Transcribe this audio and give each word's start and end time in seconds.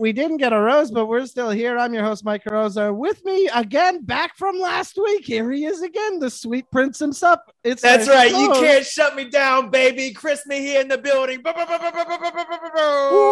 We 0.00 0.12
didn't 0.14 0.38
get 0.38 0.54
a 0.54 0.58
rose, 0.58 0.90
but 0.90 1.06
we're 1.06 1.26
still 1.26 1.50
here. 1.50 1.76
I'm 1.76 1.92
your 1.92 2.02
host, 2.04 2.24
Mike 2.24 2.42
Rosa. 2.50 2.90
With 2.90 3.22
me 3.22 3.50
again, 3.54 4.02
back 4.02 4.34
from 4.38 4.58
last 4.58 4.96
week. 4.96 5.26
Here 5.26 5.50
he 5.52 5.66
is 5.66 5.82
again, 5.82 6.18
the 6.18 6.30
sweet 6.30 6.70
prince 6.70 6.98
himself. 6.98 7.40
It's 7.64 7.82
That's 7.82 8.08
right. 8.08 8.30
You 8.30 8.50
can't 8.54 8.84
shut 8.86 9.14
me 9.14 9.26
down, 9.28 9.68
baby. 9.68 10.12
Chris 10.12 10.46
Mejia 10.46 10.80
in 10.80 10.88
the 10.88 10.96
building. 10.96 11.40
Ooh, 11.40 11.42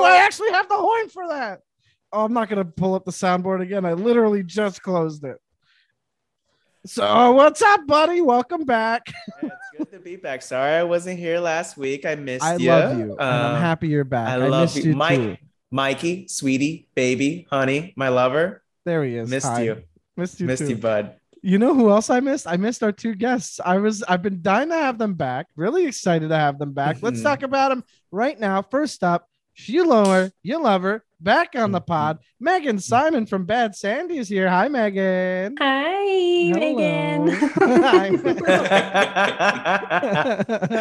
I 0.04 0.21
actually 0.23 0.50
have 0.50 0.68
the 0.68 0.77
horn 0.77 1.09
for 1.09 1.27
that. 1.29 1.61
Oh, 2.12 2.26
I'm 2.26 2.35
not 2.35 2.50
gonna 2.50 2.67
pull 2.67 2.95
up 2.95 3.07
the 3.07 3.12
soundboard 3.12 3.62
again. 3.62 3.87
I 3.87 3.95
literally 3.95 4.43
just 4.43 4.82
closed 4.82 5.25
it. 5.25 5.39
So, 6.85 7.32
what's 7.32 7.62
up, 7.62 7.87
buddy? 7.87 8.21
Welcome 8.21 8.64
back. 8.64 9.07
it's 9.43 9.54
good 9.76 9.90
to 9.93 9.98
be 10.00 10.17
back. 10.17 10.43
Sorry 10.43 10.73
I 10.73 10.82
wasn't 10.85 11.18
here 11.18 11.40
last 11.40 11.79
week. 11.79 12.04
I 12.04 12.14
missed 12.14 12.45
I 12.45 12.57
you. 12.57 12.71
I 12.71 12.85
love 12.85 12.98
you, 12.98 13.12
and 13.12 13.21
I'm 13.23 13.54
Um, 13.57 13.61
happy 13.62 13.89
you're 13.89 14.04
back. 14.04 14.29
I 14.29 14.35
I, 14.35 14.37
love 14.48 14.75
missed 14.75 14.85
you, 14.85 14.93
you, 14.93 14.96
Mike. 14.96 15.40
Too. 15.71 15.77
Mikey, 15.77 16.29
sweetie, 16.29 16.89
baby, 16.95 17.46
honey, 17.50 17.93
my 17.96 18.09
lover. 18.09 18.63
There 18.85 19.04
he 19.04 19.17
is. 19.17 19.29
Missed 19.31 19.46
Hi. 19.46 19.63
you. 19.63 19.82
Missed 20.17 20.40
you 20.40 20.46
Missed 20.46 20.63
too. 20.64 20.71
you, 20.71 20.76
bud. 20.76 21.14
You 21.43 21.59
know 21.59 21.72
who 21.75 21.90
else 21.90 22.11
I 22.11 22.18
missed? 22.21 22.49
I 22.49 22.57
missed 22.57 22.82
our 22.82 22.90
two 22.90 23.14
guests. 23.14 23.61
I 23.64 23.79
was 23.79 24.03
I've 24.03 24.23
been 24.23 24.43
dying 24.43 24.71
to 24.71 24.75
have 24.75 24.99
them 24.99 25.14
back. 25.14 25.46
Really 25.57 25.86
excited 25.86 26.31
to 26.31 26.36
have 26.36 26.59
them 26.59 26.73
back. 26.73 26.99
Let's 27.00 27.21
Mhm. 27.21 27.23
talk 27.23 27.43
about 27.45 27.68
them 27.68 27.85
right 28.11 28.39
now. 28.39 28.61
First 28.62 29.04
up, 29.04 29.29
you 29.67 29.86
lower, 29.86 30.31
you 30.43 30.61
love 30.61 30.82
her, 30.82 31.04
back 31.21 31.50
on 31.54 31.71
the 31.73 31.81
pod. 31.81 32.19
Megan 32.41 32.78
Simon 32.81 33.25
from 33.27 33.45
Bad 33.45 33.77
Sandy 33.77 34.19
is 34.19 34.29
here. 34.29 34.48
Hi, 34.48 34.67
Megan. 34.69 35.57
Hi, 35.61 36.53
Megan. 36.55 37.29
Hi, 37.89 38.17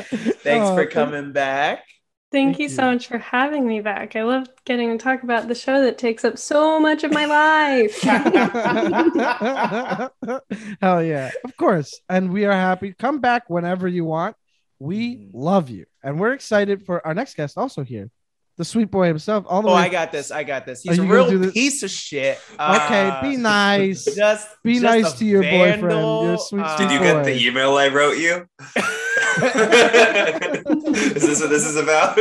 Thanks 0.02 0.68
Oh, 0.70 0.76
for 0.76 0.86
coming 0.88 1.32
back. 1.34 1.84
Thank 2.30 2.58
Thank 2.58 2.60
you 2.60 2.64
you. 2.64 2.70
so 2.70 2.92
much 2.92 3.08
for 3.08 3.20
having 3.20 3.66
me 3.66 3.80
back. 3.80 4.18
I 4.18 4.24
love 4.24 4.50
getting 4.66 4.90
to 4.92 4.98
talk 5.02 5.24
about 5.24 5.48
the 5.48 5.56
show 5.56 5.82
that 5.84 5.98
takes 5.98 6.26
up 6.26 6.38
so 6.38 6.78
much 6.78 7.06
of 7.06 7.14
my 7.14 7.24
life. 7.26 8.02
Hell 10.82 11.04
yeah. 11.04 11.32
Of 11.46 11.56
course. 11.56 12.00
And 12.10 12.34
we 12.34 12.44
are 12.46 12.52
happy. 12.52 12.94
Come 13.00 13.20
back 13.20 13.50
whenever 13.50 13.88
you 13.88 14.04
want. 14.04 14.36
We 14.80 15.16
Mhm. 15.16 15.30
love 15.34 15.70
you. 15.70 15.86
And 16.04 16.20
we're 16.20 16.34
excited 16.34 16.86
for 16.86 17.06
our 17.08 17.14
next 17.14 17.36
guest 17.36 17.58
also 17.58 17.84
here. 17.84 18.10
The 18.58 18.66
sweet 18.66 18.92
boy 18.92 19.08
himself. 19.08 19.46
All 19.48 19.62
the 19.62 19.70
Oh, 19.70 19.76
way. 19.76 19.84
I 19.84 19.90
got 19.90 20.12
this. 20.12 20.30
I 20.32 20.44
got 20.44 20.66
this. 20.66 20.86
Are 20.86 20.90
He's 20.92 21.00
a 21.00 21.04
real 21.04 21.52
piece 21.52 21.82
of 21.84 21.92
shit. 21.92 22.40
okay, 22.60 23.08
Uh, 23.10 23.22
be 23.22 23.38
nice. 23.38 24.04
Just 24.04 24.50
Be 24.64 24.74
just 24.80 24.84
nice 24.84 25.14
to 25.14 25.26
your 25.26 25.44
boyfriend, 25.44 26.02
your 26.26 26.38
sweet, 26.40 26.64
uh, 26.64 26.78
Did 26.78 26.92
you 26.92 26.98
boy. 27.00 27.06
get 27.06 27.24
the 27.24 27.46
email 27.48 27.78
I 27.78 27.88
wrote 27.88 28.18
you? 28.18 28.48
is 29.44 31.24
this 31.26 31.40
what 31.42 31.50
this 31.50 31.66
is 31.66 31.76
about? 31.78 32.18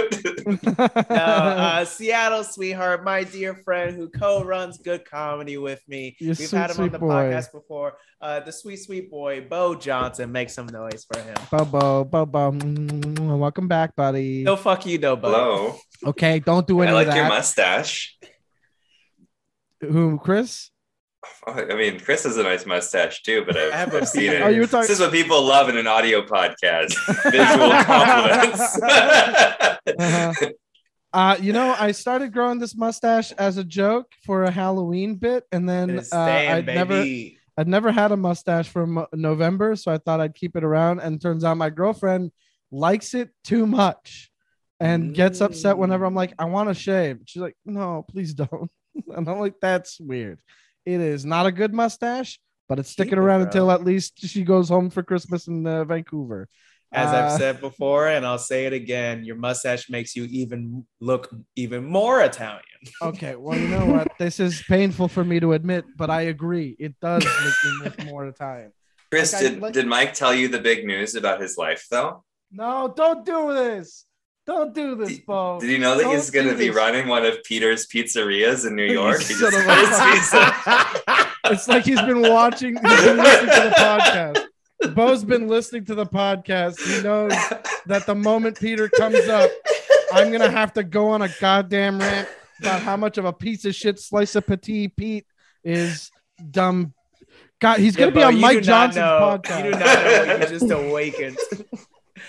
no, 1.10 1.14
uh, 1.16 1.84
Seattle 1.84 2.44
sweetheart, 2.44 3.04
my 3.04 3.24
dear 3.24 3.54
friend 3.54 3.96
who 3.96 4.08
co-runs 4.08 4.78
Good 4.78 5.04
Comedy 5.04 5.56
with 5.56 5.82
me. 5.88 6.16
Your 6.20 6.30
We've 6.30 6.48
sweet, 6.48 6.58
had 6.58 6.70
him 6.70 6.80
on 6.84 6.90
the 6.90 6.98
boy. 6.98 7.08
podcast 7.08 7.52
before. 7.52 7.96
Uh, 8.20 8.40
the 8.40 8.52
sweet, 8.52 8.76
sweet 8.76 9.10
boy, 9.10 9.46
Bo 9.48 9.74
Johnson. 9.74 10.32
Make 10.32 10.50
some 10.50 10.66
noise 10.66 11.06
for 11.10 11.20
him. 11.20 11.36
Bobo, 11.50 12.04
Bobo. 12.04 12.52
Mm, 12.52 13.38
Welcome 13.38 13.68
back, 13.68 13.94
buddy. 13.96 14.42
No, 14.42 14.56
fuck 14.56 14.86
you, 14.86 14.98
no, 14.98 15.16
Bo. 15.16 15.28
Hello. 15.30 15.76
Okay, 16.06 16.38
don't 16.40 16.66
do 16.66 16.80
any 16.80 16.90
I 16.90 16.94
like 16.94 17.08
of 17.08 17.14
your 17.14 17.28
mustache. 17.28 18.18
Who, 19.80 20.18
Chris? 20.18 20.70
I 21.46 21.74
mean, 21.74 22.00
Chris 22.00 22.24
has 22.24 22.36
a 22.36 22.42
nice 22.42 22.66
mustache 22.66 23.22
too, 23.22 23.44
but 23.46 23.56
I've, 23.56 23.72
I 23.72 23.76
have 23.76 23.94
I've 23.94 24.08
seen 24.08 24.32
it. 24.32 24.42
Oh, 24.42 24.48
you 24.48 24.60
were 24.60 24.66
talking. 24.66 24.82
This 24.82 24.90
is 24.90 25.00
what 25.00 25.12
people 25.12 25.42
love 25.44 25.68
in 25.68 25.76
an 25.76 25.86
audio 25.86 26.22
podcast: 26.22 26.94
visual 27.30 27.70
compliments. 27.84 28.82
Uh-huh. 29.98 30.32
Uh, 31.12 31.36
you 31.40 31.52
know, 31.52 31.74
I 31.78 31.92
started 31.92 32.32
growing 32.32 32.58
this 32.58 32.76
mustache 32.76 33.32
as 33.32 33.56
a 33.56 33.64
joke 33.64 34.12
for 34.24 34.42
a 34.42 34.50
Halloween 34.50 35.16
bit, 35.16 35.44
and 35.52 35.68
then 35.68 36.00
uh, 36.12 36.16
I'd 36.16 36.66
never. 36.66 37.04
I'd 37.58 37.68
never 37.68 37.90
had 37.90 38.12
a 38.12 38.18
mustache 38.18 38.68
from 38.68 39.06
November, 39.14 39.76
so 39.76 39.90
I 39.90 39.96
thought 39.96 40.20
I'd 40.20 40.34
keep 40.34 40.56
it 40.56 40.64
around. 40.64 41.00
And 41.00 41.18
turns 41.18 41.42
out 41.42 41.56
my 41.56 41.70
girlfriend 41.70 42.30
likes 42.70 43.14
it 43.14 43.30
too 43.44 43.66
much, 43.66 44.30
and 44.80 45.14
gets 45.14 45.40
upset 45.40 45.78
whenever 45.78 46.04
I'm 46.04 46.14
like, 46.14 46.34
I 46.38 46.44
want 46.46 46.68
to 46.68 46.74
shave. 46.74 47.20
She's 47.24 47.42
like, 47.42 47.56
No, 47.64 48.04
please 48.08 48.34
don't. 48.34 48.70
And 49.14 49.28
I'm 49.28 49.38
like, 49.38 49.60
That's 49.60 50.00
weird. 50.00 50.40
It 50.86 51.00
is 51.00 51.24
not 51.26 51.46
a 51.46 51.52
good 51.52 51.74
mustache, 51.74 52.38
but 52.68 52.78
it's 52.78 52.90
sticking 52.90 53.10
Keep 53.10 53.18
it, 53.18 53.22
around 53.22 53.40
bro. 53.40 53.46
until 53.48 53.70
at 53.72 53.84
least 53.84 54.20
she 54.20 54.44
goes 54.44 54.68
home 54.68 54.88
for 54.88 55.02
Christmas 55.02 55.48
in 55.48 55.66
uh, 55.66 55.84
Vancouver. 55.84 56.48
As 56.92 57.12
Uh, 57.12 57.16
I've 57.16 57.32
said 57.38 57.60
before, 57.60 58.06
and 58.06 58.24
I'll 58.24 58.38
say 58.38 58.66
it 58.66 58.72
again, 58.72 59.24
your 59.24 59.34
mustache 59.34 59.90
makes 59.90 60.14
you 60.14 60.24
even 60.30 60.86
look 61.00 61.28
even 61.56 61.84
more 61.84 62.22
Italian. 62.22 62.62
Okay, 63.02 63.34
well, 63.34 63.58
you 63.58 63.66
know 63.66 63.84
what? 63.84 64.06
This 64.16 64.38
is 64.38 64.62
painful 64.68 65.08
for 65.08 65.24
me 65.24 65.40
to 65.40 65.54
admit, 65.54 65.84
but 65.96 66.08
I 66.08 66.22
agree. 66.22 66.76
It 66.78 66.94
does 67.00 67.24
make 67.24 67.54
me 67.64 67.70
look 67.84 68.04
more 68.04 68.26
Italian. 68.28 68.72
Chris, 69.10 69.32
Like, 69.32 69.42
did, 69.42 69.60
like- 69.60 69.72
did 69.74 69.86
Mike 69.88 70.14
tell 70.14 70.32
you 70.32 70.46
the 70.46 70.60
big 70.60 70.86
news 70.86 71.16
about 71.16 71.40
his 71.40 71.58
life, 71.58 71.84
though? 71.90 72.22
No, 72.52 72.92
don't 72.96 73.24
do 73.26 73.52
this. 73.52 74.04
Don't 74.46 74.72
do 74.72 74.94
this, 74.94 75.18
Bo. 75.18 75.58
Did 75.60 75.70
you 75.70 75.78
know 75.78 75.96
that 75.96 76.04
Don't 76.04 76.14
he's 76.14 76.30
going 76.30 76.46
to 76.46 76.54
be 76.54 76.68
this. 76.68 76.76
running 76.76 77.08
one 77.08 77.26
of 77.26 77.42
Peter's 77.42 77.86
pizzerias 77.88 78.64
in 78.66 78.76
New 78.76 78.84
York? 78.84 79.20
He 79.20 79.34
just 79.34 79.42
of 79.42 79.54
a- 79.54 79.64
got 79.64 80.14
his 80.14 80.30
visa. 80.30 81.32
It's 81.52 81.68
like 81.68 81.84
he's 81.84 82.00
been 82.02 82.22
watching, 82.22 82.76
he's 82.76 83.04
been 83.04 83.16
listening 83.16 83.54
to 83.54 83.60
the 83.68 83.74
podcast. 83.76 84.94
Bo's 84.94 85.24
been 85.24 85.48
listening 85.48 85.84
to 85.86 85.94
the 85.96 86.06
podcast. 86.06 86.78
He 86.80 87.02
knows 87.02 87.32
that 87.86 88.06
the 88.06 88.14
moment 88.14 88.58
Peter 88.60 88.88
comes 88.88 89.26
up, 89.28 89.50
I'm 90.12 90.30
gonna 90.30 90.50
have 90.50 90.72
to 90.74 90.84
go 90.84 91.08
on 91.10 91.22
a 91.22 91.28
goddamn 91.40 91.98
rant 91.98 92.28
about 92.60 92.82
how 92.82 92.96
much 92.96 93.18
of 93.18 93.24
a 93.24 93.32
piece 93.32 93.64
of 93.64 93.74
shit 93.74 93.98
slice 93.98 94.34
of 94.36 94.46
petit 94.46 94.88
Pete 94.88 95.26
is 95.64 96.10
dumb. 96.50 96.92
God, 97.60 97.80
he's 97.80 97.96
gonna 97.96 98.12
be 98.12 98.22
on 98.22 98.38
Mike 98.40 98.62
Johnson's 98.62 98.96
know- 99.04 99.38
podcast. 99.42 99.64
You 99.64 99.72
do 99.72 99.78
not 99.78 99.80
know 99.80 100.36
what 100.38 100.50
you 100.50 100.58
just 100.58 100.70
awakened. 100.70 101.38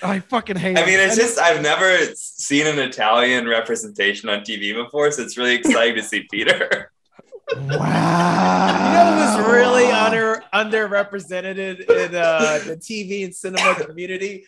I 0.04 0.20
fucking 0.20 0.56
hate. 0.58 0.78
I 0.78 0.82
him. 0.82 0.88
mean, 0.88 1.00
it's 1.00 1.14
And- 1.14 1.22
just, 1.22 1.40
I've 1.40 1.62
never 1.62 1.98
seen 2.16 2.68
an 2.68 2.80
Italian 2.80 3.48
representation 3.48 4.30
on 4.30 4.42
TV 4.42 4.74
before, 4.74 5.12
so 5.12 5.22
it's 5.24 5.38
really 5.38 5.56
exciting 5.56 5.96
to 5.96 6.04
see 6.04 6.28
Peter. 6.32 6.92
wow. 7.56 7.68
You 7.68 8.94
know 8.94 9.38
who's 9.38 9.48
really 9.54 9.86
under 9.86 10.44
underrepresented 10.54 11.58
in 11.90 12.16
uh, 12.16 12.60
the 12.66 12.76
TV 12.78 13.24
and 13.26 13.34
cinema 13.36 13.76
community? 13.76 14.46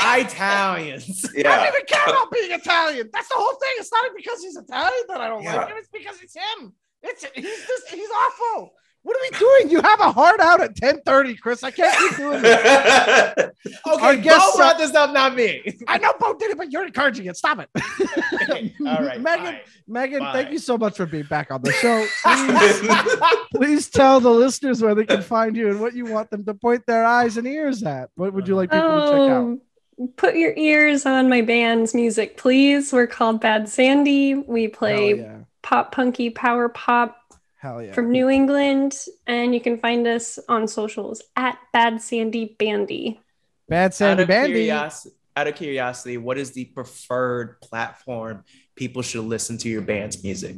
Italians. 0.00 1.26
I 1.38 1.42
don't 1.42 1.66
even 1.68 1.86
care 1.86 2.04
about 2.06 2.30
being 2.30 2.52
Italian. 2.52 3.10
That's 3.12 3.28
the 3.28 3.34
whole 3.36 3.54
thing. 3.60 3.70
It's 3.78 3.92
not 3.92 4.10
because 4.16 4.42
he's 4.42 4.56
Italian 4.56 5.02
that 5.08 5.20
I 5.20 5.28
don't 5.28 5.42
Yeah. 5.42 5.56
like 5.56 5.68
him. 5.68 5.76
It's 5.78 5.88
because 5.88 6.16
it's 6.22 6.34
him. 6.36 6.72
It's 7.02 7.24
he's 7.34 7.66
just 7.66 7.88
he's 7.88 8.08
awful. 8.10 8.72
What 9.02 9.16
are 9.16 9.20
we 9.30 9.38
doing? 9.38 9.70
You 9.70 9.80
have 9.80 10.00
a 10.00 10.12
heart 10.12 10.40
out 10.40 10.60
at 10.60 10.74
10:30, 10.76 11.38
Chris. 11.40 11.62
I 11.62 11.70
can't 11.70 11.96
keep 11.98 12.16
doing 12.18 12.42
this. 12.42 13.50
Our 13.86 14.12
Okay, 14.12 14.20
guest 14.22 14.52
Bo 14.52 14.56
brought 14.58 14.78
this 14.78 14.94
up, 14.94 15.12
not 15.12 15.34
me. 15.34 15.78
I 15.86 15.98
know 15.98 16.12
Bo 16.20 16.34
did 16.34 16.50
it, 16.50 16.58
but 16.58 16.70
you're 16.72 16.84
encouraging 16.84 17.26
it. 17.26 17.36
Stop 17.36 17.60
it. 17.60 17.70
All 18.86 19.04
right, 19.04 19.20
Megan. 19.20 19.44
fine. 19.44 19.58
Megan, 19.86 20.18
Fine. 20.20 20.32
thank 20.34 20.50
you 20.52 20.58
so 20.58 20.76
much 20.76 20.96
for 20.96 21.06
being 21.06 21.24
back 21.24 21.50
on 21.50 21.62
the 21.62 21.72
show. 21.80 22.06
Please, 22.24 23.48
please 23.54 23.88
tell 23.88 24.20
the 24.20 24.30
listeners 24.30 24.82
where 24.82 24.94
they 24.94 25.06
can 25.06 25.22
find 25.22 25.56
you 25.56 25.68
and 25.70 25.80
what 25.80 25.94
you 25.94 26.04
want 26.04 26.30
them 26.30 26.44
to 26.44 26.52
point 26.54 26.84
their 26.86 27.04
eyes 27.04 27.36
and 27.38 27.46
ears 27.46 27.82
at. 27.84 28.10
What 28.16 28.34
would 28.34 28.46
you 28.46 28.56
like 28.56 28.70
people 28.70 28.88
to 28.88 29.06
check 29.06 29.12
out? 29.30 29.58
Oh, 30.00 30.08
put 30.16 30.36
your 30.36 30.52
ears 30.56 31.06
on 31.06 31.28
my 31.28 31.40
band's 31.40 31.94
music, 31.94 32.36
please. 32.36 32.92
We're 32.92 33.06
called 33.06 33.40
Bad 33.40 33.68
Sandy. 33.68 34.34
We 34.34 34.68
play 34.68 35.14
yeah. 35.20 35.38
pop 35.62 35.92
punky 35.92 36.30
power 36.30 36.68
pop 36.68 37.17
Hell 37.58 37.82
yeah. 37.82 37.92
from 37.92 38.12
New 38.12 38.28
England, 38.28 38.96
and 39.26 39.52
you 39.52 39.60
can 39.60 39.78
find 39.78 40.06
us 40.06 40.38
on 40.48 40.68
socials 40.68 41.22
at 41.34 41.58
Bad 41.72 42.00
Sandy 42.00 42.56
Bandy. 42.58 43.20
Bad 43.68 43.92
Sandy 43.94 44.22
of 44.22 44.28
Bandy. 44.28 44.52
curiosity, 44.52 45.14
out 45.36 45.48
of 45.48 45.56
curiosity, 45.56 46.16
what 46.18 46.38
is 46.38 46.52
the 46.52 46.66
preferred 46.66 47.60
platform 47.60 48.44
people 48.76 49.02
should 49.02 49.24
listen 49.24 49.58
to 49.58 49.68
your 49.68 49.82
band's 49.82 50.22
music? 50.22 50.54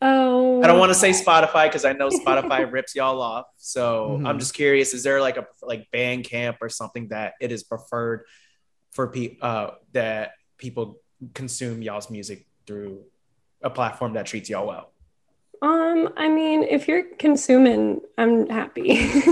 Oh, 0.00 0.62
I 0.62 0.66
don't 0.66 0.78
want 0.78 0.90
to 0.90 0.94
say 0.94 1.10
Spotify 1.10 1.66
because 1.66 1.84
I 1.84 1.92
know 1.92 2.08
Spotify 2.08 2.70
rips 2.72 2.94
y'all 2.94 3.20
off. 3.20 3.46
So 3.58 4.18
Mhm. 4.20 4.26
I'm 4.26 4.38
just 4.38 4.54
curious: 4.54 4.94
is 4.94 5.02
there 5.02 5.20
like 5.20 5.36
a 5.36 5.46
like 5.62 5.86
Bandcamp 5.92 6.56
or 6.62 6.70
something 6.70 7.08
that 7.08 7.34
it 7.40 7.52
is 7.52 7.62
preferred 7.62 8.24
for 8.90 9.08
people 9.08 9.46
uh, 9.46 9.70
that 9.92 10.32
people 10.56 10.98
consume 11.34 11.82
y'all's 11.82 12.10
music 12.10 12.46
through 12.66 13.02
a 13.62 13.68
platform 13.70 14.14
that 14.14 14.24
treats 14.24 14.48
y'all 14.48 14.66
well? 14.66 14.93
Um, 15.64 16.12
I 16.16 16.28
mean, 16.28 16.62
if 16.64 16.86
you're 16.88 17.04
consuming, 17.18 18.00
I'm 18.18 18.48
happy. 18.50 18.98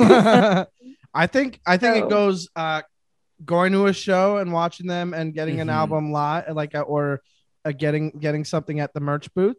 I 1.14 1.26
think 1.26 1.60
I 1.66 1.76
think 1.76 1.96
it 1.96 2.04
Oh. 2.04 2.08
goes 2.08 2.48
uh 2.56 2.82
going 3.44 3.72
to 3.72 3.86
a 3.86 3.92
show 3.92 4.38
and 4.38 4.52
watching 4.52 4.86
them 4.86 5.12
and 5.12 5.34
getting 5.34 5.60
an 5.60 5.68
Mhm. 5.68 5.72
album 5.72 6.12
live 6.12 6.44
like 6.54 6.74
uh, 6.74 6.80
or 6.82 7.20
uh, 7.64 7.72
getting 7.72 8.10
getting 8.18 8.44
something 8.44 8.80
at 8.80 8.94
the 8.94 9.00
merch 9.00 9.32
booth. 9.34 9.56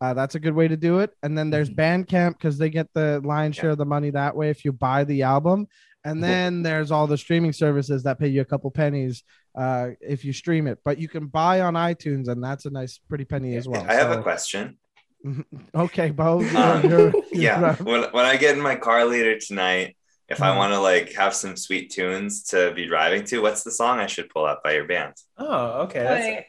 Uh, 0.00 0.14
that's 0.14 0.34
a 0.34 0.40
good 0.40 0.54
way 0.54 0.66
to 0.68 0.76
do 0.76 1.00
it. 1.00 1.10
And 1.22 1.36
then 1.36 1.50
there's 1.50 1.68
Mhm. 1.70 1.76
Bandcamp 1.76 2.32
because 2.38 2.56
they 2.58 2.70
get 2.70 2.88
the 2.94 3.20
lion's 3.24 3.56
share 3.56 3.70
of 3.70 3.78
the 3.78 3.84
money 3.84 4.10
that 4.10 4.34
way 4.36 4.48
if 4.50 4.64
you 4.64 4.72
buy 4.72 5.04
the 5.04 5.22
album. 5.24 5.66
And 6.06 6.22
then 6.22 6.62
there's 6.62 6.90
all 6.90 7.06
the 7.06 7.16
streaming 7.16 7.52
services 7.54 8.02
that 8.02 8.18
pay 8.18 8.28
you 8.28 8.40
a 8.42 8.44
couple 8.44 8.70
pennies 8.70 9.22
uh, 9.54 9.90
if 10.00 10.24
you 10.24 10.32
stream 10.34 10.66
it. 10.66 10.78
But 10.84 10.98
you 10.98 11.08
can 11.08 11.26
buy 11.28 11.60
on 11.62 11.74
iTunes, 11.74 12.28
and 12.28 12.42
that's 12.44 12.66
a 12.66 12.70
nice, 12.70 12.98
pretty 13.08 13.24
penny 13.24 13.56
as 13.56 13.66
well. 13.68 13.84
I 13.88 13.94
have 13.94 14.12
So- 14.12 14.18
a 14.20 14.22
question. 14.22 14.76
Okay, 15.74 16.10
Bo. 16.10 16.40
you're- 16.40 16.56
Um, 16.56 16.82
you're- 16.90 17.12
you're 17.12 17.24
Yeah, 17.32 17.76
when 17.76 18.02
when 18.12 18.24
I 18.26 18.36
get 18.36 18.54
in 18.56 18.62
my 18.62 18.76
car 18.76 19.04
later 19.04 19.38
tonight, 19.38 19.96
if 20.28 20.42
I 20.42 20.50
Mhm. 20.50 20.56
want 20.56 20.72
to 20.72 20.80
like 20.80 21.12
have 21.14 21.34
some 21.34 21.56
sweet 21.56 21.90
tunes 21.90 22.44
to 22.50 22.72
be 22.74 22.86
driving 22.86 23.24
to, 23.24 23.40
what's 23.42 23.62
the 23.62 23.70
song 23.70 23.98
I 23.98 24.06
should 24.06 24.28
pull 24.30 24.44
up 24.44 24.62
by 24.62 24.72
your 24.74 24.86
band? 24.86 25.14
Oh, 25.38 25.82
okay. 25.84 26.00
That's 26.02 26.26
Like, 26.26 26.46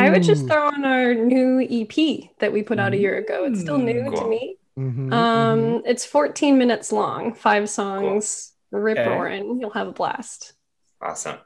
I 0.00 0.10
would 0.10 0.22
just 0.22 0.46
throw 0.46 0.66
on 0.68 0.84
our 0.84 1.14
new 1.14 1.60
EP 1.60 2.30
that 2.38 2.52
we 2.52 2.62
put 2.62 2.78
out 2.78 2.92
a 2.94 2.96
year 2.96 3.16
ago. 3.18 3.44
It's 3.44 3.60
still 3.60 3.78
new 3.78 4.04
to 4.04 4.10
Cool. 4.10 4.28
me. 4.28 4.56
Mhm, 4.78 5.12
Um, 5.12 5.60
mhm. 5.60 5.82
it's 5.86 6.04
14 6.04 6.58
minutes 6.58 6.92
long, 6.92 7.34
five 7.34 7.68
songs, 7.68 8.52
rip 8.70 8.98
Okay. 8.98 9.08
roaring. 9.08 9.60
You'll 9.60 9.70
have 9.70 9.88
a 9.88 9.92
blast. 9.92 10.54
Awesome. 11.00 11.38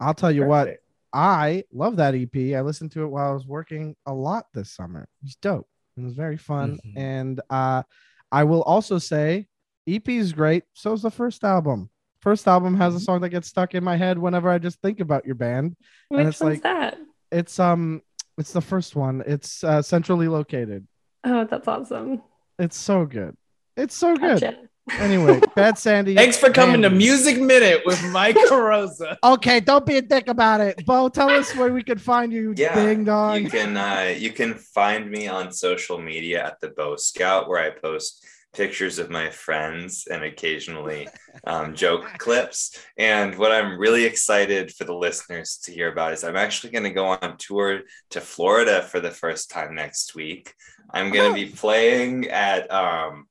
I'll 0.00 0.14
tell 0.14 0.30
you 0.32 0.44
what. 0.46 0.78
I 1.12 1.64
love 1.72 1.96
that 1.96 2.14
EP. 2.14 2.54
I 2.54 2.60
listened 2.60 2.92
to 2.92 3.02
it 3.02 3.06
while 3.08 3.30
I 3.30 3.34
was 3.34 3.46
working 3.46 3.96
a 4.06 4.12
lot 4.12 4.46
this 4.54 4.72
summer. 4.72 5.02
It 5.02 5.24
was 5.24 5.36
dope. 5.36 5.68
It 5.96 6.02
was 6.02 6.14
very 6.14 6.36
fun. 6.36 6.78
Mhm. 6.86 6.92
And 6.96 7.40
uh, 7.50 7.82
I 8.30 8.44
will 8.44 8.62
also 8.62 8.98
say 8.98 9.46
EP 9.86 10.06
is 10.08 10.32
great. 10.32 10.64
So 10.74 10.92
is 10.92 11.02
the 11.02 11.10
first 11.10 11.44
album. 11.44 11.90
First 12.20 12.46
album 12.46 12.76
has 12.76 12.94
a 12.94 13.00
song 13.00 13.20
that 13.22 13.30
gets 13.30 13.48
stuck 13.48 13.74
in 13.74 13.82
my 13.84 13.96
head 13.96 14.18
whenever 14.18 14.50
I 14.50 14.58
just 14.58 14.80
think 14.82 15.00
about 15.00 15.24
your 15.24 15.34
band. 15.36 15.76
Which 16.08 16.26
it's 16.26 16.40
one's 16.40 16.54
like- 16.56 16.62
that? 16.64 16.98
It's 17.30 17.58
um 17.58 18.02
it's 18.36 18.52
the 18.52 18.60
first 18.60 18.94
one. 18.96 19.22
It's 19.26 19.64
uh, 19.64 19.82
centrally 19.82 20.28
located. 20.28 20.86
Oh, 21.24 21.44
that's 21.44 21.66
awesome. 21.66 22.22
It's 22.58 22.76
so 22.76 23.04
good. 23.04 23.36
It's 23.76 23.94
so 23.94 24.16
good. 24.16 24.68
Gotcha. 24.88 25.02
Anyway, 25.02 25.40
Bad 25.54 25.78
Sandy. 25.78 26.14
Thanks 26.14 26.38
for 26.38 26.50
coming 26.50 26.82
to 26.82 26.90
Music 26.90 27.40
Minute 27.40 27.82
with 27.84 28.02
Mike 28.10 28.36
Rosa. 28.50 29.18
Okay, 29.28 29.60
don't 29.60 29.84
be 29.84 29.96
a 29.98 30.02
dick 30.02 30.28
about 30.28 30.60
it. 30.60 30.84
Bo, 30.86 31.08
tell 31.08 31.30
us 31.30 31.54
where 31.54 31.72
we 31.72 31.82
could 31.82 32.00
find 32.00 32.32
you, 32.32 32.54
Yeah, 32.56 32.74
ding 32.74 33.04
dong. 33.04 33.42
You 33.42 33.50
can 33.50 33.76
uh, 33.76 34.14
you 34.16 34.30
can 34.30 34.54
find 34.54 35.10
me 35.10 35.28
on 35.28 35.52
social 35.52 35.98
media 35.98 36.44
at 36.44 36.60
the 36.60 36.68
Bo 36.68 36.96
Scout, 36.96 37.48
where 37.48 37.62
I 37.62 37.70
post 37.70 38.24
pictures 38.54 38.98
of 38.98 39.08
my 39.10 39.30
friends 39.30 40.08
and 40.10 40.24
occasionally 40.24 41.08
um, 41.44 41.74
joke 41.74 42.06
clips. 42.18 42.76
And 42.96 43.36
what 43.38 43.52
I'm 43.52 43.78
really 43.78 44.04
excited 44.04 44.74
for 44.74 44.84
the 44.84 44.94
listeners 44.94 45.58
to 45.64 45.72
hear 45.72 45.92
about 45.92 46.12
is 46.12 46.24
I'm 46.24 46.36
actually 46.36 46.72
going 46.72 46.84
to 46.84 46.90
go 46.90 47.06
on 47.06 47.36
tour 47.38 47.82
to 48.10 48.20
Florida 48.20 48.82
for 48.82 49.00
the 49.00 49.12
first 49.12 49.50
time 49.50 49.74
next 49.74 50.14
week. 50.14 50.54
I'm 50.90 51.12
going 51.12 51.30
to 51.30 51.34
be 51.34 51.52
playing 51.52 52.28
at 52.28 52.70
um, 52.72 53.27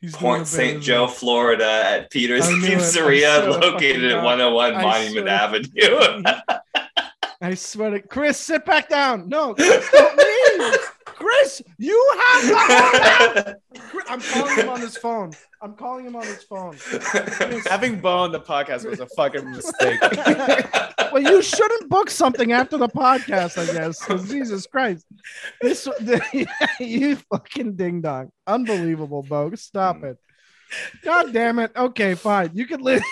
He's 0.00 0.16
Port 0.16 0.46
St. 0.46 0.82
Joe, 0.82 1.06
Florida, 1.06 1.82
at 1.84 2.10
Peter's 2.10 2.46
Pizzeria, 2.46 3.46
located 3.60 4.10
at 4.12 4.24
101 4.24 4.74
I 4.74 4.82
Monument 4.82 5.28
Avenue. 5.28 6.22
I 7.42 7.54
swear 7.54 7.90
to 7.90 8.00
Chris, 8.00 8.38
sit 8.38 8.64
back 8.64 8.88
down. 8.88 9.28
No, 9.28 9.54
Chris, 9.54 9.90
don't 9.90 10.16
leave. 10.58 10.78
Chris, 11.20 11.60
you 11.76 12.12
have 12.18 12.48
to 12.48 12.54
hold 12.56 13.46
out. 13.46 13.56
I'm 14.08 14.20
calling 14.22 14.56
him 14.56 14.68
on 14.70 14.80
his 14.80 14.96
phone. 14.96 15.32
I'm 15.60 15.74
calling 15.74 16.06
him 16.06 16.16
on 16.16 16.24
his 16.24 16.42
phone. 16.44 16.78
Having 17.66 18.00
Bo 18.00 18.20
on 18.20 18.32
the 18.32 18.40
podcast 18.40 18.88
was 18.88 19.00
a 19.00 19.06
fucking 19.08 19.50
mistake. 19.50 20.00
well, 21.12 21.22
you 21.22 21.42
shouldn't 21.42 21.90
book 21.90 22.08
something 22.08 22.52
after 22.52 22.78
the 22.78 22.88
podcast, 22.88 23.58
I 23.58 23.70
guess. 23.70 24.02
'cause 24.02 24.30
Jesus 24.30 24.66
Christ, 24.66 25.04
this 25.60 25.86
you 26.80 27.16
fucking 27.16 27.76
ding 27.76 28.00
dong, 28.00 28.32
unbelievable, 28.46 29.22
Bo. 29.22 29.54
Stop 29.56 29.98
hmm. 29.98 30.06
it. 30.06 30.18
God 31.04 31.34
damn 31.34 31.58
it. 31.58 31.72
Okay, 31.76 32.14
fine. 32.14 32.50
You 32.54 32.66
can 32.66 32.80
live. 32.80 33.02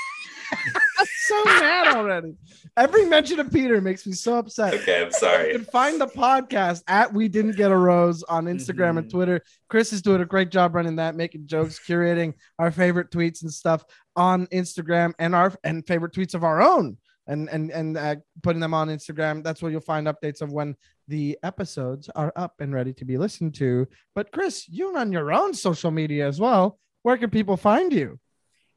I'm 0.98 1.06
so 1.26 1.44
mad 1.44 1.96
already. 1.96 2.36
Every 2.78 3.06
mention 3.06 3.40
of 3.40 3.52
Peter 3.52 3.80
makes 3.80 4.06
me 4.06 4.12
so 4.12 4.38
upset. 4.38 4.72
okay, 4.74 5.02
I'm 5.02 5.10
sorry. 5.10 5.48
You 5.48 5.56
can 5.58 5.64
find 5.64 6.00
the 6.00 6.06
podcast 6.06 6.82
at 6.86 7.12
We 7.12 7.26
Didn't 7.28 7.56
Get 7.56 7.72
a 7.72 7.76
Rose 7.76 8.22
on 8.22 8.44
Instagram 8.46 8.98
and 8.98 9.06
Mhm. 9.06 9.10
Twitter. 9.10 9.42
Chris 9.68 9.92
is 9.92 10.00
doing 10.00 10.20
a 10.22 10.24
great 10.24 10.50
job 10.50 10.74
running 10.76 10.96
that, 10.96 11.16
making 11.16 11.46
jokes, 11.48 11.80
curating 11.84 12.34
our 12.58 12.70
favorite 12.70 13.10
tweets 13.10 13.42
and 13.42 13.52
stuff 13.52 13.84
on 14.14 14.46
Instagram 14.46 15.12
and 15.18 15.34
our 15.34 15.52
and 15.64 15.84
favorite 15.86 16.12
tweets 16.12 16.34
of 16.34 16.44
our 16.44 16.62
own 16.62 16.96
and 17.26 17.48
and 17.48 17.70
and 17.72 17.96
uh, 17.96 18.14
putting 18.44 18.60
them 18.60 18.74
on 18.74 18.88
Instagram. 18.88 19.42
That's 19.42 19.60
where 19.60 19.72
you'll 19.72 19.80
find 19.80 20.06
updates 20.06 20.40
of 20.40 20.52
when 20.52 20.76
the 21.08 21.36
episodes 21.42 22.08
are 22.14 22.32
up 22.36 22.60
and 22.60 22.72
ready 22.72 22.92
to 22.92 23.04
be 23.04 23.18
listened 23.18 23.54
to. 23.56 23.88
But 24.14 24.30
Chris, 24.30 24.68
you 24.68 24.92
run 24.94 25.10
your 25.10 25.32
own 25.32 25.52
social 25.52 25.90
media 25.90 26.28
as 26.28 26.38
well. 26.40 26.78
Where 27.02 27.16
can 27.16 27.30
people 27.30 27.56
find 27.56 27.92
you? 27.92 28.20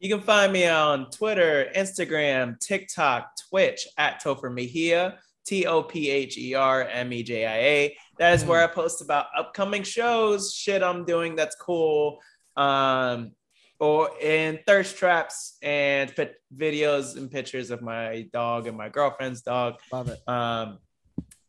You 0.02 0.10
can 0.10 0.26
find 0.26 0.52
me 0.52 0.68
on 0.68 1.12
Twitter, 1.12 1.70
Instagram, 1.76 2.60
TikTok, 2.60 3.34
Twitch 3.48 3.88
at 4.00 4.20
Topher 4.20 4.52
Mejia, 4.52 5.20
T 5.46 5.68
O 5.68 5.84
P 5.84 6.10
H 6.10 6.40
E 6.40 6.56
R 6.56 6.88
M 6.88 7.14
E 7.14 7.22
J 7.22 7.46
I 7.46 7.58
A. 7.58 7.98
That 8.18 8.34
is 8.34 8.44
where 8.44 8.64
I 8.64 8.66
post 8.66 9.04
about 9.04 9.28
upcoming 9.38 9.84
shows, 9.84 10.56
shit 10.56 10.82
I'm 10.82 11.06
doing 11.06 11.36
that's 11.36 11.56
cool, 11.56 12.18
um, 12.58 13.34
or 13.80 14.10
in 14.20 14.58
thirst 14.66 14.98
traps 14.98 15.60
and 15.62 16.12
videos 16.58 17.16
and 17.16 17.30
pictures 17.30 17.70
of 17.70 17.84
my 17.84 18.28
dog 18.34 18.66
and 18.66 18.76
my 18.76 18.90
girlfriend's 18.90 19.44
dog. 19.44 19.76
Love 19.94 20.08
it. 20.10 20.28
Um, 20.28 20.80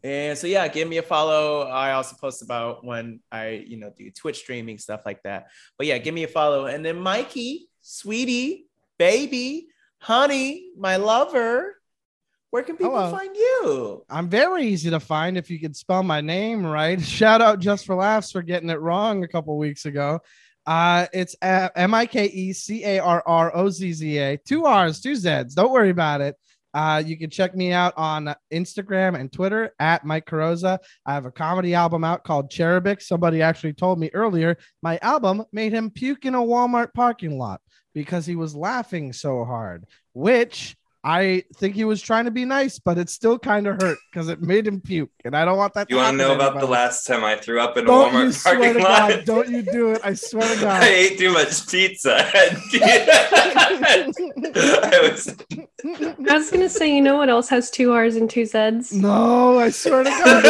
and 0.04 0.36
so 0.36 0.46
yeah, 0.46 0.68
give 0.68 0.86
me 0.86 0.98
a 0.98 1.02
follow. 1.02 1.62
I 1.62 1.92
also 1.92 2.16
post 2.20 2.42
about 2.42 2.84
when 2.84 3.20
I, 3.30 3.64
you 3.66 3.78
know, 3.78 3.90
do 3.96 4.10
Twitch 4.10 4.40
streaming 4.40 4.76
stuff 4.76 5.00
like 5.06 5.22
that. 5.22 5.46
But 5.78 5.86
yeah, 5.86 5.96
give 5.96 6.12
me 6.12 6.24
a 6.24 6.28
follow. 6.28 6.66
And 6.66 6.84
then 6.84 6.98
Mikey, 6.98 7.70
sweetie, 7.82 8.66
baby, 8.98 9.66
honey, 9.98 10.70
my 10.76 10.96
lover, 10.96 11.76
where 12.50 12.62
can 12.62 12.76
people 12.76 12.96
Hello. 12.96 13.10
find 13.10 13.34
you? 13.34 14.04
I'm 14.10 14.28
very 14.28 14.66
easy 14.66 14.90
to 14.90 15.00
find 15.00 15.38
if 15.38 15.50
you 15.50 15.58
could 15.58 15.74
spell 15.74 16.02
my 16.02 16.20
name 16.20 16.64
right. 16.64 17.00
Shout 17.18 17.40
out 17.40 17.60
just 17.60 17.86
for 17.86 17.94
laughs 17.94 18.30
for 18.30 18.42
getting 18.42 18.70
it 18.70 18.80
wrong 18.80 19.24
a 19.24 19.28
couple 19.28 19.56
weeks 19.56 19.86
ago. 19.86 20.20
Uh, 20.66 21.06
it's 21.12 21.34
M 21.42 21.94
I 21.94 22.06
K 22.06 22.26
E 22.26 22.52
C 22.52 22.84
A 22.84 22.98
R 23.00 23.22
R 23.26 23.56
O 23.56 23.68
Z 23.68 23.92
Z 23.92 24.18
A. 24.18 24.36
Two 24.36 24.64
R's, 24.64 25.00
two 25.00 25.16
Z's. 25.16 25.54
Don't 25.54 25.72
worry 25.72 25.90
about 25.90 26.20
it. 26.20 26.36
Uh, 26.74 27.02
you 27.04 27.18
can 27.18 27.30
check 27.30 27.54
me 27.54 27.72
out 27.72 27.92
on 27.96 28.34
Instagram 28.52 29.18
and 29.18 29.32
Twitter 29.32 29.74
at 29.78 30.04
Mike 30.04 30.26
Carrozza. 30.26 30.78
I 31.04 31.14
have 31.14 31.26
a 31.26 31.30
comedy 31.30 31.74
album 31.74 32.04
out 32.04 32.24
called 32.24 32.50
Cherubic. 32.50 33.02
Somebody 33.02 33.42
actually 33.42 33.74
told 33.74 33.98
me 33.98 34.10
earlier 34.14 34.56
my 34.82 34.98
album 35.02 35.44
made 35.52 35.72
him 35.72 35.90
puke 35.90 36.24
in 36.24 36.34
a 36.34 36.40
Walmart 36.40 36.94
parking 36.94 37.38
lot 37.38 37.60
because 37.94 38.26
he 38.26 38.36
was 38.36 38.54
laughing 38.54 39.12
so 39.12 39.44
hard, 39.44 39.84
which 40.14 40.76
I 41.04 41.42
think 41.56 41.74
he 41.74 41.84
was 41.84 42.00
trying 42.00 42.26
to 42.26 42.30
be 42.30 42.44
nice, 42.44 42.78
but 42.78 42.96
it 42.96 43.10
still 43.10 43.36
kind 43.36 43.66
of 43.66 43.82
hurt 43.82 43.98
because 44.12 44.28
it 44.28 44.40
made 44.40 44.68
him 44.68 44.80
puke. 44.80 45.10
And 45.24 45.36
I 45.36 45.44
don't 45.44 45.56
want 45.58 45.74
that 45.74 45.90
You 45.90 45.96
want 45.96 46.12
to 46.14 46.18
know 46.18 46.32
about 46.34 46.60
the 46.60 46.66
last 46.66 47.04
time 47.06 47.24
I 47.24 47.34
threw 47.36 47.60
up 47.60 47.76
in 47.76 47.82
a 47.84 47.86
Don't 47.88 48.12
you 48.12 48.18
Walmart 48.20 48.32
swear 48.34 48.54
parking 48.56 48.74
to 48.74 48.82
lot? 48.88 49.10
God. 49.10 49.24
Don't 49.24 49.48
you 49.48 49.62
do 49.62 49.90
it. 49.92 50.00
I 50.04 50.14
swear 50.14 50.54
to 50.54 50.60
God, 50.60 50.80
I 50.82 50.88
ate 50.88 51.18
too 51.18 51.32
much 51.32 51.68
pizza. 51.68 52.16
I 52.34 52.56
was 55.02 55.34
I 56.30 56.34
was 56.34 56.50
gonna 56.52 56.68
say, 56.68 56.94
you 56.94 57.00
know 57.02 57.16
what 57.16 57.28
else 57.28 57.48
has 57.48 57.68
two 57.70 57.92
R's 57.92 58.14
and 58.14 58.30
two 58.30 58.44
Z's? 58.44 58.92
no, 58.92 59.58
I 59.58 59.70
swear 59.70 60.04
to 60.04 60.10
God. 60.10 60.44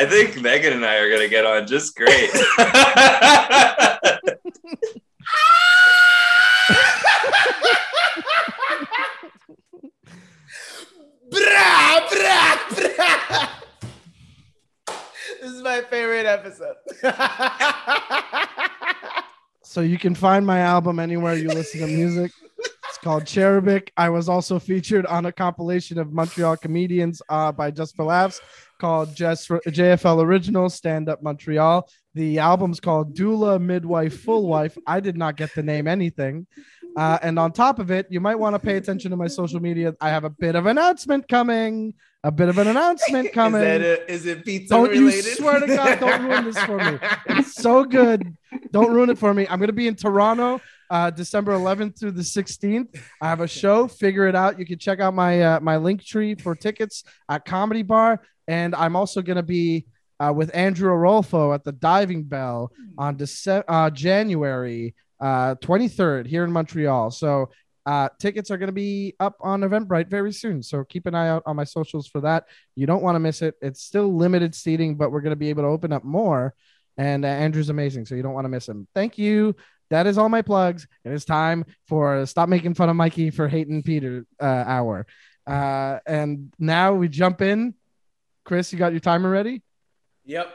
I 0.00 0.06
think 0.06 0.40
Megan 0.40 0.72
and 0.72 0.86
I 0.86 0.96
are 0.96 1.10
gonna 1.10 1.28
get 1.28 1.44
on 1.44 1.66
just 1.66 1.94
great. 1.94 2.30
Brah, 11.30 12.00
brah, 12.08 12.56
brah. 12.70 13.48
This 15.42 15.52
is 15.52 15.62
my 15.62 15.82
favorite 15.82 16.24
episode. 16.26 16.76
so 19.62 19.82
you 19.82 19.98
can 19.98 20.14
find 20.14 20.46
my 20.46 20.60
album 20.60 20.98
anywhere 20.98 21.34
you 21.34 21.48
listen 21.48 21.80
to 21.82 21.86
music. 21.86 22.32
Called 23.02 23.24
Cherubic. 23.24 23.90
I 23.96 24.10
was 24.10 24.28
also 24.28 24.58
featured 24.58 25.06
on 25.06 25.24
a 25.26 25.32
compilation 25.32 25.98
of 25.98 26.12
Montreal 26.12 26.58
comedians 26.58 27.22
uh, 27.28 27.50
by 27.50 27.70
Just 27.70 27.96
for 27.96 28.04
Laughs 28.04 28.40
called 28.78 29.14
Just 29.14 29.48
JFL 29.48 30.22
Original 30.22 30.68
Stand 30.68 31.08
Up 31.08 31.22
Montreal. 31.22 31.88
The 32.14 32.38
album's 32.40 32.80
called 32.80 33.16
Doula 33.16 33.60
Midwife 33.60 34.20
Full 34.20 34.46
Wife. 34.46 34.76
I 34.86 35.00
did 35.00 35.16
not 35.16 35.36
get 35.36 35.52
to 35.54 35.62
name 35.62 35.86
anything. 35.86 36.46
Uh, 36.96 37.18
and 37.22 37.38
on 37.38 37.52
top 37.52 37.78
of 37.78 37.90
it, 37.90 38.06
you 38.10 38.20
might 38.20 38.34
want 38.34 38.54
to 38.54 38.58
pay 38.58 38.76
attention 38.76 39.12
to 39.12 39.16
my 39.16 39.28
social 39.28 39.60
media. 39.60 39.94
I 40.00 40.08
have 40.08 40.24
a 40.24 40.30
bit 40.30 40.56
of 40.56 40.66
announcement 40.66 41.28
coming. 41.28 41.94
A 42.22 42.30
bit 42.30 42.48
of 42.48 42.58
an 42.58 42.66
announcement 42.66 43.32
coming. 43.34 43.62
Is, 43.62 43.82
a, 43.82 44.12
is 44.12 44.26
it 44.26 44.44
pizza 44.44 44.74
Don't 44.74 44.94
you 44.94 45.10
swear 45.10 45.60
to 45.60 45.66
God, 45.66 46.00
don't 46.00 46.22
ruin 46.22 46.44
this 46.44 46.58
for 46.64 46.76
me. 46.76 46.98
It's 47.26 47.54
so 47.54 47.84
good. 47.84 48.36
Don't 48.72 48.92
ruin 48.92 49.08
it 49.08 49.18
for 49.18 49.32
me. 49.32 49.46
I'm 49.48 49.58
going 49.58 49.68
to 49.68 49.72
be 49.72 49.88
in 49.88 49.94
Toronto 49.94 50.60
uh, 50.90 51.10
December 51.10 51.52
11th 51.52 51.98
through 51.98 52.10
the 52.12 52.22
16th. 52.22 53.00
I 53.22 53.28
have 53.28 53.40
a 53.40 53.48
show. 53.48 53.86
Figure 53.86 54.26
it 54.26 54.34
out. 54.34 54.58
You 54.58 54.66
can 54.66 54.78
check 54.78 55.00
out 55.00 55.14
my 55.14 55.40
uh, 55.40 55.60
my 55.60 55.76
link 55.76 56.04
tree 56.04 56.34
for 56.34 56.54
tickets 56.54 57.04
at 57.28 57.44
Comedy 57.44 57.82
Bar. 57.82 58.20
and 58.48 58.74
I'm 58.74 58.96
also 58.96 59.22
going 59.22 59.36
to 59.36 59.42
be 59.42 59.86
uh, 60.18 60.32
with 60.34 60.54
Andrew 60.54 60.90
Arolfo 60.92 61.54
at 61.54 61.64
the 61.64 61.72
Diving 61.72 62.24
Bell 62.24 62.72
on 62.98 63.16
Dece- 63.16 63.64
uh, 63.66 63.90
January 63.90 64.94
uh, 65.20 65.54
23rd 65.56 66.26
here 66.26 66.44
in 66.44 66.52
Montreal. 66.52 67.10
So 67.10 67.50
uh, 67.86 68.08
tickets 68.18 68.50
are 68.50 68.58
going 68.58 68.68
to 68.68 68.72
be 68.72 69.14
up 69.20 69.36
on 69.40 69.62
Eventbrite 69.62 70.08
very 70.08 70.32
soon. 70.32 70.62
So 70.62 70.84
keep 70.84 71.06
an 71.06 71.14
eye 71.14 71.28
out 71.28 71.42
on 71.46 71.56
my 71.56 71.64
socials 71.64 72.06
for 72.06 72.20
that. 72.20 72.44
You 72.76 72.86
don't 72.86 73.02
want 73.02 73.16
to 73.16 73.20
miss 73.20 73.40
it. 73.42 73.54
It's 73.62 73.82
still 73.82 74.14
limited 74.14 74.54
seating, 74.54 74.96
but 74.96 75.10
we're 75.10 75.22
going 75.22 75.30
to 75.32 75.36
be 75.36 75.48
able 75.48 75.62
to 75.62 75.68
open 75.68 75.92
up 75.92 76.04
more. 76.04 76.54
And 76.98 77.24
uh, 77.24 77.28
Andrew's 77.28 77.70
amazing, 77.70 78.04
so 78.04 78.14
you 78.14 78.22
don't 78.22 78.34
want 78.34 78.44
to 78.44 78.50
miss 78.50 78.68
him. 78.68 78.86
Thank 78.94 79.16
you. 79.16 79.56
That 79.90 80.06
is 80.06 80.18
all 80.18 80.28
my 80.28 80.42
plugs. 80.42 80.86
And 81.04 81.12
it's 81.12 81.24
time 81.24 81.64
for 81.88 82.24
stop 82.26 82.48
making 82.48 82.74
fun 82.74 82.88
of 82.88 82.96
Mikey 82.96 83.30
for 83.30 83.48
hating 83.48 83.82
Peter 83.82 84.24
uh, 84.40 84.44
hour. 84.44 85.06
Uh, 85.46 85.98
and 86.06 86.52
now 86.58 86.94
we 86.94 87.08
jump 87.08 87.42
in. 87.42 87.74
Chris, 88.44 88.72
you 88.72 88.78
got 88.78 88.92
your 88.92 89.00
timer 89.00 89.30
ready? 89.30 89.62
Yep. 90.24 90.48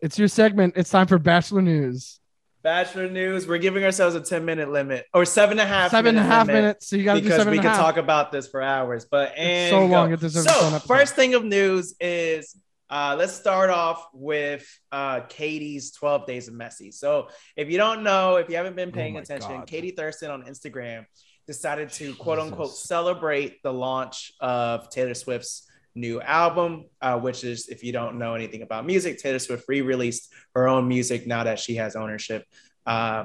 It's 0.00 0.18
your 0.18 0.28
segment. 0.28 0.74
It's 0.76 0.90
time 0.90 1.06
for 1.06 1.18
Bachelor 1.18 1.62
News. 1.62 2.18
Bachelor 2.62 3.08
news. 3.08 3.48
We're 3.48 3.58
giving 3.58 3.82
ourselves 3.82 4.14
a 4.14 4.20
10 4.20 4.44
minute 4.44 4.70
limit 4.70 5.06
or 5.12 5.24
seven 5.24 5.58
and 5.58 5.68
a 5.68 5.72
half. 5.72 5.90
Seven 5.90 6.16
and 6.16 6.24
a 6.24 6.28
half 6.28 6.46
minutes. 6.46 6.86
So 6.88 6.94
you 6.94 7.04
got 7.04 7.14
to 7.14 7.20
do 7.20 7.24
because 7.24 7.38
seven 7.38 7.50
we 7.50 7.58
and 7.58 7.64
can 7.64 7.74
half. 7.74 7.80
talk 7.80 7.96
about 7.96 8.30
this 8.30 8.46
for 8.46 8.62
hours. 8.62 9.04
But 9.04 9.32
and 9.36 9.70
so 9.70 9.84
long, 9.86 10.08
go. 10.08 10.14
it 10.14 10.20
deserves 10.20 10.46
its 10.46 10.54
So 10.54 10.78
first 10.80 11.16
thing 11.16 11.34
of 11.34 11.44
news 11.44 11.94
is 12.00 12.56
uh, 12.92 13.16
let's 13.18 13.32
start 13.32 13.70
off 13.70 14.06
with 14.12 14.68
uh, 14.92 15.20
Katie's 15.20 15.92
12 15.92 16.26
Days 16.26 16.48
of 16.48 16.52
Messy. 16.54 16.90
So 16.90 17.28
if 17.56 17.70
you 17.70 17.78
don't 17.78 18.02
know, 18.02 18.36
if 18.36 18.50
you 18.50 18.56
haven't 18.56 18.76
been 18.76 18.92
paying 18.92 19.16
Oh 19.16 19.20
attention, 19.20 19.50
God. 19.50 19.66
Katie 19.66 19.92
Thurston 19.92 20.30
on 20.30 20.42
Instagram 20.42 21.06
decided 21.46 21.88
to 21.88 22.14
quote 22.16 22.38
unquote 22.38 22.76
celebrate 22.76 23.62
the 23.62 23.72
launch 23.72 24.32
of 24.40 24.90
Taylor 24.90 25.14
Swift's 25.14 25.66
new 25.94 26.20
album, 26.20 26.84
uh, 27.00 27.18
which 27.18 27.44
is, 27.44 27.68
if 27.68 27.82
you 27.82 27.92
don't 27.92 28.18
know 28.18 28.34
anything 28.34 28.60
about 28.60 28.84
music, 28.84 29.18
Taylor 29.18 29.38
Swift 29.38 29.64
re-released 29.68 30.30
her 30.54 30.68
own 30.68 30.86
music 30.86 31.26
now 31.26 31.44
that 31.44 31.58
she 31.58 31.76
has 31.76 31.96
ownership. 31.96 32.44
Uh, 32.86 33.24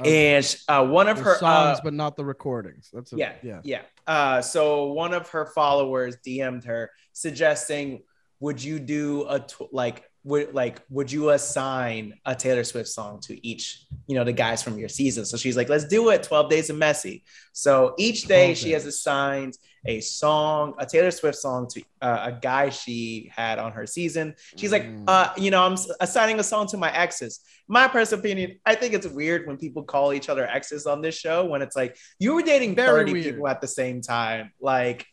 Of 0.00 0.06
and 0.06 0.56
uh, 0.66 0.84
one 0.84 1.06
of 1.08 1.18
the 1.18 1.22
her 1.22 1.38
songs, 1.38 1.78
uh, 1.78 1.82
but 1.84 1.94
not 1.94 2.16
the 2.16 2.24
recordings. 2.24 2.90
That's 2.92 3.12
a, 3.12 3.16
yeah, 3.16 3.34
yeah. 3.42 3.60
yeah. 3.62 3.82
Uh, 4.04 4.42
so 4.42 4.92
one 4.92 5.14
of 5.14 5.28
her 5.28 5.46
followers 5.46 6.16
DM'd 6.26 6.64
her 6.64 6.90
suggesting, 7.12 8.02
"Would 8.40 8.62
you 8.62 8.78
do 8.78 9.26
a 9.28 9.40
tw- 9.40 9.72
like 9.72 10.04
would 10.22 10.52
like 10.52 10.82
would 10.90 11.10
you 11.10 11.30
assign 11.30 12.12
a 12.26 12.34
Taylor 12.34 12.62
Swift 12.64 12.88
song 12.90 13.20
to 13.20 13.46
each 13.46 13.86
you 14.06 14.14
know 14.14 14.24
the 14.24 14.32
guys 14.32 14.62
from 14.62 14.78
your 14.78 14.88
season?" 14.88 15.24
So 15.24 15.36
she's 15.36 15.56
like, 15.56 15.68
"Let's 15.68 15.84
do 15.86 16.10
it. 16.10 16.22
Twelve 16.22 16.50
Days 16.50 16.68
of 16.70 16.76
Messy." 16.76 17.24
So 17.52 17.94
each 17.98 18.24
day 18.24 18.54
she 18.54 18.72
has 18.72 18.84
assigned 18.86 19.54
a 19.86 20.00
song, 20.00 20.74
a 20.78 20.84
Taylor 20.84 21.10
Swift 21.10 21.38
song 21.38 21.66
to 21.68 21.82
uh, 22.02 22.30
a 22.30 22.32
guy 22.32 22.68
she 22.68 23.32
had 23.34 23.58
on 23.58 23.72
her 23.72 23.86
season. 23.86 24.34
She's 24.56 24.72
like, 24.72 24.84
Mm. 24.84 25.04
uh, 25.08 25.32
you 25.38 25.50
know, 25.50 25.62
I'm 25.64 25.76
assigning 26.00 26.38
a 26.38 26.42
song 26.42 26.66
to 26.66 26.76
my 26.76 26.94
exes. 26.94 27.40
My 27.66 27.88
personal 27.88 28.20
opinion, 28.20 28.58
I 28.66 28.74
think 28.74 28.92
it's 28.92 29.06
weird 29.06 29.46
when 29.46 29.56
people 29.56 29.82
call 29.84 30.12
each 30.12 30.28
other 30.28 30.46
exes 30.46 30.84
on 30.86 31.00
this 31.00 31.14
show 31.16 31.46
when 31.46 31.62
it's 31.62 31.76
like 31.76 31.96
you 32.18 32.34
were 32.34 32.42
dating 32.42 32.74
Very 32.74 32.88
30 33.04 33.12
weird. 33.12 33.24
people 33.24 33.48
at 33.48 33.62
the 33.62 33.68
same 33.68 34.02
time. 34.02 34.52
Like 34.60 35.06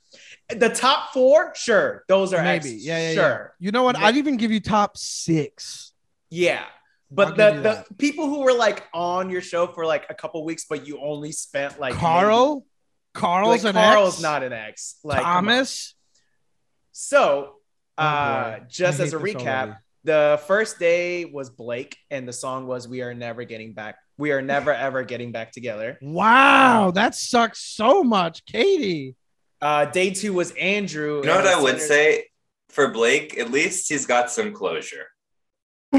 the 0.50 0.70
top 0.70 1.12
four, 1.14 1.52
sure, 1.56 2.04
those 2.08 2.34
are 2.34 2.42
Maybe. 2.44 2.72
Yeah, 2.72 2.98
yeah, 3.00 3.08
yeah. 3.10 3.14
sure. 3.16 3.56
You 3.60 3.72
know 3.72 3.84
what? 3.84 4.00
Ma- 4.00 4.06
I'd 4.06 4.18
even 4.18 4.38
give 4.38 4.52
you 4.52 4.60
top 4.60 4.98
six. 4.98 5.92
Yeah. 6.30 6.62
I'll 6.64 6.68
But 7.16 7.38
the, 7.38 7.52
the 7.56 7.62
that. 7.62 7.98
people 7.98 8.28
who 8.28 8.42
were 8.42 8.54
like 8.54 8.86
on 8.94 9.30
your 9.30 9.42
show 9.42 9.68
for 9.68 9.86
like 9.86 10.06
a 10.10 10.14
couple 10.14 10.44
weeks, 10.46 10.66
but 10.70 10.86
you 10.88 11.00
only 11.02 11.32
spent 11.32 11.80
like 11.80 11.94
Carl? 11.96 12.56
maybe- 12.56 12.66
Carl's 13.14 13.64
like 13.64 13.76
an 13.76 13.82
Carl's 13.82 14.16
ex? 14.16 14.22
not 14.22 14.44
an 14.44 14.54
ex. 14.54 14.98
Like. 15.04 15.22
Thomas? 15.24 15.96
So 16.92 17.54
Oh, 18.00 18.04
uh 18.04 18.60
boy. 18.60 18.66
just 18.70 19.00
as 19.00 19.14
a 19.14 19.18
recap, 19.18 19.46
already. 19.48 19.72
the 20.04 20.40
first 20.46 20.78
day 20.80 21.26
was 21.26 21.50
Blake, 21.50 21.98
and 22.12 22.28
the 22.28 22.34
song 22.34 22.68
was 22.68 22.88
"We 22.88 23.02
Are 23.02 23.14
Never 23.16 23.44
Getting 23.44 23.74
Back." 23.74 23.96
We 24.20 24.32
are 24.32 24.42
never 24.42 24.72
ever 24.74 25.04
getting 25.04 25.32
back 25.32 25.52
together. 25.52 25.98
Wow, 26.02 26.92
that 26.92 27.16
sucks 27.16 27.60
so 27.60 28.04
much. 28.04 28.46
Katie. 28.46 29.16
Uh, 29.62 29.86
day 29.86 30.12
two 30.12 30.34
was 30.34 30.52
Andrew. 30.52 31.18
You 31.22 31.26
know 31.28 31.36
what 31.38 31.48
I 31.48 31.60
would 31.62 31.80
Senator- 31.82 31.88
say 31.88 32.24
for 32.70 32.90
Blake? 32.90 33.38
At 33.38 33.52
least 33.52 33.90
he's 33.90 34.06
got 34.06 34.30
some 34.32 34.54
closure. 34.54 35.08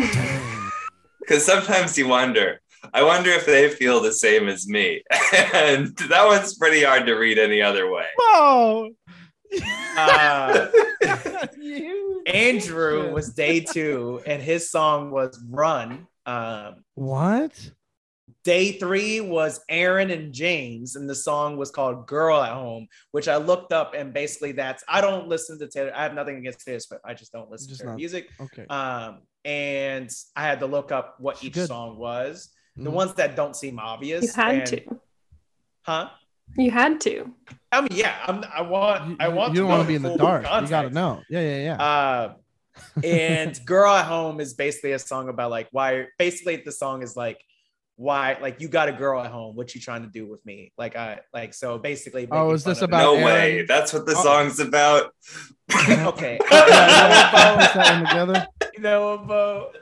Because 1.21 1.45
sometimes 1.45 1.99
you 1.99 2.09
wonder. 2.09 2.59
I 2.95 3.03
wonder 3.03 3.29
if 3.29 3.45
they 3.45 3.69
feel 3.69 4.01
the 4.01 4.13
same 4.15 4.49
as 4.49 4.67
me. 4.67 5.03
and 5.53 5.89
that 6.09 6.25
one's 6.27 6.57
pretty 6.57 6.83
hard 6.83 7.05
to 7.05 7.17
read 7.17 7.39
any 7.39 7.61
other 7.61 7.91
way. 7.93 8.07
Whoa. 8.17 8.89
Uh, 9.95 10.69
Andrew 12.27 13.13
was 13.13 13.29
day 13.35 13.61
two, 13.61 14.23
and 14.27 14.43
his 14.43 14.71
song 14.71 15.11
was 15.11 15.39
"Run." 15.51 16.07
Um, 16.25 16.85
What? 16.95 17.53
Day 18.49 18.73
three 18.79 19.21
was 19.21 19.61
Aaron 19.69 20.09
and 20.11 20.33
James, 20.33 20.97
and 20.97 21.07
the 21.09 21.15
song 21.15 21.59
was 21.59 21.71
called 21.71 22.07
Girl 22.07 22.41
at 22.41 22.53
Home, 22.53 22.89
which 23.11 23.29
I 23.29 23.37
looked 23.37 23.75
up. 23.75 23.93
And 23.93 24.15
basically, 24.15 24.53
that's 24.53 24.83
I 24.89 25.03
don't 25.03 25.29
listen 25.29 25.59
to 25.59 25.69
Taylor. 25.69 25.93
I 25.95 26.03
have 26.05 26.15
nothing 26.15 26.39
against 26.39 26.65
Taylor 26.65 26.81
Swift. 26.81 27.03
I 27.05 27.13
just 27.13 27.31
don't 27.31 27.51
listen 27.51 27.69
Just 27.69 27.81
to 27.81 27.87
her 27.89 27.93
not- 27.93 27.99
music. 27.99 28.31
Okay. 28.41 28.65
Um, 28.71 29.19
and 29.45 30.11
I 30.35 30.45
had 30.45 30.61
to 30.61 30.67
look 30.67 30.93
up 30.93 31.17
what 31.21 31.37
She's 31.37 31.49
each 31.49 31.53
good. 31.57 31.67
song 31.69 31.99
was. 31.99 32.49
The 32.75 32.89
Mhm. 32.89 32.95
ones 32.95 33.15
that 33.17 33.37
don't 33.37 33.55
seem 33.55 33.79
obvious. 33.79 34.25
You 34.25 34.33
had 34.43 34.55
and- 34.55 34.67
to. 34.69 35.01
Huh? 35.83 36.09
You 36.57 36.71
had 36.71 37.03
to. 37.03 37.31
I 37.71 37.83
mean, 37.83 37.91
yeah, 37.93 38.15
I'm, 38.27 38.43
I 38.45 38.63
want, 38.63 39.11
You, 39.11 39.17
I 39.21 39.29
want. 39.29 39.53
you 39.55 39.61
don't 39.61 39.69
want 39.69 39.83
to 39.83 39.89
be 39.89 39.95
in 39.97 40.01
the 40.03 40.09
full 40.09 40.17
dark. 40.17 40.45
You 40.45 40.69
got 40.69 40.83
to 40.89 40.91
know. 40.91 41.21
Yeah, 41.29 41.41
yeah, 41.41 41.63
yeah. 41.65 41.83
Uh, 41.85 42.35
and 43.05 43.61
"Girl 43.67 43.93
at 43.95 44.07
Home" 44.07 44.41
is 44.41 44.55
basically 44.55 44.93
a 44.93 44.99
song 44.99 45.29
about 45.29 45.51
like 45.51 45.69
why. 45.71 46.07
Basically, 46.19 46.57
the 46.57 46.73
song 46.73 47.03
is 47.03 47.15
like 47.15 47.45
why, 48.01 48.39
like 48.41 48.61
you 48.61 48.69
got 48.69 48.89
a 48.89 48.93
girl 48.93 49.21
at 49.21 49.31
home. 49.33 49.57
What 49.57 49.75
you 49.75 49.81
trying 49.81 50.03
to 50.03 50.09
do 50.09 50.25
with 50.25 50.45
me? 50.47 50.73
Like 50.79 50.95
I, 50.95 51.19
like 51.35 51.53
so 51.53 51.79
basically. 51.79 52.29
Oh, 52.31 52.53
is 52.53 52.63
this 52.63 52.81
about 52.81 53.03
no 53.03 53.15
Aaron? 53.17 53.25
way. 53.25 53.65
That's 53.67 53.93
what 53.93 54.07
the 54.07 54.15
Oh. 54.17 54.23
song's 54.23 54.61
about. 54.61 55.13
okay. 55.75 56.39
yeah, 56.51 56.59
Uh, 56.61 57.67
put 57.67 57.75
that 57.75 58.01
one 58.01 58.07
together. 58.09 58.47
you 58.75 58.81
know, 58.83 59.19
Bo. 59.19 59.73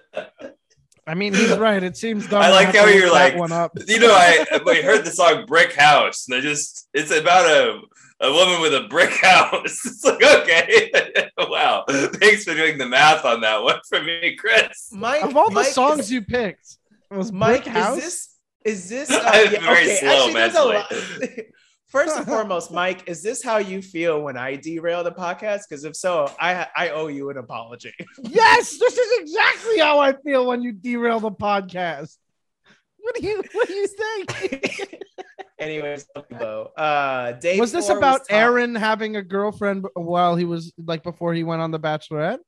I 1.07 1.15
mean, 1.15 1.35
he's 1.35 1.57
right. 1.59 1.81
It 1.83 1.97
seems 1.97 2.27
dumb. 2.27 2.43
I 2.43 2.51
like 2.51 2.75
how 2.75 2.87
you're 2.87 3.13
like- 3.13 3.37
one 3.37 3.53
up. 3.53 3.73
You 3.87 4.01
know, 4.01 4.11
I, 4.13 4.45
I 4.51 4.81
heard 4.83 5.05
the 5.05 5.11
song 5.13 5.45
Brick 5.47 5.73
House, 5.75 6.27
and 6.27 6.37
I 6.37 6.41
just, 6.41 6.89
it's 6.95 7.13
about 7.13 7.47
a, 7.47 7.81
a 8.27 8.33
woman 8.33 8.61
with 8.61 8.75
a 8.75 8.89
brick 8.89 9.11
house. 9.23 9.85
It's 9.87 10.05
like, 10.05 10.23
okay. 10.25 10.91
wow. 11.39 11.85
Thanks 11.89 12.43
for 12.45 12.55
doing 12.55 12.77
the 12.79 12.87
math 12.87 13.25
on 13.25 13.41
that 13.43 13.63
one 13.63 13.79
for 13.89 14.03
me, 14.03 14.35
Chris. 14.37 14.89
Mike, 14.91 15.23
Of 15.23 15.37
all 15.37 15.49
the 15.51 15.55
Mike 15.57 15.67
songs 15.67 16.01
is, 16.01 16.11
you 16.13 16.23
picked, 16.23 16.79
was 17.11 17.33
Mike, 17.33 17.65
Brick 17.65 17.75
House. 17.75 17.99
is 17.99 18.05
this 18.05 18.39
is 18.65 18.89
this? 18.89 19.11
Uh, 19.11 19.21
I'm 19.25 19.53
yeah, 19.53 19.61
very 19.61 19.85
okay, 19.85 19.97
slow 19.97 20.11
actually, 20.11 20.33
there's 20.35 20.55
a 20.55 20.65
lot. 20.65 20.93
First 21.89 22.17
and 22.17 22.27
foremost, 22.35 22.73
Mike, 22.73 23.09
is 23.09 23.23
this 23.23 23.43
how 23.45 23.59
you 23.59 23.81
feel 23.81 24.21
when 24.21 24.37
I 24.37 24.57
derail 24.57 25.05
the 25.05 25.13
podcast? 25.13 25.63
Because 25.69 25.85
if 25.85 25.95
so, 25.95 26.31
I 26.41 26.67
I 26.77 26.89
owe 26.91 27.07
you 27.07 27.31
an 27.31 27.37
apology. 27.39 27.93
Yes, 28.23 28.77
this 28.79 28.99
is 28.99 29.21
exactly 29.21 29.79
how 29.79 30.01
I 30.01 30.13
feel 30.13 30.47
when 30.47 30.63
you 30.63 30.73
derail 30.73 31.21
the 31.21 31.31
podcast. 31.31 32.17
What 32.99 33.15
do 33.15 33.27
you 33.27 33.43
What 33.53 33.69
do 33.69 33.75
you 33.75 33.87
think? 33.87 34.91
Anyways, 35.59 36.07
Uh, 36.77 37.33
day 37.33 37.59
was 37.59 37.73
this 37.73 37.87
four 37.87 37.99
about 37.99 38.29
Tom- 38.29 38.39
Aaron 38.39 38.75
having 38.75 39.17
a 39.17 39.23
girlfriend 39.23 39.87
while 39.95 40.35
he 40.37 40.45
was 40.45 40.73
like 40.77 41.03
before 41.03 41.33
he 41.35 41.45
went 41.45 41.63
on 41.63 41.71
the 41.71 41.79
Bachelorette? 41.81 42.41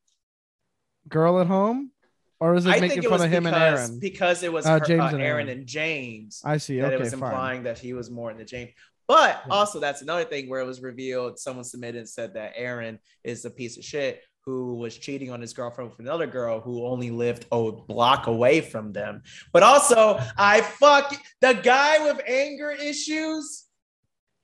Girl 1.09 1.41
at 1.41 1.47
home, 1.47 1.93
or 2.41 2.55
is 2.55 2.67
it 2.67 2.71
I 2.71 2.81
making 2.81 2.99
it 2.99 3.03
fun 3.05 3.13
was 3.13 3.25
of 3.25 3.31
him 3.31 3.47
and 3.47 3.57
Aaron? 3.57 3.99
because 3.99 4.43
it 4.43 4.53
was 4.53 4.65
Uh, 4.67 4.79
her- 4.79 4.85
James 4.85 5.01
uh, 5.13 5.17
and 5.17 5.23
Aaron 5.23 5.49
and 5.49 5.67
James. 5.67 6.41
I 6.45 6.57
see. 6.59 6.79
that 6.81 6.87
Okay, 6.87 6.95
it 6.95 7.01
was 7.01 7.11
fine. 7.15 7.23
implying 7.23 7.63
that 7.65 7.79
he 7.79 7.93
was 7.95 8.11
more 8.11 8.31
in 8.31 8.37
the 8.39 8.45
James. 8.45 8.71
But 9.07 9.43
Yeah. 9.47 9.53
also, 9.55 9.81
that's 9.81 10.03
another 10.03 10.25
thing 10.25 10.49
where 10.49 10.61
it 10.61 10.67
was 10.67 10.81
revealed. 10.83 11.39
Someone 11.39 11.65
submitted 11.65 11.99
and 11.99 12.09
said 12.09 12.35
that 12.35 12.53
Aaron 12.57 12.99
is 13.25 13.45
a 13.45 13.51
piece 13.51 13.77
of 13.79 13.85
shit 13.85 14.23
who 14.45 14.75
was 14.77 14.97
cheating 14.97 15.31
on 15.31 15.41
his 15.41 15.53
girlfriend 15.53 15.91
with 15.91 16.01
another 16.01 16.27
girl 16.27 16.61
who 16.61 16.87
only 16.87 17.11
lived 17.11 17.47
a 17.53 17.73
block 17.73 18.27
away 18.29 18.61
from 18.61 18.93
them. 18.93 19.23
But 19.53 19.63
also, 19.63 20.19
I 20.37 20.61
fuck 20.61 21.15
the 21.41 21.55
guy 21.55 22.05
with 22.05 22.21
anger 22.27 22.71
issues. 22.71 23.65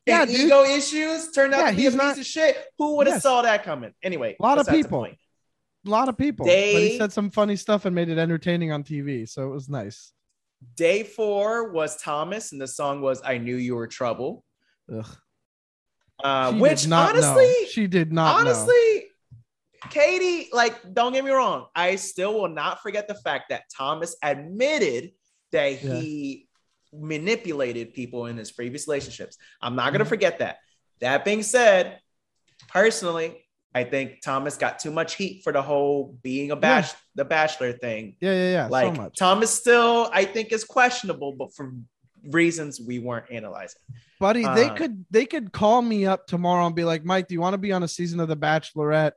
Yeah, 0.06 0.22
and 0.22 0.30
ego 0.30 0.64
issues 0.64 1.30
turned 1.30 1.54
out 1.54 1.60
Yeah, 1.60 1.70
to 1.70 1.76
be 1.76 1.86
a 1.86 1.90
piece 1.90 1.96
not- 1.98 2.18
of 2.18 2.26
shit. 2.26 2.62
Who 2.78 2.96
would 2.96 3.06
have 3.06 3.16
Yes. 3.16 3.22
saw 3.22 3.40
that 3.42 3.64
coming? 3.64 3.94
Anyway, 4.02 4.36
A 4.38 4.42
lot 4.42 4.58
of 4.58 4.66
people. 4.68 5.06
A 5.86 5.90
lot 5.90 6.08
of 6.08 6.16
people. 6.16 6.46
but 6.46 6.54
he 6.54 6.96
said 6.96 7.12
some 7.12 7.30
funny 7.30 7.56
stuff 7.56 7.84
and 7.84 7.94
made 7.94 8.08
it 8.08 8.18
entertaining 8.18 8.72
on 8.72 8.82
TV, 8.82 9.28
so 9.28 9.44
it 9.44 9.50
was 9.50 9.68
nice. 9.68 10.12
Day 10.76 11.02
four 11.02 11.70
was 11.72 11.96
Thomas, 12.00 12.52
and 12.52 12.60
the 12.60 12.66
song 12.68 13.00
was 13.02 13.20
"I 13.24 13.36
Knew 13.38 13.56
You 13.56 13.74
Were 13.76 13.86
Trouble," 13.86 14.44
Ugh. 14.90 15.06
uh, 16.22 16.52
which 16.54 16.86
not 16.86 17.14
know. 17.14 17.22
honestly, 17.22 17.66
she 17.70 17.86
did 17.86 18.12
not 18.12 18.42
know. 18.44 18.50
honestly, 18.50 19.04
Katie, 19.90 20.48
like, 20.54 20.94
don't 20.94 21.12
get 21.12 21.22
me 21.24 21.30
wrong. 21.30 21.66
I 21.74 21.96
still 21.96 22.32
will 22.40 22.48
not 22.48 22.80
forget 22.80 23.06
the 23.08 23.14
fact 23.16 23.50
that 23.50 23.64
Thomas 23.76 24.16
admitted 24.22 25.12
that 25.52 25.82
Yeah. 25.82 25.96
he 26.00 26.48
manipulated 26.92 27.92
people 27.92 28.26
in 28.26 28.38
his 28.38 28.50
previous 28.50 28.88
relationships. 28.88 29.36
I'm 29.60 29.76
not 29.76 29.90
going 29.92 29.98
to 29.98 30.04
Mhm. 30.06 30.08
forget 30.08 30.38
that. 30.38 30.58
That 31.00 31.24
being 31.24 31.42
said, 31.42 32.00
personally, 32.68 33.43
I 33.74 33.84
think 33.84 34.22
Thomas 34.22 34.56
got 34.56 34.78
too 34.78 34.90
much 34.92 35.16
heat 35.16 35.42
for 35.42 35.52
the 35.52 35.60
whole 35.62 36.16
being 36.22 36.50
a 36.52 36.56
bash 36.56 36.92
the 37.16 37.24
bachelor 37.24 37.72
thing. 37.72 38.16
Yeah, 38.20 38.32
yeah, 38.32 38.52
yeah. 38.52 38.66
like 38.68 38.94
so 38.94 39.02
much. 39.02 39.16
Thomas 39.16 39.50
still, 39.50 40.08
I 40.12 40.24
think, 40.24 40.52
is 40.52 40.62
questionable, 40.64 41.32
but 41.32 41.54
for 41.54 41.72
reasons 42.30 42.80
we 42.80 42.98
weren't 42.98 43.30
analyzing. 43.30 43.80
buddy 44.18 44.42
they 44.42 44.68
Uh, 44.70 44.74
could 44.74 45.04
they 45.10 45.26
could 45.26 45.52
call 45.52 45.82
me 45.82 46.06
up 46.06 46.26
tomorrow 46.26 46.64
and 46.66 46.74
be 46.74 46.82
like 46.84 47.04
mike 47.04 47.28
do 47.28 47.34
you 47.34 47.40
want 47.40 47.52
to 47.52 47.58
be 47.58 47.70
on 47.70 47.82
a 47.82 47.88
season 47.88 48.18
of 48.18 48.28
the 48.28 48.36
bachelorette 48.36 49.12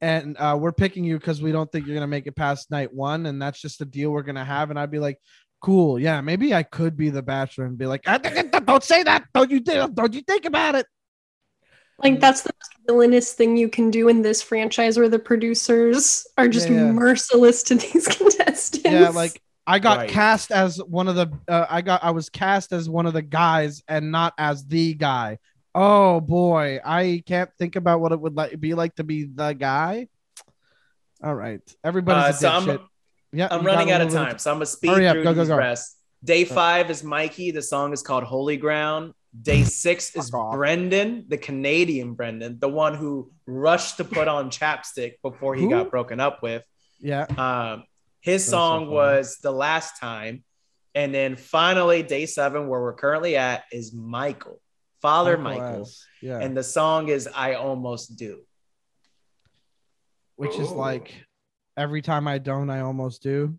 and 0.00 0.36
uh, 0.38 0.56
we're 0.60 0.70
picking 0.70 1.02
you 1.02 1.18
because 1.18 1.42
we 1.42 1.50
don't 1.50 1.72
think 1.72 1.86
you're 1.86 1.96
gonna 1.96 2.06
make 2.06 2.28
it 2.28 2.36
past 2.36 2.70
night 2.70 2.94
one 2.94 3.26
and 3.26 3.42
that's 3.42 3.60
just 3.60 3.80
the 3.80 3.84
deal 3.84 4.10
we're 4.12 4.22
gonna 4.22 4.44
have 4.44 4.70
and 4.70 4.78
i'd 4.78 4.92
be 4.92 5.00
like 5.00 5.18
cool 5.60 5.98
yeah 5.98 6.20
maybe 6.20 6.54
i 6.54 6.62
could 6.62 6.96
be 6.96 7.10
the 7.10 7.20
bachelor 7.22 7.64
and 7.64 7.76
be 7.76 7.86
like 7.86 8.02
"Ah, 8.06 8.18
don't 8.18 8.84
say 8.84 9.02
that 9.02 9.24
don't 9.34 9.50
you 9.50 9.58
think 9.58 9.92
don't 9.94 10.14
you 10.14 10.20
think 10.22 10.44
about 10.44 10.76
it 10.76 10.86
Like 11.98 12.20
that's 12.20 12.42
the 12.42 12.52
most 12.60 12.71
villainous 12.86 13.32
thing 13.32 13.56
you 13.56 13.68
can 13.68 13.90
do 13.90 14.08
in 14.08 14.22
this 14.22 14.42
franchise 14.42 14.98
where 14.98 15.08
the 15.08 15.18
producers 15.18 16.26
are 16.38 16.48
just 16.48 16.68
Yeah, 16.68 16.86
yeah. 16.86 16.92
merciless 16.92 17.62
to 17.64 17.74
these 17.76 18.08
contestants. 18.08 18.84
yeah 18.84 19.08
like 19.10 19.40
i 19.66 19.78
got 19.78 19.98
Right. 19.98 20.10
cast 20.10 20.50
as 20.50 20.78
one 20.82 21.06
of 21.08 21.14
the 21.14 21.30
uh, 21.48 21.66
i 21.70 21.80
got 21.82 22.02
i 22.02 22.10
was 22.10 22.28
cast 22.28 22.72
as 22.72 22.88
one 22.90 23.06
of 23.06 23.12
the 23.12 23.22
guys 23.22 23.82
and 23.86 24.10
not 24.10 24.34
as 24.36 24.64
the 24.66 24.94
guy 24.94 25.38
oh 25.74 26.20
boy 26.20 26.80
i 26.84 27.22
can't 27.26 27.50
think 27.58 27.76
about 27.76 28.00
what 28.00 28.12
it 28.12 28.20
would 28.20 28.34
like 28.34 28.58
be 28.58 28.74
like 28.74 28.94
to 28.96 29.04
be 29.04 29.24
the 29.24 29.52
guy 29.52 30.08
all 31.22 31.34
right 31.34 31.60
everybody's 31.84 32.42
Uh, 32.42 32.48
a 32.48 32.60
so 32.64 32.72
I'm. 32.72 32.80
Yeah, 33.34 33.48
I'm 33.50 33.64
running 33.64 33.90
out 33.90 34.02
of 34.02 34.10
little 34.12 34.26
time, 34.26 34.38
so 34.38 34.50
I'm 34.50 34.56
gonna 34.56 34.66
speed 34.66 34.90
Hurry 34.90 35.08
up, 35.08 35.14
through 35.14 35.24
go, 35.24 35.32
go, 35.32 35.40
these 35.40 35.48
go. 35.48 35.56
rest. 35.56 35.96
Day 36.22 36.44
five 36.44 36.90
is 36.90 37.02
Mikey. 37.02 37.50
The 37.50 37.62
song 37.62 37.94
is 37.94 38.02
called 38.02 38.24
Holy 38.24 38.58
Ground. 38.58 39.14
Day 39.40 39.64
six 39.64 40.14
is 40.14 40.28
Fuck 40.30 40.40
off. 40.40 40.54
Brendan, 40.54 41.24
the 41.28 41.38
Canadian 41.38 42.14
Brendan, 42.14 42.58
the 42.60 42.68
one 42.68 42.94
who 42.94 43.32
rushed 43.46 43.96
to 43.96 44.04
put 44.04 44.28
on 44.28 44.50
chapstick 44.50 45.14
before 45.22 45.54
he 45.54 45.62
Who? 45.62 45.70
got 45.70 45.90
broken 45.90 46.20
up 46.20 46.42
with. 46.42 46.62
Yeah. 47.00 47.22
Um, 47.38 47.84
his 48.20 48.42
That's 48.42 48.50
so 48.50 48.56
song 48.56 48.80
funny. 48.84 48.94
was 48.94 49.38
The 49.42 49.50
Last 49.52 49.98
Time. 49.98 50.44
And 50.94 51.14
then 51.14 51.36
finally, 51.36 52.02
day 52.02 52.26
seven, 52.26 52.68
where 52.68 52.82
we're 52.82 52.92
currently 52.92 53.36
at, 53.36 53.64
is 53.72 53.94
Michael, 53.94 54.60
Father 55.00 55.38
Michael. 55.38 55.82
S. 55.82 56.04
Yeah. 56.20 56.38
And 56.38 56.54
the 56.54 56.62
song 56.62 57.08
is 57.08 57.26
I 57.34 57.54
Almost 57.54 58.16
Do. 58.18 58.40
which 60.36 60.58
is 60.58 60.70
Ooh. 60.70 60.74
like 60.74 61.24
every 61.76 62.02
time 62.02 62.28
I 62.28 62.38
don't, 62.38 62.68
I 62.68 62.80
almost 62.80 63.22
do. 63.22 63.58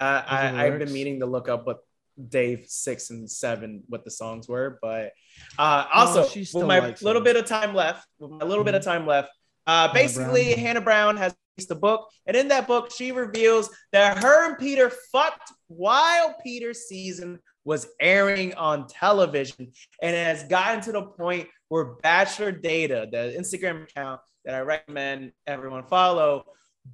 Uh, 0.00 0.20
the 0.22 0.32
I, 0.32 0.46
I've 0.46 0.72
been 0.72 0.78
lyrics? 0.78 0.92
meaning 0.92 1.20
to 1.20 1.26
look 1.26 1.48
up 1.48 1.66
what 1.66 1.78
day 2.28 2.64
six 2.66 3.10
and 3.10 3.30
seven 3.30 3.82
what 3.88 4.04
the 4.04 4.10
songs 4.10 4.48
were, 4.48 4.78
but 4.80 5.12
uh, 5.58 5.86
also 5.92 6.22
Oh, 6.24 6.28
with 6.54 6.66
my 6.66 6.94
little 7.02 7.22
bit 7.22 7.36
of 7.36 7.46
time 7.46 7.74
left, 7.74 8.06
with 8.18 8.30
my 8.30 8.44
little 8.44 8.64
bit 8.64 8.74
of 8.74 8.82
time 8.82 9.06
left, 9.06 9.30
uh, 9.66 9.88
Hannah 9.88 9.94
basically 9.94 10.54
Brown. 10.54 10.58
Hannah 10.58 10.80
Brown 10.80 11.16
has 11.16 11.34
released 11.56 11.70
a 11.70 11.74
book, 11.74 12.08
and 12.26 12.36
in 12.36 12.48
that 12.48 12.66
book 12.66 12.92
she 12.92 13.12
reveals 13.12 13.70
that 13.92 14.22
her 14.22 14.48
and 14.48 14.58
Peter 14.58 14.90
fucked 15.12 15.52
while 15.68 16.36
Peter's 16.42 16.88
season 16.88 17.38
was 17.64 17.86
airing 18.00 18.54
on 18.54 18.86
television, 18.86 19.72
and 20.02 20.14
it 20.14 20.24
has 20.24 20.44
gotten 20.44 20.80
to 20.82 20.92
the 20.92 21.02
point 21.02 21.48
where 21.68 21.96
Bachelor 22.02 22.52
Data, 22.52 23.08
the 23.10 23.34
Instagram 23.38 23.84
account 23.84 24.20
that 24.44 24.54
I 24.54 24.60
recommend 24.60 25.32
everyone 25.46 25.84
follow, 25.84 26.44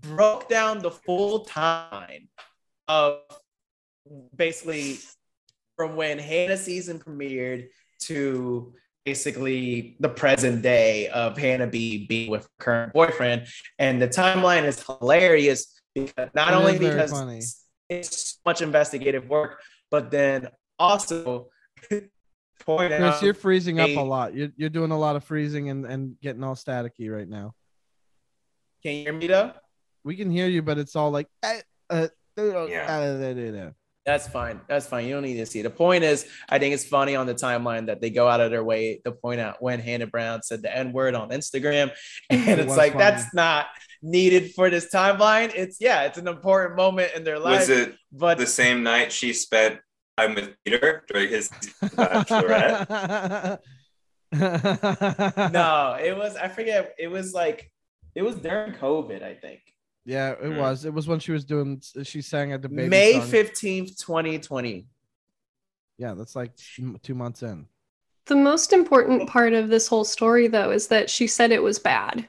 broke 0.02 0.48
down 0.48 0.78
the 0.78 0.90
full 0.92 1.40
time 1.44 2.28
of 2.86 3.18
basically 4.34 4.98
from 5.76 5.96
when 5.96 6.18
Hannah 6.18 6.56
season 6.56 6.98
premiered 6.98 7.68
to 8.00 8.74
basically 9.04 9.96
the 10.00 10.08
present 10.08 10.62
day 10.62 11.08
of 11.08 11.36
Hannah 11.38 11.66
B 11.66 12.06
being 12.06 12.30
with 12.30 12.44
her 12.44 12.48
current 12.58 12.92
boyfriend. 12.92 13.46
And 13.78 14.00
the 14.00 14.08
timeline 14.08 14.64
is 14.64 14.84
hilarious 14.84 15.80
because 15.94 16.28
not 16.34 16.52
It 16.52 16.56
only 16.56 16.78
because 16.78 17.10
funny. 17.10 17.40
it's 17.88 18.32
so 18.32 18.38
much 18.44 18.62
investigative 18.62 19.28
work, 19.28 19.60
but 19.90 20.10
then 20.10 20.48
also 20.78 21.48
point 22.60 22.92
Chris, 22.92 23.14
out 23.14 23.22
you're 23.22 23.34
freezing 23.34 23.80
up 23.80 23.88
a 23.90 24.00
lot. 24.00 24.34
You're, 24.34 24.50
you're 24.56 24.68
doing 24.70 24.90
a 24.90 24.98
lot 24.98 25.16
of 25.16 25.24
freezing 25.24 25.70
and, 25.70 25.86
and 25.86 26.20
getting 26.20 26.44
all 26.44 26.54
staticky 26.54 27.10
right 27.10 27.28
now. 27.28 27.54
can 28.82 28.94
you 28.96 29.02
hear 29.04 29.12
me 29.14 29.26
though? 29.26 29.52
We 30.04 30.16
can 30.16 30.30
hear 30.30 30.46
you, 30.46 30.62
but 30.62 30.78
it's 30.78 30.94
all 30.96 31.10
like, 31.10 31.26
eh, 31.42 31.60
uh, 31.88 32.08
uh, 32.38 32.66
Yeah. 32.66 32.86
uh, 32.88 33.24
uh, 33.24 33.34
uh, 33.34 33.66
uh. 33.66 33.70
That's 34.10 34.26
fine. 34.26 34.60
That's 34.66 34.88
fine. 34.88 35.06
You 35.06 35.14
don't 35.14 35.22
need 35.22 35.36
to 35.36 35.46
see. 35.46 35.62
The 35.62 35.70
point 35.70 36.02
is, 36.02 36.26
I 36.48 36.58
think 36.58 36.74
it's 36.74 36.84
funny 36.84 37.14
on 37.14 37.26
the 37.26 37.34
timeline 37.34 37.86
that 37.86 38.00
they 38.00 38.10
go 38.10 38.26
out 38.26 38.40
of 38.40 38.50
their 38.50 38.64
way 38.64 39.00
to 39.04 39.12
point 39.12 39.40
out 39.40 39.62
when 39.62 39.78
Hannah 39.78 40.08
Brown 40.08 40.42
said 40.42 40.62
the 40.62 40.76
N 40.76 40.92
word 40.92 41.14
on 41.14 41.28
Instagram. 41.28 41.92
And 42.30 42.48
It 42.48 42.58
it's 42.58 42.76
like, 42.76 42.94
funny. 42.94 43.04
that's 43.04 43.32
not 43.32 43.66
needed 44.02 44.52
for 44.54 44.68
this 44.68 44.92
timeline. 44.92 45.52
It's, 45.54 45.76
yeah, 45.80 46.02
it's 46.06 46.18
an 46.18 46.26
important 46.26 46.74
moment 46.74 47.12
in 47.14 47.22
their 47.22 47.38
life. 47.38 47.60
Was 47.60 47.68
it 47.68 47.94
but 48.10 48.36
the 48.36 48.48
same 48.48 48.82
night 48.82 49.12
she 49.12 49.32
spent 49.32 49.78
time 50.18 50.34
with 50.34 50.56
Peter 50.64 51.04
during 51.06 51.28
his 51.28 51.48
bachelorette? 51.80 53.58
no, 55.52 55.96
it 56.02 56.16
was, 56.16 56.34
I 56.34 56.48
forget, 56.48 56.96
it 56.98 57.06
was 57.06 57.32
like, 57.32 57.70
it 58.16 58.22
was 58.22 58.34
during 58.34 58.72
COVID, 58.72 59.22
I 59.22 59.34
think. 59.34 59.60
Yeah, 60.04 60.30
it 60.32 60.52
Hmm. 60.52 60.56
was. 60.56 60.84
It 60.84 60.94
was 60.94 61.06
when 61.06 61.18
she 61.20 61.32
was 61.32 61.44
doing. 61.44 61.82
She 62.02 62.22
sang 62.22 62.52
at 62.52 62.62
the 62.62 62.68
baby 62.68 62.88
May 62.88 63.14
15th, 63.20 63.98
2020. 63.98 64.86
Yeah, 65.98 66.14
that's 66.14 66.34
like 66.34 66.52
two 66.56 67.14
months 67.14 67.42
in. 67.42 67.66
The 68.26 68.36
most 68.36 68.72
important 68.72 69.28
part 69.28 69.52
of 69.52 69.68
this 69.68 69.86
whole 69.88 70.04
story, 70.04 70.46
though, 70.46 70.70
is 70.70 70.88
that 70.88 71.10
she 71.10 71.26
said 71.26 71.50
it 71.52 71.62
was 71.62 71.78
bad. 71.78 72.28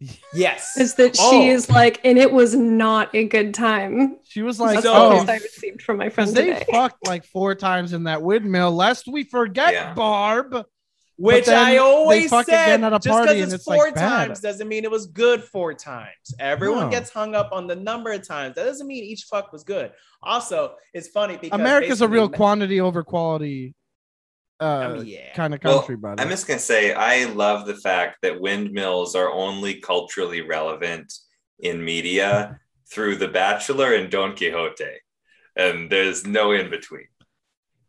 Yes. 0.34 0.76
Is 0.76 0.96
that 0.96 1.16
Oh. 1.18 1.30
she 1.30 1.48
is 1.48 1.70
like, 1.70 2.00
and 2.04 2.18
it 2.18 2.30
was 2.32 2.54
not 2.54 3.14
a 3.14 3.24
good 3.24 3.54
time. 3.54 4.18
She 4.24 4.42
was 4.42 4.58
like, 4.60 4.74
That's 4.74 4.86
so- 4.86 4.92
"Oh, 4.92 5.24
I 5.26 5.34
received 5.36 5.80
from 5.82 5.96
my 5.98 6.08
friend 6.10 6.28
they 6.34 6.46
today. 6.52 6.64
fucked 6.70 7.06
like 7.06 7.24
four 7.24 7.54
times 7.54 7.92
in 7.92 8.04
that 8.04 8.20
windmill. 8.20 8.72
Lest 8.72 9.06
we 9.06 9.22
forget, 9.22 9.72
Yeah. 9.72 9.94
Barb. 9.94 10.66
Which 11.16 11.48
I 11.48 11.76
always 11.76 12.28
said, 12.28 12.40
again 12.42 12.84
at 12.84 12.92
a 12.92 12.98
just 12.98 13.04
because 13.04 13.30
and 13.34 13.44
it's 13.44 13.52
it's, 13.54 13.66
like, 13.68 13.78
four 13.78 13.92
bad. 13.92 14.26
times 14.26 14.40
doesn't 14.40 14.66
mean 14.66 14.84
it 14.84 14.90
was 14.90 15.06
good 15.06 15.44
four 15.44 15.72
times. 15.72 16.34
Everyone 16.40 16.86
No. 16.86 16.90
gets 16.90 17.10
hung 17.10 17.36
up 17.36 17.50
on 17.52 17.68
the 17.68 17.76
number 17.76 18.10
of 18.10 18.26
times. 18.26 18.56
That 18.56 18.64
doesn't 18.64 18.86
mean 18.86 19.04
each 19.04 19.24
fuck 19.24 19.52
was 19.52 19.62
good. 19.62 19.92
Also, 20.22 20.74
it's 20.92 21.08
funny 21.08 21.36
because 21.36 21.58
America's 21.58 22.00
a 22.00 22.08
real 22.08 22.28
quantity 22.28 22.80
over 22.80 23.04
quality 23.04 23.74
uh, 24.60 24.64
I 24.64 24.92
mean, 24.94 25.06
yeah. 25.06 25.32
kind 25.34 25.52
of 25.52 25.60
country, 25.60 25.70
Well, 25.74 25.80
country, 25.80 25.96
brother. 25.96 26.22
I'm 26.22 26.28
just 26.28 26.46
gonna 26.46 26.58
say 26.60 26.92
I 26.92 27.24
love 27.24 27.66
the 27.66 27.76
fact 27.76 28.18
that 28.22 28.40
windmills 28.40 29.14
are 29.14 29.30
only 29.30 29.80
culturally 29.80 30.42
relevant 30.42 31.12
in 31.58 31.84
media 31.84 32.58
through 32.90 33.16
The 33.16 33.28
Bachelor 33.28 33.94
and 33.94 34.10
Don 34.10 34.36
Quixote, 34.36 34.84
and 35.56 35.90
there's 35.90 36.24
no 36.26 36.52
in 36.52 36.70
between. 36.70 37.06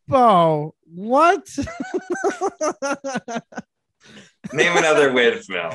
Bo, 0.08 0.76
what? 0.86 1.48
Name 4.54 4.78
another 4.78 5.12
windmill. 5.12 5.72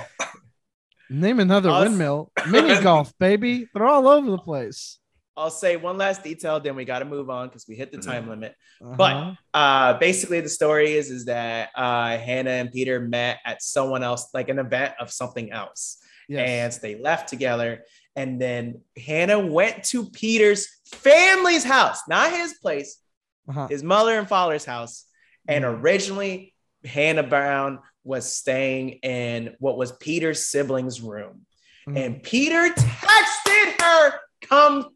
Name 1.09 1.41
another 1.41 1.71
Us- 1.71 1.85
windmill. 1.89 2.31
Mini 2.49 2.81
golf, 2.83 3.13
baby. 3.19 3.69
They're 3.75 3.87
all 3.87 4.07
over 4.09 4.31
the 4.31 4.39
place. 4.39 4.99
I'll 5.37 5.51
say 5.51 5.77
one 5.77 5.97
last 5.97 6.23
detail, 6.23 6.61
then 6.61 6.77
we 6.77 6.85
got 6.85 6.99
to 7.01 7.05
move 7.05 7.31
on 7.31 7.49
because 7.49 7.65
we 7.67 7.75
hit 7.75 7.91
the 7.93 7.99
Mm-hmm. 7.99 8.11
time 8.11 8.29
limit. 8.29 8.55
Uh-huh. 8.83 8.95
But 8.97 9.35
uh, 9.59 9.95
basically, 9.99 10.41
the 10.41 10.49
story 10.49 10.93
is 10.93 11.11
is 11.11 11.25
that 11.27 11.71
uh, 11.75 12.19
Hannah 12.19 12.51
and 12.51 12.71
Peter 12.71 13.01
met 13.01 13.39
at 13.45 13.63
someone 13.63 14.03
else, 14.03 14.29
like 14.35 14.49
an 14.49 14.59
event 14.59 14.95
of 15.01 15.11
something 15.11 15.51
else. 15.51 15.99
yes. 16.29 16.77
and 16.77 16.83
they 16.83 17.01
left 17.01 17.29
together. 17.29 17.83
And 18.17 18.41
then 18.41 18.83
Hannah 18.97 19.39
went 19.39 19.85
to 19.85 20.11
Peter's 20.11 20.69
family's 20.87 21.65
house, 21.65 22.01
not 22.09 22.33
his 22.33 22.55
place, 22.55 22.99
uh-huh. 23.49 23.69
his 23.69 23.83
mother 23.83 24.19
and 24.19 24.29
father's 24.29 24.65
house. 24.65 25.05
And 25.49 25.65
Mhm. 25.65 25.81
originally, 25.81 26.55
Hannah 26.85 27.23
Brown 27.23 27.81
was 28.05 28.33
staying 28.33 29.01
in 29.03 29.57
what 29.59 29.77
was 29.77 29.93
Peter's 29.93 30.47
siblings' 30.47 31.01
room. 31.01 31.47
Mhm. 31.89 31.97
And 32.05 32.23
Peter 32.23 32.73
texted 32.75 33.81
her, 33.81 34.21
come 34.43 34.89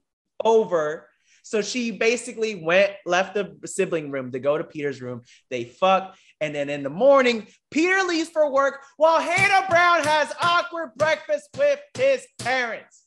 over. 0.42 1.09
So 1.42 1.61
she 1.61 1.90
basically 1.90 2.54
went, 2.54 2.92
left 3.04 3.35
the 3.35 3.59
sibling 3.66 4.11
room 4.11 4.33
to 4.33 4.38
go 4.38 4.57
to 4.57 4.64
Peter's 4.64 5.02
room. 5.02 5.22
They 5.50 5.64
fucked. 5.64 6.18
And 6.40 6.54
then 6.54 6.70
in 6.70 6.83
the 6.83 6.90
morning, 6.90 7.46
Peter 7.70 8.02
leaves 8.02 8.30
for 8.30 8.50
work 8.50 8.83
while 8.96 9.20
Hannah 9.20 9.66
Brown 9.68 10.02
has 10.04 10.33
awkward 10.40 10.92
breakfast 10.96 11.48
with 11.57 11.80
his 11.96 12.26
parents. 12.38 13.03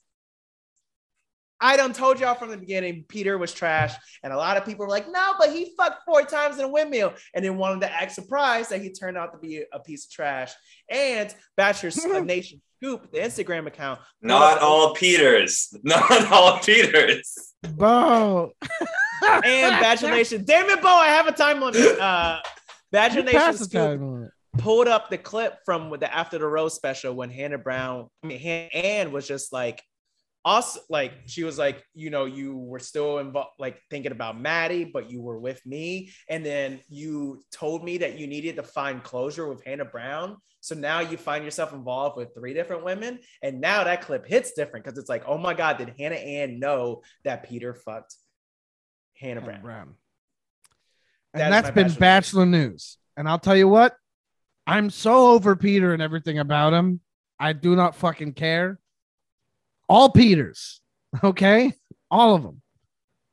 I 1.60 1.78
done 1.78 1.94
told 1.94 2.20
y'all 2.20 2.36
from 2.36 2.50
the 2.50 2.58
beginning, 2.58 3.06
Peter 3.08 3.38
was 3.38 3.54
trash. 3.54 3.96
And 4.24 4.32
a 4.32 4.38
lot 4.38 4.58
of 4.58 4.66
people 4.66 4.86
were 4.86 4.92
like, 4.92 5.10
no, 5.10 5.34
but 5.40 5.52
he 5.52 5.74
fucked 5.78 6.04
four 6.06 6.24
times 6.24 6.60
in 6.60 6.66
a 6.66 6.68
windmill. 6.68 7.14
And 7.34 7.44
then 7.44 7.58
wanted 7.58 7.82
to 7.82 7.92
act 7.92 8.12
surprised 8.12 8.70
that 8.70 8.82
he 8.82 8.92
turned 8.92 9.18
out 9.18 9.34
to 9.34 9.40
be 9.40 9.64
a 9.72 9.80
piece 9.80 10.06
of 10.06 10.12
trash. 10.12 10.54
And 10.90 11.34
Bachelor 11.56 12.22
Nation 12.24 12.62
Scoop, 12.78 13.12
the 13.12 13.20
Instagram 13.20 13.66
account, 13.66 14.00
Not 14.22 14.60
all 14.60 14.94
Peters. 14.94 15.76
Not 15.84 16.32
all 16.32 16.60
Peters. 16.60 17.54
Bo. 17.64 18.54
and 19.24 19.82
Bachelor 19.82 20.12
Nation. 20.12 20.44
Damn 20.46 20.70
it, 20.70 20.82
Bo, 20.82 20.90
I 20.90 21.08
have 21.08 21.28
a 21.28 21.32
time 21.32 21.60
limit. 21.60 22.00
Uh, 22.00 22.40
Bachelor 22.92 23.24
Nation 23.24 23.52
the 23.52 23.58
Scoop 23.58 23.72
time 23.72 24.30
pulled 24.58 24.88
up 24.88 25.10
the 25.10 25.18
clip 25.18 25.60
from 25.66 25.90
the 26.00 26.14
After 26.14 26.38
the 26.38 26.48
Rose 26.48 26.76
special 26.76 27.14
when 27.14 27.30
Hannah 27.30 27.58
Brown, 27.58 28.08
I 28.24 28.28
mean, 28.28 28.40
Han- 28.40 28.70
Anne 28.74 29.12
was 29.12 29.28
just 29.28 29.54
like, 29.54 29.84
us 30.48 30.78
like 30.90 31.12
she 31.26 31.44
was 31.44 31.58
like 31.58 31.84
you 31.94 32.10
know 32.10 32.24
you 32.24 32.56
were 32.56 32.80
still 32.80 33.18
involved 33.18 33.50
like 33.60 33.82
thinking 33.90 34.14
about 34.14 34.40
maddie 34.40 34.86
but 34.86 35.12
you 35.12 35.22
were 35.22 35.38
with 35.38 35.64
me 35.66 36.10
and 36.30 36.46
then 36.46 36.80
you 36.88 37.42
told 37.52 37.84
me 37.84 37.98
that 37.98 38.18
you 38.18 38.28
needed 38.28 38.56
to 38.56 38.64
find 38.64 39.04
closure 39.04 39.50
with 39.50 39.62
hannah 39.66 39.84
brown 39.84 40.38
so 40.62 40.74
now 40.74 41.02
you 41.02 41.18
find 41.18 41.44
yourself 41.44 41.74
involved 41.74 42.16
with 42.16 42.34
three 42.34 42.54
different 42.54 42.86
women 42.86 43.20
and 43.44 43.60
now 43.60 43.84
that 43.84 44.02
clip 44.02 44.26
hits 44.26 44.54
different 44.54 44.86
because 44.86 44.98
it's 44.98 45.10
like 45.10 45.24
oh 45.28 45.38
my 45.38 45.54
god 45.54 45.78
did 45.78 45.94
hannah 46.00 46.16
ann 46.16 46.60
know 46.60 47.02
that 47.26 47.44
peter 47.48 47.74
fucked 47.74 48.16
hannah 49.20 49.42
brown, 49.42 49.62
Brown. 49.62 49.96
That 51.34 51.44
And 51.44 51.54
that's 51.54 51.72
been 51.72 51.88
bachelor 51.88 52.00
Bachelor 52.00 52.46
news. 52.46 52.98
And 53.16 53.28
I'll 53.28 53.40
tell 53.40 53.56
you 53.56 53.68
what, 53.68 53.96
I'm 54.66 54.90
so 54.90 55.32
over 55.32 55.56
Peter 55.56 55.94
and 55.94 56.02
everything 56.02 56.40
about 56.40 56.74
him. 56.74 57.02
I 57.40 57.54
do 57.54 57.76
not 57.76 57.96
fucking 57.96 58.34
care. 58.34 58.80
All 59.90 60.10
Peters, 60.10 60.82
okay? 61.24 61.74
All 62.12 62.36
of 62.36 62.44
them. 62.44 62.62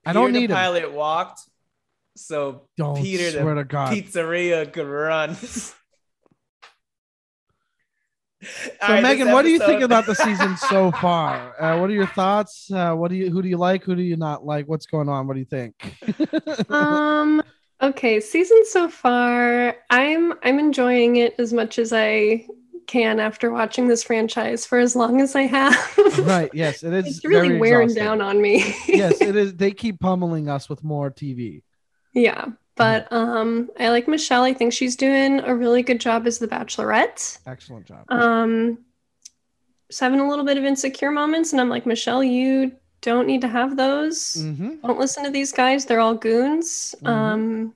I 0.06 0.12
don't 0.12 0.28
Peter 0.28 0.40
need 0.40 0.50
the 0.50 0.54
him. 0.54 0.58
pilot 0.58 0.92
walked 0.92 1.40
so 2.16 2.68
Don't 2.76 2.96
Peter 3.02 3.30
the 3.30 3.40
swear 3.40 3.54
to 3.54 3.64
God. 3.64 3.92
pizzeria 3.92 4.72
could 4.72 4.86
run 4.86 5.34
So 8.86 9.00
Megan, 9.00 9.32
what 9.32 9.42
do 9.42 9.48
you 9.50 9.58
think 9.58 9.80
about 9.82 10.04
the 10.04 10.14
season 10.14 10.56
so 10.68 10.92
far? 10.92 11.54
Uh, 11.60 11.78
what 11.78 11.88
are 11.88 11.94
your 11.94 12.06
thoughts? 12.06 12.70
Uh, 12.70 12.94
what 12.94 13.10
do 13.10 13.16
you 13.16 13.30
who 13.30 13.40
do 13.40 13.48
you 13.48 13.56
like? 13.56 13.84
Who 13.84 13.96
do 13.96 14.02
you 14.02 14.16
not 14.16 14.44
like? 14.44 14.68
What's 14.68 14.84
going 14.84 15.08
on? 15.08 15.26
What 15.26 15.32
do 15.34 15.40
you 15.40 15.46
think? 15.46 15.74
um 16.70 17.42
okay 17.82 18.20
season 18.20 18.64
so 18.66 18.88
far 18.88 19.76
i'm 19.90 20.32
i'm 20.44 20.60
enjoying 20.60 21.16
it 21.16 21.34
as 21.38 21.52
much 21.52 21.78
as 21.78 21.92
i 21.92 22.46
can 22.86 23.20
after 23.20 23.50
watching 23.50 23.88
this 23.88 24.02
franchise 24.02 24.64
for 24.66 24.78
as 24.78 24.94
long 24.94 25.20
as 25.20 25.34
i 25.34 25.42
have 25.42 25.74
right. 26.20 26.50
Yes, 26.54 26.82
it 26.82 26.92
is. 26.92 27.06
it's 27.16 27.24
really 27.24 27.58
wearing 27.58 27.90
exhausting. 27.90 28.04
down 28.04 28.20
on 28.20 28.40
me 28.40 28.58
yes, 28.88 29.20
it 29.20 29.36
is. 29.36 29.54
They 29.54 29.72
keep 29.72 30.00
pummeling 30.00 30.48
us 30.48 30.68
with 30.68 30.82
more 30.84 31.10
TV. 31.10 31.62
yeah 32.12 32.46
but 32.76 33.06
um 33.12 33.70
i 33.78 33.88
like 33.88 34.08
michelle 34.08 34.42
i 34.42 34.52
think 34.52 34.72
she's 34.72 34.96
doing 34.96 35.38
a 35.40 35.54
really 35.54 35.82
good 35.82 36.00
job 36.00 36.26
as 36.26 36.38
the 36.38 36.48
bachelorette 36.48 37.38
Excellent 37.46 37.86
job. 37.86 38.04
um 38.08 38.78
just 39.88 40.00
having 40.00 40.18
a 40.20 40.28
little 40.28 40.44
bit 40.44 40.58
of 40.58 40.64
insecure 40.64 41.10
moments 41.12 41.52
and 41.52 41.60
i'm 41.60 41.68
like 41.68 41.86
michelle 41.86 42.24
you 42.24 42.72
don't 43.00 43.26
need 43.28 43.42
to 43.42 43.48
have 43.48 43.76
those 43.76 44.34
hmm 44.42 44.74
don't 44.82 44.98
listen 44.98 45.22
to 45.24 45.30
these 45.30 45.52
guys 45.52 45.84
they're 45.84 46.00
all 46.00 46.14
goons 46.16 46.94
Mhm. 47.02 47.08
um 47.08 47.74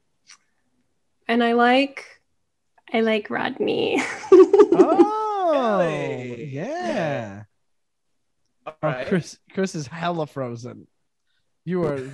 and 1.28 1.44
i 1.44 1.52
like 1.52 2.17
i 2.92 3.00
like 3.00 3.30
rodney 3.30 4.00
Oh, 4.80 5.78
Really? 5.80 6.44
yeah. 6.44 7.44
All 8.66 8.74
Oh. 8.82 9.04
Chris, 9.06 9.38
Chris 9.54 9.74
is 9.74 9.86
hella 9.86 10.26
frozen. 10.26 10.86
You 11.64 11.80
were, 11.80 12.10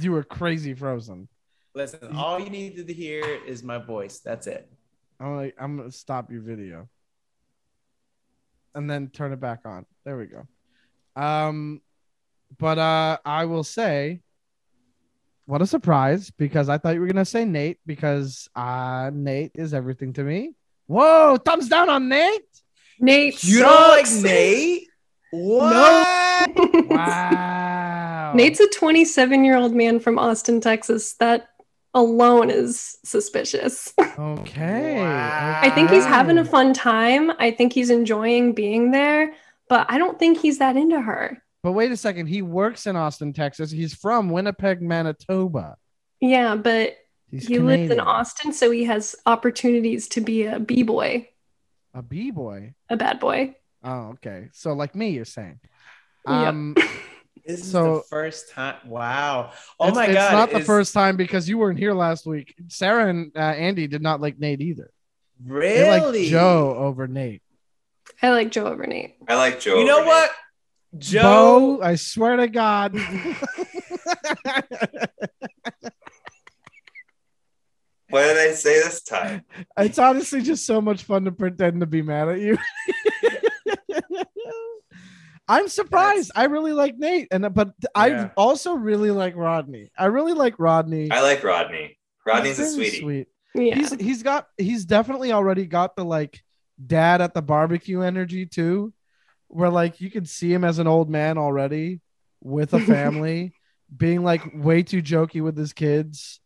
you 0.00 0.12
were 0.12 0.22
crazy 0.22 0.74
frozen. 0.74 1.28
Listen, 1.74 2.14
all 2.16 2.38
you 2.38 2.50
needed 2.50 2.86
to 2.86 2.92
hear 2.92 3.24
is 3.46 3.62
my 3.62 3.78
voice. 3.78 4.18
That's 4.20 4.46
it. 4.46 4.70
I'm 5.18 5.36
like, 5.36 5.54
I'm 5.58 5.76
gonna 5.78 5.90
stop 5.90 6.30
your 6.30 6.42
video, 6.42 6.88
and 8.74 8.88
then 8.90 9.08
turn 9.08 9.32
it 9.32 9.40
back 9.40 9.60
on. 9.64 9.86
There 10.04 10.16
we 10.18 10.26
go. 10.26 10.46
Um, 11.20 11.80
but 12.58 12.78
uh, 12.78 13.18
I 13.24 13.46
will 13.46 13.64
say, 13.64 14.20
what 15.46 15.62
a 15.62 15.66
surprise! 15.66 16.30
Because 16.30 16.68
I 16.68 16.78
thought 16.78 16.94
you 16.94 17.00
were 17.00 17.06
gonna 17.06 17.24
say 17.24 17.44
Nayte, 17.44 17.78
because 17.86 18.48
uh, 18.54 19.10
Nayte 19.10 19.52
is 19.54 19.72
everything 19.74 20.12
to 20.14 20.22
me. 20.24 20.54
Whoa! 20.86 21.36
Thumbs 21.44 21.68
down 21.68 21.88
on 21.88 22.08
Nayte. 22.08 22.38
nayte 23.02 23.42
You 23.44 23.60
don't 23.60 23.88
like 23.88 24.06
sucks. 24.06 24.22
Nayte? 24.22 24.80
What? 25.32 26.06
Wow. 26.88 28.32
nayte's 28.36 28.60
a 28.60 28.68
27 28.70 29.44
year 29.44 29.56
old 29.56 29.74
man 29.74 29.98
from 30.00 30.18
austin 30.18 30.60
texas 30.60 31.14
that 31.14 31.48
alone 31.94 32.50
is 32.50 32.96
suspicious 33.04 33.92
Okay. 34.18 34.96
Wow. 34.98 35.60
i 35.62 35.70
think 35.70 35.90
he's 35.90 36.04
having 36.04 36.38
a 36.38 36.44
fun 36.44 36.72
time 36.72 37.30
i 37.38 37.50
think 37.50 37.72
he's 37.72 37.90
enjoying 37.90 38.52
being 38.54 38.90
there 38.92 39.32
but 39.68 39.86
i 39.90 39.98
don't 39.98 40.18
think 40.18 40.38
he's 40.38 40.58
that 40.58 40.76
into 40.76 41.00
her 41.00 41.42
But 41.66 41.72
wait 41.72 41.90
a 41.90 41.96
second. 41.96 42.28
He 42.28 42.42
works 42.42 42.86
in 42.86 42.94
Austin, 42.94 43.32
Texas. 43.32 43.72
He's 43.72 43.92
from 43.92 44.30
Winnipeg, 44.30 44.80
Manitoba. 44.80 45.76
yeah 46.20 46.54
but 46.54 46.94
He's 47.28 47.48
he 47.48 47.58
lives 47.58 47.90
in 47.90 47.98
austin 47.98 48.52
so 48.52 48.70
he 48.70 48.84
has 48.84 49.16
opportunities 49.26 50.06
to 50.10 50.20
be 50.20 50.44
a 50.44 50.60
b-boy 50.60 51.28
A 51.92 52.02
b 52.02 52.30
boy. 52.30 52.74
a 52.88 52.96
bad 52.96 53.18
boy 53.18 53.56
Oh, 53.82 54.14
okay. 54.14 54.48
So 54.52 54.74
like 54.74 54.94
me, 54.94 55.10
you're 55.10 55.24
saying. 55.24 55.58
Yep. 56.28 56.34
Um, 56.36 56.74
This 57.44 57.60
is 57.62 57.70
So- 57.72 57.96
the 57.96 58.02
first 58.10 58.50
time. 58.52 58.76
Wow. 58.86 59.50
Oh 59.80 59.90
my 59.92 60.04
it's 60.06 60.14
god. 60.14 60.22
It's 60.24 60.32
not 60.32 60.50
the 60.50 60.58
is- 60.60 60.66
first 60.66 60.94
time 60.94 61.16
because 61.16 61.48
you 61.48 61.58
weren't 61.58 61.80
here 61.80 61.94
last 61.94 62.26
week. 62.26 62.54
Sarah 62.68 63.08
and 63.08 63.32
uh, 63.36 63.40
Andy 63.40 63.88
did 63.88 64.02
not 64.02 64.20
like 64.20 64.38
Nayte 64.38 64.60
either. 64.60 64.90
They 65.40 65.50
Really? 65.52 66.20
like 66.22 66.30
Joe 66.30 66.76
over 66.78 67.08
Nayte. 67.08 67.40
i 68.22 68.30
like 68.30 68.50
joe 68.52 68.66
over 68.66 68.86
nayte 68.86 69.14
I 69.28 69.34
like 69.34 69.58
Joe. 69.60 69.78
You 69.78 69.84
know 69.84 69.98
over 69.98 70.06
what? 70.06 70.30
Joe. 70.98 71.78
Bo, 71.78 71.82
I 71.82 71.94
swear 71.96 72.36
to 72.36 72.48
God. 72.48 72.94
What 78.08 78.22
did 78.22 78.38
I 78.38 78.52
say 78.52 78.74
this 78.74 79.02
time? 79.02 79.42
it's 79.78 79.98
honestly 79.98 80.40
just 80.40 80.64
so 80.64 80.80
much 80.80 81.02
fun 81.02 81.24
to 81.24 81.32
pretend 81.32 81.80
to 81.80 81.86
be 81.86 82.02
mad 82.02 82.28
at 82.28 82.38
you. 82.40 82.56
I'm 85.48 85.68
surprised. 85.68 86.30
I 86.34 86.44
really 86.44 86.72
like 86.72 86.98
Nayte, 86.98 87.26
and 87.30 87.52
but 87.54 87.70
I 87.94 88.08
Yeah. 88.08 88.30
also 88.36 88.74
really 88.74 89.10
like 89.10 89.36
Rodney. 89.36 89.90
I 89.98 90.06
really 90.06 90.32
like 90.34 90.58
Rodney. 90.58 91.10
I 91.10 91.20
like 91.22 91.42
Rodney. 91.44 91.98
Rodney's 92.24 92.58
a 92.58 92.62
He's 92.64 92.74
very 92.76 92.90
sweetie. 92.90 93.00
Sweet. 93.00 93.28
yeah 93.54 93.74
He's 93.76 93.92
he's 93.94 94.22
got 94.24 94.48
he's 94.56 94.84
definitely 94.84 95.32
already 95.32 95.66
got 95.66 95.94
the 95.96 96.04
like 96.04 96.42
dad 96.84 97.20
at 97.20 97.32
the 97.34 97.42
barbecue 97.42 98.00
energy 98.02 98.46
too, 98.46 98.92
where 99.56 99.70
like 99.70 100.00
you 100.02 100.10
can 100.10 100.26
see 100.26 100.52
him 100.52 100.64
as 100.64 100.78
an 100.78 100.86
old 100.86 101.08
man 101.08 101.38
already 101.38 102.00
with 102.42 102.74
a 102.74 102.80
family, 102.80 103.52
being 103.96 104.22
like 104.22 104.42
way 104.54 104.82
too 104.82 105.02
jokey 105.02 105.42
with 105.42 105.56
his 105.56 105.72
kids, 105.72 106.40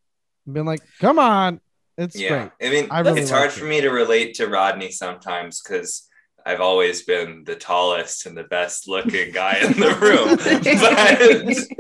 being 0.51 0.64
like, 0.66 0.81
"Come 1.01 1.18
on, 1.18 1.61
it's 1.99 2.14
Yeah, 2.18 2.29
great." 2.59 2.68
I 2.68 2.70
mean, 2.73 2.87
I 2.90 3.01
really 3.01 3.20
it's 3.23 3.31
hard 3.31 3.44
like 3.51 3.51
for 3.51 3.64
me 3.64 3.81
to 3.81 3.90
relate 3.90 4.35
to 4.35 4.46
Rodney 4.46 4.92
sometimes 4.92 5.61
because 5.61 6.07
I've 6.46 6.61
always 6.61 7.03
been 7.03 7.42
the 7.44 7.57
tallest 7.57 8.27
and 8.27 8.37
the 8.37 8.44
best 8.44 8.87
looking 8.88 9.33
guy 9.33 9.59
in 9.59 9.73
the 9.73 9.94
room. 10.01 10.37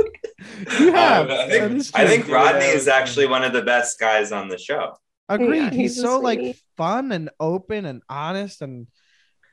but 0.66 0.80
You 0.80 0.92
have. 0.92 1.30
um, 1.30 1.36
I 1.38 1.48
think, 1.48 1.86
I 1.94 2.06
think 2.06 2.28
Rodney 2.28 2.60
that 2.60 2.68
is 2.74 2.74
was- 2.82 2.88
actually 2.88 3.26
one 3.26 3.44
of 3.44 3.52
the 3.52 3.62
best 3.62 3.98
guys 4.00 4.32
on 4.32 4.48
the 4.48 4.58
show. 4.58 4.96
Agreed. 5.28 5.58
Yeah, 5.58 5.70
he's, 5.70 5.94
he's 5.94 5.98
a 5.98 6.02
so 6.02 6.18
like 6.18 6.56
fun 6.76 7.12
and 7.12 7.30
open 7.38 7.84
and 7.86 8.02
honest 8.08 8.62
and 8.62 8.88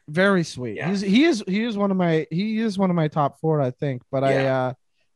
very 0.10 0.44
sweet. 0.44 0.76
Yeah. 0.78 0.90
He's 0.90 1.02
he 1.02 1.24
is 1.26 1.44
he 1.48 1.64
is 1.64 1.78
one 1.78 1.92
of 1.92 1.98
my 1.98 2.28
he 2.32 2.60
is 2.60 2.78
one 2.78 2.90
of 2.90 2.96
my 2.96 3.08
top 3.08 3.40
four, 3.40 3.62
I 3.62 3.72
think. 3.72 4.02
But 4.12 4.24
I 4.24 4.46
uh 4.48 4.74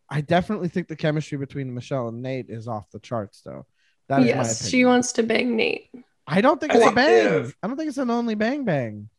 I 0.10 0.22
definitely 0.22 0.68
think 0.68 0.88
the 0.88 0.96
chemistry 0.96 1.38
between 1.38 1.74
Michelle 1.74 2.10
and 2.10 2.24
Nayte 2.24 2.50
is 2.50 2.68
off 2.68 2.90
the 2.92 3.00
charts 3.00 3.42
though. 3.46 3.66
That 4.10 4.20
is 4.22 4.26
my 4.26 4.28
yes, 4.30 4.60
opinion. 4.62 4.72
she 4.72 4.86
wants 4.86 5.14
to 5.14 5.24
bang 5.24 5.58
Nayte. 5.58 5.90
I 6.28 6.42
don't 6.42 6.60
think 6.60 6.74
I 6.74 6.76
it's 6.76 6.84
a 6.84 6.86
think 6.88 6.96
they 6.98 7.24
bang. 7.24 7.34
have- 7.34 7.56
I 7.64 7.68
don't 7.68 7.78
think 7.78 7.90
it's 7.90 7.98
an 7.98 8.10
only 8.10 8.36
bang 8.36 8.66
bang. 8.66 9.10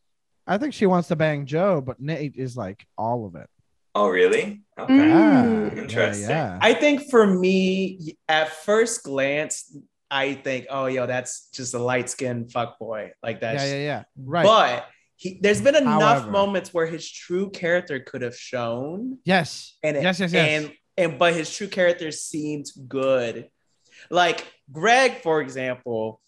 I 0.46 0.58
think 0.58 0.74
she 0.74 0.86
wants 0.86 1.08
to 1.08 1.16
bang 1.16 1.46
Joe, 1.46 1.80
but 1.80 2.02
Nayte 2.02 2.36
is 2.36 2.56
like 2.56 2.84
all 2.98 3.26
of 3.26 3.36
it. 3.36 3.48
Oh, 3.94 4.08
really? 4.08 4.62
Okay. 4.78 4.92
Mm. 4.92 5.74
Yeah, 5.76 5.82
Interesting. 5.82 6.28
Yeah, 6.30 6.58
I 6.60 6.72
think 6.74 7.10
for 7.10 7.26
me, 7.26 8.16
at 8.28 8.48
first 8.50 9.04
glance, 9.04 9.76
I 10.10 10.34
think, 10.34 10.66
oh, 10.70 10.86
yo, 10.86 11.06
that's 11.06 11.48
just 11.52 11.74
a 11.74 11.78
light 11.78 12.08
skinned 12.10 12.50
fuck 12.52 12.78
boy. 12.78 13.12
Like 13.22 13.40
that. 13.40 13.52
yeah, 13.54 13.58
that's 13.58 13.70
yeah, 13.72 13.78
yeah. 13.78 14.02
Right. 14.16 14.44
But 14.44 14.88
he, 15.22 15.38
there's 15.40 15.60
been 15.62 15.76
enough 15.76 16.02
However- 16.02 16.30
moments 16.32 16.74
where 16.74 16.86
his 16.86 17.08
true 17.08 17.48
character 17.50 18.00
could 18.00 18.22
have 18.22 18.36
shown, 18.36 19.18
yes. 19.24 19.76
and 19.84 19.96
it- 19.96 20.02
yes, 20.02 20.18
yes, 20.18 20.32
yes. 20.32 20.48
and 20.64 20.72
and 20.98 21.18
but 21.18 21.32
his 21.34 21.54
true 21.56 21.68
character 21.68 22.10
seemed 22.10 22.66
good. 22.88 23.48
Like 24.10 24.44
Greg, 24.70 25.22
for 25.22 25.40
example, 25.40 26.20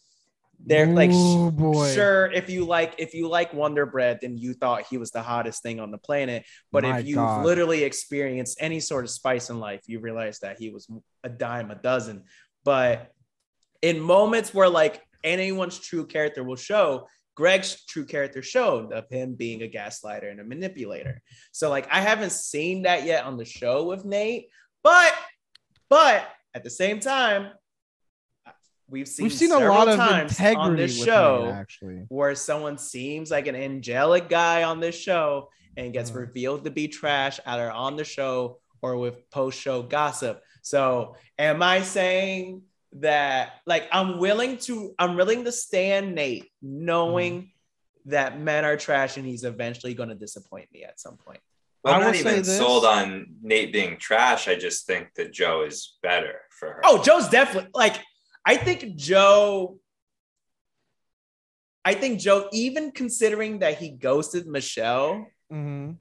they're 0.64 0.86
like 0.86 1.10
Ooh, 1.10 1.50
boy. 1.50 1.92
sure 1.92 2.30
if 2.32 2.48
you 2.48 2.64
like 2.64 2.94
if 2.98 3.14
you 3.14 3.28
like 3.28 3.52
Wonder 3.52 3.84
Bread, 3.84 4.20
then 4.22 4.38
you 4.38 4.54
thought 4.54 4.84
he 4.88 4.96
was 4.96 5.10
the 5.10 5.22
hottest 5.22 5.60
thing 5.64 5.80
on 5.80 5.90
the 5.90 5.98
planet. 5.98 6.44
But 6.70 6.84
My 6.84 7.00
if 7.00 7.06
you've 7.06 7.16
God. 7.16 7.44
literally 7.44 7.82
experienced 7.82 8.58
any 8.60 8.78
sort 8.78 9.04
of 9.04 9.10
spice 9.10 9.50
in 9.50 9.58
life, 9.58 9.82
you 9.86 9.98
realize 9.98 10.38
that 10.38 10.58
he 10.60 10.70
was 10.70 10.88
a 11.24 11.28
dime 11.28 11.72
a 11.72 11.74
dozen. 11.74 12.22
But 12.64 13.10
in 13.82 13.98
moments 14.00 14.54
where 14.54 14.68
like 14.68 15.02
anyone's 15.24 15.78
true 15.78 16.06
character 16.06 16.44
will 16.44 16.56
show, 16.56 17.08
Greg's 17.34 17.84
true 17.86 18.04
character 18.06 18.42
showed 18.42 18.92
of 18.92 19.08
him 19.08 19.34
being 19.34 19.62
a 19.62 19.68
gaslighter 19.68 20.30
and 20.30 20.40
a 20.40 20.44
manipulator. 20.44 21.20
So 21.52 21.68
like 21.70 21.88
I 21.90 22.00
haven't 22.00 22.32
seen 22.32 22.82
that 22.82 23.04
yet 23.04 23.24
on 23.24 23.36
the 23.36 23.44
show 23.44 23.84
with 23.84 24.04
Nayte, 24.04 24.46
but 24.82 25.12
but 25.90 26.28
at 26.54 26.62
the 26.64 26.70
same 26.70 27.00
time, 27.00 27.50
we've 28.88 29.08
seen 29.08 29.24
We've 29.24 29.32
seen 29.32 29.52
a 29.52 29.58
lot 29.58 29.88
of 29.88 29.96
times 29.96 30.32
integrity 30.32 30.60
on 30.60 30.76
this 30.76 30.96
show 31.04 31.42
Nayte, 31.44 31.52
actually. 31.52 32.02
where 32.08 32.34
someone 32.34 32.78
seems 32.78 33.30
like 33.30 33.46
an 33.46 33.56
angelic 33.56 34.28
guy 34.28 34.62
on 34.62 34.80
this 34.80 34.94
show 34.98 35.48
and 35.76 35.92
gets 35.92 36.10
Uh. 36.10 36.20
revealed 36.20 36.64
to 36.64 36.70
be 36.70 36.86
trash 36.88 37.40
either 37.46 37.70
on 37.70 37.96
the 37.96 38.04
show 38.04 38.60
or 38.82 38.96
with 38.96 39.28
post-show 39.30 39.82
gossip. 39.82 40.42
So 40.62 41.16
am 41.38 41.62
I 41.62 41.82
saying 41.82 42.62
that 42.94 43.54
like 43.66 43.88
I'm 43.90 44.18
willing 44.18 44.56
to 44.58 44.94
I'm 44.98 45.16
willing 45.16 45.44
to 45.44 45.52
stand 45.52 46.16
Nayte 46.16 46.44
knowing 46.62 47.32
Mm-hmm. 47.34 48.10
that 48.10 48.38
men 48.40 48.64
are 48.64 48.76
trash 48.76 49.16
and 49.16 49.26
he's 49.26 49.44
eventually 49.44 49.94
going 49.94 50.10
to 50.10 50.14
disappoint 50.14 50.68
me 50.72 50.84
at 50.84 51.00
some 51.00 51.16
point. 51.16 51.40
Well, 51.82 51.94
I'm 51.94 52.00
not 52.02 52.14
even 52.14 52.44
sold 52.44 52.84
on 52.84 53.34
Nayte 53.44 53.72
being 53.72 53.96
trash. 53.98 54.46
I 54.48 54.54
just 54.54 54.86
think 54.86 55.08
that 55.16 55.32
Joe 55.32 55.64
is 55.64 55.96
better 56.02 56.40
for 56.50 56.68
her. 56.68 56.80
Oh, 56.84 57.02
Joe's 57.02 57.28
definitely 57.28 57.70
like 57.74 57.96
I 58.46 58.56
think 58.56 58.96
Joe 58.96 59.78
I 61.84 61.94
think 61.94 62.20
Joe 62.20 62.48
even 62.52 62.92
considering 62.92 63.58
that 63.58 63.78
he 63.78 63.90
ghosted 63.90 64.46
Michelle 64.46 65.26
Mhm. 65.52 65.98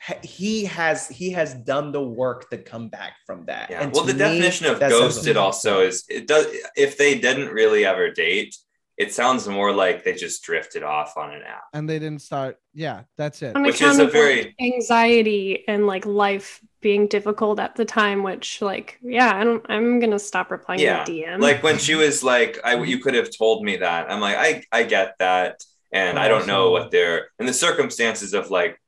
Ha- 0.00 0.18
he 0.22 0.64
has 0.64 1.08
he 1.08 1.30
has 1.30 1.54
done 1.54 1.92
the 1.92 2.02
work 2.02 2.50
to 2.50 2.58
come 2.58 2.88
back 2.88 3.14
from 3.26 3.46
that. 3.46 3.70
Yeah. 3.70 3.82
And 3.82 3.92
Well, 3.92 4.04
the 4.04 4.12
me, 4.12 4.18
definition 4.18 4.66
of 4.66 4.80
that 4.80 4.90
says 4.90 5.00
a 5.00 5.02
ghosted 5.02 5.36
also 5.36 5.80
is 5.82 6.04
it 6.08 6.26
does 6.26 6.46
if 6.76 6.96
they 6.96 7.18
didn't 7.18 7.48
really 7.48 7.84
ever 7.84 8.10
date, 8.10 8.56
it 8.96 9.12
sounds 9.12 9.46
more 9.46 9.72
like 9.72 10.04
they 10.04 10.14
just 10.14 10.42
drifted 10.42 10.82
off 10.82 11.16
on 11.16 11.34
an 11.34 11.42
app. 11.42 11.64
And 11.74 11.88
they 11.88 11.98
didn't 11.98 12.22
start. 12.22 12.56
Yeah, 12.72 13.02
that's 13.18 13.42
it. 13.42 13.54
On 13.54 13.62
Which 13.62 13.82
is 13.82 13.98
a 13.98 14.06
very- 14.06 14.54
anxiety 14.60 15.64
and 15.68 15.86
like 15.86 16.06
life 16.06 16.62
being 16.80 17.06
difficult 17.06 17.58
at 17.58 17.74
the 17.74 17.84
time, 17.84 18.22
which 18.22 18.62
like 18.62 18.98
yeah, 19.02 19.34
I 19.36 19.44
don't 19.44 19.64
I'm 19.68 19.98
gonna 20.00 20.18
stop 20.18 20.50
replying 20.50 20.80
Yeah, 20.80 21.04
to 21.04 21.12
DM. 21.12 21.40
Like 21.40 21.62
when 21.62 21.78
she 21.78 21.94
was 21.94 22.22
like, 22.22 22.58
I 22.64 22.76
mm-hmm. 22.76 22.84
you 22.84 22.98
could 22.98 23.14
have 23.14 23.30
told 23.36 23.64
me 23.64 23.76
that. 23.78 24.10
I'm 24.10 24.20
like, 24.20 24.36
I 24.36 24.62
I 24.72 24.84
get 24.84 25.16
that. 25.18 25.62
And 25.92 26.16
But 26.16 26.22
I 26.22 26.28
don't 26.28 26.42
oh, 26.42 26.46
know 26.46 26.70
what 26.70 26.90
they're 26.90 27.28
in 27.38 27.46
the 27.46 27.52
circumstances 27.54 28.34
of 28.34 28.50
like 28.50 28.78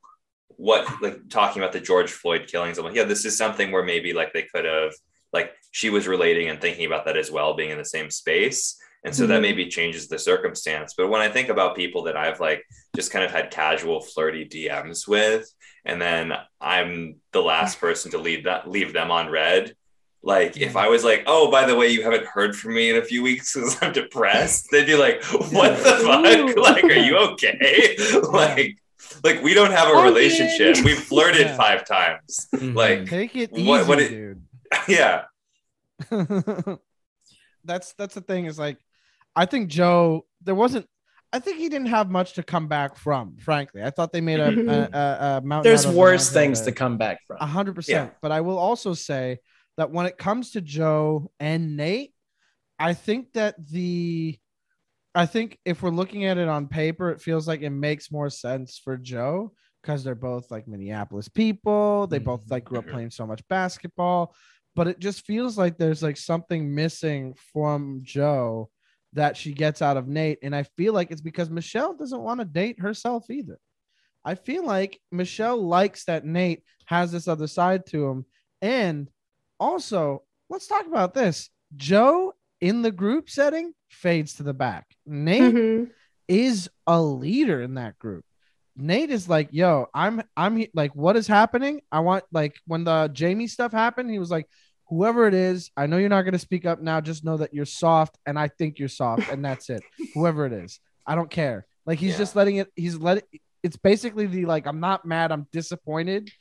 what 0.59 0.85
like 1.01 1.29
talking 1.29 1.61
about 1.61 1.71
the 1.71 1.79
George 1.79 2.11
Floyd 2.11 2.45
killings. 2.51 2.77
I'm 2.77 2.83
like, 2.85 2.93
yeah, 2.95 3.05
this 3.05 3.23
is 3.23 3.37
something 3.37 3.71
where 3.71 3.83
maybe 3.83 4.11
like 4.11 4.33
they 4.33 4.43
could 4.53 4.65
have 4.65 4.91
like 5.31 5.53
she 5.71 5.89
was 5.89 6.05
relating 6.07 6.49
and 6.49 6.59
thinking 6.59 6.85
about 6.85 7.05
that 7.05 7.15
as 7.15 7.31
well, 7.31 7.53
being 7.55 7.69
in 7.69 7.77
the 7.77 7.85
same 7.85 8.09
space. 8.11 8.77
And 9.05 9.15
so 9.15 9.25
that 9.27 9.39
Mhm. 9.39 9.43
maybe 9.43 9.67
changes 9.67 10.09
the 10.09 10.19
circumstance. 10.19 10.93
But 10.97 11.07
when 11.07 11.21
I 11.21 11.29
think 11.29 11.47
about 11.47 11.77
people 11.77 12.03
that 12.03 12.17
I've 12.17 12.41
like 12.41 12.61
just 12.93 13.09
kind 13.11 13.23
of 13.23 13.31
had 13.31 13.51
casual 13.51 14.01
flirty 14.01 14.43
DMs 14.45 15.07
with, 15.07 15.49
and 15.85 16.01
then 16.01 16.33
I'm 16.59 17.21
the 17.31 17.41
last 17.41 17.79
person 17.85 18.11
to 18.11 18.17
leave 18.17 18.43
that 18.43 18.69
leave 18.69 18.91
them 18.91 19.11
on 19.11 19.29
red. 19.31 19.73
Like 20.21 20.57
if 20.57 20.75
I 20.75 20.89
was 20.89 21.05
like, 21.05 21.23
oh, 21.27 21.49
by 21.49 21.63
the 21.65 21.75
way, 21.77 21.87
you 21.87 22.03
haven't 22.03 22.25
heard 22.25 22.53
from 22.53 22.73
me 22.73 22.89
in 22.89 22.97
a 22.97 23.05
few 23.11 23.23
weeks 23.23 23.53
because 23.53 23.77
I'm 23.81 23.93
depressed, 23.93 24.67
they'd 24.71 24.85
be 24.85 24.97
like, 24.97 25.23
what 25.53 25.77
the 25.77 25.95
fuck? 26.03 26.57
Like, 26.67 26.83
are 26.83 26.91
you 27.09 27.15
okay? 27.29 27.95
like, 28.23 28.75
like 29.23 29.41
we 29.43 29.53
don't 29.53 29.71
have 29.71 29.89
a 29.95 30.01
relationship. 30.03 30.75
good. 30.75 30.85
We've 30.85 30.99
flirted 31.11 31.47
Yeah. 31.47 31.57
five 31.57 31.85
times. 31.85 32.47
Mm-hmm. 32.55 32.75
Like, 32.77 33.05
Take 33.07 33.35
it 33.35 33.51
easy, 33.53 33.67
What- 33.67 33.87
what 33.87 33.99
it- 33.99 34.09
dude. 34.09 34.41
yeah. 34.87 35.23
that's 37.65 37.93
that's 37.93 38.15
the 38.15 38.21
thing 38.21 38.45
is 38.45 38.57
like 38.57 38.77
I 39.35 39.45
think 39.45 39.69
Joe 39.69 40.25
there 40.41 40.55
wasn't 40.55 40.87
I 41.33 41.39
think 41.39 41.57
he 41.57 41.67
didn't 41.69 41.87
have 41.87 42.09
much 42.09 42.33
to 42.33 42.43
come 42.43 42.67
back 42.67 42.95
from 42.95 43.35
frankly 43.37 43.83
I 43.83 43.89
thought 43.89 44.13
they 44.13 44.21
made 44.21 44.39
a, 44.39 44.47
a, 44.47 44.51
mm-hmm. 44.51 44.93
a, 44.95 45.37
a 45.37 45.41
mountain 45.41 45.69
There's 45.69 45.85
out 45.85 45.89
of 45.89 45.95
worse 45.95 46.31
molehill 46.31 46.41
things 46.47 46.61
to 46.61 46.71
come 46.71 46.97
back 46.97 47.19
from. 47.27 47.37
A 47.41 47.45
hundred 47.45 47.75
percent. 47.75 48.13
But 48.21 48.31
I 48.31 48.41
will 48.41 48.57
also 48.57 48.93
say 48.93 49.39
that 49.77 49.91
when 49.91 50.05
it 50.05 50.17
comes 50.17 50.51
to 50.51 50.61
Joe 50.61 51.31
and 51.39 51.77
Nayte, 51.77 52.13
I 52.77 52.93
think 52.93 53.33
that 53.33 53.55
the 53.67 54.39
I 55.15 55.25
think 55.25 55.57
if 55.65 55.81
we're 55.81 55.89
looking 55.89 56.25
at 56.25 56.37
it 56.37 56.47
on 56.47 56.67
paper, 56.67 57.09
it 57.09 57.21
feels 57.21 57.47
like 57.47 57.61
it 57.61 57.71
makes 57.71 58.11
more 58.11 58.29
sense 58.29 58.79
for 58.83 58.97
Joe 58.97 59.53
because 59.81 60.03
they're 60.03 60.15
both 60.15 60.51
like 60.51 60.67
Minneapolis 60.67 61.27
people. 61.27 62.07
They 62.07 62.17
mm-hmm. 62.17 62.25
both 62.25 62.43
like 62.49 62.65
grew 62.65 62.79
up 62.79 62.87
playing 62.87 63.11
so 63.11 63.25
much 63.25 63.41
basketball, 63.47 64.35
but 64.75 64.87
it 64.87 64.99
just 64.99 65.25
feels 65.25 65.57
like 65.57 65.77
there's 65.77 66.03
like 66.03 66.17
something 66.17 66.73
missing 66.73 67.35
from 67.53 68.01
Joe 68.03 68.69
that 69.13 69.35
she 69.35 69.53
gets 69.53 69.81
out 69.81 69.97
of 69.97 70.05
Nayte. 70.05 70.37
And 70.43 70.55
I 70.55 70.63
feel 70.77 70.93
like 70.93 71.11
it's 71.11 71.21
because 71.21 71.49
Michelle 71.49 71.95
doesn't 71.95 72.21
want 72.21 72.39
to 72.39 72.45
date 72.45 72.79
herself 72.79 73.29
either. 73.29 73.57
I 74.23 74.35
feel 74.35 74.65
like 74.65 74.99
Michelle 75.11 75.61
likes 75.61 76.05
that 76.05 76.25
Nayte 76.25 76.61
has 76.85 77.11
this 77.11 77.27
other 77.27 77.47
side 77.47 77.85
to 77.87 78.07
him. 78.07 78.25
And 78.61 79.09
also, 79.59 80.23
let's 80.49 80.67
talk 80.67 80.85
about 80.85 81.13
this. 81.13 81.49
Joe 81.75 82.33
in 82.61 82.81
the 82.81 82.91
group 82.91 83.29
setting 83.29 83.73
fades 83.89 84.35
to 84.35 84.43
the 84.43 84.53
back. 84.53 84.87
Nayte 85.07 85.53
Mhm. 85.53 85.89
is 86.27 86.69
a 86.87 87.01
leader 87.01 87.61
in 87.61 87.75
that 87.75 87.97
group. 87.99 88.25
Nayte 88.79 89.09
is 89.09 89.27
like, 89.27 89.49
yo, 89.51 89.87
I'm 89.93 90.21
I'm 90.37 90.65
like, 90.73 90.95
what 90.95 91.15
is 91.17 91.27
happening? 91.27 91.81
I 91.91 91.99
want 92.01 92.23
like 92.31 92.55
when 92.65 92.83
the 92.83 93.09
Jamie 93.13 93.47
stuff 93.47 93.71
happened, 93.71 94.09
he 94.09 94.19
was 94.19 94.31
like, 94.31 94.47
whoever 94.87 95.27
it 95.27 95.33
is, 95.33 95.69
I 95.75 95.85
know 95.87 95.97
you're 95.97 96.09
not 96.09 96.23
gonna 96.23 96.39
speak 96.39 96.65
up 96.65 96.81
now. 96.81 97.01
Just 97.01 97.23
know 97.25 97.37
that 97.37 97.53
you're 97.53 97.65
soft, 97.65 98.17
and 98.25 98.37
I 98.39 98.47
think 98.47 98.79
you're 98.79 98.87
soft, 98.87 99.29
and 99.31 99.43
that's 99.43 99.69
it. 99.69 99.83
whoever 100.13 100.45
it 100.45 100.53
is, 100.53 100.79
I 101.05 101.15
don't 101.15 101.29
care. 101.29 101.65
Like 101.85 101.99
he's 101.99 102.11
Yeah. 102.13 102.17
just 102.19 102.35
letting 102.35 102.57
it. 102.57 102.69
He's 102.75 102.95
letting. 102.97 103.23
It's 103.63 103.75
basically 103.77 104.25
the 104.27 104.45
like, 104.45 104.65
I'm 104.67 104.79
not 104.79 105.05
mad, 105.05 105.31
I'm 105.33 105.45
disappointed, 105.51 106.31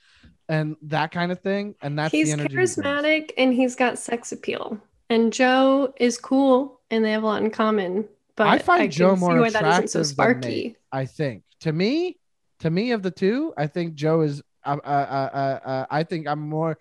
and 0.49 0.77
that 0.83 1.11
kind 1.11 1.33
of 1.33 1.41
thing. 1.41 1.75
And 1.83 1.99
that's 1.99 2.13
he's 2.13 2.29
the 2.29 2.33
energy. 2.35 2.55
he 2.55 2.59
charismatic 2.61 3.33
and 3.37 3.53
he's 3.53 3.75
got 3.75 3.99
sex 3.99 4.31
appeal. 4.31 4.81
And 5.11 5.33
Joe 5.33 5.93
is 5.99 6.19
cool 6.19 6.81
and 6.91 7.05
they 7.05 7.13
have 7.13 7.23
a 7.23 7.27
lot 7.27 7.43
in 7.43 7.51
common. 7.51 8.09
But 8.37 8.49
I 8.49 8.59
find 8.59 8.83
can 8.83 8.91
Joe 8.91 9.15
see 9.15 9.21
more 9.21 9.41
why 9.41 9.51
that 9.51 9.65
isn't 9.65 9.89
so 9.89 10.01
attractive 10.01 10.01
than 10.01 10.05
sparky. 10.05 10.49
Nayte. 10.49 10.77
I 10.93 11.07
think 11.07 11.43
to 11.61 11.73
me, 11.73 12.19
to 12.61 12.71
me 12.71 12.93
of 12.93 13.03
the 13.03 13.11
two, 13.11 13.53
I 13.57 13.67
think 13.67 13.95
Joe 13.95 14.21
is. 14.23 14.43
Uh, 14.65 14.77
uh, 14.85 14.89
uh, 14.89 15.37
uh, 15.37 15.69
uh, 15.69 15.87
I 15.91 16.03
think 16.03 16.27
I'm 16.27 16.41
more 16.49 16.79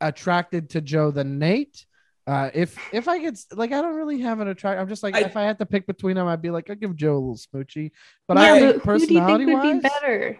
attracted 0.00 0.70
to 0.70 0.80
Joe 0.80 1.10
than 1.10 1.40
Nayte. 1.40 1.86
Uh, 2.26 2.50
if 2.54 2.76
if 2.92 3.08
I 3.08 3.18
get 3.18 3.38
like, 3.52 3.72
I 3.72 3.80
don't 3.80 3.94
really 3.94 4.20
have 4.20 4.40
an 4.40 4.48
attract. 4.48 4.80
I'm 4.80 4.88
just 4.88 5.02
like, 5.02 5.14
I- 5.16 5.20
if 5.22 5.36
I 5.36 5.42
had 5.42 5.58
to 5.58 5.66
pick 5.66 5.86
between 5.86 6.16
them, 6.16 6.26
I'd 6.26 6.42
be 6.42 6.50
like, 6.50 6.68
I'd 6.70 6.80
give 6.80 6.94
Joe 6.94 7.14
a 7.14 7.18
little 7.18 7.36
smoochy. 7.36 7.90
But 8.28 8.36
yeah, 8.38 8.52
I 8.54 8.60
but 8.60 8.60
who 8.60 8.60
do 8.60 8.68
you 8.68 8.72
think 8.72 8.82
personality 8.84 9.44
would 9.46 9.62
be 9.62 9.72
wise, 9.74 9.82
better? 9.82 10.38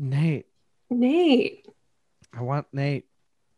Nayte. 0.00 0.44
Nayte. 0.92 1.64
I 2.32 2.42
want 2.42 2.66
Nayte. 2.74 3.04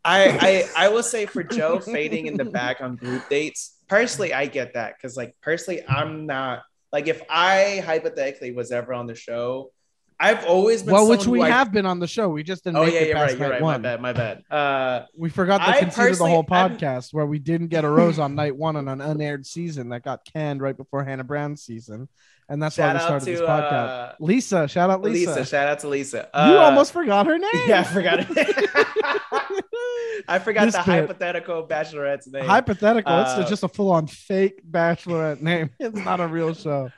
I, 0.05 0.29
I 0.77 0.85
I 0.85 0.89
will 0.89 1.03
say 1.03 1.25
for 1.25 1.43
Joe 1.43 1.79
fading 1.79 2.27
in 2.27 2.37
the 2.37 2.45
back 2.45 2.81
on 2.81 2.95
group 2.95 3.27
dates, 3.29 3.77
personally, 3.87 4.33
I 4.33 4.45
get 4.47 4.73
that 4.73 4.95
because 4.97 5.15
like 5.17 5.35
personally, 5.41 5.83
I'm 5.87 6.25
not 6.25 6.63
like 6.91 7.07
if 7.07 7.21
I 7.29 7.81
hypothetically 7.85 8.51
was 8.51 8.71
ever 8.71 8.93
on 8.93 9.07
the 9.07 9.15
show, 9.15 9.71
I've 10.19 10.45
always 10.45 10.83
been 10.83 10.93
Well, 10.93 11.09
which 11.09 11.25
we 11.25 11.41
I- 11.41 11.49
have 11.49 11.71
been 11.71 11.85
on 11.85 11.99
the 11.99 12.07
show. 12.07 12.29
We 12.29 12.43
just 12.43 12.63
didn't 12.63 12.77
Oh 12.77 12.85
make 12.85 12.93
yeah, 12.93 12.99
it 13.01 13.07
you're 13.07 13.15
past 13.15 13.31
right. 13.31 13.39
You're 13.39 13.49
right. 13.49 13.61
My 13.61 13.65
one. 13.65 13.81
bad. 13.81 14.01
My 14.01 14.13
bad. 14.13 14.43
Uh, 14.49 15.05
We 15.17 15.29
forgot 15.29 15.57
to 15.59 15.69
I 15.69 15.79
consider 15.79 16.15
the 16.15 16.25
whole 16.27 16.45
I'm- 16.49 16.77
podcast 16.77 17.13
where 17.13 17.25
we 17.25 17.39
didn't 17.39 17.67
get 17.67 17.83
a 17.83 17.89
rose 17.89 18.19
on 18.19 18.35
night 18.35 18.55
one 18.55 18.75
on 18.75 18.87
an 18.87 19.01
unaired 19.01 19.45
season 19.45 19.89
that 19.89 20.03
got 20.03 20.23
canned 20.25 20.61
right 20.61 20.77
before 20.77 21.03
Hannah 21.03 21.23
Brown's 21.23 21.63
season, 21.63 22.07
and 22.49 22.61
that's 22.61 22.77
why 22.77 22.93
we 22.93 22.99
started 22.99 23.25
to 23.25 23.31
this 23.31 23.41
podcast. 23.41 23.87
uh, 23.87 24.13
Lisa, 24.19 24.67
shout 24.67 24.89
out 24.89 25.01
Lisa. 25.01 25.29
Lisa. 25.31 25.45
Shout 25.45 25.67
out 25.67 25.79
to 25.79 25.87
Lisa. 25.87 26.17
you 26.33 26.39
Uh, 26.39 26.57
almost 26.59 26.91
forgot 26.93 27.25
her 27.27 27.37
name. 27.37 27.49
Yeah, 27.67 27.79
I 27.79 27.83
forgot 27.83 28.19
it. 28.19 28.27
I 30.27 30.39
forgot 30.39 30.65
This 30.65 30.73
the 30.75 30.79
bit. 30.79 30.85
hypothetical 30.85 31.67
bachelorette's 31.67 32.27
name. 32.27 32.45
Hypothetical. 32.45 33.11
Uh, 33.11 33.39
it's 33.39 33.49
just 33.49 33.63
a 33.63 33.67
full-on 33.67 34.07
fake 34.07 34.61
bachelorette 34.69 35.41
name. 35.41 35.69
It's 35.79 35.97
not 35.97 36.19
a 36.19 36.27
real 36.27 36.53
show. 36.65 36.91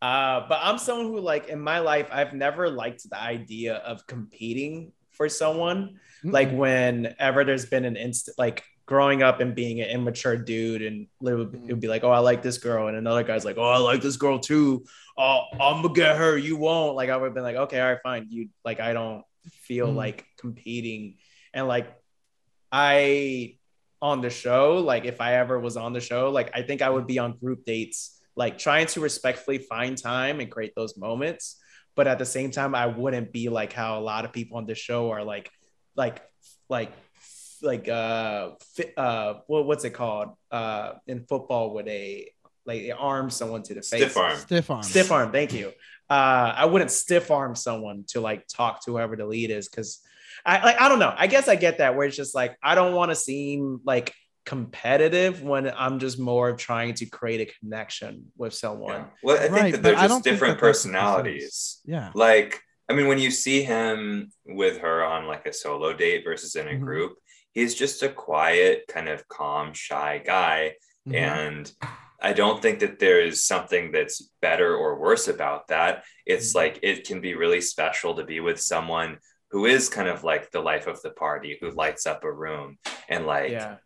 Uh, 0.00 0.46
but 0.48 0.60
I'm 0.62 0.78
someone 0.78 1.06
who, 1.06 1.20
like, 1.20 1.48
in 1.48 1.60
my 1.60 1.80
life, 1.80 2.08
I've 2.12 2.32
never 2.32 2.68
liked 2.70 3.08
the 3.10 3.18
idea 3.20 3.74
of 3.76 4.06
competing 4.06 4.92
for 5.18 5.28
someone. 5.28 6.00
Like, 6.24 6.50
whenever 6.50 7.44
there's 7.44 7.66
been 7.66 7.84
an 7.84 7.96
instant, 7.96 8.38
like, 8.38 8.64
growing 8.86 9.22
up 9.22 9.40
and 9.40 9.54
being 9.54 9.80
an 9.80 9.88
immature 9.90 10.36
dude, 10.36 10.82
and 10.82 11.06
it 11.20 11.34
would, 11.34 11.54
it 11.54 11.68
would 11.68 11.80
be 11.80 11.86
like, 11.88 12.02
oh, 12.02 12.10
I 12.10 12.20
like 12.20 12.42
this 12.42 12.58
girl. 12.58 12.88
And 12.88 12.96
another 12.96 13.22
guy's 13.22 13.44
like, 13.44 13.56
oh, 13.58 13.70
I 13.70 13.76
like 13.76 14.00
this 14.00 14.16
girl 14.16 14.38
too. 14.38 14.84
Oh, 15.16 15.42
I'm 15.52 15.82
gonna 15.82 15.92
get 15.94 16.16
her. 16.16 16.36
You 16.36 16.56
won't. 16.56 16.96
Like, 16.96 17.10
I 17.10 17.16
would 17.16 17.26
have 17.26 17.34
been 17.34 17.44
like, 17.44 17.56
okay, 17.56 17.80
all 17.80 17.90
right, 17.90 17.98
fine. 18.02 18.26
You, 18.30 18.48
like, 18.64 18.80
I 18.80 18.94
don't 18.94 19.22
feel 19.50 19.88
Mm. 19.88 19.96
like 19.96 20.24
competing. 20.38 21.18
And, 21.54 21.68
like, 21.68 21.94
I, 22.72 23.58
on 24.00 24.20
the 24.20 24.30
show, 24.30 24.78
like, 24.78 25.04
if 25.04 25.20
I 25.20 25.34
ever 25.34 25.58
was 25.58 25.76
on 25.76 25.92
the 25.92 26.00
show, 26.00 26.30
like, 26.30 26.50
I 26.54 26.62
think 26.62 26.82
I 26.82 26.90
would 26.90 27.06
be 27.06 27.18
on 27.18 27.36
group 27.36 27.64
dates 27.64 28.20
like 28.36 28.56
trying 28.58 28.86
to 28.86 29.00
respectfully 29.00 29.58
find 29.58 29.98
time 29.98 30.40
and 30.40 30.50
create 30.50 30.72
those 30.76 30.96
moments 30.96 31.56
but 31.98 32.06
at 32.06 32.16
the 32.20 32.24
same 32.24 32.52
time 32.52 32.76
i 32.76 32.86
wouldn't 32.86 33.32
be 33.32 33.48
like 33.48 33.72
how 33.72 33.98
a 33.98 34.02
lot 34.12 34.24
of 34.24 34.32
people 34.32 34.56
on 34.56 34.66
this 34.66 34.78
show 34.78 35.10
are 35.10 35.24
like 35.24 35.50
like 35.96 36.22
like 36.68 36.92
like 37.60 37.88
uh 37.88 38.50
fi- 38.76 38.94
uh 38.96 39.34
what, 39.48 39.66
what's 39.66 39.84
it 39.84 39.90
called 39.90 40.28
uh 40.52 40.92
in 41.08 41.24
football 41.24 41.74
would 41.74 41.86
they 41.86 42.30
like 42.64 42.82
they 42.82 42.92
arm 42.92 43.28
someone 43.30 43.64
to 43.64 43.74
the 43.74 43.82
face 43.82 44.00
Stiff 44.02 44.16
arm. 44.16 44.36
Stiff 44.36 44.70
arm. 44.70 44.82
stiff 44.84 45.10
arm 45.10 45.32
thank 45.32 45.52
you 45.52 45.72
uh 46.08 46.52
i 46.56 46.64
wouldn't 46.66 46.92
stiff 46.92 47.32
arm 47.32 47.56
someone 47.56 48.04
to 48.06 48.20
like 48.20 48.46
talk 48.46 48.84
to 48.84 48.92
whoever 48.92 49.16
the 49.16 49.26
lead 49.26 49.50
is 49.50 49.68
because 49.68 49.98
i 50.46 50.64
like 50.64 50.80
i 50.80 50.88
don't 50.88 51.00
know 51.00 51.12
i 51.18 51.26
guess 51.26 51.48
i 51.48 51.56
get 51.56 51.78
that 51.78 51.96
where 51.96 52.06
it's 52.06 52.16
just 52.16 52.32
like 52.32 52.56
i 52.62 52.76
don't 52.76 52.94
want 52.94 53.10
to 53.10 53.16
seem 53.16 53.80
like 53.84 54.14
competitive 54.48 55.42
when 55.42 55.70
I'm 55.76 55.98
just 55.98 56.18
more 56.18 56.48
of 56.48 56.56
trying 56.56 56.94
to 56.94 57.04
create 57.06 57.40
a 57.46 57.52
connection 57.60 58.32
with 58.38 58.54
someone. 58.54 59.00
Yeah. 59.00 59.06
Well, 59.22 59.36
I 59.36 59.40
think 59.40 59.52
Right, 59.52 59.72
that 59.72 59.82
but 59.82 59.88
they're 59.98 60.08
just 60.08 60.24
different 60.24 60.58
that 60.58 60.66
that's 60.66 60.82
the 60.82 60.88
personalities. 60.88 61.80
Yeah. 61.84 62.10
Like, 62.14 62.62
I 62.88 62.94
mean, 62.94 63.08
when 63.08 63.18
you 63.18 63.30
see 63.30 63.62
him 63.62 64.32
with 64.46 64.78
her 64.78 65.04
on 65.04 65.26
like 65.26 65.44
a 65.46 65.52
solo 65.52 65.92
date 65.92 66.24
versus 66.24 66.56
in 66.56 66.66
a 66.66 66.70
Mhm. 66.72 66.80
group, 66.80 67.18
he's 67.52 67.74
just 67.74 68.02
a 68.02 68.08
quiet, 68.08 68.84
kind 68.88 69.08
of 69.10 69.28
calm, 69.28 69.74
shy 69.74 70.22
guy. 70.24 70.76
Mhm. 71.06 71.14
And 71.14 71.72
I 72.18 72.32
don't 72.32 72.62
think 72.62 72.78
that 72.80 72.98
there 72.98 73.20
is 73.20 73.46
something 73.46 73.92
that's 73.92 74.32
better 74.40 74.74
or 74.74 74.98
worse 74.98 75.28
about 75.28 75.68
that. 75.68 76.04
It's 76.24 76.52
Mhm. 76.52 76.56
like 76.56 76.78
it 76.82 77.06
can 77.06 77.20
be 77.20 77.34
really 77.34 77.60
special 77.60 78.14
to 78.14 78.24
be 78.24 78.40
with 78.40 78.58
someone 78.58 79.18
who 79.50 79.66
is 79.66 79.88
kind 79.88 80.08
of 80.08 80.24
like 80.24 80.50
the 80.50 80.60
life 80.60 80.86
of 80.86 81.00
the 81.02 81.10
party, 81.10 81.58
who 81.60 81.70
lights 81.70 82.06
up 82.06 82.24
a 82.24 82.32
room 82.32 82.78
and 83.08 83.26
like 83.26 83.50
Yeah. 83.50 83.76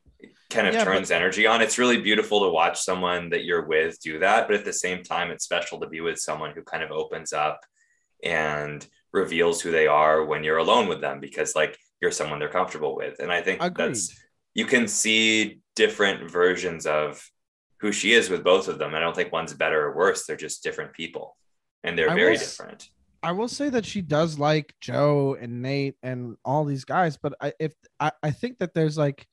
Kind 0.53 0.67
of 0.69 0.75
Yeah, 0.75 0.85
but- 0.85 0.93
turns 0.93 1.11
energy 1.11 1.47
on. 1.47 1.63
It's 1.63 1.79
really 1.79 2.01
beautiful 2.01 2.41
to 2.43 2.49
watch 2.51 2.81
someone 2.81 3.31
that 3.31 3.45
you're 3.45 3.67
with 3.67 4.01
do 4.01 4.19
that. 4.19 4.47
But 4.49 4.57
at 4.57 4.65
the 4.65 4.73
same 4.73 5.03
time, 5.03 5.31
it's 5.31 5.45
special 5.45 5.81
to 5.81 5.89
be 5.89 6.01
with 6.01 6.19
someone 6.19 6.53
who 6.55 6.63
kind 6.63 6.83
of 6.83 6.91
opens 6.91 7.33
up 7.33 7.61
and 8.23 8.87
reveals 9.13 9.61
who 9.61 9.71
they 9.71 9.87
are 9.87 10.25
when 10.25 10.45
you're 10.45 10.59
alone 10.59 10.89
with 10.89 11.01
them 11.01 11.21
because 11.21 11.55
like 11.55 11.77
you're 12.01 12.11
someone 12.11 12.39
they're 12.39 12.49
comfortable 12.49 12.97
with. 12.97 13.19
And 13.19 13.33
I 13.33 13.43
think 13.43 13.63
Agreed. 13.63 13.89
that's 13.91 14.19
you 14.55 14.67
can 14.67 14.87
see 14.89 15.61
different 15.77 16.31
versions 16.31 16.87
of 16.87 17.27
who 17.81 17.91
she 17.93 18.13
is 18.13 18.31
with 18.31 18.45
both 18.45 18.69
of 18.69 18.79
them. 18.79 18.95
I 18.95 19.01
don't 19.01 19.17
think 19.17 19.33
one's 19.33 19.55
better 19.55 19.87
or 19.87 19.97
worse. 19.97 20.27
They're 20.27 20.37
just 20.37 20.63
different 20.63 20.93
people. 20.93 21.37
And 21.83 21.99
they're 21.99 22.11
I 22.11 22.15
very 22.15 22.33
will 22.33 22.39
different. 22.39 22.89
I 23.25 23.33
will 23.33 23.49
say 23.49 23.69
that 23.71 23.87
she 23.87 24.03
does 24.03 24.39
like 24.39 24.75
Joe 24.81 25.37
and 25.41 25.65
Nayte 25.65 25.95
and 26.03 26.37
all 26.45 26.65
these 26.65 26.85
guys, 26.85 27.17
but 27.17 27.35
I 27.41 27.53
if 27.59 27.73
I, 28.01 28.13
I 28.23 28.31
think 28.31 28.59
that 28.59 28.75
there's 28.75 28.99
like 28.99 29.27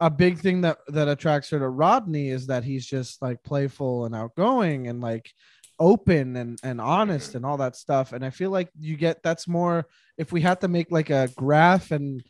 a 0.00 0.10
big 0.10 0.38
thing 0.38 0.62
that 0.62 0.78
that 0.88 1.08
attracts 1.08 1.50
her 1.50 1.58
to 1.58 1.68
Rodney 1.68 2.28
is 2.30 2.46
that 2.46 2.64
he's 2.64 2.86
just 2.86 3.20
like 3.22 3.42
playful 3.42 4.06
and 4.06 4.14
outgoing 4.14 4.88
and 4.88 5.00
like 5.00 5.30
open 5.78 6.36
and 6.36 6.58
and 6.62 6.80
honest 6.80 7.32
Mhm. 7.32 7.34
and 7.36 7.46
all 7.46 7.56
that 7.58 7.76
stuff. 7.76 8.12
And 8.12 8.24
I 8.24 8.30
feel 8.30 8.50
like 8.50 8.70
you 8.78 8.96
get 8.96 9.22
that's 9.22 9.46
more 9.48 9.86
if 10.18 10.32
we 10.32 10.40
had 10.40 10.60
to 10.62 10.68
make 10.68 10.90
like 10.90 11.10
a 11.10 11.28
graph 11.36 11.90
and 11.90 12.22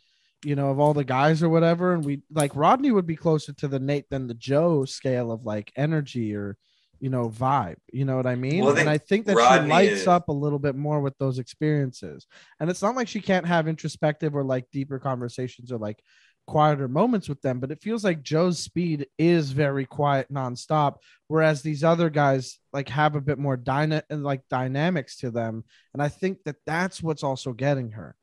you 0.43 0.55
know 0.55 0.69
of 0.71 0.79
all 0.79 0.93
the 0.93 1.03
guys 1.03 1.43
or 1.43 1.49
whatever, 1.49 1.93
and 1.93 2.03
we 2.03 2.23
like 2.31 2.55
Rodney 2.55 2.91
would 2.91 3.05
be 3.07 3.15
closer 3.15 3.53
to 3.53 3.67
the 3.67 3.79
Nayte 3.79 4.09
than 4.09 4.27
the 4.27 4.33
Joe 4.33 4.85
scale 4.85 5.31
of 5.31 5.45
like 5.45 5.71
energy 5.75 6.35
or 6.35 6.57
you 6.99 7.09
know 7.09 7.29
vibe. 7.29 7.77
You 7.91 8.05
know 8.05 8.15
what 8.15 8.25
I 8.27 8.35
mean? 8.35 8.63
Well, 8.63 8.77
and 8.77 8.89
I 8.89 8.97
think 8.97 9.25
that 9.25 9.35
Rodney 9.35 9.67
she 9.67 9.71
lights 9.71 10.01
is- 10.01 10.07
up 10.07 10.29
a 10.29 10.33
little 10.33 10.59
bit 10.59 10.75
more 10.75 10.99
with 11.01 11.17
those 11.17 11.39
experiences. 11.39 12.25
And 12.59 12.69
it's 12.69 12.81
not 12.81 12.95
like 12.95 13.07
she 13.07 13.21
can't 13.21 13.45
have 13.45 13.67
introspective 13.67 14.35
or 14.35 14.43
like 14.43 14.69
deeper 14.71 14.99
conversations 14.99 15.71
or 15.71 15.77
like 15.77 16.01
quieter 16.47 16.87
moments 16.87 17.29
with 17.29 17.41
them, 17.41 17.59
but 17.59 17.71
it 17.71 17.81
feels 17.81 18.03
like 18.03 18.23
Joe's 18.23 18.59
speed 18.59 19.07
is 19.17 19.51
very 19.51 19.85
quiet 19.85 20.27
nonstop, 20.31 20.95
whereas 21.27 21.61
these 21.61 21.83
other 21.83 22.09
guys 22.09 22.59
like 22.73 22.89
have 22.89 23.15
a 23.15 23.21
bit 23.21 23.37
more 23.37 23.55
dyna- 23.57 24.03
like 24.09 24.41
dynamics 24.49 25.17
to 25.17 25.31
them. 25.31 25.63
And 25.93 26.01
I 26.01 26.09
think 26.09 26.39
that 26.45 26.57
that's 26.65 27.01
what's 27.01 27.23
also 27.23 27.53
getting 27.53 27.91
her. 27.91 28.15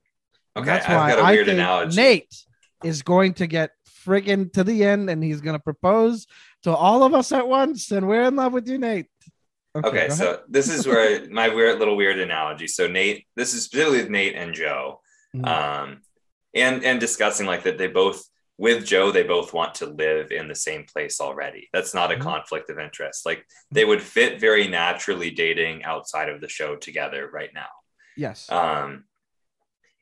And 0.57 0.65
Okay, 0.65 0.75
that's 0.77 0.87
I've 0.89 0.97
why 0.97 1.11
got 1.11 1.19
a 1.21 1.23
I 1.25 1.37
think 1.37 1.49
analogy. 1.49 1.97
Nayte 1.97 2.45
is 2.85 3.03
going 3.03 3.35
to 3.35 3.47
get 3.47 3.71
friggin' 4.07 4.53
to 4.53 4.65
the 4.65 4.85
end 4.85 5.09
and 5.11 5.23
he's 5.23 5.41
going 5.41 5.57
to 5.57 5.63
propose 5.63 6.27
to 6.65 6.75
all 6.75 7.03
of 7.05 7.15
us 7.15 7.33
at 7.33 7.47
once. 7.49 7.91
And 7.93 8.09
we're 8.09 8.23
in 8.23 8.37
love 8.37 8.53
with 8.53 8.69
you, 8.69 8.79
Nayte. 8.79 9.07
Okay, 9.77 10.07
ahead. 10.07 10.13
so 10.13 10.41
this 10.49 10.69
is 10.69 10.87
where 10.87 11.29
my 11.31 11.49
weird 11.49 11.79
little 11.79 11.97
weird 11.97 12.19
analogy. 12.19 12.67
So 12.67 12.89
Nayte, 12.89 13.27
this 13.37 13.55
is 13.55 13.65
specifically 13.65 13.99
with 14.03 14.09
Nayte 14.11 14.37
and 14.37 14.55
Joe. 14.55 15.01
Mhm. 15.37 15.47
um, 15.47 16.01
and 16.61 16.85
and 16.85 17.01
discussing 17.01 17.47
like 17.47 17.63
that 17.65 17.79
they 17.79 17.87
both 17.89 18.23
with 18.57 18.85
Joe 18.85 19.11
they 19.13 19.23
both 19.23 19.53
want 19.53 19.77
to 19.77 19.87
live 19.87 20.33
in 20.33 20.49
the 20.49 20.55
same 20.55 20.85
place 20.85 21.21
already. 21.21 21.69
That's 21.73 21.95
not 21.95 22.11
a 22.13 22.17
Mhm. 22.17 22.23
conflict 22.23 22.71
of 22.71 22.79
interest. 22.79 23.25
Like 23.25 23.47
they 23.71 23.85
would 23.85 24.03
fit 24.03 24.41
very 24.41 24.67
naturally 24.69 25.31
dating 25.31 25.85
outside 25.85 26.29
of 26.29 26.41
the 26.41 26.49
show 26.49 26.77
together 26.77 27.29
right 27.33 27.53
now. 27.55 27.69
yes. 28.17 28.51
Um, 28.51 29.05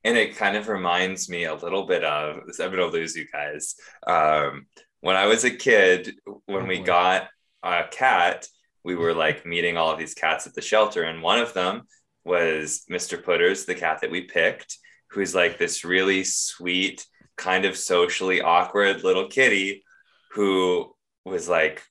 and 0.05 0.17
it 0.17 0.37
kind 0.37 0.57
of 0.57 0.69
reminds 0.69 1.29
me 1.29 1.45
a 1.45 1.55
little 1.55 1.85
bit 1.87 2.03
of 2.05 2.41
I'm 2.61 2.71
gonna 2.71 2.87
lose 2.87 3.15
you 3.17 3.27
guys. 3.31 3.75
Um, 4.07 4.67
when 5.01 5.17
I 5.17 5.27
was 5.27 5.45
a 5.45 5.51
kid, 5.51 6.15
when 6.47 6.63
Oh, 6.63 6.67
we 6.67 6.79
boy. 6.79 6.85
got 6.85 7.29
a 7.63 7.85
cat, 7.91 8.47
we 8.85 8.95
were 8.95 9.13
like 9.13 9.45
meeting 9.45 9.77
all 9.77 9.91
of 9.91 9.99
these 9.99 10.15
cats 10.15 10.47
at 10.47 10.55
the 10.55 10.63
shelter, 10.63 11.03
and 11.03 11.23
one 11.23 11.41
of 11.41 11.53
them 11.53 11.83
was 12.25 12.85
Mr. 12.91 13.23
Putters, 13.23 13.67
the 13.67 13.75
cat 13.75 14.01
that 14.01 14.11
we 14.11 14.23
picked, 14.23 14.79
who's 15.09 15.35
like 15.35 15.59
this 15.59 15.85
really 15.85 16.25
sweet, 16.25 17.07
kind 17.37 17.65
of 17.65 17.77
socially 17.77 18.41
awkward 18.41 19.05
little 19.05 19.29
kitty 19.29 19.85
who 20.33 20.95
was 21.25 21.49
like 21.49 21.83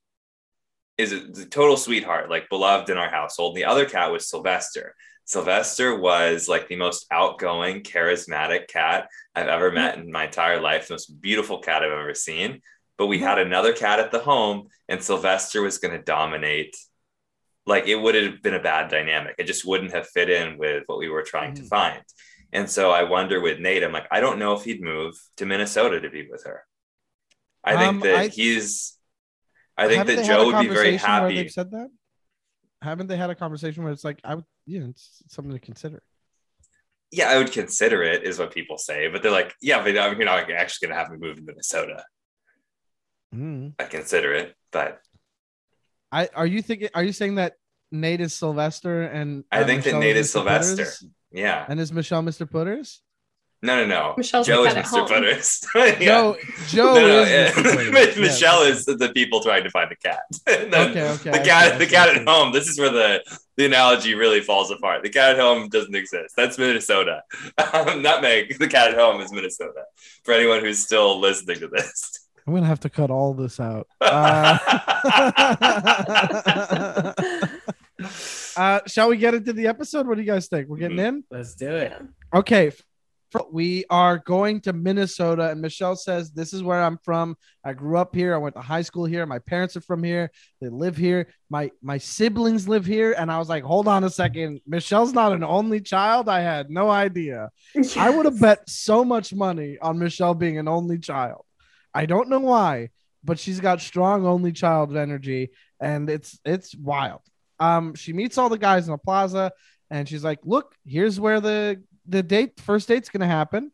is 0.97 1.11
a, 1.11 1.45
total 1.45 1.75
sweetheart, 1.77 2.29
like 2.29 2.49
beloved 2.49 2.89
in 2.89 2.97
our 2.97 3.09
household. 3.09 3.55
The 3.55 3.65
other 3.65 3.85
cat 3.85 4.11
was 4.11 4.29
Sylvester. 4.29 4.95
Sylvester 5.25 5.97
was 5.99 6.47
like 6.47 6.67
the 6.67 6.75
most 6.75 7.05
outgoing, 7.11 7.81
charismatic 7.81 8.67
cat 8.67 9.09
I've 9.35 9.47
ever 9.47 9.71
met 9.71 9.97
in 9.97 10.11
my 10.11 10.25
entire 10.25 10.61
life, 10.61 10.87
the 10.87 10.93
most 10.93 11.19
beautiful 11.19 11.59
cat 11.59 11.83
I've 11.83 11.91
ever 11.91 12.13
seen. 12.13 12.61
But 12.97 13.07
we 13.07 13.19
had 13.19 13.39
another 13.39 13.73
cat 13.73 13.99
at 13.99 14.11
the 14.11 14.19
home, 14.19 14.69
and 14.87 15.03
Sylvester 15.03 15.61
was 15.61 15.79
going 15.79 15.97
to 15.97 16.03
dominate. 16.03 16.77
Like 17.65 17.87
it 17.87 17.95
would 17.95 18.15
have 18.15 18.41
been 18.41 18.53
a 18.53 18.61
bad 18.61 18.89
dynamic. 18.89 19.35
It 19.37 19.47
just 19.47 19.65
wouldn't 19.65 19.91
have 19.91 20.07
fit 20.07 20.29
in 20.29 20.57
with 20.57 20.83
what 20.85 20.99
we 20.99 21.09
were 21.09 21.23
trying 21.23 21.55
to 21.55 21.63
Mhm. 21.63 21.67
find. 21.69 22.03
And 22.53 22.69
so 22.69 22.91
I 22.91 23.03
wonder 23.03 23.41
with 23.41 23.59
Nayte, 23.59 23.83
I'm 23.83 23.91
like, 23.91 24.07
I 24.11 24.19
don't 24.21 24.39
know 24.39 24.53
if 24.53 24.63
he'd 24.63 24.81
move 24.81 25.15
to 25.37 25.45
Minnesota 25.45 25.99
to 25.99 26.09
be 26.09 26.27
with 26.29 26.45
her. 26.45 26.63
I 27.63 27.77
think 27.77 27.89
Um, 27.89 27.99
that 28.01 28.15
I- 28.15 28.27
he's, 28.27 28.97
I 29.77 29.87
think 29.87 30.05
that 30.07 30.15
they 30.15 30.23
had 30.23 30.25
a 30.25 30.27
Joe 30.27 30.45
would 30.45 30.61
be 30.61 30.67
very 30.73 30.97
conversation 30.97 31.11
where 31.11 31.21
happy. 31.21 31.35
They've 31.35 31.51
said 31.51 31.71
that. 31.71 31.89
Haven't 32.81 33.07
they 33.07 33.17
had 33.17 33.29
a 33.29 33.35
conversation 33.35 33.83
where 33.83 33.91
it's 33.91 34.03
like 34.03 34.19
I 34.23 34.35
would, 34.35 34.45
you 34.65 34.79
know, 34.79 34.89
it's 34.89 35.23
something 35.27 35.51
to 35.53 35.59
consider. 35.59 36.01
yeah, 37.11 37.29
I 37.29 37.37
would 37.37 37.51
consider 37.51 38.03
it, 38.03 38.23
is 38.23 38.37
what 38.39 38.53
people 38.53 38.77
say. 38.77 39.07
But 39.07 39.21
they're 39.23 39.31
like, 39.31 39.53
yeah, 39.61 39.81
but 39.81 39.93
you're 39.93 40.25
not 40.25 40.51
actually 40.51 40.87
going 40.87 40.97
to 40.97 41.01
have 41.01 41.09
me 41.11 41.17
move 41.17 41.37
to 41.37 41.41
Minnesota. 41.43 42.03
Mm. 43.33 43.73
I 43.79 43.85
consider 43.85 44.33
it, 44.33 44.55
but 44.71 44.99
I 46.11 46.29
are 46.33 46.45
you 46.47 46.61
thinking? 46.61 46.89
Are 46.93 47.03
you 47.03 47.11
saying 47.11 47.35
that 47.35 47.53
Nayte 47.93 48.19
is 48.19 48.33
Sylvester 48.33 49.03
and 49.03 49.43
I 49.51 49.61
uh, 49.61 49.65
think 49.65 49.83
that 49.83 49.95
Nayte 49.95 50.15
is 50.15 50.31
Sylvester. 50.31 50.87
Putters? 51.35 51.43
yeah, 51.43 51.65
And 51.67 51.79
is 51.79 51.91
Michelle 51.91 52.23
Mr. 52.23 52.49
Putters? 52.49 53.01
no, 53.61 53.77
no, 53.81 53.85
no. 53.87 54.13
Michelle's 54.17 54.45
Joe 54.45 54.63
is 54.65 54.75
at 54.75 54.85
Mr. 54.85 54.89
home. 54.89 55.07
Putters. 55.07 55.65
yeah. 55.75 55.91
Joe, 55.99 56.35
Joe 56.67 56.93
no, 56.93 57.07
no, 57.07 57.21
is 57.23 57.29
yeah. 57.29 57.51
Mr. 57.51 57.91
Putters. 57.93 58.17
Michelle 58.17 58.63
Yeah. 58.65 58.71
is 58.73 58.85
the 58.85 59.11
people 59.15 59.41
trying 59.41 59.63
to 59.63 59.69
find 59.71 59.89
the 59.89 59.95
cat. 59.95 60.19
And 60.47 60.73
Okay, 60.73 61.09
okay. 61.09 61.31
The 61.31 61.39
cat, 61.39 61.71
see, 61.73 61.77
the 61.79 61.87
cat 61.87 62.09
I 62.09 62.15
at 62.19 62.27
home. 62.27 62.51
This 62.53 62.67
is 62.67 62.77
where 62.79 62.91
the 62.91 63.23
the 63.57 63.65
analogy 63.65 64.13
really 64.13 64.41
falls 64.41 64.69
apart. 64.69 65.01
The 65.03 65.09
cat 65.09 65.31
at 65.31 65.39
home 65.39 65.69
doesn't 65.69 65.95
exist. 65.95 66.35
That's 66.37 66.57
Minnesota. 66.59 67.23
Um, 67.73 68.01
Nutmeg. 68.03 68.59
The 68.59 68.67
cat 68.67 68.89
at 68.91 68.97
home 68.97 69.19
is 69.21 69.31
Minnesota. 69.31 69.83
For 70.25 70.33
anyone 70.33 70.59
who's 70.59 70.79
still 70.83 71.19
listening 71.19 71.59
to 71.61 71.67
this. 71.69 72.19
I'm 72.45 72.53
gonna 72.53 72.67
have 72.67 72.81
to 72.81 72.89
cut 72.91 73.09
all 73.09 73.33
this 73.33 73.59
out. 73.59 73.87
Uh, 73.99 74.59
uh, 78.57 78.79
shall 78.87 79.09
we 79.09 79.17
get 79.17 79.33
into 79.33 79.53
the 79.53 79.67
episode? 79.67 80.07
What 80.07 80.15
do 80.15 80.21
you 80.21 80.31
guys 80.31 80.47
think? 80.47 80.67
We're 80.67 80.77
getting 80.77 80.99
in. 80.99 81.23
Let's 81.29 81.55
do 81.55 81.69
it. 81.69 81.93
Okay. 82.33 82.71
We 83.51 83.83
are 83.89 84.17
going 84.17 84.61
to 84.61 84.71
Minnesota, 84.71 85.49
and 85.49 85.61
Michelle 85.61 85.97
says, 85.97 86.31
This 86.31 86.53
is 86.53 86.63
where 86.63 86.81
I'm 86.81 86.97
from. 87.03 87.35
I 87.65 87.73
grew 87.73 87.97
up 87.97 88.15
here. 88.15 88.33
I 88.33 88.37
went 88.37 88.55
to 88.55 88.61
high 88.61 88.81
school 88.81 89.03
here. 89.03 89.25
My 89.25 89.39
parents 89.39 89.75
are 89.75 89.81
from 89.81 90.03
here. 90.03 90.31
They 90.61 90.69
live 90.69 90.95
here. 90.95 91.27
My 91.49 91.71
my 91.81 91.97
siblings 91.97 92.69
live 92.69 92.85
here. 92.85 93.13
And 93.17 93.29
I 93.29 93.37
was 93.37 93.49
like, 93.49 93.63
Hold 93.63 93.89
on 93.89 94.05
a 94.05 94.09
second. 94.09 94.61
Michelle's 94.65 95.11
not 95.11 95.33
an 95.33 95.43
only 95.43 95.81
child. 95.81 96.29
I 96.29 96.41
had 96.41 96.69
no 96.69 96.89
idea. 96.89 97.49
I 97.97 98.09
would 98.09 98.25
have 98.25 98.39
bet 98.39 98.69
so 98.69 99.03
much 99.03 99.33
money 99.33 99.77
on 99.81 99.99
Michelle 99.99 100.33
being 100.33 100.57
an 100.57 100.69
only 100.69 100.99
child. 100.99 101.43
I 101.93 102.05
don't 102.05 102.29
know 102.29 102.39
why, 102.39 102.89
but 103.23 103.39
she's 103.39 103.59
got 103.59 103.81
strong 103.81 104.25
only 104.25 104.51
child 104.51 104.95
energy, 104.95 105.49
and 105.79 106.09
it's 106.09 106.39
it's 106.45 106.75
wild. 106.75 107.21
Um, 107.59 107.95
she 107.95 108.13
meets 108.13 108.37
all 108.37 108.49
the 108.49 108.57
guys 108.57 108.87
in 108.87 108.91
the 108.91 108.97
plaza, 108.97 109.51
and 109.89 110.07
she's 110.07 110.23
like, 110.23 110.39
"Look, 110.43 110.75
here's 110.85 111.19
where 111.19 111.39
the 111.39 111.81
the 112.07 112.23
date 112.23 112.59
first 112.59 112.87
date's 112.87 113.09
gonna 113.09 113.27
happen, 113.27 113.71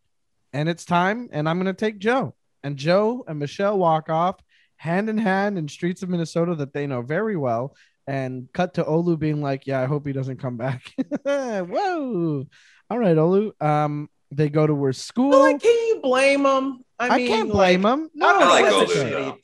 and 0.53 0.69
it's 0.69 0.85
time, 0.85 1.29
and 1.31 1.47
I'm 1.47 1.57
gonna 1.57 1.73
take 1.73 1.99
Joe." 1.99 2.35
And 2.63 2.77
Joe 2.77 3.23
and 3.27 3.39
Michelle 3.39 3.77
walk 3.77 4.09
off 4.09 4.35
hand 4.77 5.09
in 5.09 5.17
hand 5.17 5.57
in 5.57 5.67
streets 5.67 6.03
of 6.03 6.09
Minnesota 6.09 6.55
that 6.55 6.73
they 6.73 6.87
know 6.87 7.01
very 7.01 7.35
well. 7.35 7.75
And 8.07 8.47
cut 8.51 8.75
to 8.75 8.83
Olu 8.83 9.17
being 9.17 9.41
like, 9.41 9.67
"Yeah, 9.67 9.81
I 9.81 9.85
hope 9.85 10.05
he 10.05 10.13
doesn't 10.13 10.37
come 10.37 10.57
back." 10.57 10.91
Whoa! 11.23 12.47
All 12.89 12.99
right, 12.99 13.15
Olu. 13.15 13.61
Um, 13.61 14.09
they 14.31 14.49
go 14.49 14.65
to 14.65 14.83
her 14.83 14.93
school. 14.93 15.31
But 15.31 15.39
like, 15.39 15.61
can 15.61 15.87
you 15.87 15.99
blame 16.01 16.45
him? 16.45 16.83
I, 16.99 17.17
mean, 17.17 17.27
can't 17.27 17.51
blame 17.51 17.83
like, 17.83 17.93
him. 17.93 18.09
No, 18.13 18.27
I 18.27 18.33
don't 18.33 18.49
like 18.49 18.65
Olu, 18.65 18.87
that's 18.87 18.99
a 18.99 19.37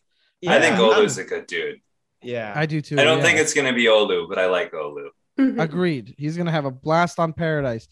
I 0.49 0.59
think 0.59 0.75
Olu's 0.75 1.17
a 1.17 1.23
good 1.23 1.47
dude. 1.47 1.81
Yeah. 2.21 2.51
I 2.55 2.65
do 2.65 2.81
too. 2.81 2.99
I 2.99 3.03
don't 3.03 3.19
yeah. 3.19 3.23
think 3.25 3.39
it's 3.39 3.53
gonna 3.53 3.73
be 3.73 3.85
Olu, 3.85 4.27
but 4.29 4.37
I 4.39 4.47
like 4.47 4.71
Olu. 4.71 5.07
Mhm. 5.39 5.61
agreed. 5.61 6.15
He's 6.17 6.35
gonna 6.37 6.51
have 6.51 6.65
a 6.65 6.71
blast 6.71 7.19
on 7.19 7.33
Paradise. 7.33 7.87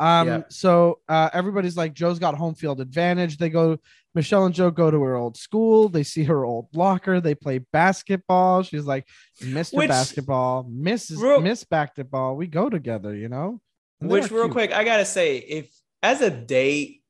Um, 0.00 0.26
Yeah. 0.28 0.42
so 0.48 1.00
uh, 1.08 1.30
everybody's 1.32 1.76
like, 1.76 1.92
Joe's 1.94 2.18
got 2.18 2.34
home 2.36 2.54
field 2.54 2.80
advantage. 2.80 3.36
They 3.38 3.50
go, 3.50 3.78
Michelle 4.14 4.46
and 4.46 4.54
Joe 4.54 4.70
go 4.70 4.90
to 4.90 5.00
her 5.02 5.14
old 5.16 5.36
school. 5.36 5.88
They 5.88 6.02
see 6.02 6.24
her 6.24 6.44
old 6.44 6.68
locker. 6.74 7.20
They 7.20 7.34
play 7.34 7.58
basketball. 7.72 8.62
She's 8.62 8.84
like, 8.84 9.06
Mr. 9.42 9.76
Which- 9.76 9.88
Basketball, 9.88 10.64
Mrs. 10.64 11.20
Real- 11.20 11.40
Miss 11.40 11.64
Basketball. 11.64 12.36
We 12.36 12.46
go 12.46 12.68
together, 12.70 13.14
you 13.14 13.28
know? 13.28 13.60
And 14.00 14.10
Which, 14.10 14.30
real 14.30 14.44
cute. 14.44 14.52
quick, 14.52 14.72
I 14.72 14.84
gotta 14.84 15.04
say, 15.04 15.38
if 15.38 15.70
as 16.02 16.20
a 16.20 16.30
date 16.30 17.02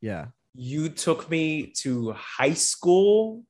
Yeah. 0.00 0.26
you 0.54 0.88
took 0.88 1.30
me 1.30 1.72
to 1.78 2.12
high 2.12 2.54
school, 2.54 3.44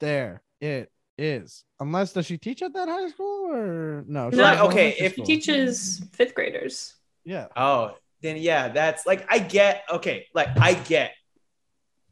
There 0.00 0.42
it 0.60 0.90
is. 1.18 1.64
Unless 1.80 2.12
does 2.12 2.26
she 2.26 2.38
teach 2.38 2.62
at 2.62 2.72
that 2.74 2.88
high 2.88 3.08
school 3.08 3.50
or 3.52 4.04
no? 4.06 4.28
No. 4.30 4.44
Okay, 4.66 4.94
elementary 4.98 5.06
if 5.06 5.14
He 5.16 5.22
teaches 5.22 6.02
fifth 6.12 6.34
graders. 6.34 6.94
yeah. 7.24 7.46
oh, 7.56 7.96
then 8.22 8.36
yeah, 8.38 8.68
that's 8.68 9.04
like 9.06 9.26
I 9.30 9.38
get. 9.38 9.84
Okay, 9.90 10.26
like 10.34 10.48
I 10.58 10.74
get 10.74 11.12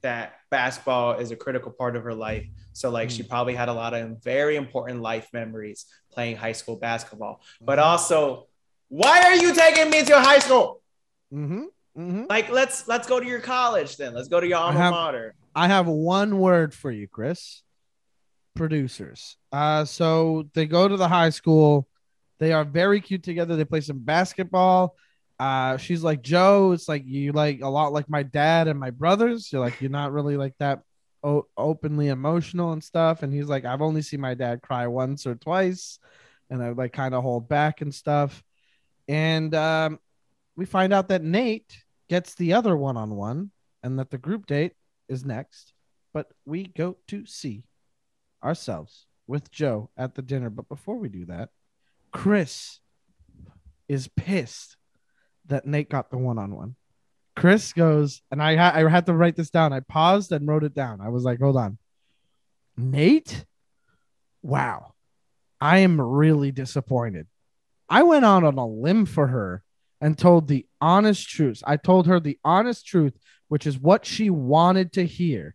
that 0.03 0.35
basketball 0.51 1.15
is 1.19 1.31
a 1.31 1.37
critical 1.37 1.71
part 1.71 1.97
of 1.97 2.03
her 2.05 2.15
life. 2.15 2.45
So 2.73 2.91
like 2.91 3.09
Mm. 3.09 3.17
she 3.17 3.23
probably 3.23 3.55
had 3.55 3.69
a 3.69 3.73
lot 3.73 3.95
of 3.95 4.23
very 4.23 4.57
important 4.57 5.01
life 5.01 5.29
memories 5.33 5.87
playing 6.13 6.37
high 6.37 6.53
school 6.53 6.77
basketball. 6.77 7.41
But 7.61 7.79
Mm-hmm. 7.79 7.89
also, 7.89 8.49
why 8.89 9.23
are 9.23 9.35
you 9.37 9.55
taking 9.55 9.91
me 9.91 10.05
to 10.05 10.21
high 10.21 10.41
school? 10.41 10.83
Mm-hmm. 11.33 11.63
Mm-hmm. 11.97 12.25
Like 12.29 12.51
let's 12.51 12.89
let's 12.89 13.07
go 13.09 13.21
to 13.21 13.27
your 13.27 13.41
college 13.41 13.97
then. 13.97 14.13
Let's 14.15 14.29
go 14.29 14.41
to 14.41 14.47
your 14.47 14.59
alma 14.59 14.79
have- 14.79 14.93
mater. 14.93 15.35
I 15.55 15.69
have 15.69 15.87
one 15.87 16.39
word 16.39 16.73
for 16.75 16.91
you, 16.91 17.07
Chris. 17.09 17.63
Producers. 18.55 19.37
Uh, 19.51 19.85
so 19.85 20.49
they 20.55 20.67
go 20.67 20.89
to 20.89 20.97
the 20.97 21.09
high 21.09 21.31
school. 21.31 21.89
They 22.39 22.53
are 22.53 22.65
very 22.65 23.01
cute 23.01 23.23
together. 23.23 23.57
They 23.57 23.65
play 23.65 23.81
some 23.81 24.01
basketball. 24.01 24.97
Uh, 25.39 25.77
she's 25.77 26.03
like 26.03 26.23
Joe. 26.23 26.73
It's 26.73 26.89
like 26.89 27.05
you 27.07 27.33
like 27.33 27.63
a 27.63 27.69
lot 27.69 27.93
like 27.93 28.09
my 28.09 28.23
dad 28.23 28.69
and 28.69 28.79
my 28.79 28.91
brothers. 28.91 29.53
You're 29.53 29.61
like 29.61 29.81
you're 29.81 29.91
not 29.91 30.13
really 30.13 30.37
like 30.37 30.55
that 30.59 30.83
o- 31.25 31.47
openly 31.57 32.09
emotional 32.09 32.73
and 32.73 32.83
stuff. 32.83 33.23
And 33.23 33.33
he's 33.33 33.49
like, 33.49 33.65
I've 33.65 33.83
only 33.83 34.03
seen 34.03 34.21
my 34.21 34.35
dad 34.35 34.63
cry 34.63 34.87
once 34.87 35.27
or 35.27 35.35
twice, 35.35 35.99
and 36.51 36.63
I 36.63 36.71
like 36.71 36.93
kind 36.93 37.15
of 37.15 37.23
hold 37.23 37.49
back 37.49 37.81
and 37.81 37.95
stuff. 37.95 38.43
And 39.09 39.55
um, 39.55 39.99
we 40.57 40.65
find 40.67 40.93
out 40.93 41.09
that 41.09 41.23
Nayte 41.23 41.73
gets 42.09 42.35
the 42.35 42.53
other 42.55 42.77
one 42.77 42.97
on 42.97 43.17
one, 43.17 43.51
and 43.83 43.99
that 43.99 44.11
the 44.11 44.19
group 44.19 44.47
date 44.47 44.75
is 45.09 45.25
next. 45.25 45.73
But 46.13 46.29
we 46.45 46.65
go 46.65 46.99
to 47.09 47.25
see 47.27 47.65
ourselves 48.43 49.07
with 49.27 49.51
Joe 49.51 49.91
at 49.97 50.15
the 50.15 50.23
dinner. 50.23 50.51
But 50.51 50.69
before 50.69 50.97
we 50.97 51.09
do 51.09 51.27
that, 51.27 51.51
Chris 52.13 52.81
is 53.89 54.09
pissed 54.09 54.77
that 55.47 55.67
Nayte 55.67 55.89
got 55.89 56.11
the 56.11 56.19
one 56.19 56.39
on 56.39 56.55
one. 56.55 56.77
Chris 57.35 57.73
goes, 57.73 58.23
and 58.31 58.43
I, 58.43 58.57
ha- 58.57 58.73
I 58.75 58.89
had 58.89 59.07
to 59.07 59.15
write 59.15 59.37
this 59.37 59.51
down. 59.51 59.73
I 59.73 59.81
paused 59.81 60.33
and 60.33 60.47
wrote 60.47 60.65
it 60.65 60.75
down. 60.75 61.01
I 61.01 61.09
was 61.09 61.25
like, 61.25 61.41
hold 61.41 61.57
on. 61.57 61.79
Nayte? 62.79 63.45
Wow. 64.43 64.95
I 65.61 65.79
am 65.79 66.01
really 66.01 66.53
disappointed. 66.53 67.27
I 67.89 68.03
went 68.03 68.25
out 68.25 68.45
on 68.45 68.59
a 68.59 68.67
limb 68.67 69.07
for 69.07 69.29
her 69.29 69.63
and 70.01 70.19
told 70.19 70.49
the 70.49 70.67
honest 70.81 71.29
truth. 71.29 71.63
I 71.67 71.77
told 71.77 72.07
her 72.07 72.19
the 72.19 72.39
honest 72.45 72.87
truth, 72.87 73.15
which 73.49 73.67
is 73.67 73.79
what 73.79 74.05
she 74.05 74.31
wanted 74.31 74.93
to 74.95 75.07
hear, 75.07 75.55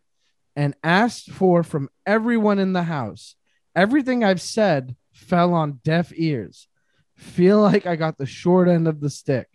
and 0.57 0.75
asked 0.83 1.29
for 1.29 1.61
from 1.61 1.87
everyone 2.05 2.57
in 2.57 2.73
the 2.73 2.83
house. 2.83 3.35
Everything 3.75 4.23
I've 4.23 4.41
said 4.41 4.95
fell 5.13 5.53
on 5.53 5.79
deaf 5.83 6.11
ears. 6.15 6.67
Feel 7.15 7.61
like 7.61 7.85
I 7.85 7.95
got 7.95 8.17
the 8.17 8.25
short 8.25 8.67
end 8.67 8.87
of 8.87 8.99
the 8.99 9.11
stick. 9.11 9.47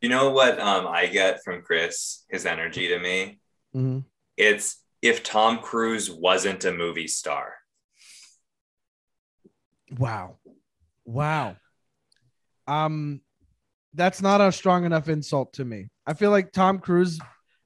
You 0.00 0.08
know 0.08 0.32
what 0.32 0.58
um, 0.58 0.88
I 0.88 1.06
get 1.06 1.44
from 1.44 1.62
Chris, 1.62 2.24
his 2.28 2.44
energy 2.44 2.88
to 2.88 2.98
me? 2.98 3.38
Mhm. 3.74 4.04
It's 4.36 4.82
if 5.00 5.22
Tom 5.22 5.58
Cruise 5.58 6.10
wasn't 6.10 6.64
a 6.64 6.72
movie 6.72 7.06
star. 7.06 7.54
Wow. 9.96 10.38
Wow. 11.04 11.56
Um 12.66 13.20
that's 13.94 14.20
not 14.20 14.40
a 14.40 14.50
strong 14.50 14.84
enough 14.84 15.08
insult 15.08 15.52
to 15.54 15.64
me. 15.64 15.90
I 16.06 16.14
feel 16.14 16.30
like 16.30 16.50
Tom 16.50 16.80
Cruise 16.80 17.20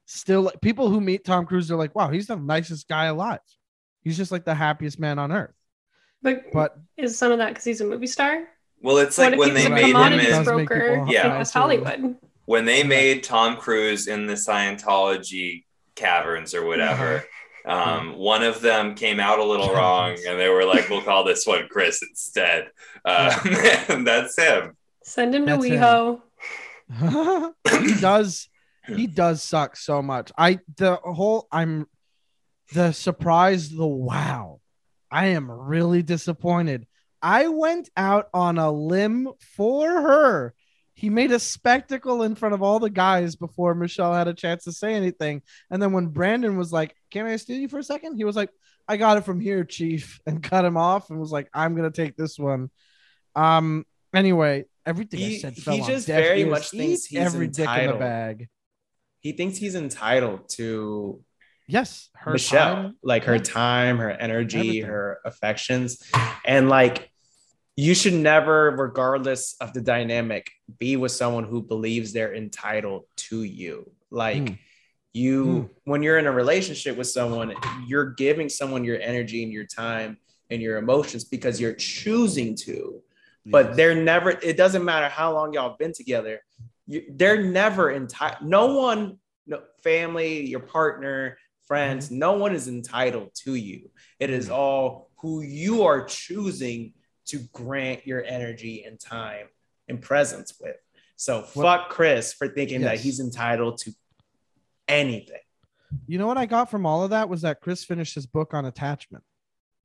still 0.07 0.51
people 0.61 0.89
who 0.89 0.99
meet 0.99 1.23
Tom 1.23 1.45
Cruise 1.45 1.69
are 1.69 1.75
like, 1.75 1.93
"Wow, 1.93 2.09
he's 2.09 2.25
the 2.27 2.35
nicest 2.35 2.87
guy 2.87 3.05
alive." 3.05 3.39
He's 4.03 4.17
just 4.17 4.31
like 4.31 4.45
the 4.45 4.55
happiest 4.55 4.99
man 4.99 5.19
on 5.19 5.31
earth. 5.31 5.53
But, 6.23 6.51
But 6.51 6.77
is 6.95 7.17
some 7.17 7.31
of 7.31 7.37
that 7.37 7.49
because 7.49 7.65
he's 7.65 7.81
a 7.81 7.85
movie 7.85 8.07
star? 8.07 8.47
Well, 8.81 8.97
it's 8.97 9.17
like 9.17 9.37
when 9.37 9.53
they 9.53 9.67
made 9.69 9.81
him 9.85 9.87
commodities 9.91 10.27
Does 10.29 10.47
in 10.47 10.65
broker 10.65 11.05
Yeah. 11.07 11.27
in 11.31 11.37
West 11.37 11.53
Hollywood? 11.53 12.15
when 12.45 12.65
they 12.65 12.83
made 12.83 13.23
Tom 13.23 13.57
Cruise 13.57 14.07
in 14.07 14.25
the 14.25 14.33
Scientology 14.35 15.65
caverns 15.95 16.53
or 16.55 16.65
whatever. 16.65 17.23
Um, 17.65 18.15
one 18.15 18.43
of 18.43 18.61
them 18.61 18.95
came 18.95 19.19
out 19.19 19.39
a 19.39 19.43
little 19.43 19.69
wrong, 19.73 20.11
and 20.25 20.39
they 20.39 20.47
were 20.47 20.63
like, 20.63 20.89
"We'll 20.89 21.01
call 21.01 21.25
this 21.25 21.45
one 21.45 21.67
Chris 21.69 22.01
instead." 22.01 22.69
Uh, 23.03 23.37
and 23.89 24.07
that's 24.07 24.37
him. 24.39 24.77
Send 25.03 25.35
him 25.35 25.45
to 25.47 25.57
That's. 25.57 25.65
WeHo. 25.65 26.21
he 27.85 27.99
does 27.99 28.47
he 28.87 29.07
does 29.07 29.43
suck 29.43 29.75
so 29.75 30.01
much. 30.01 30.31
I 30.37 30.59
the 30.77 30.95
whole 30.95 31.47
I'm 31.51 31.87
the 32.73 32.91
surprise, 32.91 33.69
the 33.69 33.85
wow. 33.87 34.59
I 35.09 35.27
am 35.27 35.49
really 35.49 36.03
disappointed. 36.03 36.85
I 37.21 37.47
went 37.47 37.89
out 37.95 38.27
on 38.33 38.57
a 38.57 38.71
limb 38.71 39.29
for 39.55 39.89
her. 39.89 40.53
He 40.93 41.09
made 41.09 41.31
a 41.31 41.39
spectacle 41.39 42.23
in 42.23 42.35
front 42.35 42.55
of 42.55 42.61
all 42.63 42.79
the 42.79 42.89
guys 42.89 43.35
before 43.35 43.73
Michelle 43.75 44.13
had 44.13 44.27
a 44.27 44.33
chance 44.33 44.63
to 44.65 44.71
say 44.71 44.93
anything. 44.95 45.43
And 45.69 45.81
then 45.81 45.91
when 45.93 46.07
Brandon 46.07 46.57
was 46.57 46.73
like, 46.73 46.95
Can 47.11 47.25
I 47.25 47.35
steal 47.37 47.57
you 47.57 47.67
for 47.69 47.79
a 47.79 47.83
second? 47.83 48.17
He 48.17 48.23
was 48.23 48.35
like, 48.35 48.49
I 48.87 48.97
got 48.97 49.17
it 49.17 49.23
from 49.25 49.39
here, 49.39 49.63
Chief, 49.63 50.19
and 50.25 50.41
cut 50.43 50.65
him 50.65 50.75
off 50.77 51.09
and 51.09 51.19
was 51.19 51.31
like, 51.31 51.49
I'm 51.53 51.75
gonna 51.75 51.91
take 51.91 52.17
this 52.17 52.37
one. 52.39 52.69
Um 53.35 53.85
anyway, 54.13 54.65
everything 54.85 55.19
I 55.19 55.23
He- 55.23 55.39
said 55.39 55.53
he 55.53 55.61
fell 55.61 55.81
on 55.81 55.87
just 55.87 56.07
very 56.07 56.41
ears. 56.41 56.49
much 56.49 56.69
thinks 56.71 57.05
he's 57.05 57.19
every 57.19 57.47
dick 57.47 57.69
in 57.69 57.87
the 57.91 57.93
bag. 57.97 58.47
He 59.19 59.31
thinks 59.31 59.57
he's 59.57 59.75
entitled 59.75 60.49
to 60.49 61.23
Yes, 61.67 62.09
her 62.15 62.31
Michelle, 62.31 62.75
time. 62.75 62.97
like 63.03 63.25
her 63.25 63.39
time, 63.39 63.97
her 63.97 64.11
energy, 64.11 64.59
Everything. 64.59 64.83
her 64.89 65.19
affections. 65.25 66.01
And 66.45 66.69
like 66.69 67.11
you 67.75 67.93
should 67.93 68.13
never, 68.13 68.71
regardless 68.71 69.55
of 69.59 69.73
the 69.73 69.81
dynamic, 69.81 70.49
be 70.79 70.95
with 70.95 71.11
someone 71.11 71.43
who 71.43 71.61
believes 71.61 72.13
they're 72.13 72.33
entitled 72.33 73.03
to 73.17 73.43
you. 73.43 73.91
Like 74.09 74.43
Mm. 74.43 74.57
you, 75.13 75.45
Mm. 75.45 75.69
when 75.83 76.03
you're 76.03 76.17
in 76.17 76.25
a 76.27 76.31
relationship 76.31 76.95
with 76.97 77.07
someone, 77.07 77.53
you're 77.85 78.11
giving 78.13 78.49
someone 78.49 78.83
your 78.83 78.99
energy 79.01 79.43
and 79.43 79.51
your 79.51 79.65
time 79.65 80.17
and 80.49 80.61
your 80.61 80.77
emotions 80.77 81.23
because 81.25 81.59
you're 81.59 81.73
choosing 81.73 82.55
to. 82.55 83.03
But 83.45 83.67
Yes. 83.67 83.75
they're 83.77 83.95
never, 84.03 84.29
it 84.31 84.57
doesn't 84.57 84.83
matter 84.85 85.09
how 85.09 85.33
long 85.33 85.53
y'all 85.53 85.75
been 85.77 85.93
together, 85.93 86.41
you, 86.87 87.03
they're 87.09 87.43
never 87.43 87.91
entitled. 87.91 88.49
No 88.49 88.75
one, 88.77 89.17
no 89.45 89.61
family, 89.83 90.45
your 90.45 90.61
partner, 90.61 91.37
friends, 91.65 92.07
mm-hmm. 92.07 92.19
no 92.19 92.33
one 92.33 92.55
is 92.55 92.67
entitled 92.67 93.31
to 93.43 93.55
you. 93.55 93.91
It 94.19 94.29
is 94.29 94.45
mm-hmm. 94.45 94.55
all 94.55 95.11
who 95.17 95.41
you 95.41 95.83
are 95.83 96.05
choosing 96.05 96.93
to 97.27 97.39
grant 97.53 98.07
your 98.07 98.23
energy 98.23 98.85
and 98.85 98.99
time 98.99 99.47
and 99.87 100.01
presence 100.01 100.53
with. 100.59 100.77
So 101.17 101.41
What- 101.53 101.81
fuck 101.81 101.89
Chris 101.89 102.33
for 102.33 102.47
thinking 102.47 102.81
that 102.81 102.99
he's 102.99 103.19
entitled 103.19 103.79
to 103.79 103.91
anything. 104.87 105.39
You 106.05 106.17
know 106.17 106.27
what 106.27 106.37
I 106.37 106.45
got 106.45 106.69
from 106.69 106.85
all 106.85 107.03
of 107.03 107.11
that 107.11 107.29
was 107.29 107.41
that 107.43 107.61
Chris 107.61 107.83
finished 107.83 108.15
his 108.15 108.25
book 108.25 108.53
on 108.53 108.65
attachment. 108.65 109.23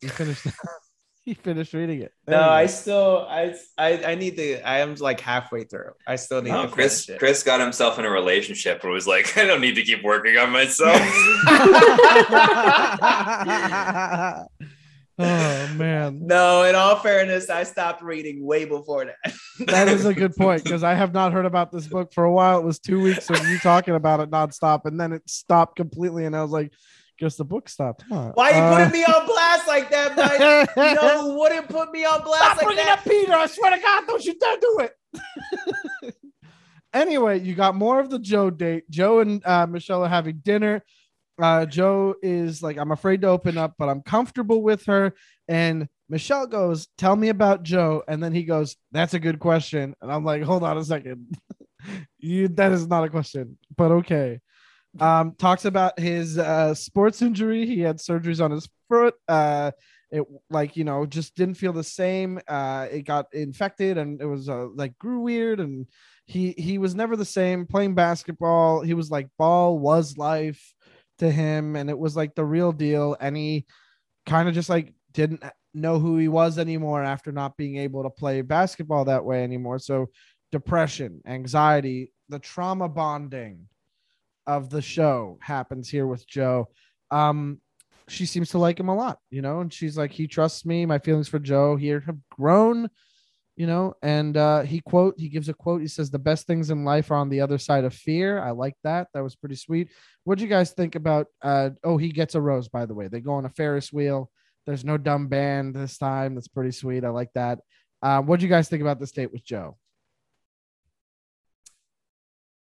He 0.00 0.08
finished. 0.08 0.46
he 1.24 1.34
finished 1.34 1.72
reading 1.72 2.02
it. 2.02 2.12
There 2.26 2.40
No, 2.40 2.48
I 2.48 2.66
still 2.66 3.26
I 3.28 3.54
I 3.78 4.04
I 4.04 4.14
need 4.16 4.36
to 4.36 4.60
I 4.68 4.78
am 4.78 4.94
like 4.96 5.20
halfway 5.20 5.64
through. 5.64 5.92
I 6.06 6.16
still 6.16 6.42
need 6.42 6.50
No, 6.50 6.62
to 6.62 6.68
Chris 6.68 7.08
it. 7.08 7.18
Chris 7.18 7.42
got 7.44 7.60
himself 7.60 7.98
in 7.98 8.04
a 8.04 8.10
relationship 8.10 8.82
and 8.82 8.92
was 8.92 9.06
like, 9.06 9.36
"I 9.38 9.46
don't 9.46 9.60
need 9.60 9.76
to 9.76 9.82
keep 9.82 10.02
working 10.02 10.36
on 10.36 10.50
myself." 10.50 10.96
oh 15.18 15.74
man, 15.76 16.26
No, 16.26 16.64
in 16.64 16.74
all 16.74 16.96
fairness, 16.96 17.50
I 17.50 17.62
stopped 17.64 18.02
reading 18.02 18.44
way 18.44 18.64
before 18.64 19.04
that. 19.04 19.34
that 19.66 19.88
is 19.88 20.06
a 20.06 20.14
good 20.14 20.34
point 20.34 20.64
because 20.64 20.82
I 20.82 20.94
have 20.94 21.12
not 21.12 21.32
heard 21.32 21.46
about 21.46 21.70
this 21.70 21.86
book 21.86 22.12
for 22.12 22.24
a 22.24 22.32
while. 22.32 22.58
It 22.58 22.64
was 22.64 22.80
two 22.80 23.00
weeks 23.00 23.30
of 23.30 23.46
you 23.46 23.58
talking 23.58 23.94
about 23.94 24.20
it 24.20 24.30
nonstop, 24.30 24.86
and 24.86 24.98
then 24.98 25.12
it 25.12 25.28
stopped 25.28 25.76
completely, 25.76 26.24
and 26.24 26.34
I 26.34 26.42
was 26.42 26.50
like, 26.50 26.72
"Guess 27.22 27.36
the 27.36 27.44
book 27.44 27.68
stopped." 27.68 28.02
Huh? 28.08 28.32
Why 28.34 28.50
you 28.50 28.56
Uh, 28.56 28.76
putting 28.76 28.92
me 28.92 29.04
on 29.04 29.26
blast 29.26 29.68
like 29.68 29.90
that, 29.90 30.16
Mike? 30.76 30.76
You 30.76 30.94
know 30.96 31.22
who 31.22 31.38
wouldn't 31.38 31.68
put 31.68 31.92
me 31.92 32.04
on 32.04 32.22
blast 32.24 32.42
Stop 32.42 32.56
like 32.56 32.66
bringing 32.66 32.84
that? 32.84 32.98
up 32.98 33.04
Peter. 33.04 33.32
I 33.32 33.46
swear 33.46 33.76
to 33.76 33.80
God, 33.80 34.04
don't 34.08 34.24
you 34.24 34.34
dare 34.38 34.56
do 34.60 34.80
it. 34.80 36.14
anyway, 36.92 37.38
you 37.40 37.54
got 37.54 37.76
more 37.76 38.00
of 38.00 38.10
the 38.10 38.18
Joe 38.18 38.50
date. 38.50 38.90
Joe 38.90 39.20
and 39.20 39.40
uh, 39.46 39.66
Michelle 39.66 40.04
are 40.04 40.08
having 40.08 40.38
dinner. 40.42 40.82
Uh, 41.40 41.64
Joe 41.64 42.14
is 42.22 42.60
like, 42.60 42.76
I'm 42.76 42.90
afraid 42.92 43.22
to 43.22 43.28
open 43.28 43.56
up, 43.56 43.74
but 43.78 43.88
I'm 43.88 44.02
comfortable 44.02 44.60
with 44.62 44.84
her. 44.86 45.14
And 45.48 45.88
Michelle 46.08 46.46
goes, 46.46 46.88
"Tell 46.98 47.16
me 47.16 47.28
about 47.30 47.62
Joe," 47.62 48.02
and 48.06 48.22
then 48.22 48.32
he 48.34 48.42
goes, 48.44 48.76
"That's 48.92 49.14
a 49.14 49.18
good 49.18 49.38
question," 49.38 49.94
and 50.02 50.12
I'm 50.12 50.24
like, 50.24 50.42
"Hold 50.42 50.62
on 50.62 50.76
a 50.76 50.84
second, 50.84 51.36
you 52.18 52.48
that 52.48 52.72
is 52.72 52.86
not 52.86 53.04
a 53.04 53.08
question, 53.08 53.56
but 53.76 53.90
okay." 53.92 54.40
Um, 55.00 55.34
talks 55.38 55.64
about 55.64 55.98
his 55.98 56.38
uh, 56.38 56.74
sports 56.74 57.22
injury. 57.22 57.66
He 57.66 57.80
had 57.80 57.98
surgeries 57.98 58.44
on 58.44 58.50
his 58.50 58.68
foot. 58.88 59.14
Uh, 59.26 59.70
it 60.10 60.22
like 60.50 60.76
you 60.76 60.84
know 60.84 61.06
just 61.06 61.34
didn't 61.34 61.54
feel 61.54 61.72
the 61.72 61.82
same. 61.82 62.38
Uh, 62.46 62.86
it 62.90 63.02
got 63.02 63.26
infected 63.32 63.96
and 63.96 64.20
it 64.20 64.26
was 64.26 64.48
uh, 64.48 64.66
like 64.74 64.98
grew 64.98 65.20
weird 65.20 65.58
and 65.60 65.86
he 66.26 66.52
he 66.58 66.76
was 66.76 66.94
never 66.94 67.16
the 67.16 67.24
same 67.24 67.66
playing 67.66 67.94
basketball. 67.94 68.82
He 68.82 68.92
was 68.94 69.10
like 69.10 69.28
ball 69.38 69.78
was 69.78 70.18
life 70.18 70.74
to 71.18 71.30
him 71.30 71.76
and 71.76 71.88
it 71.88 71.98
was 71.98 72.14
like 72.14 72.34
the 72.34 72.44
real 72.44 72.72
deal 72.72 73.16
and 73.20 73.36
he 73.36 73.64
kind 74.26 74.48
of 74.48 74.54
just 74.54 74.68
like 74.68 74.92
didn't 75.12 75.42
know 75.74 75.98
who 75.98 76.18
he 76.18 76.28
was 76.28 76.58
anymore 76.58 77.02
after 77.02 77.32
not 77.32 77.56
being 77.56 77.76
able 77.76 78.02
to 78.02 78.10
play 78.10 78.42
basketball 78.42 79.06
that 79.06 79.24
way 79.24 79.42
anymore. 79.42 79.78
So 79.78 80.08
depression, 80.50 81.22
anxiety, 81.26 82.12
the 82.28 82.38
trauma 82.38 82.88
bonding 82.88 83.68
of 84.46 84.70
the 84.70 84.82
show 84.82 85.38
happens 85.40 85.88
here 85.88 86.06
with 86.06 86.26
Joe. 86.26 86.68
Um, 87.10 87.60
she 88.08 88.26
seems 88.26 88.50
to 88.50 88.58
like 88.58 88.80
him 88.80 88.88
a 88.88 88.94
lot, 88.94 89.18
you 89.30 89.42
know, 89.42 89.60
and 89.60 89.72
she's 89.72 89.96
like, 89.96 90.10
he 90.10 90.26
trusts 90.26 90.66
me. 90.66 90.86
My 90.86 90.98
feelings 90.98 91.28
for 91.28 91.38
Joe 91.38 91.76
here 91.76 92.00
have 92.00 92.18
grown, 92.30 92.90
you 93.56 93.66
know, 93.66 93.94
and 94.02 94.36
uh, 94.36 94.62
he 94.62 94.80
quote, 94.80 95.14
he 95.18 95.28
gives 95.28 95.48
a 95.48 95.54
quote. 95.54 95.80
He 95.80 95.88
says, 95.88 96.10
the 96.10 96.18
best 96.18 96.46
things 96.46 96.70
in 96.70 96.84
life 96.84 97.10
are 97.10 97.16
on 97.16 97.28
the 97.28 97.40
other 97.40 97.58
side 97.58 97.84
of 97.84 97.94
fear. 97.94 98.40
I 98.40 98.50
like 98.50 98.74
that. 98.82 99.08
That 99.14 99.22
was 99.22 99.36
pretty 99.36 99.54
sweet. 99.54 99.90
What 100.24 100.38
do 100.38 100.44
you 100.44 100.50
guys 100.50 100.72
think 100.72 100.94
about, 100.94 101.28
uh, 101.42 101.70
oh, 101.84 101.96
he 101.96 102.10
gets 102.10 102.34
a 102.34 102.40
rose, 102.40 102.68
by 102.68 102.86
the 102.86 102.94
way, 102.94 103.08
they 103.08 103.20
go 103.20 103.34
on 103.34 103.46
a 103.46 103.50
Ferris 103.50 103.92
wheel. 103.92 104.30
There's 104.66 104.84
no 104.84 104.96
dumb 104.96 105.28
band 105.28 105.74
this 105.74 105.98
time. 105.98 106.34
That's 106.34 106.48
pretty 106.48 106.72
sweet. 106.72 107.04
I 107.04 107.08
like 107.08 107.32
that. 107.34 107.60
Uh, 108.02 108.20
what 108.20 108.40
do 108.40 108.46
you 108.46 108.50
guys 108.50 108.68
think 108.68 108.82
about 108.82 108.98
this 108.98 109.12
date 109.12 109.32
with 109.32 109.44
Joe? 109.44 109.76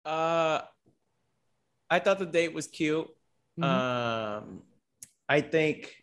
Uh, 0.05 0.61
I 1.89 1.99
thought 1.99 2.19
the 2.19 2.25
date 2.25 2.53
was 2.53 2.67
cute. 2.67 3.07
Mhm. 3.59 3.63
Um, 3.63 4.63
I 5.27 5.41
think 5.41 5.95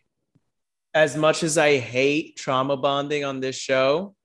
as 0.93 1.15
much 1.15 1.43
as 1.43 1.57
I 1.57 1.77
hate 1.77 2.37
trauma 2.37 2.77
bonding 2.77 3.23
on 3.23 3.39
this 3.39 3.55
show, 3.55 4.15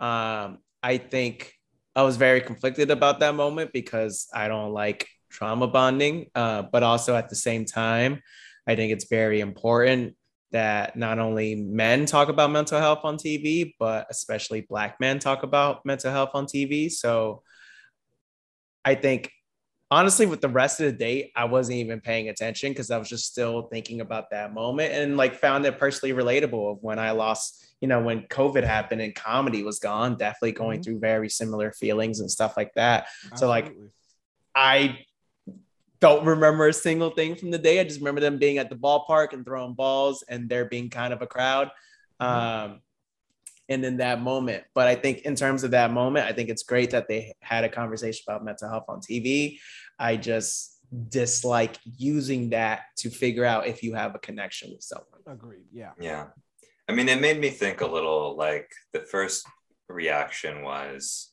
um, 0.00 0.58
I 0.82 0.98
think 0.98 1.52
I 1.94 2.02
was 2.02 2.16
very 2.16 2.40
conflicted 2.40 2.90
about 2.90 3.20
that 3.20 3.34
moment 3.34 3.72
because 3.72 4.28
I 4.32 4.48
don't 4.48 4.72
like 4.72 5.08
trauma 5.30 5.68
bonding. 5.68 6.30
Uh, 6.34 6.62
but 6.62 6.82
also 6.82 7.16
at 7.16 7.28
the 7.28 7.36
same 7.36 7.64
time, 7.64 8.22
I 8.66 8.76
think 8.76 8.92
it's 8.92 9.08
very 9.08 9.40
important 9.40 10.16
that 10.50 10.96
not 10.96 11.18
only 11.18 11.54
men 11.54 12.06
talk 12.06 12.28
about 12.28 12.50
mental 12.50 12.80
health 12.80 13.00
on 13.04 13.16
TV, 13.16 13.74
but 13.78 14.06
especially 14.10 14.62
Black 14.62 14.98
men 15.00 15.18
talk 15.18 15.42
about 15.42 15.84
mental 15.84 16.10
health 16.10 16.30
on 16.34 16.46
TV. 16.46 16.90
So 16.90 17.42
I 18.84 18.94
think 18.94 19.30
honestly 19.90 20.26
with 20.26 20.40
the 20.40 20.48
rest 20.48 20.80
of 20.80 20.86
the 20.86 20.92
date 20.92 21.32
i 21.34 21.44
wasn't 21.44 21.76
even 21.76 22.00
paying 22.00 22.28
attention 22.28 22.70
because 22.70 22.90
i 22.90 22.98
was 22.98 23.08
just 23.08 23.26
still 23.26 23.62
thinking 23.62 24.00
about 24.00 24.30
that 24.30 24.52
moment 24.52 24.92
and 24.92 25.16
like 25.16 25.34
found 25.34 25.64
it 25.64 25.78
personally 25.78 26.14
relatable 26.14 26.72
of 26.72 26.82
when 26.82 26.98
i 26.98 27.10
lost 27.10 27.64
you 27.80 27.88
know 27.88 28.02
when 28.02 28.22
covid 28.22 28.64
happened 28.64 29.00
and 29.00 29.14
comedy 29.14 29.62
was 29.62 29.78
gone 29.78 30.16
definitely 30.16 30.52
going 30.52 30.80
Mhm. 30.80 30.84
through 30.84 30.98
very 30.98 31.28
similar 31.28 31.72
feelings 31.72 32.20
and 32.20 32.30
stuff 32.30 32.56
like 32.56 32.74
that. 32.74 33.08
So, 33.36 33.48
like, 33.48 33.74
i 34.54 34.98
don't 36.00 36.24
remember 36.24 36.68
a 36.68 36.72
single 36.72 37.10
thing 37.10 37.34
from 37.34 37.50
the 37.50 37.58
day. 37.58 37.80
I 37.80 37.84
just 37.84 37.98
remember 37.98 38.20
them 38.20 38.38
being 38.38 38.58
at 38.58 38.70
the 38.70 38.76
ballpark 38.76 39.32
and 39.32 39.44
throwing 39.44 39.74
balls 39.74 40.22
and 40.28 40.48
there 40.48 40.64
being 40.66 40.90
kind 40.90 41.12
of 41.12 41.22
a 41.22 41.26
crowd. 41.26 41.70
Um 42.20 42.80
and 43.68 43.84
in 43.84 43.98
that 43.98 44.20
moment. 44.20 44.64
But 44.74 44.88
I 44.88 44.94
think 44.94 45.20
in 45.20 45.34
terms 45.34 45.64
of 45.64 45.72
that 45.72 45.90
moment, 45.90 46.26
I 46.26 46.32
think 46.32 46.48
it's 46.48 46.62
great 46.62 46.90
that 46.90 47.08
they 47.08 47.34
had 47.40 47.64
a 47.64 47.68
conversation 47.68 48.24
about 48.26 48.44
mental 48.44 48.68
health 48.68 48.86
on 48.88 49.00
TV. 49.00 49.58
I 49.98 50.16
just 50.16 50.78
dislike 51.08 51.76
using 51.84 52.50
that 52.50 52.82
to 52.96 53.10
figure 53.10 53.44
out 53.44 53.66
if 53.66 53.82
you 53.82 53.94
have 53.94 54.14
a 54.14 54.18
connection 54.18 54.70
with 54.70 54.82
someone. 54.82 55.20
agreed. 55.26 55.66
Yeah. 55.72 55.92
Yeah. 56.00 56.26
I 56.88 56.92
mean, 56.92 57.08
it 57.08 57.20
made 57.20 57.38
me 57.38 57.50
think 57.50 57.82
a 57.82 57.86
little 57.86 58.36
like 58.36 58.70
the 58.92 59.00
first 59.00 59.46
reaction 59.88 60.62
was 60.62 61.32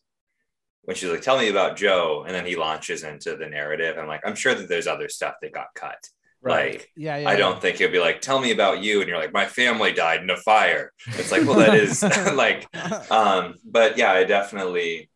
when 0.83 0.95
she's 0.95 1.09
like, 1.09 1.21
tell 1.21 1.37
me 1.37 1.49
about 1.49 1.77
Joe. 1.77 2.25
And 2.27 2.35
then 2.35 2.45
he 2.45 2.55
launches 2.55 3.03
into 3.03 3.37
the 3.37 3.47
narrative. 3.47 3.97
I'm 3.97 4.07
like, 4.07 4.21
I'm 4.25 4.35
sure 4.35 4.53
that 4.53 4.67
there's 4.67 4.87
other 4.87 5.07
stuff 5.07 5.35
that 5.41 5.53
got 5.53 5.67
cut. 5.75 6.03
Like, 6.51 6.91
Yeah. 6.95 7.17
Yeah. 7.17 7.29
I 7.29 7.35
don't 7.35 7.59
think 7.59 7.77
he'll 7.77 7.91
be 7.91 7.99
like, 7.99 8.21
tell 8.21 8.39
me 8.39 8.51
about 8.51 8.83
you. 8.83 8.99
And 9.01 9.09
you're 9.09 9.17
like, 9.17 9.33
my 9.33 9.45
family 9.45 9.93
died 9.93 10.21
in 10.21 10.29
a 10.29 10.37
fire. 10.37 10.91
It's 11.07 11.31
like, 11.31 11.45
well, 11.45 11.57
that 11.57 11.73
is 11.75 12.03
like, 12.33 12.67
um, 13.11 13.55
but 13.65 13.97
yeah, 13.97 14.11
I 14.11 14.23
definitely, 14.23 15.09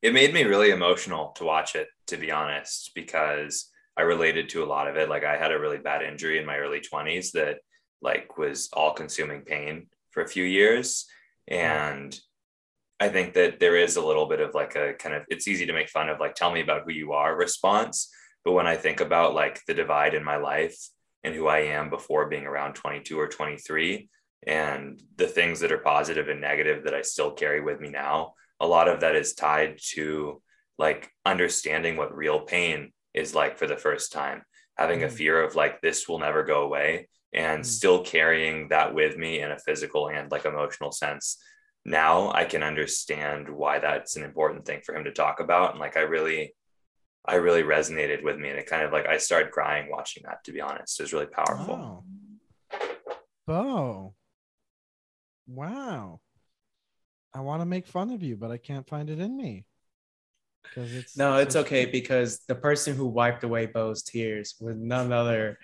it 0.00 0.14
made 0.14 0.32
me 0.32 0.44
really 0.44 0.70
emotional 0.70 1.32
to 1.36 1.44
watch 1.44 1.74
it, 1.74 1.88
to 2.08 2.16
be 2.16 2.30
honest, 2.30 2.92
because 2.94 3.70
I 3.96 4.02
related 4.02 4.48
to 4.50 4.64
a 4.64 4.66
lot 4.66 4.88
of 4.88 4.96
it. 4.96 5.08
Like 5.08 5.24
I 5.24 5.36
had 5.36 5.52
a 5.52 5.58
really 5.58 5.78
bad 5.78 6.02
injury 6.02 6.38
in 6.38 6.46
my 6.46 6.58
early 6.58 6.80
20s 6.80 7.32
that 7.32 7.58
like 8.00 8.38
was 8.38 8.68
all 8.72 8.92
consuming 8.94 9.42
pain 9.42 9.86
for 10.10 10.22
a 10.22 10.28
few 10.28 10.44
years. 10.44 11.06
And 11.48 12.16
I 13.00 13.08
think 13.08 13.34
that 13.34 13.58
there 13.58 13.76
is 13.76 13.96
a 13.96 14.04
little 14.04 14.26
bit 14.26 14.40
of 14.40 14.54
like 14.54 14.76
a 14.76 14.94
kind 14.94 15.14
of, 15.14 15.24
it's 15.28 15.48
easy 15.48 15.66
to 15.66 15.72
make 15.72 15.88
fun 15.88 16.08
of 16.08 16.20
like, 16.20 16.34
tell 16.34 16.52
me 16.52 16.60
about 16.60 16.82
who 16.84 16.92
you 16.92 17.12
are 17.12 17.36
response. 17.36 18.10
But 18.44 18.52
when 18.52 18.66
I 18.66 18.76
think 18.76 19.00
about 19.00 19.34
like 19.34 19.60
the 19.66 19.74
divide 19.74 20.14
in 20.14 20.24
my 20.24 20.36
life 20.36 20.76
and 21.22 21.34
who 21.34 21.46
I 21.46 21.58
am 21.58 21.90
before 21.90 22.28
being 22.28 22.46
around 22.46 22.74
22 22.74 23.18
or 23.18 23.28
23, 23.28 24.08
and 24.46 25.00
the 25.16 25.28
things 25.28 25.60
that 25.60 25.70
are 25.70 25.78
positive 25.78 26.28
and 26.28 26.40
negative 26.40 26.84
that 26.84 26.94
I 26.94 27.02
still 27.02 27.30
carry 27.30 27.60
with 27.60 27.80
me 27.80 27.90
now, 27.90 28.34
a 28.58 28.66
lot 28.66 28.88
of 28.88 29.00
that 29.00 29.14
is 29.14 29.34
tied 29.34 29.78
to 29.94 30.42
like 30.78 31.10
understanding 31.24 31.96
what 31.96 32.16
real 32.16 32.40
pain 32.40 32.92
is 33.14 33.34
like 33.34 33.56
for 33.58 33.66
the 33.66 33.76
first 33.76 34.10
time, 34.12 34.42
having 34.76 35.04
a 35.04 35.06
Mm. 35.06 35.12
fear 35.12 35.42
of 35.42 35.54
like 35.54 35.80
this 35.80 36.08
will 36.08 36.18
never 36.18 36.42
go 36.42 36.62
away, 36.62 37.08
and 37.32 37.62
Mm. 37.62 37.66
still 37.66 38.04
carrying 38.04 38.68
that 38.68 38.94
with 38.94 39.16
me 39.16 39.40
in 39.40 39.52
a 39.52 39.58
physical 39.58 40.08
and 40.08 40.30
like 40.32 40.44
emotional 40.44 40.90
sense. 40.90 41.40
Now 41.84 42.32
I 42.32 42.44
can 42.44 42.62
understand 42.62 43.48
why 43.48 43.78
that's 43.78 44.16
an 44.16 44.24
important 44.24 44.64
thing 44.66 44.80
for 44.84 44.94
him 44.94 45.04
to 45.04 45.12
talk 45.12 45.40
about. 45.40 45.70
And 45.72 45.80
like 45.80 45.96
I 45.96 46.00
really, 46.00 46.54
I 47.24 47.36
really 47.36 47.62
resonated 47.62 48.22
with 48.22 48.38
me. 48.38 48.50
And 48.50 48.58
it 48.58 48.66
kind 48.66 48.84
of 48.84 48.92
like 48.92 49.06
I 49.06 49.18
started 49.18 49.52
crying 49.52 49.90
watching 49.90 50.24
that, 50.26 50.44
to 50.44 50.52
be 50.52 50.60
honest. 50.60 50.98
It 50.98 51.04
was 51.04 51.12
really 51.12 51.26
powerful. 51.26 51.76
Wow. 51.76 52.04
Bo. 53.46 54.14
Wow. 55.46 56.20
I 57.34 57.40
want 57.40 57.62
to 57.62 57.66
make 57.66 57.86
fun 57.86 58.10
of 58.10 58.22
you, 58.22 58.36
but 58.36 58.50
I 58.50 58.58
can't 58.58 58.88
find 58.88 59.08
it 59.08 59.18
in 59.18 59.36
me. 59.36 59.64
Because 60.62 60.94
it's 60.94 61.16
No, 61.16 61.36
it's 61.36 61.56
okay 61.56 61.86
because 61.86 62.40
the 62.46 62.54
person 62.54 62.94
who 62.94 63.06
wiped 63.06 63.44
away 63.44 63.66
Bo's 63.66 64.02
tears 64.02 64.54
was 64.60 64.76
none 64.76 65.12
other 65.12 65.58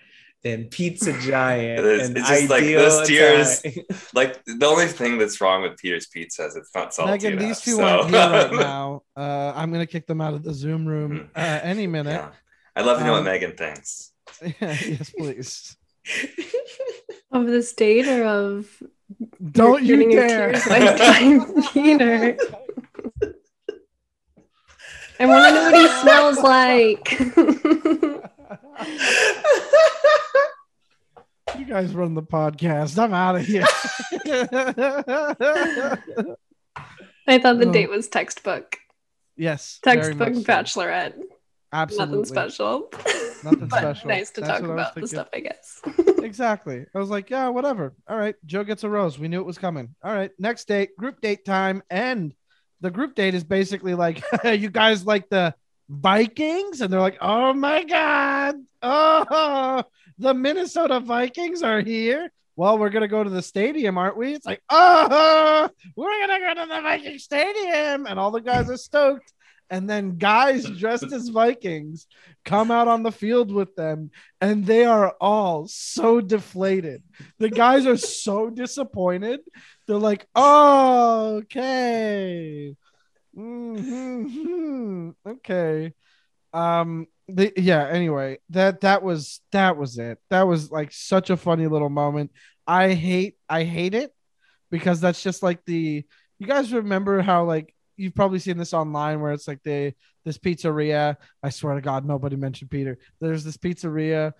than 0.44 0.66
Pizza 0.66 1.12
Giant. 1.20 1.80
It 1.80 1.84
is- 1.84 2.08
and 2.08 2.16
it's 2.18 2.28
just 2.28 2.48
like 2.50 2.62
Ideal 2.62 2.80
those 2.80 3.08
tears- 3.08 3.62
Like 4.14 4.42
the 4.44 4.66
only 4.66 4.86
thing 4.86 5.18
that's 5.18 5.40
wrong 5.40 5.62
with 5.62 5.76
Peter's 5.78 6.06
Pizza 6.06 6.46
is 6.46 6.56
it's 6.56 6.70
not 6.74 6.94
salty. 6.94 7.10
Megan, 7.12 7.38
these 7.38 7.46
enough, 7.46 7.62
two 7.64 7.72
so- 7.76 7.84
aren't 7.84 8.10
here 8.10 8.30
right 8.30 8.52
now. 8.60 9.02
Uh, 9.16 9.52
I'm 9.56 9.72
gonna 9.72 9.86
kick 9.86 10.06
them 10.06 10.20
out 10.20 10.34
of 10.34 10.42
the 10.44 10.54
Zoom 10.54 10.86
room 10.86 11.12
Mhm. 11.18 11.28
uh, 11.36 11.60
any 11.62 11.86
minute. 11.86 12.12
yeah. 12.12 12.30
I'd 12.76 12.86
love 12.86 12.98
to 12.98 13.04
know 13.04 13.14
Um, 13.14 13.24
what 13.24 13.32
Megan 13.32 13.56
thinks. 13.56 14.12
yes, 14.60 15.10
please. 15.18 15.76
Of 17.32 17.46
this 17.46 17.72
date 17.72 18.06
or 18.06 18.24
of 18.24 18.82
Don't 19.52 19.82
you 19.82 19.96
getting 19.96 20.10
dare. 20.10 20.52
tears 20.52 20.66
wiped 20.66 20.98
by 20.98 21.72
Peter? 21.72 22.36
I 25.20 25.26
want 25.26 25.48
to 25.48 25.54
know 25.54 25.64
what 25.64 25.74
he 25.74 25.88
smells 26.00 26.38
like. 26.38 27.08
You 31.58 31.64
guys 31.66 31.94
run 31.94 32.14
the 32.14 32.22
podcast. 32.22 32.98
I'm 33.02 33.14
out 33.14 33.36
of 33.36 33.46
here. 33.46 33.62
I 37.26 37.38
thought 37.38 37.58
the 37.58 37.68
Oh. 37.68 37.72
date 37.72 37.90
was 37.90 38.08
textbook. 38.08 38.76
yes. 39.36 39.78
Textbook 39.82 40.34
much 40.34 40.44
so. 40.44 40.52
bachelorette. 40.52 41.14
Absolutely. 41.72 42.16
Nothing 42.16 42.24
special. 42.24 42.88
Nothing 43.44 43.58
but 43.68 43.78
special. 43.78 44.08
nice 44.08 44.30
to 44.30 44.40
That's 44.40 44.60
talk 44.60 44.62
what 44.62 44.70
I 44.70 44.74
was 44.74 44.82
about 44.82 44.94
the 44.94 45.08
stuff, 45.08 45.28
I 45.34 45.40
guess. 45.40 45.80
exactly. 46.24 46.86
I 46.94 46.98
was 46.98 47.10
like, 47.10 47.28
yeah, 47.28 47.48
whatever. 47.48 47.92
All 48.08 48.16
right. 48.16 48.34
Joe 48.46 48.64
gets 48.64 48.84
a 48.84 48.88
rose. 48.88 49.18
We 49.18 49.28
knew 49.28 49.40
it 49.40 49.46
was 49.46 49.58
coming. 49.58 49.94
All 50.02 50.14
right. 50.14 50.30
Next 50.38 50.66
date, 50.66 50.96
group 50.96 51.20
date 51.20 51.44
time. 51.44 51.82
And 51.90 52.32
the 52.80 52.90
group 52.90 53.14
date 53.14 53.34
is 53.34 53.44
basically 53.44 53.94
like, 53.94 54.22
you 54.44 54.70
guys 54.70 55.04
like 55.04 55.28
the 55.28 55.54
Vikings? 55.90 56.80
And 56.80 56.90
they're 56.92 57.00
like, 57.00 57.18
oh 57.20 57.52
my 57.52 57.84
God. 57.84 58.54
Oh, 58.80 59.82
the 60.18 60.34
Minnesota 60.34 61.00
Vikings 61.00 61.62
are 61.62 61.80
here. 61.80 62.30
Well, 62.56 62.76
we're 62.78 62.90
to 63.02 63.08
go 63.08 63.22
to 63.22 63.30
the 63.30 63.42
stadium, 63.42 63.96
aren't 63.98 64.16
we? 64.16 64.34
It's 64.34 64.44
like, 64.46 64.60
oh, 64.68 65.68
we're 65.96 66.26
to 66.26 66.38
go 66.54 66.54
to 66.62 66.68
the 66.68 66.80
Viking 66.82 67.18
stadium. 67.18 68.06
And 68.06 68.18
all 68.18 68.32
the 68.32 68.40
guys 68.40 68.68
are 68.68 68.76
stoked. 68.76 69.32
and 69.70 69.88
then 69.88 70.16
guys 70.16 70.64
dressed 70.64 71.12
as 71.12 71.28
Vikings 71.28 72.06
come 72.44 72.70
out 72.70 72.88
on 72.88 73.02
the 73.02 73.12
field 73.12 73.52
with 73.52 73.76
them, 73.76 74.10
and 74.40 74.64
they 74.64 74.84
are 74.86 75.14
all 75.20 75.68
so 75.68 76.20
deflated. 76.22 77.02
The 77.38 77.50
guys 77.50 77.86
are 77.86 77.98
so 77.98 78.48
disappointed. 78.50 79.40
They're 79.86 79.98
like, 79.98 80.26
oh, 80.34 81.36
okay. 81.42 82.74
Mhm, 83.36 85.14
Okay. 85.26 85.92
Um 86.52 87.06
the, 87.28 87.52
yeah, 87.56 87.86
anyway, 87.86 88.38
that 88.50 88.80
that 88.80 89.02
was 89.02 89.40
that 89.52 89.76
was 89.76 89.98
it. 89.98 90.18
That 90.30 90.42
was 90.42 90.70
like 90.70 90.92
such 90.92 91.30
a 91.30 91.36
funny 91.36 91.66
little 91.66 91.90
moment. 91.90 92.32
I 92.66 92.94
hate 92.94 93.36
I 93.48 93.64
hate 93.64 93.94
it 93.94 94.12
because 94.70 95.00
that's 95.00 95.22
just 95.22 95.42
like 95.42 95.64
the 95.64 96.04
you 96.38 96.46
guys 96.46 96.72
remember 96.72 97.20
how 97.20 97.44
like 97.44 97.74
you've 97.96 98.14
probably 98.14 98.38
seen 98.38 98.56
this 98.56 98.72
online 98.72 99.20
where 99.20 99.32
it's 99.32 99.46
like 99.46 99.62
they 99.62 99.94
this 100.24 100.38
pizzeria. 100.38 101.16
I 101.42 101.50
swear 101.50 101.74
to 101.74 101.80
God, 101.80 102.06
nobody 102.06 102.36
mentioned 102.36 102.70
Peter. 102.70 102.98
There's 103.20 103.44
this 103.44 103.56
pizzeria 103.56 104.32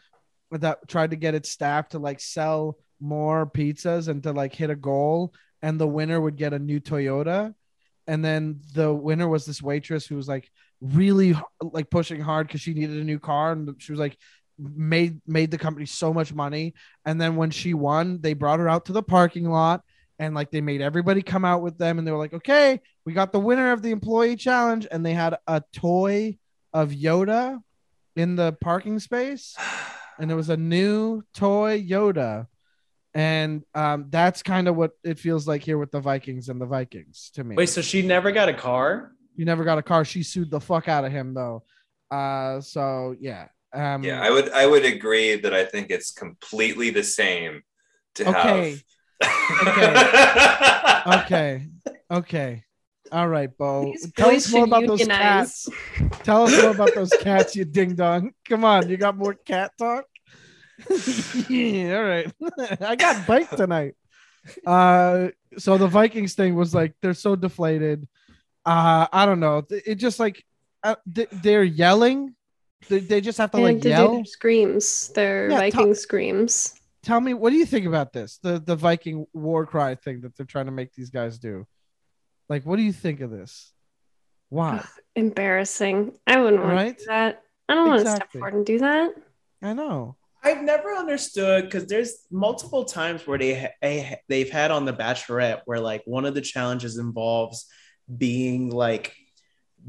that 0.50 0.88
tried 0.88 1.10
to 1.10 1.16
get 1.16 1.34
its 1.34 1.50
staff 1.50 1.90
to 1.90 1.98
like 1.98 2.20
sell 2.20 2.78
more 3.00 3.46
pizzas 3.46 4.08
and 4.08 4.22
to 4.22 4.32
like 4.32 4.54
hit 4.54 4.70
a 4.70 4.76
goal, 4.76 5.34
and 5.60 5.78
the 5.78 5.86
winner 5.86 6.20
would 6.20 6.36
get 6.36 6.54
a 6.54 6.58
new 6.58 6.80
Toyota. 6.80 7.54
And 8.06 8.24
then 8.24 8.60
the 8.72 8.94
winner 8.94 9.28
was 9.28 9.44
this 9.44 9.60
waitress 9.60 10.06
who 10.06 10.16
was 10.16 10.28
like 10.28 10.50
really 10.80 11.36
like 11.60 11.90
pushing 11.90 12.20
hard 12.20 12.46
because 12.46 12.60
she 12.60 12.74
needed 12.74 12.96
a 12.96 13.04
new 13.04 13.18
car, 13.18 13.52
and 13.52 13.74
she 13.78 13.92
was 13.92 13.98
like 13.98 14.16
made 14.58 15.20
made 15.26 15.50
the 15.50 15.58
company 15.58 15.86
so 15.86 16.12
much 16.12 16.32
money. 16.32 16.74
And 17.04 17.20
then 17.20 17.36
when 17.36 17.50
she 17.50 17.74
won, 17.74 18.20
they 18.20 18.34
brought 18.34 18.60
her 18.60 18.68
out 18.68 18.86
to 18.86 18.92
the 18.92 19.02
parking 19.02 19.48
lot 19.48 19.82
and 20.18 20.34
like 20.34 20.50
they 20.50 20.60
made 20.60 20.80
everybody 20.80 21.22
come 21.22 21.44
out 21.44 21.62
with 21.62 21.78
them 21.78 21.98
and 21.98 22.06
they 22.06 22.10
were 22.10 22.18
like 22.18 22.34
okay 22.34 22.80
we 23.04 23.12
got 23.12 23.32
the 23.32 23.40
winner 23.40 23.72
of 23.72 23.82
the 23.82 23.90
employee 23.90 24.36
challenge 24.36 24.86
and 24.90 25.04
they 25.04 25.14
had 25.14 25.36
a 25.46 25.62
toy 25.72 26.36
of 26.72 26.90
yoda 26.90 27.58
in 28.16 28.36
the 28.36 28.52
parking 28.60 28.98
space 28.98 29.56
and 30.18 30.30
it 30.30 30.34
was 30.34 30.48
a 30.48 30.56
new 30.56 31.22
toy 31.34 31.80
yoda 31.80 32.46
and 33.14 33.64
um, 33.74 34.06
that's 34.10 34.42
kind 34.42 34.68
of 34.68 34.76
what 34.76 34.92
it 35.02 35.18
feels 35.18 35.48
like 35.48 35.62
here 35.62 35.78
with 35.78 35.90
the 35.90 36.00
vikings 36.00 36.48
and 36.48 36.60
the 36.60 36.66
vikings 36.66 37.30
to 37.34 37.42
me 37.42 37.56
Wait, 37.56 37.68
so 37.68 37.80
she 37.80 38.02
never 38.02 38.30
got 38.32 38.48
a 38.48 38.54
car? 38.54 39.12
You 39.38 39.44
never 39.46 39.64
got 39.64 39.78
a 39.78 39.82
car 39.82 40.04
she 40.04 40.22
sued 40.22 40.50
the 40.50 40.60
fuck 40.60 40.88
out 40.88 41.04
of 41.04 41.12
him 41.12 41.32
though 41.32 41.62
uh 42.10 42.60
so 42.60 43.14
yeah 43.20 43.48
um 43.72 44.02
Yeah, 44.04 44.20
I 44.20 44.30
would 44.30 44.50
I 44.50 44.66
would 44.66 44.84
agree 44.84 45.36
that 45.36 45.54
I 45.54 45.64
think 45.64 45.90
it's 45.90 46.10
completely 46.10 46.90
the 46.90 47.04
same 47.04 47.62
to 48.16 48.28
Okay. 48.28 48.78
have. 49.22 51.18
okay 51.22 51.66
okay 52.10 52.64
all 53.10 53.28
right 53.28 53.50
bo 53.56 53.92
These 53.92 54.12
tell 54.12 54.30
us 54.30 54.48
more 54.50 54.60
should 54.60 54.68
about 54.68 54.86
those 54.86 55.06
cats 55.06 55.68
Tell 56.22 56.44
us 56.44 56.60
more 56.60 56.70
about 56.70 56.94
those 56.94 57.12
cats, 57.16 57.56
you 57.56 57.64
ding 57.64 57.94
dong. 57.94 58.32
Come 58.48 58.64
on, 58.64 58.88
you 58.88 58.96
got 58.96 59.16
more 59.16 59.34
cat 59.34 59.72
talk? 59.78 60.04
yeah, 61.48 61.96
all 61.96 62.04
right. 62.04 62.32
I 62.80 62.96
got 62.96 63.26
bite 63.26 63.50
tonight. 63.50 63.94
Uh, 64.66 65.28
so 65.56 65.76
the 65.78 65.86
Vikings 65.88 66.34
thing 66.34 66.54
was 66.54 66.74
like 66.74 66.94
they're 67.00 67.14
so 67.14 67.34
deflated. 67.34 68.06
Uh, 68.68 69.06
I 69.12 69.24
don't 69.26 69.40
know. 69.40 69.58
It 69.70 69.82
it 69.86 69.94
just 69.96 70.18
like 70.20 70.44
uh, 70.82 70.96
they're 71.06 71.64
yelling. 71.64 72.34
They, 72.88 73.00
they 73.00 73.20
just 73.20 73.38
have 73.38 73.50
to 73.52 73.58
like 73.58 73.76
to 73.78 73.82
do 73.82 73.88
yell. 73.88 74.12
their 74.14 74.24
screams, 74.24 75.08
their 75.08 75.50
Yeah, 75.50 75.58
Viking 75.58 75.94
screams. 75.94 76.74
Tell 77.02 77.20
me, 77.20 77.32
what 77.34 77.50
do 77.50 77.56
you 77.56 77.66
think 77.66 77.86
about 77.86 78.12
this? 78.12 78.38
The 78.42 78.60
the 78.60 78.76
Viking 78.76 79.26
war 79.32 79.64
cry 79.66 79.94
thing 79.94 80.20
that 80.22 80.36
they're 80.36 80.46
trying 80.46 80.66
to 80.66 80.72
make 80.72 80.92
these 80.92 81.10
guys 81.10 81.38
do. 81.38 81.66
Like, 82.48 82.64
what 82.66 82.76
do 82.76 82.82
you 82.82 82.92
think 82.92 83.20
of 83.20 83.30
this? 83.30 83.72
Why? 84.50 84.84
Embarrassing. 85.16 86.12
I 86.26 86.38
wouldn't 86.40 86.62
want 86.62 86.74
Right? 86.74 86.96
to 86.98 87.04
do 87.04 87.08
that. 87.08 87.42
I 87.68 87.74
don't 87.74 87.88
want 87.88 88.04
to 88.04 88.10
step 88.16 88.32
forward 88.32 88.54
and 88.54 88.66
do 88.66 88.78
that. 88.78 89.12
I 89.62 89.72
know. 89.74 90.16
I've 90.42 90.62
never 90.62 90.94
understood 90.94 91.64
because 91.64 91.86
there's 91.86 92.26
multiple 92.30 92.84
times 92.84 93.26
where 93.26 93.38
they 93.38 93.70
they 93.82 94.20
they've 94.28 94.50
had 94.50 94.70
on 94.70 94.84
the 94.84 94.92
Bachelorette 94.92 95.62
where 95.66 95.80
like 95.80 96.02
one 96.06 96.24
of 96.24 96.34
the 96.34 96.40
challenges 96.40 96.96
involves 96.96 97.66
being 98.16 98.70
like 98.70 99.14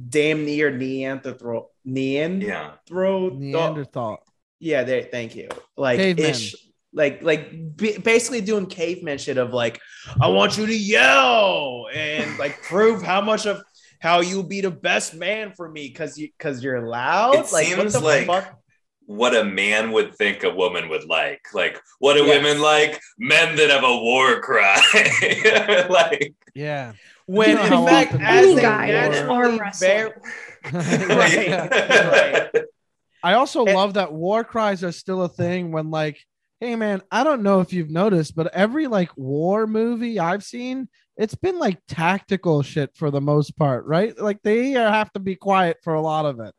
damn 0.09 0.45
near 0.45 0.71
Neanderthal 0.71 1.71
Neanderthal 1.85 2.49
Yeah. 2.89 3.29
Neanderthal. 3.37 4.17
yeah 4.59 4.83
there 4.83 5.03
thank 5.03 5.35
you 5.35 5.49
like 5.77 5.97
Cavemen. 5.99 6.25
ish 6.31 6.55
like 6.93 7.21
like 7.21 7.75
b- 7.75 7.97
basically 7.97 8.41
doing 8.41 8.65
caveman 8.65 9.17
shit 9.17 9.37
of 9.37 9.53
like 9.53 9.79
I 10.21 10.27
want 10.27 10.57
you 10.57 10.65
to 10.65 10.75
yell 10.75 11.87
and 11.93 12.37
like 12.39 12.61
prove 12.63 13.01
how 13.03 13.21
much 13.21 13.45
of 13.45 13.61
how 13.99 14.21
you'll 14.21 14.43
be 14.43 14.61
the 14.61 14.71
best 14.71 15.13
man 15.15 15.53
for 15.55 15.69
me 15.69 15.87
because 15.87 16.17
you 16.17 16.29
because 16.37 16.63
you're 16.63 16.87
loud 16.87 17.35
It 17.35 17.51
like 17.51 17.67
seems 17.67 17.93
what 17.93 17.93
the 17.93 17.99
like- 17.99 18.27
fuck 18.27 18.55
What 19.05 19.35
a 19.35 19.43
man 19.43 19.91
would 19.91 20.13
think 20.15 20.43
a 20.43 20.51
woman 20.53 20.87
would 20.89 21.05
like. 21.05 21.41
Like, 21.51 21.81
what 21.97 22.13
do 22.13 22.25
Yes. 22.25 22.29
women 22.35 22.61
like? 22.61 23.01
Men 23.17 23.55
that 23.57 23.71
have 23.71 23.83
a 23.83 23.97
war 24.07 24.39
cry. 24.39 24.77
like, 25.89 26.35
Yeah. 26.53 26.93
When 27.29 27.49
You 27.49 27.55
know 27.69 27.81
in 27.83 27.87
fact 27.87 28.13
as 28.15 28.45
Any 28.45 28.57
a 28.57 28.61
guy 28.61 28.87
can 28.87 29.11
naturally 29.11 29.29
arm 29.29 29.59
wrestle. 29.59 30.13
right, 30.73 31.71
right. 32.53 32.63
I 33.23 33.33
also 33.33 33.65
And- 33.65 33.75
love 33.75 33.93
that 33.95 34.11
war 34.11 34.43
cries 34.43 34.83
are 34.83 34.91
still 34.91 35.23
a 35.23 35.29
thing 35.29 35.71
when 35.71 35.91
like, 35.91 36.17
hey 36.59 36.75
man, 36.75 37.01
I 37.11 37.23
don't 37.23 37.43
know 37.43 37.59
if 37.59 37.71
you've 37.71 37.91
noticed, 37.91 38.35
but 38.35 38.53
every 38.53 38.87
like 38.87 39.11
war 39.15 39.67
movie 39.67 40.19
I've 40.19 40.43
seen, 40.43 40.89
it's 41.17 41.35
been 41.35 41.59
like 41.59 41.79
tactical 41.87 42.63
shit 42.63 42.95
for 42.95 43.11
the 43.11 43.21
most 43.21 43.55
part, 43.57 43.85
right? 43.85 44.17
Like 44.19 44.41
they 44.41 44.71
have 44.71 45.11
to 45.13 45.19
be 45.19 45.35
quiet 45.35 45.77
for 45.83 45.93
a 45.93 46.01
lot 46.01 46.25
of 46.25 46.39
it. 46.39 46.53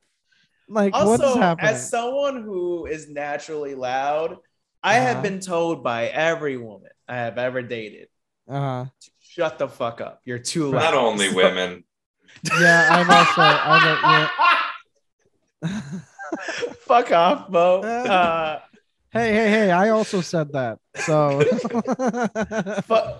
Like 0.69 0.93
what's 0.95 1.23
Also, 1.23 1.39
happening? 1.39 1.71
as 1.75 1.91
someone 1.91 2.43
who 2.43 2.87
is 2.87 3.09
naturally 3.11 3.75
loud, 3.75 4.37
I 4.83 4.99
Uh-huh. 4.99 5.07
have 5.09 5.23
been 5.23 5.41
told 5.41 5.83
by 5.83 6.07
every 6.07 6.57
woman 6.57 6.91
I 7.09 7.17
have 7.17 7.39
ever 7.39 7.61
dated, 7.61 8.07
uh-huh. 8.51 8.87
shut 9.21 9.59
the 9.59 9.69
fuck 9.69 10.01
up. 10.01 10.21
You're 10.25 10.39
too 10.39 10.71
loud. 10.71 10.83
not 10.83 10.95
only 10.95 11.33
women. 11.35 11.85
Yeah, 12.61 12.89
I'm 12.91 13.11
also 13.11 13.41
I've 13.43 14.29
yeah. 15.63 15.81
fuck 16.81 17.13
off, 17.13 17.49
Mo. 17.51 17.81
Uh, 17.85 18.61
hey, 19.13 19.33
hey, 19.33 19.51
hey, 19.51 19.71
I 19.73 19.89
also 19.91 20.21
said 20.21 20.53
that. 20.53 20.79
So 20.95 21.41
fu- 22.83 23.13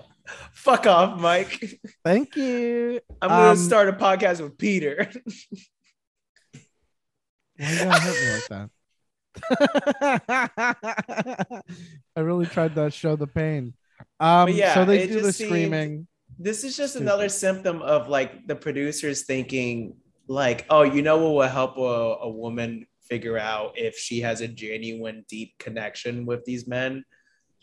fuck 0.53 0.87
off, 0.87 1.19
Mike. 1.19 1.79
thank 2.03 2.35
you. 2.35 2.99
I'm 3.21 3.29
gonna 3.29 3.51
Um, 3.51 3.57
start 3.57 3.89
a 3.89 3.93
podcast 3.93 4.41
with 4.41 4.57
Peter. 4.57 5.09
Why 7.57 7.71
you 7.71 7.77
gotta 7.79 8.01
hit 8.01 8.15
me 8.21 8.31
like 8.33 8.47
that? 8.49 8.69
I 12.15 12.19
really 12.19 12.45
tried 12.45 12.75
to 12.75 12.89
show 12.91 13.15
the 13.15 13.27
pain. 13.27 13.73
Um, 14.19 14.49
yeah, 14.49 14.73
so 14.73 14.85
they 14.85 15.07
do 15.07 15.15
the 15.15 15.21
just 15.27 15.37
seemed- 15.37 15.49
screaming. 15.49 16.07
this 16.39 16.63
is 16.63 16.75
just 16.77 16.95
another 16.95 17.29
symptom 17.29 17.81
of 17.81 18.07
like 18.07 18.47
the 18.47 18.55
producers 18.55 19.23
thinking 19.23 19.95
like 20.27 20.65
oh 20.69 20.83
you 20.83 21.01
know 21.01 21.17
what 21.17 21.33
will 21.33 21.47
help 21.49 21.77
a, 21.77 22.25
a 22.25 22.29
woman 22.29 22.85
figure 23.09 23.37
out 23.37 23.73
if 23.77 23.97
she 23.97 24.21
has 24.21 24.41
a 24.41 24.47
genuine 24.47 25.25
deep 25.27 25.53
connection 25.59 26.25
with 26.25 26.43
these 26.45 26.65
men 26.67 27.03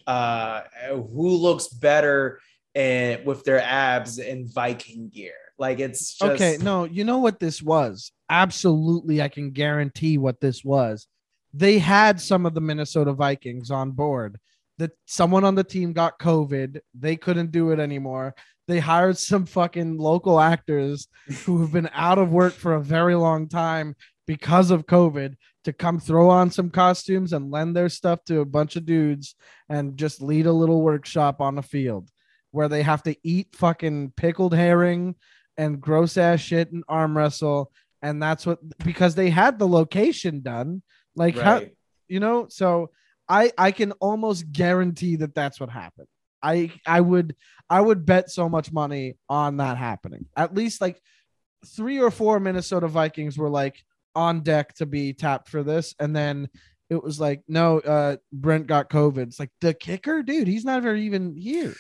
uh 0.06 0.60
who 0.90 1.30
looks 1.30 1.68
better 1.68 2.40
and 2.74 3.24
with 3.24 3.42
their 3.44 3.60
abs 3.62 4.18
in 4.18 4.46
viking 4.48 5.08
gear 5.08 5.32
like 5.58 5.80
it's 5.80 6.14
just 6.16 6.32
Okay, 6.34 6.56
no, 6.62 6.84
you 6.84 7.02
know 7.02 7.18
what 7.18 7.40
this 7.40 7.60
was? 7.60 8.12
Absolutely, 8.30 9.20
I 9.20 9.26
can 9.28 9.50
guarantee 9.50 10.16
what 10.16 10.40
this 10.40 10.64
was. 10.64 11.08
They 11.52 11.78
had 11.80 12.20
some 12.20 12.46
of 12.46 12.54
the 12.54 12.60
Minnesota 12.60 13.12
Vikings 13.12 13.72
on 13.72 13.90
board. 13.90 14.38
That 14.78 14.92
someone 15.06 15.44
on 15.44 15.54
the 15.54 15.64
team 15.64 15.92
got 15.92 16.18
COVID. 16.18 16.80
They 16.94 17.16
couldn't 17.16 17.50
do 17.50 17.70
it 17.70 17.80
anymore. 17.80 18.34
They 18.68 18.78
hired 18.78 19.18
some 19.18 19.46
fucking 19.46 19.98
local 19.98 20.40
actors 20.40 21.08
who 21.44 21.60
have 21.62 21.72
been 21.72 21.90
out 21.92 22.18
of 22.18 22.30
work 22.30 22.52
for 22.52 22.74
a 22.74 22.82
very 22.82 23.14
long 23.14 23.48
time 23.48 23.96
because 24.26 24.70
of 24.70 24.86
COVID 24.86 25.34
to 25.64 25.72
come 25.72 25.98
throw 25.98 26.28
on 26.28 26.50
some 26.50 26.70
costumes 26.70 27.32
and 27.32 27.50
lend 27.50 27.74
their 27.74 27.88
stuff 27.88 28.22
to 28.26 28.40
a 28.40 28.44
bunch 28.44 28.76
of 28.76 28.84
dudes 28.84 29.34
and 29.70 29.96
just 29.96 30.20
lead 30.20 30.46
a 30.46 30.52
little 30.52 30.82
workshop 30.82 31.40
on 31.40 31.54
the 31.54 31.62
field 31.62 32.10
where 32.50 32.68
they 32.68 32.82
have 32.82 33.02
to 33.02 33.16
eat 33.22 33.48
fucking 33.54 34.12
pickled 34.16 34.54
herring 34.54 35.14
and 35.56 35.80
gross 35.80 36.16
ass 36.16 36.40
shit 36.40 36.70
and 36.72 36.84
arm 36.88 37.16
wrestle. 37.16 37.72
And 38.02 38.22
that's 38.22 38.46
what 38.46 38.58
because 38.78 39.14
they 39.14 39.30
had 39.30 39.58
the 39.58 39.68
location 39.68 40.40
done. 40.40 40.82
Like 41.16 41.36
how 41.36 41.62
you 42.06 42.20
know, 42.20 42.46
so 42.48 42.90
I 43.28 43.52
I 43.58 43.72
can 43.72 43.92
almost 43.92 44.50
guarantee 44.52 45.16
that 45.16 45.34
that's 45.34 45.60
what 45.60 45.70
happened. 45.70 46.08
I 46.42 46.72
I 46.86 47.00
would 47.00 47.36
I 47.68 47.80
would 47.80 48.06
bet 48.06 48.30
so 48.30 48.48
much 48.48 48.72
money 48.72 49.16
on 49.28 49.58
that 49.58 49.76
happening. 49.76 50.26
At 50.36 50.54
least 50.54 50.80
like 50.80 51.00
three 51.66 52.00
or 52.00 52.10
four 52.10 52.40
Minnesota 52.40 52.88
Vikings 52.88 53.36
were 53.36 53.50
like 53.50 53.82
on 54.14 54.40
deck 54.40 54.74
to 54.74 54.86
be 54.86 55.12
tapped 55.12 55.48
for 55.48 55.62
this, 55.62 55.94
and 55.98 56.14
then 56.14 56.48
it 56.90 57.02
was 57.02 57.20
like 57.20 57.42
no, 57.48 57.80
uh 57.80 58.16
Brent 58.32 58.66
got 58.66 58.90
COVID. 58.90 59.26
It's 59.26 59.40
like 59.40 59.50
the 59.60 59.74
kicker, 59.74 60.22
dude. 60.22 60.48
He's 60.48 60.64
not 60.64 60.84
even 60.86 61.36
here. 61.36 61.74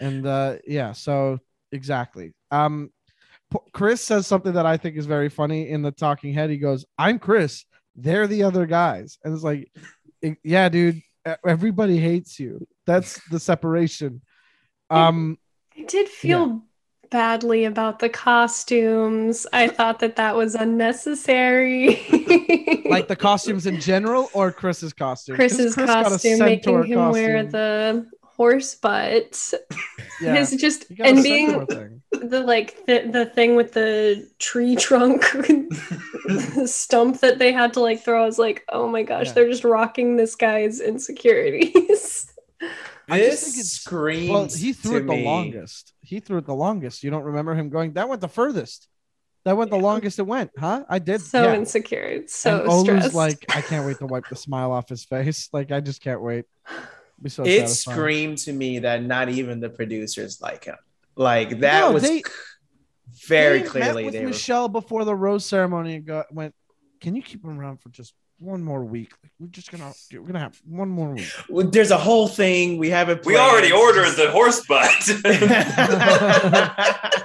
And 0.00 0.26
uh 0.26 0.56
yeah, 0.66 0.92
so 0.92 1.38
exactly. 1.72 2.32
Um, 2.50 2.90
Chris 3.72 4.00
says 4.00 4.26
something 4.26 4.52
that 4.54 4.66
I 4.66 4.76
think 4.76 4.96
is 4.96 5.06
very 5.06 5.28
funny 5.28 5.68
in 5.68 5.82
the 5.82 5.90
talking 5.90 6.32
head. 6.32 6.50
He 6.50 6.58
goes, 6.58 6.84
"I'm 6.98 7.18
Chris. 7.18 7.64
They're 7.96 8.26
the 8.26 8.44
other 8.44 8.66
guys," 8.66 9.18
and 9.24 9.34
it's 9.34 9.42
like, 9.42 9.70
"Eh, 9.76 9.80
yeah, 10.42 10.68
dude. 10.68 11.02
Everybody 11.46 11.98
hates 11.98 12.40
you. 12.40 12.66
That's 12.86 13.20
the 13.30 13.38
separation. 13.38 14.22
Um, 14.90 15.38
I 15.78 15.82
did 15.84 16.08
feel 16.08 16.62
badly 17.10 17.64
about 17.64 18.00
the 18.00 18.08
costumes. 18.08 19.46
I 19.52 19.68
thought 19.68 20.00
that 20.00 20.16
that 20.16 20.34
was 20.34 20.54
unnecessary. 20.56 22.02
like 22.86 23.06
the 23.06 23.16
costumes 23.16 23.66
in 23.66 23.80
general, 23.80 24.30
or 24.32 24.50
Chris's 24.50 24.92
costume. 24.92 25.36
Chris's 25.36 25.74
Chris 25.74 25.90
costume, 25.90 26.38
making 26.40 26.84
him 26.84 27.10
wear 27.10 27.44
the 27.44 28.10
horse 28.42 28.74
butt. 28.74 29.52
Yeah, 30.20 30.34
His 30.36 30.50
just 30.56 30.88
he 30.88 30.94
got 30.96 31.06
a 31.06 31.10
and 31.10 31.22
being 31.22 31.50
the 32.10 32.40
like 32.40 32.84
the, 32.86 33.08
the 33.10 33.26
thing 33.26 33.54
with 33.56 33.72
the 33.72 34.28
tree 34.38 34.74
trunk 34.86 35.22
stump 36.66 37.20
that 37.20 37.38
they 37.38 37.52
had 37.52 37.72
to 37.74 37.80
like 37.80 38.02
throw. 38.04 38.22
I 38.22 38.26
was 38.26 38.38
like, 38.38 38.64
oh 38.68 38.88
my 38.88 39.02
gosh, 39.02 39.26
Yeah. 39.28 39.32
they're 39.32 39.48
just 39.50 39.64
rocking 39.64 40.16
this 40.16 40.34
guy's 40.34 40.80
insecurities. 40.80 42.32
I 43.08 43.18
just 43.18 43.30
This 43.30 43.42
think 43.44 43.54
it's- 43.54 43.70
screams. 43.70 44.30
Well, 44.30 44.48
he 44.48 44.72
threw 44.72 44.96
it 44.98 45.06
the 45.06 45.12
me- 45.16 45.24
longest. 45.24 45.92
He 46.00 46.20
threw 46.20 46.38
it 46.38 46.46
the 46.46 46.54
longest. 46.54 47.02
You 47.02 47.10
don't 47.10 47.24
remember 47.24 47.54
him 47.54 47.68
going? 47.68 47.92
That 47.94 48.08
went 48.08 48.20
the 48.20 48.28
furthest. 48.28 48.88
That 49.44 49.56
went 49.56 49.70
the 49.72 49.76
longest 49.78 50.20
it 50.20 50.26
went, 50.26 50.52
huh? 50.56 50.84
I 50.88 51.00
did. 51.00 51.20
so 51.20 51.42
yeah. 51.42 51.54
insecure, 51.56 52.22
so 52.28 52.60
and 52.60 52.68
Olu's 52.70 52.82
stressed. 52.84 53.14
like, 53.14 53.44
I 53.52 53.60
can't 53.60 53.84
wait 53.84 53.98
to 53.98 54.06
wipe 54.06 54.28
the 54.28 54.36
smile 54.36 54.70
off 54.70 54.88
his 54.88 55.04
face. 55.04 55.48
Like, 55.52 55.72
I 55.72 55.80
just 55.80 56.00
can't 56.00 56.22
wait. 56.22 56.44
Be 57.22 57.28
so 57.30 57.44
It 57.44 57.60
satisfying. 57.68 57.96
screamed 57.96 58.38
to 58.38 58.52
me 58.52 58.80
that 58.80 59.02
not 59.04 59.28
even 59.28 59.60
the 59.60 59.70
producers 59.70 60.40
like 60.40 60.64
him. 60.64 60.76
Like 61.16 61.60
that 61.60 61.80
No, 61.80 61.92
was 61.92 62.02
they- 62.02 62.22
very 63.26 63.58
They 63.58 63.64
met 63.64 63.70
clearly 63.70 64.04
with 64.06 64.14
they 64.14 64.20
were. 64.22 64.28
Michelle 64.28 64.68
before 64.68 65.04
the 65.04 65.14
rose 65.14 65.44
ceremony 65.46 65.96
and 65.96 66.04
got, 66.04 66.32
went. 66.34 66.54
Can 67.00 67.14
you 67.14 67.22
keep 67.22 67.44
him 67.44 67.58
around 67.58 67.78
for 67.82 67.90
just 67.90 68.14
one 68.38 68.62
more 68.62 68.84
week? 68.84 69.10
Like, 69.22 69.32
we're 69.38 69.46
just 69.48 69.70
gonna 69.70 69.92
we're 70.12 70.20
gonna 70.26 70.38
have 70.40 70.58
one 70.64 70.88
more 70.88 71.10
week. 71.14 71.28
Well, 71.48 71.66
There's 71.68 71.90
a 71.90 71.98
whole 71.98 72.28
thing 72.28 72.78
we 72.78 72.90
haven't. 72.90 73.24
We 73.26 73.36
already 73.36 73.72
ordered 73.72 74.12
the 74.16 74.30
horse 74.30 74.64
butt. 74.66 75.10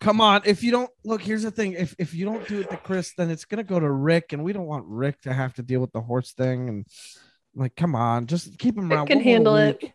Come 0.00 0.20
on, 0.20 0.42
if 0.44 0.62
you 0.62 0.70
don't 0.70 0.90
look, 1.04 1.22
here's 1.22 1.42
the 1.42 1.50
thing: 1.50 1.72
if 1.72 1.94
if 1.98 2.14
you 2.14 2.24
don't 2.26 2.46
do 2.46 2.60
it 2.60 2.70
to 2.70 2.76
Chris, 2.76 3.12
then 3.16 3.30
it's 3.30 3.44
gonna 3.44 3.64
go 3.64 3.80
to 3.80 3.90
Rick, 3.90 4.32
and 4.32 4.44
we 4.44 4.52
don't 4.52 4.66
want 4.66 4.84
Rick 4.86 5.22
to 5.22 5.32
have 5.32 5.54
to 5.54 5.62
deal 5.62 5.80
with 5.80 5.92
the 5.92 6.00
horse 6.00 6.32
thing. 6.32 6.68
And 6.68 6.86
like, 7.56 7.74
come 7.76 7.94
on, 7.96 8.26
just 8.26 8.58
keep 8.58 8.76
him 8.76 8.88
Rick 8.88 8.96
around. 8.96 9.06
can 9.08 9.16
one 9.18 9.24
more 9.24 9.32
handle 9.32 9.54
week. 9.54 9.82
it. 9.84 9.92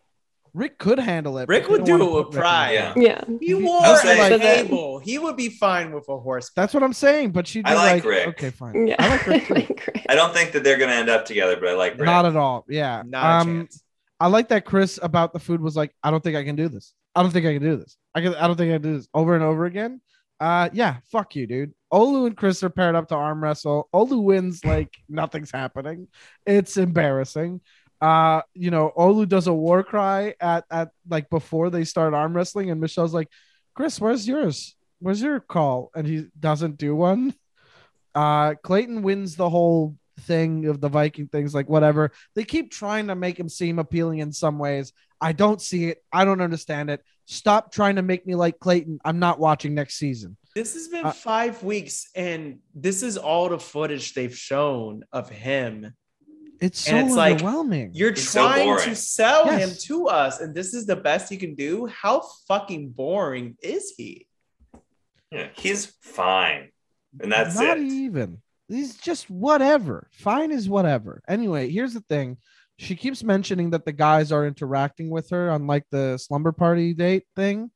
Rick 0.54 0.78
could 0.78 0.98
handle 0.98 1.38
it. 1.38 1.48
Rick 1.48 1.68
would 1.70 1.84
don't 1.84 1.86
do 1.86 1.92
wanna 2.04 2.04
it 2.04 2.26
with 2.26 2.34
Rick 2.34 2.42
pride. 2.42 2.74
there. 2.76 2.92
Yeah. 3.02 3.24
He 3.40 3.46
He- 3.46 3.54
wore 3.54 3.80
a 3.86 3.96
say- 3.96 4.38
table. 4.38 4.98
He 4.98 5.18
would 5.18 5.34
be 5.36 5.48
fine 5.48 5.92
with 5.92 6.06
a 6.10 6.18
horse. 6.18 6.50
That's 6.54 6.74
what 6.74 6.82
I'm 6.82 6.92
saying. 6.92 7.30
But 7.30 7.46
she'd 7.46 7.66
I 7.66 7.72
like 7.74 7.92
like, 7.94 8.04
Rick. 8.04 8.28
okay, 8.28 8.50
fine. 8.50 8.86
Yeah. 8.86 8.96
I 8.98 9.08
like 9.08 9.26
Rick 9.26 9.46
too. 9.48 9.54
like 9.54 9.68
Rick. 9.86 10.06
I 10.10 10.14
don't 10.14 10.34
think 10.34 10.52
that 10.52 10.62
they're 10.62 10.76
gonna 10.76 10.92
end 10.92 11.08
up 11.08 11.24
together, 11.24 11.56
but 11.58 11.70
I 11.70 11.72
like 11.74 11.92
Rick. 11.92 12.02
Not 12.04 12.26
at 12.26 12.36
all. 12.36 12.66
Yeah. 12.68 13.02
Not 13.06 13.24
a 13.24 13.28
um, 13.40 13.58
chance. 13.60 13.82
I 14.20 14.26
like 14.26 14.48
that 14.48 14.66
Chris 14.66 14.98
about 15.02 15.32
the 15.32 15.38
food 15.38 15.62
was 15.62 15.74
like, 15.74 15.94
I 16.02 16.10
don't 16.10 16.22
think 16.22 16.36
I 16.36 16.44
can 16.44 16.54
do 16.54 16.68
this. 16.68 16.92
I 17.14 17.22
don't 17.22 17.30
think 17.32 17.46
I 17.46 17.54
can 17.54 17.62
do 17.62 17.76
this. 17.78 17.96
I 18.14 18.20
can. 18.20 18.34
I 18.34 18.46
don't 18.46 18.56
think 18.56 18.70
I 18.70 18.74
can 18.74 18.82
do 18.82 18.96
this 18.98 19.08
over 19.14 19.34
and 19.34 19.42
over 19.42 19.64
again. 19.64 20.00
Uh, 20.42 20.68
yeah. 20.72 20.96
Fuck 21.12 21.36
you, 21.36 21.46
dude. 21.46 21.72
Olu 21.92 22.26
and 22.26 22.36
Chris 22.36 22.64
are 22.64 22.68
paired 22.68 22.96
up 22.96 23.06
to 23.08 23.14
arm 23.14 23.40
wrestle. 23.40 23.88
Olu 23.94 24.24
wins 24.24 24.64
like 24.64 24.92
nothing's 25.08 25.52
happening. 25.52 26.08
It's 26.44 26.76
embarrassing. 26.76 27.60
Uh, 28.00 28.42
you 28.52 28.72
know, 28.72 28.90
Olu 28.98 29.28
does 29.28 29.46
a 29.46 29.52
war 29.52 29.84
cry 29.84 30.34
at 30.40 30.64
at 30.68 30.90
like 31.08 31.30
before 31.30 31.70
they 31.70 31.84
start 31.84 32.12
arm 32.12 32.34
wrestling, 32.34 32.72
and 32.72 32.80
Michelle's 32.80 33.14
like, 33.14 33.28
Chris, 33.76 34.00
where's 34.00 34.26
yours? 34.26 34.74
Where's 34.98 35.22
your 35.22 35.38
call? 35.38 35.92
And 35.94 36.08
he 36.08 36.26
doesn't 36.38 36.76
do 36.76 36.96
one. 36.96 37.34
Uh, 38.12 38.54
Clayton 38.64 39.02
wins 39.02 39.36
the 39.36 39.48
whole 39.48 39.96
thing 40.20 40.66
of 40.66 40.80
the 40.80 40.88
Viking 40.88 41.26
things, 41.28 41.54
like 41.54 41.68
whatever. 41.68 42.12
They 42.34 42.44
keep 42.44 42.70
trying 42.70 43.08
to 43.08 43.14
make 43.14 43.38
him 43.38 43.48
seem 43.48 43.78
appealing 43.78 44.18
in 44.20 44.32
some 44.32 44.58
ways. 44.58 44.92
I 45.20 45.32
don't 45.32 45.60
see 45.60 45.86
it. 45.86 46.02
I 46.12 46.24
don't 46.24 46.40
understand 46.40 46.90
it. 46.90 47.02
Stop 47.26 47.72
trying 47.72 47.96
to 47.96 48.02
make 48.02 48.26
me 48.26 48.34
like 48.34 48.58
Clayton. 48.58 48.98
I'm 49.04 49.18
not 49.18 49.38
watching 49.38 49.74
next 49.74 49.94
season. 49.96 50.36
This 50.54 50.74
has 50.74 50.88
been 50.88 51.06
uh, 51.06 51.12
five 51.12 51.62
weeks, 51.62 52.08
and 52.14 52.58
this 52.74 53.02
is 53.02 53.16
all 53.16 53.48
the 53.48 53.58
footage 53.58 54.12
they've 54.14 54.36
shown 54.36 55.04
of 55.12 55.30
him. 55.30 55.94
It's 56.60 56.80
so 56.80 56.94
And 56.94 57.06
it's 57.08 57.16
like, 57.16 57.36
overwhelming. 57.36 57.90
You're 57.94 58.10
It's 58.10 58.30
trying 58.32 58.66
boring. 58.66 58.88
to 58.90 58.94
sell 58.94 59.46
Yes. 59.46 59.60
him 59.70 59.76
to 59.86 60.08
us, 60.08 60.40
and 60.40 60.54
this 60.54 60.74
is 60.74 60.84
the 60.86 60.96
best 60.96 61.32
you 61.32 61.38
can 61.38 61.54
do. 61.54 61.86
How 61.86 62.22
fucking 62.46 62.90
boring 62.90 63.56
is 63.62 63.94
he? 63.96 64.26
Yeah, 65.30 65.48
he's 65.56 65.86
fine, 66.02 66.68
and 67.20 67.32
that's 67.32 67.54
not 67.56 67.78
it. 67.78 67.84
even. 67.84 68.41
He's 68.68 68.96
just 68.96 69.28
whatever. 69.28 70.08
Fine 70.12 70.52
is 70.52 70.68
whatever. 70.68 71.22
Anyway, 71.28 71.70
here's 71.70 71.94
the 71.94 72.00
thing. 72.00 72.38
She 72.78 72.96
keeps 72.96 73.22
mentioning 73.22 73.70
that 73.70 73.84
the 73.84 73.92
guys 73.92 74.32
are 74.32 74.46
interacting 74.46 75.10
with 75.10 75.30
her 75.30 75.50
on 75.50 75.66
like 75.66 75.84
the 75.90 76.18
slumber 76.18 76.52
party 76.52 76.94
date 76.94 77.24
thing. 77.36 77.70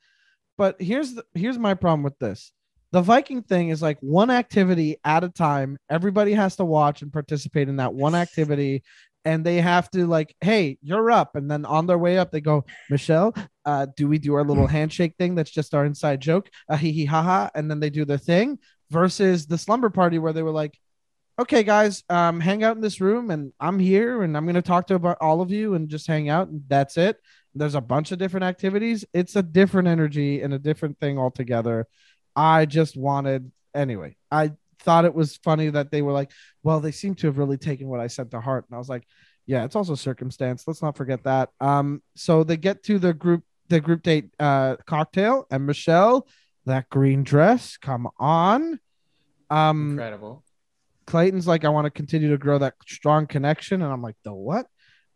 But 0.59 0.81
here's 0.81 1.15
the 1.15 1.25
here's 1.35 1.59
my 1.59 1.75
problem 1.75 2.03
with 2.03 2.19
this. 2.19 2.51
The 2.93 3.03
Viking 3.03 3.43
thing 3.43 3.69
is 3.69 3.83
like 3.83 3.99
one 4.01 4.31
activity 4.31 4.97
at 5.05 5.25
a 5.25 5.29
time. 5.29 5.77
Everybody 5.91 6.33
has 6.33 6.57
to 6.57 6.65
watch 6.65 7.03
and 7.03 7.13
participate 7.13 7.69
in 7.69 7.77
that 7.77 7.95
one 7.95 8.15
activity. 8.15 8.83
And 9.25 9.45
they 9.45 9.61
have 9.61 9.91
to 9.91 10.07
like, 10.07 10.35
hey, 10.41 10.79
you're 10.83 11.11
up. 11.11 11.35
And 11.35 11.51
then 11.51 11.65
on 11.65 11.87
their 11.87 11.99
way 11.99 12.17
up, 12.17 12.31
they 12.31 12.41
go, 12.41 12.65
Michelle, 12.89 13.35
uh, 13.65 13.89
do 13.97 14.07
we 14.07 14.19
do 14.19 14.35
our 14.35 14.45
little 14.45 14.69
handshake 14.69 15.17
thing? 15.19 15.35
That's 15.35 15.51
just 15.51 15.75
our 15.75 15.85
inside 15.85 16.21
joke. 16.21 16.49
Uh, 16.69 16.77
hee 16.77 16.93
hee 16.93 17.05
ha 17.07 17.23
ha. 17.23 17.51
And 17.55 17.69
then 17.69 17.81
they 17.81 17.91
do 17.91 18.05
their 18.05 18.19
thing 18.19 18.61
versus 18.91 19.47
the 19.47 19.59
slumber 19.59 19.91
party 19.91 20.19
where 20.19 20.33
they 20.33 20.43
were 20.43 20.51
like, 20.51 20.79
okay, 21.39 21.63
guys, 21.63 22.03
um, 22.09 22.41
hang 22.41 22.65
out 22.65 22.77
in 22.77 22.83
this 22.83 23.01
room 23.01 23.31
and 23.31 23.53
I'm 23.61 23.79
here 23.79 24.23
and 24.23 24.37
I'm 24.37 24.45
going 24.45 24.55
to 24.55 24.63
talk 24.63 24.87
to 24.87 24.95
about 24.95 25.19
all 25.21 25.43
of 25.43 25.51
you 25.51 25.75
and 25.75 25.89
just 25.89 26.07
hang 26.07 26.29
out. 26.29 26.49
And 26.49 26.63
that's 26.69 26.97
it. 26.97 27.19
There's 27.55 27.75
a 27.75 27.81
bunch 27.81 28.13
of 28.13 28.19
different 28.19 28.45
activities. 28.45 29.05
It's 29.13 29.37
a 29.37 29.43
different 29.43 29.89
energy 29.89 30.41
and 30.43 30.55
a 30.55 30.59
different 30.59 30.99
thing 30.99 31.19
altogether. 31.19 31.87
I 32.35 32.67
just 32.67 32.97
wanted, 32.97 33.51
anyway, 33.75 34.17
I 34.31 34.53
thought 34.81 35.05
it 35.05 35.15
was 35.15 35.37
funny 35.39 35.71
that 35.71 35.91
they 35.91 36.03
were 36.03 36.13
like, 36.13 36.31
well, 36.63 36.81
they 36.81 36.93
seem 36.93 37.15
to 37.17 37.27
have 37.27 37.39
really 37.39 37.59
taken 37.59 37.89
what 37.89 38.01
I 38.01 38.07
said 38.07 38.31
to 38.31 38.41
heart. 38.41 38.67
And 38.69 38.75
I 38.75 38.79
was 38.79 38.89
like, 38.89 39.07
yeah, 39.47 39.65
it's 39.65 39.77
also 39.77 39.95
circumstance. 39.95 40.65
Let's 40.67 40.83
not 40.83 40.97
forget 40.97 41.25
that. 41.25 41.51
Um, 41.61 42.03
so 42.15 42.45
they 42.45 42.57
get 42.57 42.83
to 42.85 42.99
the 42.99 43.15
group, 43.15 43.45
the 43.69 43.81
group 43.81 44.03
date 44.03 44.31
uh 44.39 44.77
cocktail, 44.87 45.47
and 45.51 45.67
Michelle, 45.67 46.27
that 46.67 46.91
green 46.91 47.25
dress, 47.25 47.77
come 47.77 48.09
on. 48.19 48.81
Um, 49.51 49.93
Incredible. 49.93 50.45
Clayton's 51.07 51.47
like, 51.47 51.65
I 51.65 51.69
want 51.69 51.87
to 51.87 51.91
continue 51.91 52.31
to 52.31 52.39
grow 52.39 52.59
that 52.59 52.75
strong 52.87 53.27
connection. 53.27 53.83
And 53.83 53.93
I'm 53.93 54.03
like, 54.03 54.17
the 54.25 54.33
what? 54.33 54.67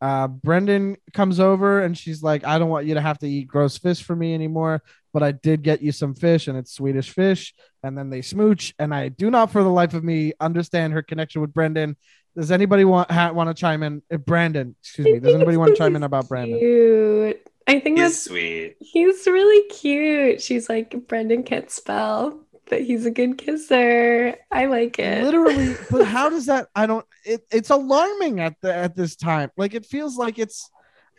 Uh, 0.01 0.29
Brendan 0.29 0.97
comes 1.13 1.41
over 1.41 1.83
and 1.83 1.99
she's 1.99 2.23
like, 2.23 2.47
I 2.47 2.59
don't 2.59 2.71
want 2.71 2.87
you 2.87 2.95
to 2.95 3.01
have 3.01 3.19
to 3.19 3.29
eat 3.29 3.49
gross 3.49 3.77
fish 3.77 4.03
for 4.03 4.17
me 4.17 4.33
anymore, 4.33 4.83
but 5.13 5.23
I 5.23 5.33
did 5.33 5.63
get 5.63 5.83
you 5.83 5.93
some 5.93 6.15
fish 6.15 6.49
and 6.49 6.57
it's 6.57 6.73
Swedish 6.73 7.11
fish. 7.11 7.53
And 7.83 7.99
then 7.99 8.09
they 8.09 8.23
smooch. 8.23 8.73
And 8.79 8.95
I 8.95 9.09
do 9.09 9.31
not, 9.31 9.51
for 9.51 9.63
the 9.63 9.69
life 9.69 9.93
of 9.93 10.03
me, 10.03 10.33
understand 10.41 10.95
her 10.95 11.03
connection 11.03 11.43
with 11.43 11.53
Brendan. 11.53 11.97
Does 12.37 12.51
anybody 12.51 12.85
want 12.85 13.11
ha- 13.11 13.33
want 13.33 13.51
to 13.51 13.61
chime 13.61 13.83
in? 13.83 14.03
Uh, 14.11 14.17
Brandon, 14.17 14.75
excuse 14.81 15.07
me. 15.07 15.19
Does 15.19 15.35
anybody 15.37 15.57
want 15.57 15.73
to 15.73 15.77
chime 15.77 15.97
in 15.97 16.05
about 16.05 16.29
Brandon? 16.29 16.59
Cute. 16.59 17.50
I 17.71 17.81
think 17.81 17.99
He's 17.99 18.07
that's 18.09 18.25
sweet. 18.25 18.77
he's 18.81 19.27
really 19.27 19.69
cute. 19.69 20.43
She's 20.43 20.69
like 20.69 21.07
Brendan 21.09 21.43
can't 21.45 21.71
spell, 21.71 22.41
but 22.69 22.83
he's 22.83 23.07
a 23.07 23.11
good 23.11 23.39
kisser. 23.39 24.35
I 24.51 24.67
like 24.67 24.99
it. 24.99 25.23
Literally, 25.25 25.77
but 25.91 26.05
how 26.07 26.29
does 26.29 26.47
that? 26.47 26.69
I 26.75 26.87
don't. 26.87 27.07
It, 27.25 27.43
it's 27.53 27.71
alarming 27.71 28.41
at 28.41 28.55
the 28.61 28.75
at 28.75 28.97
this 28.97 29.17
time. 29.17 29.51
Like 29.57 29.75
it 29.75 29.87
feels 29.87 30.17
like 30.17 30.39
it's. 30.39 30.69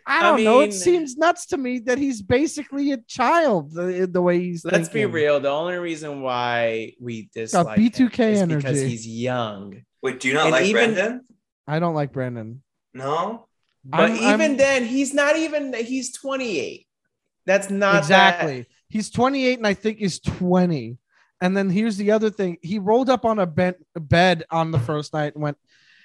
I 0.06 0.18
I 0.20 0.22
don't 0.24 0.43
know. 0.43 0.62
It 0.62 0.74
seems 0.74 1.16
nuts 1.16 1.45
to 1.47 1.58
me 1.58 1.78
that 1.80 1.97
he's 1.99 2.22
basically 2.24 2.91
a 2.91 2.97
child. 3.08 3.72
The, 3.74 4.10
the 4.12 4.22
way 4.22 4.39
he's. 4.39 4.66
Let's 4.66 4.89
be 4.89 5.06
real. 5.06 5.39
The 5.39 5.49
only 5.49 5.76
reason 5.78 6.22
why 6.22 6.93
we 6.99 7.30
dislike 7.34 7.78
B2K 7.80 8.36
him 8.36 8.49
is 8.52 8.58
because 8.58 8.78
energy. 8.80 8.89
he's 8.89 9.08
young. 9.08 9.84
Wait, 10.02 10.20
do 10.20 10.28
you 10.28 10.34
not 10.34 10.45
And 10.45 10.52
like 10.54 10.66
even- 10.66 10.93
Brendan? 10.95 11.22
I 11.68 11.80
don't 11.80 11.93
like 11.93 12.12
Brandon. 12.12 12.64
No. 12.95 13.47
But 13.84 14.12
I'm- 14.12 14.16
even 14.16 14.42
I'm- 14.42 14.58
then, 14.58 14.86
he's 14.86 15.14
not 15.14 15.36
even. 15.38 15.74
He's 15.74 16.14
28. 16.14 16.88
That's 17.46 17.70
not 17.70 17.98
exactly. 18.00 18.66
He's 18.90 19.10
28 19.10 19.58
and 19.58 19.66
I 19.68 19.74
think 19.74 19.98
he's 20.00 20.20
20. 20.20 20.98
And 21.42 21.58
then 21.58 21.70
here's 21.70 21.98
the 21.98 22.12
other 22.12 22.30
thing. 22.30 22.58
He 22.62 22.78
rolled 22.78 23.10
up 23.10 23.26
on 23.26 23.40
a 23.40 23.48
bed, 23.48 23.76
bed 23.96 24.44
on 24.52 24.70
the 24.72 24.80
first 24.80 25.14
night 25.14 25.34
and 25.34 25.42
went, 25.42 25.58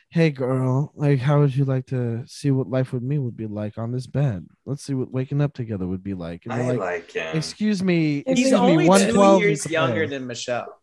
Hey 0.08 0.30
girl, 0.30 0.92
like 0.94 1.18
how 1.18 1.40
would 1.40 1.54
you 1.54 1.64
like 1.64 1.86
to 1.86 2.22
see 2.26 2.50
what 2.52 2.70
life 2.70 2.92
with 2.92 3.02
me 3.02 3.18
would 3.18 3.36
be 3.36 3.46
like 3.46 3.76
on 3.76 3.90
this 3.92 4.06
bed? 4.06 4.46
Let's 4.64 4.82
see 4.84 4.94
what 4.94 5.10
waking 5.10 5.42
up 5.42 5.52
together 5.52 5.86
would 5.86 6.04
be 6.04 6.14
like. 6.14 6.44
And 6.44 6.54
I 6.54 6.70
like, 6.70 6.78
like, 6.78 7.10
him. 7.12 7.36
excuse 7.36 7.82
me, 7.82 8.22
He's 8.26 8.38
He's 8.38 8.46
excuse 8.46 8.52
me, 8.52 8.88
only 8.88 9.12
two 9.12 9.44
years 9.44 9.68
younger 9.68 10.06
than 10.06 10.26
Michelle. 10.26 10.80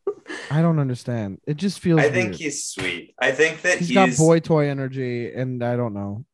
I 0.51 0.61
don't 0.61 0.77
understand. 0.77 1.39
It 1.47 1.55
just 1.55 1.79
feels 1.79 2.01
I 2.01 2.09
think 2.09 2.31
weird. 2.31 2.35
he's 2.35 2.65
sweet. 2.65 3.15
I 3.17 3.31
think 3.31 3.61
that 3.61 3.79
he's 3.79 3.87
he's. 3.87 3.95
got 3.95 4.17
boy 4.17 4.39
toy 4.39 4.67
energy, 4.67 5.33
and 5.33 5.63
I 5.63 5.77
don't 5.77 5.93
know. 5.93 6.25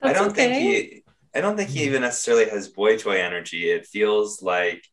I 0.00 0.12
don't 0.12 0.30
okay. 0.30 0.48
think 0.48 0.54
he. 0.54 1.02
I 1.34 1.40
don't 1.40 1.56
think 1.56 1.70
he 1.70 1.84
even 1.84 2.02
necessarily 2.02 2.48
has 2.48 2.68
boy 2.68 2.96
toy 2.96 3.20
energy. 3.20 3.70
It 3.70 3.86
feels 3.86 4.42
like 4.42 4.84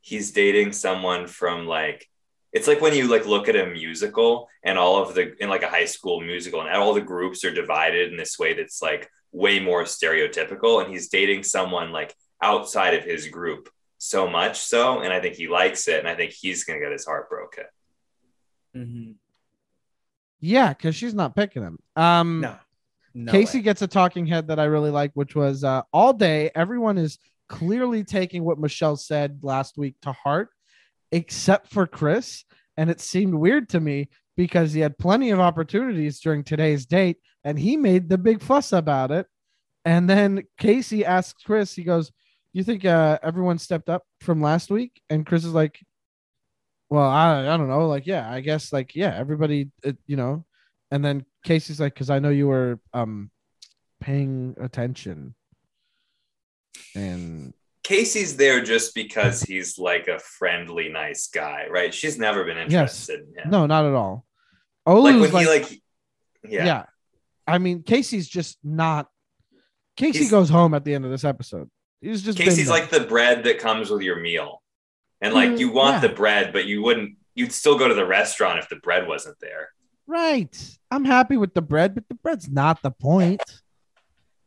he's 0.00 0.32
dating 0.32 0.72
someone 0.72 1.26
from 1.26 1.66
like 1.66 2.08
it's 2.52 2.68
like 2.68 2.80
when 2.80 2.94
you 2.94 3.08
like 3.08 3.26
look 3.26 3.48
at 3.48 3.56
a 3.56 3.66
musical 3.66 4.48
and 4.62 4.78
all 4.78 5.02
of 5.02 5.14
the 5.14 5.34
in 5.42 5.48
like 5.48 5.62
a 5.62 5.68
high 5.68 5.84
school 5.84 6.20
musical 6.20 6.60
and 6.60 6.70
all 6.70 6.94
the 6.94 7.00
groups 7.00 7.44
are 7.44 7.54
divided 7.54 8.10
in 8.10 8.16
this 8.16 8.38
way 8.38 8.54
that's 8.54 8.80
like 8.80 9.08
way 9.32 9.58
more 9.58 9.84
stereotypical 9.84 10.82
and 10.82 10.92
he's 10.92 11.08
dating 11.08 11.42
someone 11.42 11.90
like 11.90 12.14
outside 12.42 12.94
of 12.94 13.02
his 13.02 13.28
group 13.28 13.68
so 13.98 14.28
much 14.28 14.60
so 14.60 15.00
and 15.00 15.12
i 15.12 15.20
think 15.20 15.34
he 15.34 15.48
likes 15.48 15.88
it 15.88 15.98
and 15.98 16.06
i 16.06 16.14
think 16.14 16.30
he's 16.30 16.64
gonna 16.64 16.78
get 16.78 16.92
his 16.92 17.06
heart 17.06 17.28
broken 17.28 17.64
Mm-hmm. 18.76 19.12
Yeah, 20.40 20.70
because 20.70 20.94
she's 20.94 21.14
not 21.14 21.34
picking 21.34 21.62
him. 21.62 21.78
Um, 21.96 22.40
No. 22.40 22.56
No 23.14 23.32
Casey 23.32 23.58
way. 23.58 23.62
gets 23.62 23.82
a 23.82 23.86
talking 23.86 24.26
head 24.26 24.48
that 24.48 24.58
I 24.58 24.64
really 24.64 24.90
like, 24.90 25.12
which 25.14 25.34
was 25.34 25.64
uh, 25.64 25.82
all 25.92 26.12
day. 26.12 26.50
Everyone 26.54 26.98
is 26.98 27.18
clearly 27.48 28.04
taking 28.04 28.44
what 28.44 28.58
Michelle 28.58 28.96
said 28.96 29.40
last 29.42 29.78
week 29.78 29.96
to 30.02 30.12
heart, 30.12 30.50
except 31.12 31.72
for 31.72 31.86
Chris. 31.86 32.44
And 32.76 32.90
it 32.90 33.00
seemed 33.00 33.34
weird 33.34 33.68
to 33.70 33.80
me 33.80 34.08
because 34.36 34.72
he 34.72 34.80
had 34.80 34.98
plenty 34.98 35.30
of 35.30 35.40
opportunities 35.40 36.20
during 36.20 36.42
today's 36.42 36.86
date 36.86 37.18
and 37.44 37.58
he 37.58 37.76
made 37.76 38.08
the 38.08 38.18
big 38.18 38.42
fuss 38.42 38.72
about 38.72 39.10
it. 39.10 39.26
And 39.84 40.08
then 40.08 40.44
Casey 40.58 41.04
asks 41.04 41.42
Chris, 41.42 41.74
he 41.74 41.84
goes, 41.84 42.10
You 42.52 42.64
think 42.64 42.84
uh, 42.84 43.18
everyone 43.22 43.58
stepped 43.58 43.88
up 43.88 44.02
from 44.20 44.40
last 44.40 44.70
week? 44.70 45.00
And 45.10 45.26
Chris 45.26 45.44
is 45.44 45.52
like, 45.52 45.78
Well, 46.88 47.08
I, 47.08 47.40
I 47.42 47.56
don't 47.56 47.68
know. 47.68 47.86
Like, 47.86 48.06
yeah, 48.06 48.28
I 48.30 48.40
guess, 48.40 48.72
like, 48.72 48.94
yeah, 48.94 49.14
everybody, 49.14 49.70
uh, 49.86 49.92
you 50.06 50.16
know. 50.16 50.44
And 50.94 51.04
then 51.04 51.24
Casey's 51.44 51.80
like, 51.80 51.92
Because 51.94 52.08
I 52.10 52.18
know 52.20 52.30
you 52.30 52.46
were 52.48 52.78
um 52.92 53.30
paying 54.00 54.54
attention. 54.60 55.34
And 56.94 57.52
casey's 57.82 58.36
there 58.38 58.62
just 58.62 58.94
because 58.94 59.42
he's 59.42 59.78
like 59.78 60.08
a 60.08 60.18
friendly 60.18 60.88
nice 60.88 61.26
guy 61.28 61.66
right 61.70 61.92
she's 61.92 62.18
never 62.18 62.42
been 62.44 62.56
Yes. 62.56 62.70
interested 63.10 63.20
in 63.28 63.34
him 63.44 63.50
no, 63.50 63.66
not 63.66 63.84
at 63.84 63.92
all. 63.92 64.24
like 64.86 65.20
when 65.20 65.30
like, 65.32 65.42
he 65.42 65.46
like 65.48 65.82
yeah. 66.48 66.64
yeah, 66.66 66.84
I 67.46 67.58
mean, 67.58 67.82
Casey's 67.82 68.28
just 68.28 68.58
not. 68.62 69.08
Casey 69.96 70.18
He's- 70.20 70.30
goes 70.30 70.48
home 70.50 70.74
at 70.74 70.84
the 70.84 70.94
end 70.94 71.04
of 71.06 71.10
this 71.10 71.24
episode. 71.24 71.70
He's 72.00 72.22
just 72.22 72.38
casey's 72.38 72.68
like 72.68 72.90
the 72.90 73.00
bread 73.00 73.44
that 73.44 73.58
comes 73.58 73.90
with 73.90 74.02
your 74.02 74.20
meal 74.20 74.62
and 75.20 75.32
like 75.34 75.50
Mm, 75.50 75.58
you 75.58 75.70
want 75.72 75.96
yeah. 76.02 76.08
the 76.08 76.14
bread 76.14 76.52
but 76.52 76.64
you 76.66 76.82
wouldn't 76.82 77.16
you'd 77.34 77.52
still 77.52 77.78
go 77.78 77.88
to 77.88 77.94
the 77.94 78.04
restaurant 78.06 78.58
if 78.58 78.68
the 78.68 78.76
bread 78.76 79.06
wasn't 79.08 79.36
there 79.40 79.68
right. 80.06 80.78
I'm 80.90 81.04
happy 81.04 81.36
with 81.36 81.54
the 81.54 81.62
bread, 81.62 81.94
but 81.94 82.08
the 82.08 82.14
bread's 82.14 82.48
not 82.48 82.82
the 82.82 82.90
point. 82.90 83.42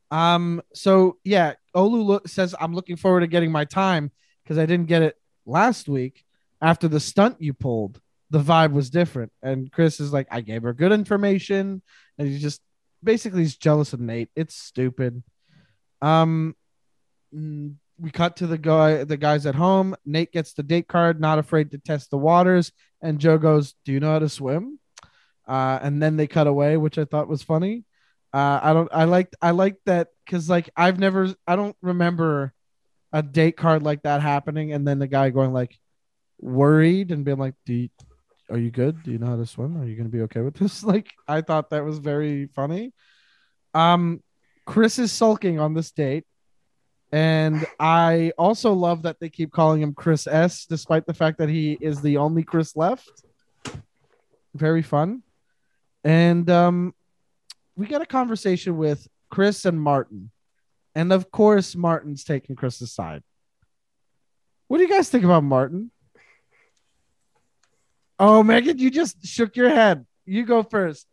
Um. 0.09 0.61
So 0.73 1.17
yeah, 1.23 1.53
Olu 1.75 2.05
look, 2.05 2.27
says 2.27 2.55
I'm 2.59 2.73
looking 2.73 2.95
forward 2.95 3.21
to 3.21 3.27
getting 3.27 3.51
my 3.51 3.65
time 3.65 4.11
because 4.43 4.57
I 4.57 4.65
didn't 4.65 4.87
get 4.87 5.01
it 5.01 5.15
last 5.45 5.89
week 5.89 6.23
after 6.61 6.87
the 6.87 6.99
stunt 6.99 7.41
you 7.41 7.53
pulled. 7.53 7.99
The 8.29 8.39
vibe 8.39 8.73
was 8.73 8.89
different, 8.89 9.31
and 9.41 9.71
Chris 9.71 9.99
is 9.99 10.11
like, 10.11 10.27
I 10.31 10.41
gave 10.41 10.63
her 10.63 10.73
good 10.73 10.91
information, 10.91 11.81
and 12.17 12.27
he's 12.27 12.41
just 12.41 12.61
basically 13.03 13.41
he's 13.41 13.55
jealous 13.55 13.93
of 13.93 13.99
Nayte. 13.99 14.29
It's 14.35 14.55
stupid. 14.55 15.23
Um, 16.01 16.55
mm, 17.33 17.75
we 17.99 18.11
cut 18.11 18.37
to 18.37 18.47
the 18.47 18.57
guy, 18.57 19.03
the 19.03 19.17
guys 19.17 19.45
at 19.45 19.55
home. 19.55 19.95
Nayte 20.07 20.31
gets 20.31 20.53
the 20.53 20.63
date 20.63 20.87
card, 20.87 21.19
not 21.19 21.39
afraid 21.39 21.71
to 21.71 21.77
test 21.77 22.11
the 22.11 22.17
waters, 22.17 22.71
and 23.01 23.19
Joe 23.19 23.37
goes, 23.37 23.75
"Do 23.85 23.91
you 23.91 23.99
know 23.99 24.11
how 24.11 24.19
to 24.19 24.29
swim?" 24.29 24.79
Uh, 25.47 25.79
and 25.81 26.01
then 26.01 26.17
they 26.17 26.27
cut 26.27 26.47
away, 26.47 26.77
which 26.77 26.97
I 26.97 27.05
thought 27.05 27.27
was 27.27 27.43
funny. 27.43 27.85
Uh, 28.33 28.59
I 28.61 28.73
don't, 28.73 28.89
I 28.91 29.05
liked, 29.05 29.35
I 29.41 29.51
liked 29.51 29.85
that 29.85 30.09
because 30.25 30.49
like 30.49 30.69
I've 30.75 30.99
never, 30.99 31.33
I 31.47 31.55
don't 31.55 31.75
remember 31.81 32.53
a 33.13 33.23
date 33.23 33.55
card 33.55 33.83
like 33.83 34.03
that 34.03 34.21
happening, 34.21 34.73
and 34.73 34.87
then 34.87 34.99
the 34.99 35.07
guy 35.07 35.29
going 35.29 35.53
like 35.53 35.77
worried 36.39 37.11
and 37.11 37.23
being 37.23 37.37
like, 37.37 37.55
"Do 37.65 37.73
you, 37.73 37.89
are 38.49 38.57
you 38.57 38.69
good? 38.69 39.01
Do 39.03 39.11
you 39.11 39.17
know 39.17 39.27
how 39.27 39.37
to 39.37 39.45
swim? 39.45 39.81
Are 39.81 39.85
you 39.85 39.95
gonna 39.95 40.09
be 40.09 40.21
okay 40.23 40.41
with 40.41 40.55
this?" 40.55 40.83
Like 40.83 41.13
I 41.27 41.41
thought 41.41 41.69
that 41.69 41.85
was 41.85 41.99
very 41.99 42.47
funny. 42.47 42.93
Um, 43.73 44.21
Chris 44.65 44.99
is 44.99 45.11
sulking 45.11 45.59
on 45.59 45.73
this 45.73 45.91
date. 45.91 46.25
And 47.11 47.65
I 47.79 48.33
also 48.37 48.73
love 48.73 49.03
that 49.03 49.19
they 49.19 49.29
keep 49.29 49.51
calling 49.53 49.81
him 49.81 49.93
Chris 49.93 50.27
S, 50.27 50.65
despite 50.65 51.05
the 51.05 51.13
fact 51.13 51.37
that 51.37 51.47
he 51.47 51.77
is 51.79 52.01
the 52.01 52.17
only 52.17 52.43
Chris 52.43 52.75
left. 52.75 53.09
Very 54.53 54.81
fun. 54.81 55.23
And 56.07 56.49
um, 56.49 56.95
we 57.75 57.85
got 57.85 58.01
a 58.01 58.05
conversation 58.05 58.77
with 58.77 59.05
Chris 59.29 59.65
and 59.65 59.79
Martin. 59.81 60.31
And 60.95 61.11
of 61.11 61.31
course, 61.31 61.75
Martin's 61.75 62.23
taking 62.23 62.55
Chris's 62.55 62.93
side. 62.93 63.23
What 64.69 64.77
do 64.77 64.83
you 64.83 64.89
guys 64.89 65.09
think 65.09 65.25
about 65.25 65.43
Martin? 65.43 65.91
Oh, 68.19 68.41
Megan, 68.41 68.79
you 68.79 68.89
just 68.89 69.25
shook 69.25 69.57
your 69.57 69.69
head. 69.69 70.05
You 70.25 70.45
go 70.45 70.63
first. 70.63 71.07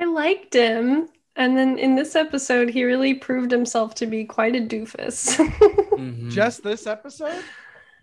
I 0.00 0.06
liked 0.06 0.54
him. 0.54 1.08
And 1.36 1.56
then 1.56 1.78
in 1.78 1.94
this 1.94 2.16
episode, 2.16 2.70
he 2.70 2.84
really 2.84 3.12
proved 3.14 3.50
himself 3.50 3.94
to 3.96 4.06
be 4.06 4.24
quite 4.24 4.56
a 4.56 4.60
doofus. 4.60 5.36
Mhm. 6.00 6.30
Just 6.30 6.62
this 6.62 6.86
episode? 6.86 7.44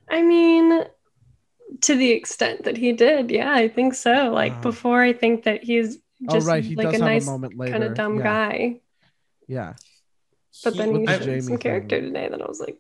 I 0.08 0.22
mean, 0.22 0.84
to 1.82 1.96
the 1.96 2.12
extent 2.12 2.66
that 2.66 2.78
he 2.78 2.94
did, 2.94 3.32
yeah, 3.32 3.52
I 3.52 3.68
think 3.70 3.96
so. 3.96 4.30
Like 4.32 4.54
Wow. 4.58 4.62
before, 4.62 5.02
I 5.02 5.14
think 5.14 5.46
that 5.46 5.64
he's 5.64 5.98
Oh, 6.28 6.34
just 6.34 6.47
right. 6.47 6.63
He 6.63 6.76
like 6.76 6.86
does 6.91 6.95
a 6.95 7.03
have 7.03 7.11
nice 7.13 7.28
a 7.28 7.32
moment 7.32 7.57
later. 7.57 7.72
kind 7.74 7.84
of 7.84 7.93
dumb 7.95 8.18
yeah. 8.18 8.24
guy. 8.24 8.80
Yeah. 9.47 9.74
But 10.63 10.76
then 10.78 10.93
With 10.93 11.01
he 11.01 11.07
showed 11.07 11.24
Jamie 11.24 11.41
some 11.41 11.57
character 11.57 11.97
thing. 11.97 12.13
today 12.13 12.28
that 12.30 12.41
I 12.41 12.45
was 12.47 12.59
like, 12.59 12.78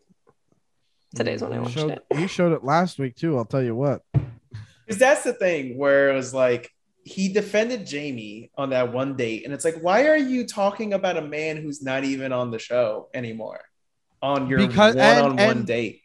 today's 1.15 1.41
when 1.41 1.53
I 1.53 1.59
watched 1.59 1.75
showed, 1.75 1.91
it. 1.91 2.03
you 2.17 2.27
showed 2.27 2.53
it 2.53 2.63
last 2.63 2.99
week 2.99 3.15
too. 3.15 3.37
I'll 3.37 3.45
tell 3.45 3.61
you 3.63 3.75
what. 3.75 4.01
Because 4.13 4.99
that's 4.99 5.23
the 5.23 5.33
thing 5.33 5.77
where 5.77 6.09
it 6.09 6.15
was 6.15 6.33
like 6.33 6.71
he 7.03 7.31
defended 7.31 7.85
Jamie 7.85 8.51
on 8.57 8.71
that 8.71 8.91
one 8.91 9.15
date, 9.15 9.45
and 9.45 9.53
it's 9.53 9.63
like, 9.63 9.75
why 9.81 10.07
are 10.07 10.17
you 10.17 10.45
talking 10.45 10.93
about 10.93 11.15
a 11.17 11.21
man 11.21 11.57
who's 11.57 11.81
not 11.81 12.03
even 12.03 12.33
on 12.33 12.51
the 12.51 12.59
show 12.59 13.07
anymore 13.13 13.61
on 14.21 14.47
your 14.47 14.59
Because- 14.59 14.95
one-on-one 14.95 15.39
and- 15.39 15.67
date? 15.67 16.01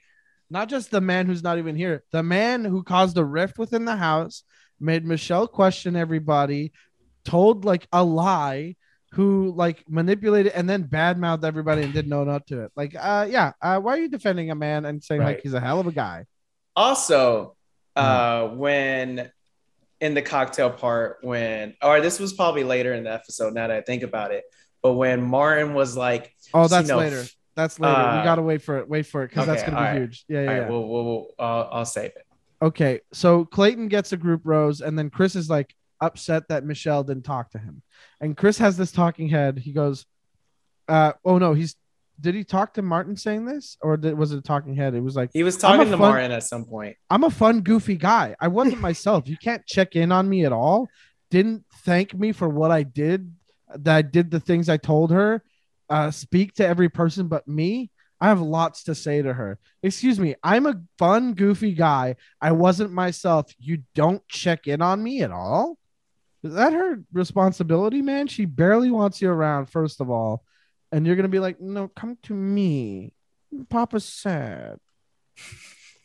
Not 0.51 0.69
just 0.69 0.91
the 0.91 1.01
man 1.01 1.25
who's 1.25 1.43
not 1.43 1.57
even 1.57 1.75
here, 1.77 2.05
the 2.13 2.23
man 2.23 2.63
who 2.67 2.83
caused 2.83 3.17
a 3.17 3.25
rift 3.25 3.59
within 3.59 3.87
the 3.87 3.97
house, 3.97 4.43
made 4.79 5.03
Michelle 5.07 5.49
question 5.49 5.97
everybody, 5.97 6.73
told 7.25 7.65
like 7.65 7.87
a 7.93 8.03
lie, 8.05 8.77
who 9.13 9.53
like 9.55 9.85
manipulated 9.89 10.53
and 10.53 10.69
then 10.69 10.85
badmouthed 10.85 11.45
everybody 11.45 11.83
and 11.83 11.93
didn't 11.93 12.13
own 12.13 12.29
up 12.29 12.47
to 12.47 12.63
it. 12.65 12.73
Like, 12.75 12.97
uh, 12.99 13.27
yeah, 13.29 13.53
uh, 13.61 13.79
why 13.79 13.95
are 13.97 14.01
you 14.01 14.09
defending 14.09 14.51
a 14.51 14.55
man 14.55 14.87
and 14.87 15.05
saying 15.05 15.21
like 15.23 15.41
he's 15.43 15.53
a 15.55 15.61
hell 15.61 15.81
of 15.81 15.87
a 15.87 15.93
guy? 15.93 16.25
Also, 16.75 17.55
uh, 17.95 18.45
Mm-hmm. 18.45 18.57
when 18.57 19.31
in 20.01 20.15
the 20.15 20.23
cocktail 20.23 20.71
part, 20.71 21.19
when 21.23 21.75
or 21.83 22.01
this 22.01 22.19
was 22.19 22.33
probably 22.33 22.65
later 22.65 22.95
in 22.95 23.05
the 23.05 23.13
episode. 23.13 23.53
Now 23.53 23.69
that 23.69 23.77
I 23.77 23.81
think 23.83 24.03
about 24.03 24.33
it, 24.33 24.45
but 24.83 24.95
when 24.95 25.23
Martin 25.23 25.75
was 25.75 25.97
like, 25.97 26.35
Oh, 26.55 26.63
you 26.63 26.69
that's 26.69 26.89
know, 26.89 26.97
later. 26.99 27.23
That's 27.55 27.79
later. 27.79 27.95
we 27.95 28.01
uh, 28.01 28.25
gotta 28.25 28.43
wait 28.43 28.63
for 28.63 28.79
it. 28.79 28.89
Wait 28.89 29.05
for 29.05 29.25
it 29.25 29.29
because 29.29 29.47
that's 29.47 29.63
gonna 29.63 29.77
be 29.77 29.83
right. 29.83 29.97
huge. 29.99 30.25
Yeah, 30.27 30.41
yeah. 30.43 30.49
all 30.49 30.55
yeah. 30.55 30.61
right, 30.63 30.71
we'll, 30.71 30.89
we'll, 30.89 31.05
we'll 31.05 31.27
I'll, 31.39 31.69
I'll 31.71 31.85
save 31.85 32.13
it. 32.17 32.27
Okay, 32.63 33.01
so 33.13 33.45
Clayton 33.45 33.89
gets 33.89 34.13
a 34.13 34.17
group 34.17 34.41
rose, 34.45 34.81
and 34.81 34.99
then 34.99 35.11
Chris 35.11 35.37
is 35.37 35.51
like 35.51 35.75
upset 36.03 36.49
that 36.49 36.65
Michelle 36.65 37.03
didn't 37.05 37.23
talk 37.25 37.51
to 37.53 37.59
him. 37.59 37.83
And 38.21 38.37
Chris 38.37 38.59
has 38.59 38.77
this 38.77 38.93
talking 38.93 39.29
head. 39.29 39.59
He 39.59 39.73
goes, 39.73 40.05
uh, 40.89 41.13
"Oh 41.25 41.39
no, 41.39 41.55
he's 41.55 41.77
did 42.21 42.35
he 42.35 42.45
talk 42.45 42.75
to 42.75 42.83
Martin 42.83 43.17
saying 43.17 43.47
this, 43.47 43.77
or 43.81 43.97
did, 43.97 44.17
was 44.17 44.33
it 44.33 44.39
a 44.39 44.43
talking 44.43 44.77
head? 44.77 44.95
It 44.95 45.01
was 45.01 45.17
like 45.17 45.31
He 45.33 45.43
was 45.43 45.57
talking 45.57 45.87
to 45.87 45.93
fun- 45.93 45.99
Martin 45.99 46.31
at 46.31 46.43
some 46.45 46.65
point. 46.65 46.97
I'm 47.11 47.25
a 47.25 47.31
fun, 47.31 47.63
goofy 47.63 47.97
guy. 47.97 48.37
I 48.41 48.49
wasn't 48.49 48.81
myself. 48.91 49.27
You 49.29 49.37
can't 49.37 49.65
check 49.67 49.97
in 49.97 50.13
on 50.13 50.29
me 50.29 50.45
at 50.45 50.53
all. 50.53 50.89
Didn't 51.31 51.65
thank 51.85 52.15
me 52.15 52.33
for 52.33 52.49
what 52.49 52.71
I 52.71 52.83
did. 52.83 53.33
That 53.75 53.97
I 53.97 54.03
did 54.03 54.31
the 54.31 54.41
things 54.41 54.69
I 54.69 54.77
told 54.77 55.11
her. 55.13 55.43
Uh, 55.89 56.11
speak 56.11 56.55
to 56.55 56.67
every 56.67 56.89
person 56.89 57.29
but 57.29 57.49
me. 57.49 57.91
I 58.21 58.29
have 58.29 58.41
lots 58.41 58.85
to 58.85 58.95
say 58.95 59.21
to 59.21 59.33
her. 59.33 59.59
Excuse 59.83 60.21
me. 60.21 60.37
I'm 60.45 60.67
a 60.67 60.81
fun, 60.99 61.35
goofy 61.35 61.73
guy. 61.73 62.15
I 62.41 62.53
wasn't 62.53 62.93
myself. 62.93 63.53
You 63.59 63.83
don't 63.97 64.27
check 64.29 64.69
in 64.69 64.81
on 64.81 65.03
me 65.03 65.23
at 65.23 65.33
all. 65.33 65.77
Is 66.43 66.55
that 66.55 66.73
her 66.73 67.03
responsibility, 67.13 68.03
man? 68.03 68.27
She 68.27 68.45
barely 68.45 68.91
wants 68.91 69.23
you 69.23 69.31
around, 69.31 69.67
first 69.67 70.01
of 70.01 70.11
all. 70.11 70.43
And 70.91 71.07
you're 71.07 71.17
going 71.17 71.25
to 71.25 71.29
be 71.29 71.39
like, 71.39 71.61
no, 71.61 71.89
come 71.89 72.19
to 72.25 72.35
me. 72.35 73.13
Papa's 73.71 74.05
sad. 74.05 74.79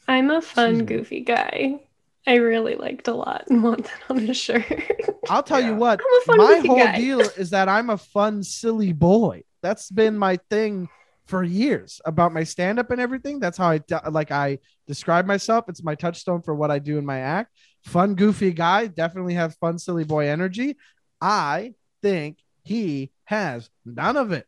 I'm 0.08 0.30
a 0.30 0.42
fun, 0.42 0.72
Excuse 0.82 0.90
me. 0.90 0.98
goofy 0.98 1.20
guy. 1.22 1.80
I 2.26 2.36
really 2.36 2.76
liked 2.76 3.08
a 3.08 3.14
lot 3.14 3.46
and 3.50 3.64
want 3.64 3.86
that 3.86 4.00
on 4.10 4.30
a 4.30 4.34
shirt. 4.34 4.66
I'll 5.30 5.44
tell 5.44 5.62
you 5.62 5.76
what, 5.76 6.00
I'm 6.02 6.22
a 6.22 6.26
fun 6.26 6.38
my 6.38 6.68
whole 6.68 6.78
guy. 6.78 6.98
deal 6.98 7.22
is 7.22 7.50
that 7.52 7.70
I'm 7.70 7.90
a 7.90 7.98
fun, 7.98 8.44
silly 8.44 8.94
boy. 8.94 9.44
That's 9.62 9.90
been 9.90 10.18
my 10.18 10.38
thing 10.50 10.90
for 11.26 11.44
years 11.44 12.00
about 12.06 12.34
my 12.34 12.44
stand 12.44 12.80
up 12.80 12.92
and 12.92 13.02
everything. 13.02 13.40
That's 13.40 13.58
how 13.58 13.72
I 13.72 13.82
like 14.10 14.32
I 14.32 14.60
describe 14.88 15.26
myself. 15.26 15.66
It's 15.68 15.84
my 15.84 15.96
touchstone 15.96 16.42
for 16.42 16.54
what 16.56 16.72
I 16.72 16.80
do 16.80 16.98
in 16.98 17.06
my 17.06 17.20
act. 17.20 17.52
Fun, 17.88 18.16
goofy 18.16 18.52
guy, 18.52 18.88
definitely 18.88 19.36
have 19.36 19.56
fun, 19.56 19.80
silly 19.80 20.04
boy 20.04 20.28
energy. 20.28 20.76
I 21.22 21.74
think 22.02 22.38
he 22.64 23.12
has 23.24 23.70
none 23.86 24.18
of 24.18 24.34
it. 24.34 24.46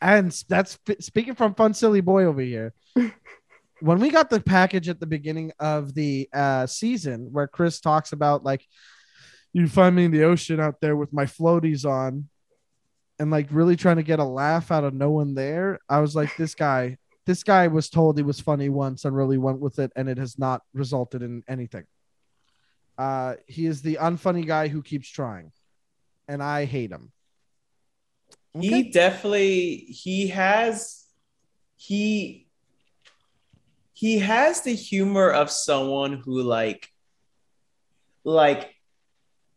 And 0.00 0.32
that's 0.48 0.78
speaking 0.98 1.36
from 1.36 1.54
fun, 1.54 1.74
silly 1.74 2.00
boy 2.00 2.24
over 2.24 2.40
here. 2.40 2.74
when 3.80 4.00
we 4.00 4.10
got 4.10 4.30
the 4.30 4.40
package 4.40 4.88
at 4.88 4.98
the 4.98 5.06
beginning 5.06 5.52
of 5.60 5.94
the 5.94 6.28
uh, 6.32 6.66
season 6.66 7.28
where 7.30 7.46
Chris 7.46 7.80
talks 7.80 8.12
about 8.12 8.42
like 8.42 8.66
you 9.52 9.68
find 9.68 9.94
me 9.94 10.04
in 10.04 10.10
the 10.10 10.24
ocean 10.24 10.58
out 10.58 10.80
there 10.80 10.96
with 10.96 11.12
my 11.12 11.24
floaties 11.24 11.88
on 11.88 12.28
and 13.20 13.30
like 13.30 13.46
really 13.52 13.76
trying 13.76 13.96
to 13.96 14.02
get 14.02 14.18
a 14.18 14.24
laugh 14.24 14.72
out 14.72 14.82
of 14.82 14.92
no 14.92 15.10
one 15.10 15.34
there. 15.34 15.78
I 15.88 16.00
was 16.00 16.16
like, 16.16 16.36
this 16.36 16.56
guy, 16.56 16.96
this 17.26 17.44
guy 17.44 17.68
was 17.68 17.88
told 17.88 18.16
he 18.16 18.24
was 18.24 18.40
funny 18.40 18.68
once 18.68 19.04
and 19.04 19.14
really 19.14 19.38
went 19.38 19.60
with 19.60 19.78
it, 19.78 19.92
and 19.94 20.08
it 20.08 20.18
has 20.18 20.36
not 20.36 20.62
resulted 20.74 21.22
in 21.22 21.44
anything. 21.48 21.84
Uh, 22.98 23.34
he 23.46 23.66
is 23.66 23.82
the 23.82 23.96
unfunny 24.00 24.46
guy 24.46 24.68
who 24.68 24.82
keeps 24.82 25.08
trying, 25.08 25.52
and 26.28 26.42
I 26.42 26.64
hate 26.64 26.90
him. 26.90 27.12
He 28.58 28.90
definitely 28.90 29.76
he 29.76 30.28
has 30.28 31.06
he 31.76 32.48
he 33.94 34.18
has 34.18 34.60
the 34.62 34.74
humor 34.74 35.30
of 35.30 35.50
someone 35.50 36.14
who 36.24 36.42
like 36.42 36.88
like 38.24 38.74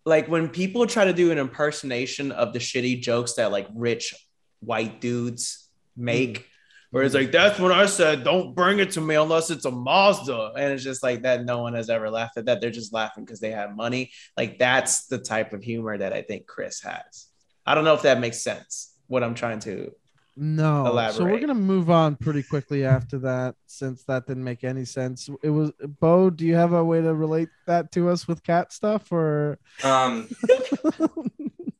like 0.06 0.28
when 0.28 0.50
people 0.50 0.88
try 0.88 1.06
to 1.06 1.14
do 1.14 1.32
an 1.32 1.38
impersonation 1.38 2.32
of 2.32 2.54
the 2.54 2.60
shitty 2.60 3.02
jokes 3.02 3.34
that 3.34 3.52
like 3.52 3.68
rich 3.74 4.14
white 4.60 5.02
dudes 5.02 5.70
make 5.98 6.48
where 6.96 7.04
it's 7.04 7.14
like 7.14 7.30
that's 7.30 7.60
what 7.60 7.74
i 7.74 7.86
said 7.86 8.24
don't 8.24 8.56
bring 8.56 8.80
it 8.80 8.90
to 8.90 9.02
me 9.02 9.16
unless 9.16 9.52
it's 9.52 9.66
a 9.66 9.72
mazda 9.72 10.54
and 10.56 10.72
it's 10.72 10.82
just 10.82 11.04
like 11.04 11.24
that 11.24 11.44
no 11.44 11.60
one 11.60 11.74
has 11.74 11.90
ever 11.90 12.10
laughed 12.10 12.38
at 12.38 12.46
that 12.46 12.62
they're 12.62 12.72
just 12.72 12.94
laughing 12.94 13.26
because 13.26 13.42
they 13.42 13.52
have 13.52 13.76
money 13.76 14.10
like 14.38 14.58
that's 14.58 15.06
the 15.08 15.18
type 15.18 15.52
of 15.52 15.62
humor 15.62 15.98
that 15.98 16.14
i 16.14 16.22
think 16.22 16.48
chris 16.48 16.82
has 16.82 17.28
i 17.66 17.76
don't 17.76 17.84
know 17.84 17.94
if 17.94 18.04
that 18.04 18.22
makes 18.22 18.42
sense 18.42 18.94
what 19.08 19.26
i'm 19.26 19.36
trying 19.36 19.60
to 19.60 19.92
No. 20.38 21.10
So 21.12 21.24
we're 21.26 21.40
gonna 21.40 21.54
move 21.54 21.90
on 21.90 22.16
pretty 22.18 22.44
quickly 22.44 22.84
after 22.86 23.20
that, 23.20 23.56
since 23.68 24.04
that 24.04 24.28
didn't 24.28 24.44
make 24.44 24.66
any 24.66 24.84
sense. 24.84 25.30
It 25.42 25.50
was 25.50 25.72
Bo. 26.02 26.30
Do 26.30 26.46
you 26.46 26.56
have 26.56 26.74
a 26.74 26.84
way 26.84 27.02
to 27.02 27.14
relate 27.14 27.48
that 27.68 27.94
to 27.94 28.10
us 28.10 28.28
with 28.28 28.44
cat 28.44 28.74
stuff, 28.74 29.14
or 29.14 29.60
Um, 29.82 30.28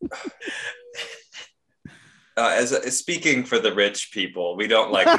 uh, 2.38 2.54
as, 2.56 2.74
as 2.74 2.98
speaking 2.98 3.44
for 3.44 3.60
the 3.60 3.74
rich 3.74 4.12
people, 4.12 4.56
we 4.56 4.68
don't 4.68 4.92
like. 4.92 5.08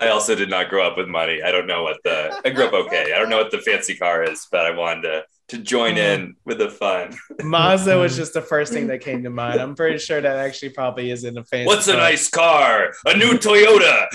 I 0.00 0.08
also 0.08 0.34
did 0.34 0.50
not 0.50 0.68
grow 0.68 0.86
up 0.86 0.96
with 0.96 1.08
money. 1.08 1.42
I 1.42 1.50
don't 1.50 1.66
know 1.66 1.82
what 1.82 1.98
the 2.04 2.40
I 2.44 2.50
grew 2.50 2.66
up 2.66 2.74
okay. 2.74 3.12
I 3.14 3.18
don't 3.18 3.30
know 3.30 3.38
what 3.38 3.50
the 3.50 3.60
fancy 3.60 3.94
car 3.94 4.22
is, 4.24 4.46
but 4.50 4.66
I 4.66 4.70
wanted 4.76 5.02
to 5.02 5.24
to 5.48 5.58
join 5.58 5.96
in 5.98 6.36
with 6.44 6.58
the 6.58 6.70
fun. 6.70 7.16
mazda 7.42 7.98
was 7.98 8.16
just 8.16 8.32
the 8.32 8.40
first 8.40 8.72
thing 8.72 8.86
that 8.86 9.00
came 9.00 9.22
to 9.22 9.30
mind 9.30 9.60
i'm 9.60 9.74
pretty 9.74 9.98
sure 9.98 10.20
that 10.20 10.36
actually 10.36 10.70
probably 10.70 11.10
isn't 11.10 11.36
a 11.36 11.44
fancy 11.44 11.66
What's 11.66 11.88
a 11.88 11.96
nice 11.96 12.30
car? 12.30 12.94
A 13.06 13.16
new 13.16 13.32
Toyota. 13.38 14.08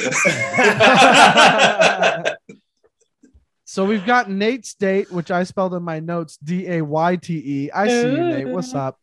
so 3.65 3.85
we've 3.85 4.05
got 4.05 4.27
Nayte's 4.27 4.73
date, 4.73 5.11
which 5.11 5.29
I 5.31 5.43
spelled 5.43 5.73
in 5.73 5.83
my 5.83 5.99
notes 5.99 6.37
D 6.37 6.67
A 6.67 6.81
Y 6.81 7.15
T 7.17 7.33
E. 7.35 7.71
I 7.71 7.87
see 7.87 8.11
you, 8.11 8.23
Nate. 8.23 8.47
What's 8.47 8.73
up? 8.73 8.99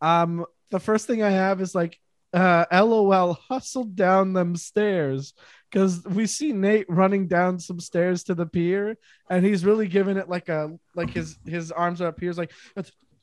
Um, 0.00 0.44
the 0.70 0.80
first 0.80 1.06
thing 1.06 1.22
I 1.22 1.30
have 1.30 1.60
is 1.60 1.74
like, 1.74 1.98
uh, 2.32 2.66
LOL, 2.72 3.34
hustled 3.34 3.96
down 3.96 4.32
them 4.32 4.56
stairs. 4.56 5.32
Because 5.70 6.04
we 6.04 6.26
see 6.26 6.52
Nayte 6.52 6.84
running 6.88 7.28
down 7.28 7.58
some 7.58 7.80
stairs 7.80 8.24
to 8.24 8.34
the 8.34 8.46
pier, 8.46 8.96
and 9.28 9.44
he's 9.44 9.64
really 9.64 9.88
giving 9.88 10.16
it 10.16 10.28
like 10.28 10.48
a 10.48 10.78
like 10.94 11.10
his 11.10 11.38
his 11.44 11.72
arms 11.72 12.00
are 12.00 12.08
up 12.08 12.20
here. 12.20 12.30
He's 12.30 12.38
like 12.38 12.52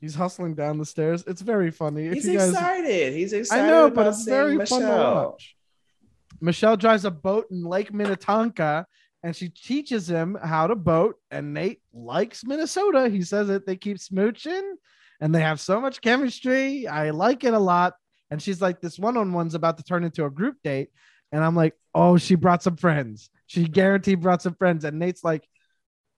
he's 0.02 0.14
hustling 0.14 0.54
down 0.54 0.78
the 0.78 0.86
stairs. 0.86 1.24
It's 1.26 1.42
very 1.42 1.72
funny. 1.72 2.08
If 2.08 2.16
He's 2.16 2.26
guys, 2.26 2.50
excited. 2.50 3.14
He's 3.14 3.32
excited. 3.32 3.64
I 3.64 3.68
know, 3.68 3.90
but 3.90 4.08
it's 4.08 4.26
very 4.26 4.54
seeing 4.66 4.66
fun 4.66 4.82
to 4.82 4.88
watch. 4.88 5.56
Michelle 6.42 6.76
drives 6.76 7.06
a 7.06 7.12
boat 7.12 7.48
in 7.50 7.64
Lake 7.64 7.94
Minnetonka 7.94 8.86
and 9.24 9.34
she 9.34 9.48
teaches 9.48 10.10
him 10.10 10.38
how 10.44 10.68
to 10.68 10.76
boat. 10.76 11.16
And 11.32 11.56
Nayte 11.56 11.80
likes 11.94 12.46
Minnesota. 12.46 13.08
He 13.08 13.22
says 13.22 13.48
that 13.48 13.66
they 13.66 13.78
keep 13.78 13.98
smooching 13.98 14.74
and 15.22 15.34
they 15.34 15.42
have 15.42 15.60
so 15.60 15.80
much 15.80 16.02
chemistry. 16.02 16.88
I 16.88 17.12
like 17.12 17.44
it 17.44 17.54
a 17.54 17.60
lot. 17.60 17.94
And 18.32 18.42
she's 18.42 18.62
like, 18.62 18.82
this 18.82 18.98
one 18.98 19.18
on 19.18 19.32
one's 19.34 19.56
about 19.56 19.78
to 19.78 19.84
turn 19.84 20.04
into 20.04 20.26
a 20.26 20.30
group 20.30 20.58
date. 20.64 20.90
And 21.32 21.44
I'm 21.44 21.56
like, 21.56 21.76
oh, 21.94 22.18
she 22.18 22.36
brought 22.36 22.64
some 22.64 22.78
friends. 22.78 23.30
She 23.48 23.66
guaranteed 23.66 24.22
brought 24.22 24.42
some 24.42 24.56
friends. 24.56 24.86
And 24.86 25.02
Nayte's 25.02 25.24
like, 25.24 25.48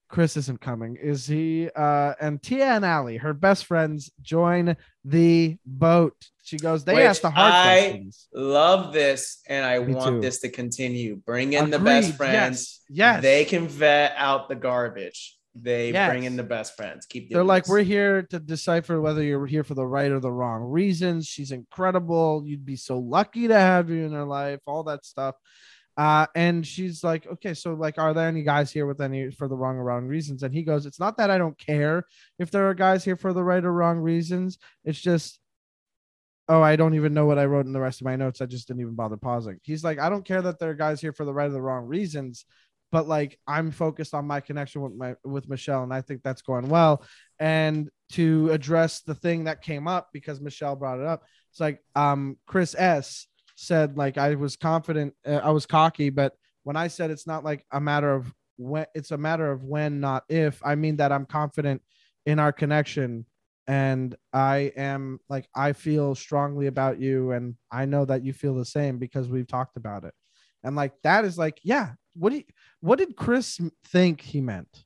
Chris 0.07 0.37
isn't 0.37 0.61
coming. 0.61 0.97
Is 1.01 1.25
he? 1.25 1.69
Uh, 1.75 2.13
and 2.21 2.41
Tia 2.41 2.67
and 2.67 2.85
Allie, 2.85 3.17
her 3.17 3.33
best 3.33 3.65
friends, 3.65 4.11
join 4.21 4.77
the 5.03 5.57
boat. 5.65 6.15
She 6.43 6.57
goes, 6.57 6.83
they 6.85 6.93
Which 6.93 7.05
ask 7.05 7.21
the 7.21 7.31
hard 7.31 7.53
I 7.53 7.79
questions. 7.89 8.27
Love 8.33 8.93
this, 8.93 9.41
and 9.47 9.65
I 9.65 9.79
Me 9.79 9.95
want 9.95 10.17
too. 10.17 10.21
this 10.21 10.39
to 10.41 10.49
continue. 10.49 11.15
Bring 11.15 11.53
in 11.53 11.71
the 11.71 11.79
best 11.79 12.15
friends. 12.15 12.81
Yes. 12.87 13.15
yes. 13.15 13.21
They 13.23 13.45
can 13.45 13.67
vet 13.67 14.13
out 14.15 14.47
the 14.47 14.55
garbage. 14.55 15.34
They 15.55 15.91
Yes. 15.91 16.09
bring 16.09 16.25
in 16.25 16.35
the 16.35 16.43
best 16.43 16.75
friends. 16.75 17.05
Keep 17.05 17.29
They're 17.29 17.43
like, 17.43 17.63
this. 17.63 17.69
we're 17.69 17.83
here 17.83 18.23
to 18.23 18.39
decipher 18.39 18.99
whether 18.99 19.23
you're 19.23 19.45
here 19.45 19.63
for 19.63 19.73
the 19.73 19.87
right 19.87 20.11
or 20.11 20.19
the 20.19 20.31
wrong 20.31 20.63
reasons. 20.63 21.27
She's 21.27 21.51
incredible. 21.51 22.43
You'd 22.45 22.65
be 22.65 22.75
so 22.75 22.99
lucky 22.99 23.47
to 23.47 23.57
have 23.57 23.89
you 23.89 24.03
in 24.05 24.11
her 24.11 24.25
life, 24.25 24.59
all 24.67 24.83
that 24.83 25.05
stuff. 25.05 25.35
Uh, 25.97 26.27
and 26.35 26.67
she's 26.67 27.05
like, 27.05 27.25
okay, 27.25 27.53
so 27.53 27.73
like, 27.73 27.97
are 27.97 28.13
there 28.13 28.27
any 28.27 28.43
guys 28.43 28.69
here 28.69 28.85
with 28.85 28.99
any 28.99 29.31
for 29.31 29.47
the 29.47 29.55
wrong 29.55 29.77
or 29.77 29.85
wrong 29.85 30.05
reasons? 30.05 30.43
And 30.43 30.53
he 30.53 30.63
goes, 30.63 30.85
it's 30.85 30.99
not 30.99 31.15
that 31.17 31.31
I 31.31 31.37
don't 31.37 31.57
care 31.57 32.03
if 32.37 32.51
there 32.51 32.69
are 32.69 32.73
guys 32.73 33.05
here 33.05 33.15
for 33.15 33.31
the 33.31 33.43
right 33.43 33.63
or 33.63 33.71
wrong 33.71 33.99
reasons. 33.99 34.57
It's 34.83 34.99
just, 34.99 35.39
oh, 36.49 36.61
I 36.61 36.75
don't 36.75 36.95
even 36.95 37.13
know 37.13 37.25
what 37.25 37.39
I 37.39 37.45
wrote 37.45 37.65
in 37.65 37.71
the 37.71 37.79
rest 37.79 38.01
of 38.01 38.05
my 38.05 38.17
notes. 38.17 38.41
I 38.41 38.45
just 38.45 38.67
didn't 38.67 38.81
even 38.81 38.95
bother 38.95 39.15
pausing. 39.15 39.57
He's 39.63 39.85
like, 39.85 39.99
I 39.99 40.09
don't 40.09 40.25
care 40.25 40.41
that 40.41 40.59
there 40.59 40.71
are 40.71 40.75
guys 40.75 40.99
here 40.99 41.13
for 41.13 41.23
the 41.23 41.33
right 41.33 41.47
or 41.47 41.53
the 41.53 41.61
wrong 41.61 41.85
reasons, 41.85 42.45
but 42.91 43.07
like 43.07 43.37
I'm 43.47 43.71
focused 43.71 44.13
on 44.13 44.25
my 44.25 44.39
connection 44.39 44.81
with 44.81 44.93
my 44.93 45.15
with 45.23 45.49
Michelle, 45.49 45.83
and 45.83 45.93
I 45.93 46.01
think 46.01 46.21
that's 46.23 46.41
going 46.41 46.69
well. 46.69 47.03
And 47.39 47.89
to 48.13 48.49
address 48.51 49.01
the 49.01 49.15
thing 49.15 49.45
that 49.45 49.61
came 49.61 49.87
up 49.87 50.09
because 50.13 50.39
Michelle 50.39 50.75
brought 50.75 50.99
it 50.99 51.05
up, 51.05 51.23
it's 51.51 51.59
like 51.59 51.81
um 51.95 52.37
Chris 52.45 52.75
S 52.77 53.27
said 53.55 53.97
like 53.97 54.17
I 54.17 54.35
was 54.35 54.55
confident, 54.55 55.13
uh, 55.25 55.41
I 55.43 55.51
was 55.51 55.65
cocky, 55.65 56.09
but 56.09 56.33
when 56.63 56.75
I 56.75 56.87
said 56.87 57.11
it's 57.11 57.27
not 57.27 57.43
like 57.43 57.65
a 57.71 57.79
matter 57.79 58.13
of 58.13 58.33
when, 58.57 58.85
it's 58.95 59.11
a 59.11 59.17
matter 59.17 59.51
of 59.51 59.63
when, 59.63 59.99
not 59.99 60.23
if. 60.29 60.61
I 60.63 60.75
mean 60.75 60.97
that 60.97 61.11
I'm 61.11 61.25
confident 61.25 61.81
in 62.25 62.39
our 62.39 62.51
connection 62.51 63.25
and 63.67 64.15
I 64.31 64.71
am 64.75 65.19
like 65.29 65.47
I 65.55 65.73
feel 65.73 66.15
strongly 66.15 66.67
about 66.67 66.99
you 66.99 67.31
and 67.31 67.55
I 67.71 67.85
know 67.85 68.05
that 68.05 68.23
you 68.23 68.33
feel 68.33 68.55
the 68.55 68.65
same 68.65 68.99
because 68.99 69.27
we've 69.27 69.47
talked 69.47 69.77
about 69.77 70.03
it. 70.03 70.13
And 70.63 70.75
like 70.75 70.93
that 71.03 71.25
is 71.25 71.37
like, 71.37 71.59
yeah, 71.63 71.91
what 72.15 72.31
do 72.31 72.37
you, 72.37 72.43
what 72.79 72.99
did 72.99 73.15
Chris 73.15 73.59
think 73.85 74.21
he 74.21 74.41
meant? 74.41 74.85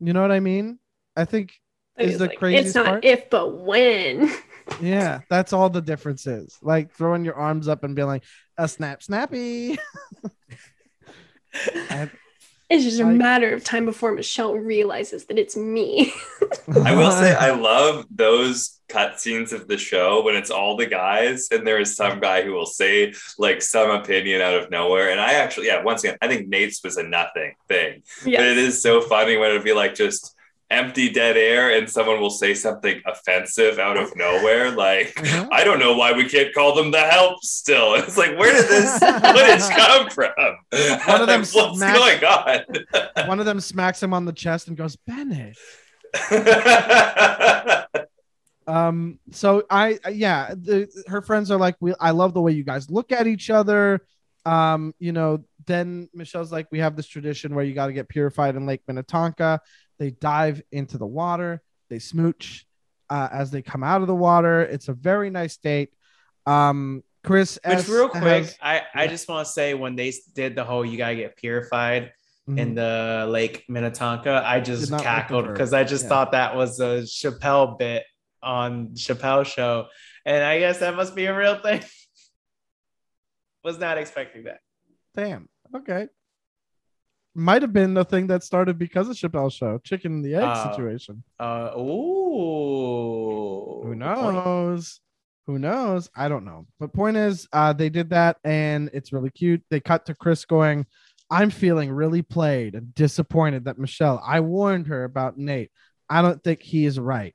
You 0.00 0.12
know 0.12 0.22
what 0.22 0.32
I 0.32 0.40
mean? 0.40 0.78
I 1.16 1.24
think 1.24 1.52
is 1.98 2.18
the 2.18 2.26
like, 2.26 2.38
craziest 2.38 2.66
It's 2.66 2.74
not 2.74 2.86
part? 2.86 3.04
if, 3.04 3.30
but 3.30 3.58
when. 3.58 4.30
yeah, 4.80 5.20
that's 5.30 5.52
all 5.52 5.70
the 5.70 5.80
difference 5.80 6.26
is. 6.26 6.58
Like 6.62 6.92
throwing 6.92 7.24
your 7.24 7.36
arms 7.36 7.68
up 7.68 7.84
and 7.84 7.94
being 7.94 8.08
like 8.08 8.24
a 8.58 8.66
snap 8.66 9.02
snappy. 9.02 9.78
and 11.90 12.10
It's 12.74 12.84
just 12.84 12.98
a 12.98 13.04
matter 13.04 13.54
of 13.54 13.62
time 13.62 13.84
before 13.84 14.12
Michelle 14.12 14.54
realizes 14.54 15.26
that 15.26 15.38
it's 15.38 15.56
me. 15.56 16.12
I 16.84 16.94
will 16.96 17.12
say 17.12 17.32
I 17.40 17.52
love 17.52 18.04
those 18.10 18.80
cutscenes 18.88 19.52
of 19.52 19.68
the 19.68 19.78
show 19.78 20.24
when 20.24 20.34
it's 20.34 20.50
all 20.50 20.76
the 20.76 20.86
guys 20.86 21.48
and 21.52 21.64
there 21.64 21.78
is 21.78 21.94
some 21.94 22.18
guy 22.18 22.42
who 22.42 22.52
will 22.52 22.66
say 22.66 23.14
like 23.38 23.62
some 23.62 23.90
opinion 23.90 24.40
out 24.40 24.54
of 24.54 24.70
nowhere. 24.72 25.10
And 25.10 25.20
I 25.20 25.34
actually, 25.34 25.68
yeah, 25.68 25.84
once 25.84 26.02
again, 26.02 26.18
I 26.20 26.26
think 26.26 26.48
Nayte's 26.48 26.82
was 26.82 26.96
a 26.96 27.04
nothing 27.04 27.54
thing. 27.68 28.02
But 28.40 28.46
it 28.46 28.58
is 28.58 28.82
so 28.82 29.00
funny 29.00 29.36
when 29.36 29.50
it'd 29.50 29.62
be 29.62 29.72
like 29.72 29.94
just 29.94 30.33
empty 30.70 31.10
dead 31.10 31.36
air 31.36 31.76
and 31.76 31.88
someone 31.88 32.20
will 32.20 32.30
say 32.30 32.54
something 32.54 33.00
offensive 33.06 33.78
out 33.78 33.96
of 33.96 34.14
nowhere. 34.16 34.70
Like, 34.70 35.14
Mhm. 35.14 35.48
I 35.52 35.62
don't 35.62 35.78
know 35.78 35.94
why 35.96 36.12
we 36.12 36.28
can't 36.28 36.52
call 36.54 36.74
them 36.74 36.90
the 36.90 37.00
help 37.00 37.42
still. 37.42 37.94
It's 38.04 38.16
like, 38.16 38.36
where 38.38 38.52
did 38.52 38.68
this 38.68 38.98
footage 38.98 39.76
come 39.76 40.10
from? 40.10 40.32
One 41.06 41.20
of 41.20 41.26
them 41.26 41.40
What's 41.52 41.76
smacked- 41.78 42.20
going 42.22 42.24
on? 42.24 43.28
one 43.28 43.40
of 43.40 43.46
them 43.46 43.60
smacks 43.60 44.02
him 44.02 44.12
on 44.14 44.24
the 44.24 44.32
chest 44.32 44.68
and 44.68 44.76
goes, 44.76 44.96
Bennett. 44.96 45.56
um 48.66 49.18
so 49.30 49.62
i 49.68 49.98
yeah 50.10 50.54
the, 50.56 50.88
her 51.06 51.20
friends 51.20 51.50
are 51.50 51.58
like 51.58 51.76
we 51.80 51.92
i 52.00 52.10
love 52.12 52.32
the 52.32 52.40
way 52.40 52.50
you 52.52 52.64
guys 52.64 52.88
look 52.90 53.12
at 53.12 53.26
each 53.26 53.50
other 53.50 54.00
um 54.46 54.94
you 54.98 55.12
know 55.12 55.44
then 55.66 56.08
michelle's 56.14 56.50
like 56.50 56.66
we 56.70 56.78
have 56.78 56.96
this 56.96 57.06
tradition 57.06 57.54
where 57.54 57.64
you 57.64 57.74
got 57.74 57.88
to 57.88 57.92
get 57.92 58.08
purified 58.08 58.56
in 58.56 58.64
lake 58.64 58.80
minnetonka 58.88 59.60
they 59.98 60.10
dive 60.10 60.62
into 60.72 60.98
the 60.98 61.06
water 61.06 61.62
they 61.90 61.98
smooch 61.98 62.66
uh, 63.10 63.28
as 63.32 63.50
they 63.50 63.62
come 63.62 63.82
out 63.84 64.00
of 64.00 64.06
the 64.06 64.14
water 64.14 64.62
it's 64.62 64.88
a 64.88 64.92
very 64.94 65.30
nice 65.30 65.56
date 65.56 65.92
um 66.46 67.02
chris 67.22 67.58
Which 67.64 67.78
S 67.78 67.88
real 67.88 68.08
quick, 68.08 68.22
has- 68.22 68.58
I, 68.60 68.82
I 68.94 69.02
yeah. 69.04 69.06
just 69.08 69.28
want 69.28 69.46
to 69.46 69.52
say 69.52 69.74
when 69.74 69.96
they 69.96 70.12
did 70.34 70.54
the 70.56 70.64
whole 70.64 70.84
you 70.84 70.98
gotta 70.98 71.16
get 71.16 71.36
purified 71.36 72.12
in 72.46 72.74
the 72.74 73.24
Lake 73.26 73.64
Minnetonka, 73.70 74.42
I 74.44 74.60
just 74.60 74.82
Did 74.82 74.90
not 74.90 74.96
like 74.98 75.04
the 75.04 75.08
cackled 75.08 75.48
because 75.48 75.72
I 75.72 75.82
just 75.82 76.02
Yeah. 76.04 76.08
thought 76.10 76.32
that 76.32 76.54
was 76.54 76.78
a 76.78 77.00
Chappelle 77.04 77.78
bit 77.78 78.02
on 78.42 78.88
Chappelle 78.88 79.46
show. 79.46 79.86
And 80.26 80.44
I 80.44 80.58
guess 80.58 80.80
that 80.80 80.94
must 80.94 81.14
be 81.14 81.24
a 81.24 81.34
real 81.34 81.58
thing. 81.62 81.82
was 83.64 83.78
not 83.78 83.96
expecting 83.96 84.44
that. 84.44 84.60
damn 85.16 85.48
Okay. 85.74 86.08
Might 87.34 87.62
have 87.62 87.72
been 87.72 87.94
the 87.94 88.04
thing 88.04 88.28
that 88.28 88.44
started 88.44 88.78
because 88.78 89.08
of 89.08 89.16
Chappelle's 89.16 89.54
show, 89.54 89.78
chicken 89.78 90.12
and 90.12 90.24
the 90.24 90.36
egg 90.36 90.44
Oh. 90.44 90.70
situation. 90.70 91.24
Uh, 91.40 91.70
ooh. 92.84 93.82
Who 93.84 93.94
knows? 93.94 95.00
Who 95.46 95.58
knows? 95.58 96.08
I 96.16 96.28
don't 96.28 96.44
know. 96.44 96.66
But 96.80 96.92
point 96.92 97.16
is, 97.16 97.46
uh, 97.52 97.72
they 97.72 97.90
did 97.90 98.10
that 98.10 98.36
and 98.44 98.88
it's 98.94 99.12
really 99.12 99.30
cute. 99.30 99.62
They 99.70 99.80
cut 99.80 100.06
to 100.06 100.14
Chris 100.14 100.44
going, 100.44 100.86
I'm 101.30 101.50
feeling 101.50 101.90
really 101.90 102.22
played 102.22 102.74
and 102.74 102.94
disappointed 102.94 103.64
that 103.64 103.78
Michelle, 103.78 104.22
I 104.24 104.40
warned 104.40 104.86
her 104.86 105.04
about 105.04 105.38
Nayte. 105.38 105.70
I 106.08 106.22
don't 106.22 106.42
think 106.42 106.62
he 106.62 106.86
is 106.86 106.98
right. 107.00 107.34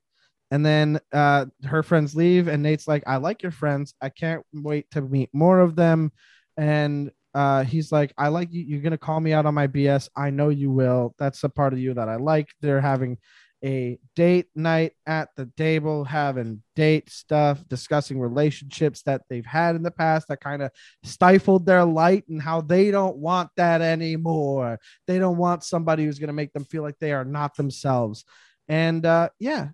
And 0.52 0.66
then 0.66 1.00
uh, 1.14 1.45
her 1.66 1.84
friends 1.84 2.16
leave, 2.16 2.47
and 2.47 2.66
Nayte's 2.66 2.88
like, 2.88 3.04
I 3.06 3.18
like 3.18 3.43
your 3.43 3.52
friends. 3.52 3.93
I 4.02 4.10
can't 4.10 4.43
wait 4.54 4.89
to 4.91 5.02
meet 5.02 5.30
more 5.34 5.60
of 5.60 5.76
them. 5.76 6.12
And 6.58 7.12
uh, 7.34 7.63
he's 7.63 7.91
like, 7.91 8.13
I 8.17 8.30
like 8.30 8.51
you. 8.51 8.63
You're 8.63 8.82
going 8.82 8.91
to 8.91 8.97
call 8.97 9.19
me 9.19 9.34
out 9.34 9.45
on 9.45 9.53
my 9.53 9.67
BS. 9.67 10.09
I 10.15 10.30
know 10.30 10.49
you 10.49 10.71
will. 10.71 11.15
That's 11.19 11.41
the 11.41 11.49
part 11.49 11.73
of 11.73 11.80
you 11.80 11.93
that 11.93 12.09
I 12.09 12.15
like. 12.15 12.49
They're 12.61 12.82
having 12.82 13.17
a 13.63 13.99
date 14.15 14.47
night 14.55 14.93
at 15.05 15.30
the 15.36 15.49
table, 15.57 16.03
having 16.05 16.63
date 16.75 17.09
stuff, 17.09 17.61
discussing 17.67 18.19
relationships 18.19 19.01
that 19.03 19.21
they've 19.30 19.45
had 19.45 19.75
in 19.75 19.84
the 19.84 19.91
past 19.91 20.30
that 20.30 20.39
kind 20.39 20.61
of 20.61 20.71
stifled 21.03 21.65
their 21.65 21.84
light 21.84 22.27
and 22.30 22.41
how 22.41 22.61
they 22.61 22.89
don't 22.89 23.17
want 23.17 23.49
that 23.57 23.82
anymore. 23.82 24.80
They 25.07 25.19
don't 25.19 25.38
want 25.38 25.63
somebody 25.63 26.05
who's 26.05 26.19
going 26.19 26.27
to 26.27 26.34
make 26.34 26.53
them 26.53 26.65
feel 26.65 26.84
like 26.84 26.97
they 26.99 27.11
are 27.11 27.25
not 27.25 27.55
themselves. 27.55 28.23
And 28.67 29.05
uh, 29.05 29.30
yeah, 29.39 29.69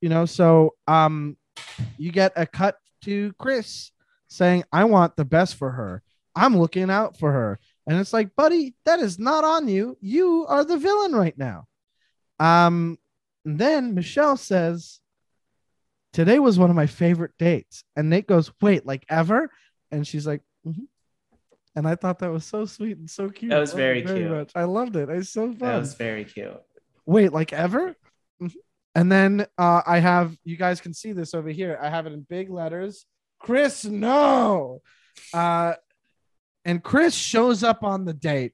you 0.00 0.08
know, 0.08 0.24
so 0.24 0.74
um, 0.86 1.36
you 1.98 2.10
get 2.12 2.32
a 2.36 2.46
cut 2.46 2.76
to 3.02 3.32
Chris 3.38 3.92
saying, 4.28 4.64
I 4.72 4.84
want 4.84 5.16
the 5.16 5.24
best 5.24 5.56
for 5.56 5.70
her. 5.72 6.02
I'm 6.38 6.56
looking 6.56 6.90
out 6.90 7.18
for 7.18 7.32
her. 7.32 7.58
And 7.86 7.98
it's 7.98 8.12
like, 8.12 8.36
buddy, 8.36 8.74
that 8.84 9.00
is 9.00 9.18
not 9.18 9.44
on 9.44 9.66
you. 9.66 9.96
You 10.00 10.46
are 10.48 10.64
the 10.64 10.76
villain 10.76 11.12
right 11.12 11.36
now. 11.36 11.66
Um, 12.38 12.98
and 13.44 13.58
then 13.58 13.94
Michelle 13.94 14.36
says, 14.36 15.00
Today 16.12 16.38
was 16.38 16.58
one 16.58 16.70
of 16.70 16.76
my 16.76 16.86
favorite 16.86 17.32
dates. 17.38 17.84
And 17.96 18.10
Nayte 18.12 18.26
goes, 18.26 18.50
Wait, 18.60 18.86
like 18.86 19.04
ever? 19.08 19.50
And 19.90 20.06
she's 20.06 20.26
like, 20.26 20.42
"Mhm." 20.66 20.86
And 21.76 21.86
I 21.86 21.94
thought 21.94 22.18
that 22.20 22.32
was 22.32 22.44
so 22.44 22.64
sweet 22.64 22.96
and 22.96 23.08
so 23.08 23.28
cute. 23.28 23.50
That 23.50 23.58
was 23.60 23.72
it 23.72 23.76
very 23.76 24.02
cute. 24.02 24.30
Much. 24.30 24.52
I 24.54 24.64
loved 24.64 24.96
it. 24.96 25.08
It's 25.10 25.30
so 25.30 25.48
fun. 25.48 25.58
That 25.58 25.78
was 25.78 25.94
very 25.94 26.24
cute. 26.24 26.60
Wait, 27.06 27.32
like 27.32 27.52
ever? 27.52 27.94
Mhm. 28.42 28.54
And 28.94 29.12
then 29.12 29.46
uh, 29.58 29.82
I 29.86 29.98
have 29.98 30.36
you 30.44 30.56
guys 30.56 30.80
can 30.80 30.92
see 30.94 31.12
this 31.12 31.34
over 31.34 31.50
here. 31.50 31.78
I 31.80 31.88
have 31.88 32.06
it 32.06 32.12
in 32.12 32.22
big 32.22 32.50
letters. 32.50 33.04
Chris, 33.38 33.84
no. 33.84 34.82
Uh, 35.32 35.74
and 36.64 36.82
Chris 36.82 37.14
shows 37.14 37.62
up 37.62 37.82
on 37.84 38.04
the 38.04 38.14
date 38.14 38.52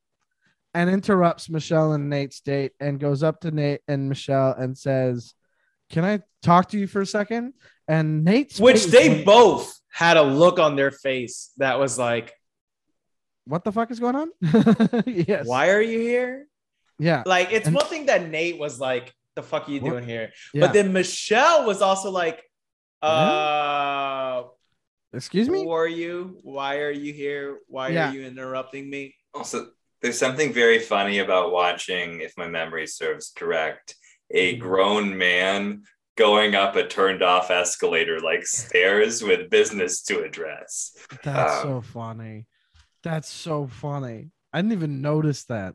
and 0.74 0.90
interrupts 0.90 1.48
Michelle 1.48 1.92
and 1.92 2.12
Nayte's 2.12 2.40
date 2.40 2.72
and 2.80 2.98
goes 3.00 3.22
up 3.22 3.40
to 3.40 3.52
Nayte 3.52 3.78
and 3.88 4.09
Michelle 4.09 4.52
and 4.52 4.76
says, 4.76 5.34
Can 5.90 6.05
I 6.05 6.20
talk 6.42 6.70
to 6.70 6.78
you 6.78 6.86
for 6.86 7.00
a 7.00 7.07
second? 7.07 7.55
And 7.86 8.26
Nayte's 8.26 8.61
Which 8.61 8.86
they 8.86 9.09
went, 9.09 9.24
both 9.26 9.78
had 9.90 10.16
a 10.16 10.22
look 10.22 10.59
on 10.59 10.74
their 10.76 10.90
face 10.90 11.50
that 11.59 11.78
was 11.78 11.98
like, 11.98 12.32
what 13.46 13.62
the 13.62 13.70
fuck 13.72 13.90
is 13.90 14.00
going 14.00 14.16
on? 14.16 14.30
yes. 15.07 15.46
"Why 15.46 15.68
are 15.70 15.82
you 15.82 15.98
here?" 16.00 16.46
Yeah. 16.98 17.22
Like, 17.26 17.52
it's 17.52 17.66
And- 17.66 17.76
one 17.76 17.84
thing 17.86 18.07
that 18.07 18.30
Nate 18.30 18.59
was 18.59 18.80
like, 18.80 19.12
"The 19.36 19.42
fuck 19.42 19.68
are 19.68 19.70
you 19.70 19.80
What? 19.82 19.90
doing 19.90 20.05
here?" 20.09 20.32
yeah. 20.55 20.62
But 20.62 20.72
then 20.72 20.94
Michelle 20.94 21.66
was 21.66 21.82
also 21.82 22.11
like, 22.11 22.42
"Uh, 23.02 24.44
Excuse 25.15 25.49
me? 25.49 25.62
who 25.62 25.71
are 25.71 25.89
you? 25.89 26.39
Why 26.43 26.79
are 26.79 26.91
you 26.91 27.12
here? 27.12 27.59
Why 27.69 27.91
Yeah. 27.91 28.11
are 28.11 28.15
you 28.15 28.25
interrupting 28.25 28.91
me?" 28.91 29.15
Also, 29.33 29.71
there's 30.03 30.19
something 30.19 30.53
very 30.53 30.79
funny 30.79 31.19
about 31.19 31.53
watching, 31.53 32.21
if 32.21 32.37
my 32.37 32.47
memory 32.49 32.87
serves 32.87 33.31
correct, 33.35 33.95
a 34.31 34.57
grown 34.57 35.17
man 35.17 35.85
going 36.17 36.55
up 36.55 36.77
a 36.77 36.87
turned 36.87 37.23
off 37.23 37.51
escalator 37.51 38.21
like 38.21 38.47
stairs 38.47 39.23
with 39.23 39.51
business 39.51 40.03
to 40.03 40.23
address. 40.23 40.97
That's 41.23 41.55
Um, 41.57 41.62
so 41.62 41.81
funny. 41.83 42.47
That's 43.03 43.29
so 43.29 43.67
funny. 43.67 44.31
I 44.53 44.59
didn't 44.62 44.73
even 44.73 45.03
notice 45.03 45.45
that. 45.47 45.75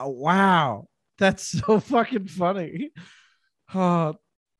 Oh, 0.00 0.08
wow. 0.08 0.88
That's 1.18 1.42
so 1.60 1.80
fucking 1.80 2.28
funny. 2.28 2.90
Oh, 3.74 4.14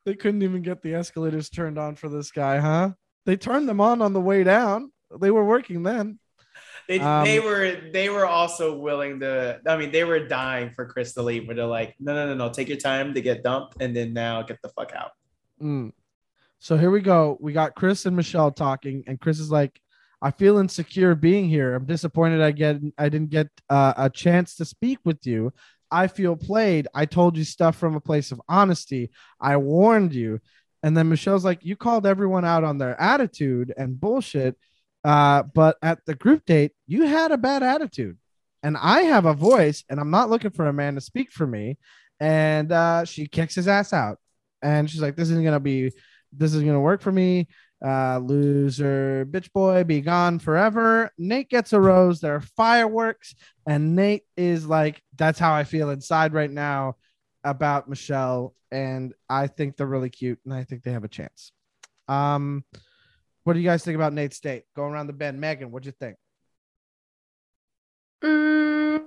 they 0.04 0.14
couldn't 0.14 0.42
even 0.42 0.62
get 0.62 0.82
the 0.82 0.94
escalators 0.94 1.48
turned 1.50 1.78
on 1.78 1.96
for 1.96 2.08
this 2.08 2.30
guy, 2.30 2.58
huh? 2.58 2.92
They 3.26 3.36
turned 3.36 3.68
them 3.68 3.80
on 3.80 4.00
on 4.00 4.12
the 4.12 4.20
way 4.20 4.44
down. 4.44 4.92
They 5.20 5.30
were 5.30 5.44
working 5.44 5.82
then. 5.82 6.18
They, 6.88 7.00
Um, 7.00 7.24
they 7.24 7.40
were 7.40 7.90
they 7.92 8.08
were 8.08 8.26
also 8.26 8.78
willing 8.78 9.18
to. 9.20 9.60
I 9.66 9.76
mean, 9.76 9.90
they 9.90 10.04
were 10.04 10.26
dying 10.28 10.70
for 10.70 10.86
Chris 10.86 11.12
to 11.14 11.22
leave. 11.22 11.46
Where 11.46 11.56
they're 11.56 11.66
like, 11.66 11.96
"No, 11.98 12.14
no, 12.14 12.26
no, 12.28 12.34
no, 12.34 12.52
take 12.52 12.68
your 12.68 12.78
time 12.78 13.12
to 13.14 13.20
get 13.20 13.42
dumped, 13.42 13.82
and 13.82 13.94
then 13.94 14.12
now 14.12 14.42
get 14.42 14.62
the 14.62 14.68
fuck 14.68 14.92
out." 14.94 15.10
Mm. 15.60 15.92
So 16.60 16.76
here 16.76 16.92
we 16.92 17.00
go. 17.00 17.36
We 17.40 17.52
got 17.52 17.74
Chris 17.74 18.06
and 18.06 18.14
Michelle 18.14 18.52
talking, 18.52 19.02
and 19.08 19.20
Chris 19.20 19.40
is 19.40 19.50
like, 19.50 19.80
"I 20.22 20.30
feel 20.30 20.58
insecure 20.58 21.16
being 21.16 21.48
here. 21.48 21.74
I'm 21.74 21.86
disappointed. 21.86 22.40
I 22.40 22.52
get 22.52 22.80
I 22.96 23.08
didn't 23.08 23.30
get 23.30 23.48
uh, 23.68 23.94
a 23.96 24.08
chance 24.08 24.54
to 24.56 24.64
speak 24.64 25.00
with 25.04 25.26
you. 25.26 25.52
I 25.90 26.06
feel 26.06 26.36
played. 26.36 26.86
I 26.94 27.06
told 27.06 27.36
you 27.36 27.44
stuff 27.44 27.76
from 27.76 27.96
a 27.96 28.00
place 28.00 28.30
of 28.30 28.40
honesty. 28.48 29.10
I 29.40 29.56
warned 29.56 30.14
you." 30.14 30.40
And 30.82 30.96
then 30.96 31.08
Michelle's 31.08 31.44
like, 31.44 31.64
"You 31.64 31.76
called 31.76 32.06
everyone 32.06 32.44
out 32.44 32.64
on 32.64 32.78
their 32.78 33.00
attitude 33.00 33.72
and 33.76 34.00
bullshit, 34.00 34.56
uh, 35.04 35.42
but 35.42 35.76
at 35.82 36.04
the 36.06 36.14
group 36.14 36.44
date, 36.46 36.72
you 36.86 37.04
had 37.04 37.32
a 37.32 37.38
bad 37.38 37.62
attitude." 37.62 38.18
And 38.62 38.76
I 38.76 39.02
have 39.02 39.26
a 39.26 39.34
voice, 39.34 39.84
and 39.88 40.00
I'm 40.00 40.10
not 40.10 40.30
looking 40.30 40.50
for 40.50 40.66
a 40.66 40.72
man 40.72 40.94
to 40.96 41.00
speak 41.00 41.30
for 41.30 41.46
me. 41.46 41.78
And 42.20 42.72
uh, 42.72 43.04
she 43.04 43.26
kicks 43.26 43.54
his 43.54 43.68
ass 43.68 43.92
out 43.92 44.18
and 44.62 44.90
she's 44.90 45.00
like, 45.00 45.16
"This 45.16 45.30
isn't 45.30 45.44
gonna 45.44 45.60
be, 45.60 45.92
this 46.32 46.54
is 46.54 46.62
gonna 46.62 46.80
work 46.80 47.00
for 47.00 47.12
me." 47.12 47.48
Uh, 47.84 48.18
loser, 48.18 49.26
bitch 49.30 49.52
boy, 49.52 49.84
be 49.84 50.00
gone 50.00 50.38
forever. 50.38 51.10
Nayte 51.20 51.50
gets 51.50 51.74
a 51.74 51.80
rose. 51.80 52.20
There 52.20 52.34
are 52.34 52.40
fireworks, 52.40 53.34
and 53.66 53.96
Nayte 53.98 54.22
is 54.36 54.66
like, 54.66 55.02
"That's 55.16 55.38
how 55.38 55.52
I 55.52 55.64
feel 55.64 55.90
inside 55.90 56.32
right 56.32 56.50
now 56.50 56.96
about 57.46 57.88
Michelle." 57.88 58.54
And 58.70 59.14
I 59.28 59.46
think 59.46 59.76
they're 59.76 59.86
really 59.86 60.10
cute, 60.10 60.40
and 60.44 60.52
I 60.52 60.64
think 60.64 60.82
they 60.82 60.92
have 60.92 61.04
a 61.04 61.08
chance. 61.08 61.52
Um, 62.08 62.64
what 63.44 63.52
do 63.52 63.60
you 63.60 63.64
guys 63.64 63.84
think 63.84 63.94
about 63.94 64.12
Nayte's 64.12 64.40
date? 64.40 64.64
Going 64.74 64.92
around 64.92 65.06
the 65.06 65.12
bend, 65.12 65.40
Megan, 65.40 65.70
what'd 65.70 65.86
you 65.86 65.92
think? 65.92 66.16
Mm, 68.24 69.06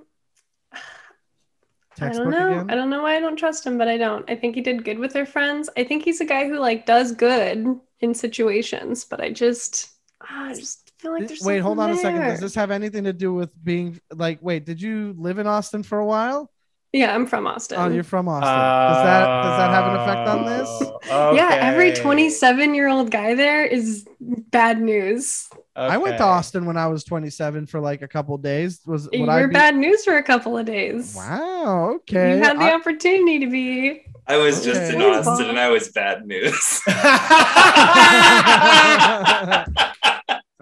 I 2.00 2.08
don't 2.08 2.30
know. 2.30 2.52
again? 2.52 2.70
I 2.70 2.74
don't 2.74 2.90
know 2.90 3.02
why 3.02 3.16
I 3.16 3.20
don't 3.20 3.36
trust 3.36 3.66
him, 3.66 3.76
but 3.76 3.88
I 3.88 3.98
don't. 3.98 4.28
I 4.30 4.36
think 4.36 4.54
he 4.54 4.60
did 4.60 4.84
good 4.84 4.98
with 4.98 5.12
their 5.12 5.26
friends. 5.26 5.68
I 5.76 5.84
think 5.84 6.04
he's 6.04 6.20
a 6.20 6.24
guy 6.24 6.48
who 6.48 6.58
like 6.58 6.86
does 6.86 7.12
good 7.12 7.78
in 8.00 8.14
situations, 8.14 9.04
but 9.04 9.20
I 9.20 9.30
just, 9.30 9.90
ah, 10.22 10.48
I 10.48 10.54
just 10.54 10.90
feel 10.98 11.12
like 11.12 11.28
there's 11.28 11.42
wait, 11.42 11.58
hold 11.58 11.78
on 11.78 11.90
a 11.90 11.96
second. 11.96 12.20
Does 12.20 12.40
this 12.40 12.54
have 12.54 12.70
anything 12.70 13.04
to 13.04 13.12
do 13.12 13.34
with 13.34 13.50
being 13.62 14.00
like? 14.12 14.38
Wait, 14.40 14.64
did 14.64 14.80
you 14.80 15.14
live 15.18 15.38
in 15.38 15.46
Austin 15.46 15.82
for 15.82 15.98
a 15.98 16.06
while? 16.06 16.50
Yeah, 16.92 17.14
I'm 17.14 17.24
from 17.26 17.46
Austin. 17.46 17.78
Oh, 17.78 17.88
you're 17.88 18.02
from 18.02 18.28
Austin. 18.28 18.48
does 18.48 19.04
that 19.04 19.42
does 19.42 19.58
that 19.58 19.70
have 19.70 19.92
an 19.92 20.00
effect 20.00 20.28
on 20.28 20.44
this? 20.46 20.68
Oh, 21.12 21.34
Yeah, 21.34 21.50
every 21.60 21.92
27 21.92 22.74
year 22.74 22.88
old 22.88 23.10
guy 23.12 23.34
there 23.34 23.64
is 23.64 24.06
bad 24.20 24.80
news. 24.80 25.48
I 25.76 25.96
went 25.98 26.18
to 26.18 26.24
Austin 26.24 26.66
when 26.66 26.76
I 26.76 26.88
was 26.88 27.04
27 27.04 27.66
for 27.66 27.80
like 27.80 28.02
a 28.02 28.08
couple 28.08 28.36
days. 28.38 28.80
Was 28.86 29.08
You 29.12 29.20
would 29.20 29.26
were 29.28 29.32
I 29.32 29.46
be? 29.46 29.52
bad 29.52 29.76
news 29.76 30.04
for 30.04 30.16
a 30.16 30.22
couple 30.22 30.58
of 30.58 30.66
days. 30.66 31.14
Wow. 31.16 31.92
Okay. 32.00 32.36
You 32.36 32.42
had 32.42 32.58
the 32.58 32.64
I- 32.64 32.74
opportunity 32.74 33.38
to 33.38 33.46
be. 33.46 34.02
I 34.26 34.36
was 34.36 34.62
just 34.64 34.92
in 34.92 35.00
Austin 35.00 35.48
and 35.48 35.58
I 35.58 35.68
was 35.70 35.88
bad 35.90 36.26
news. 36.26 36.80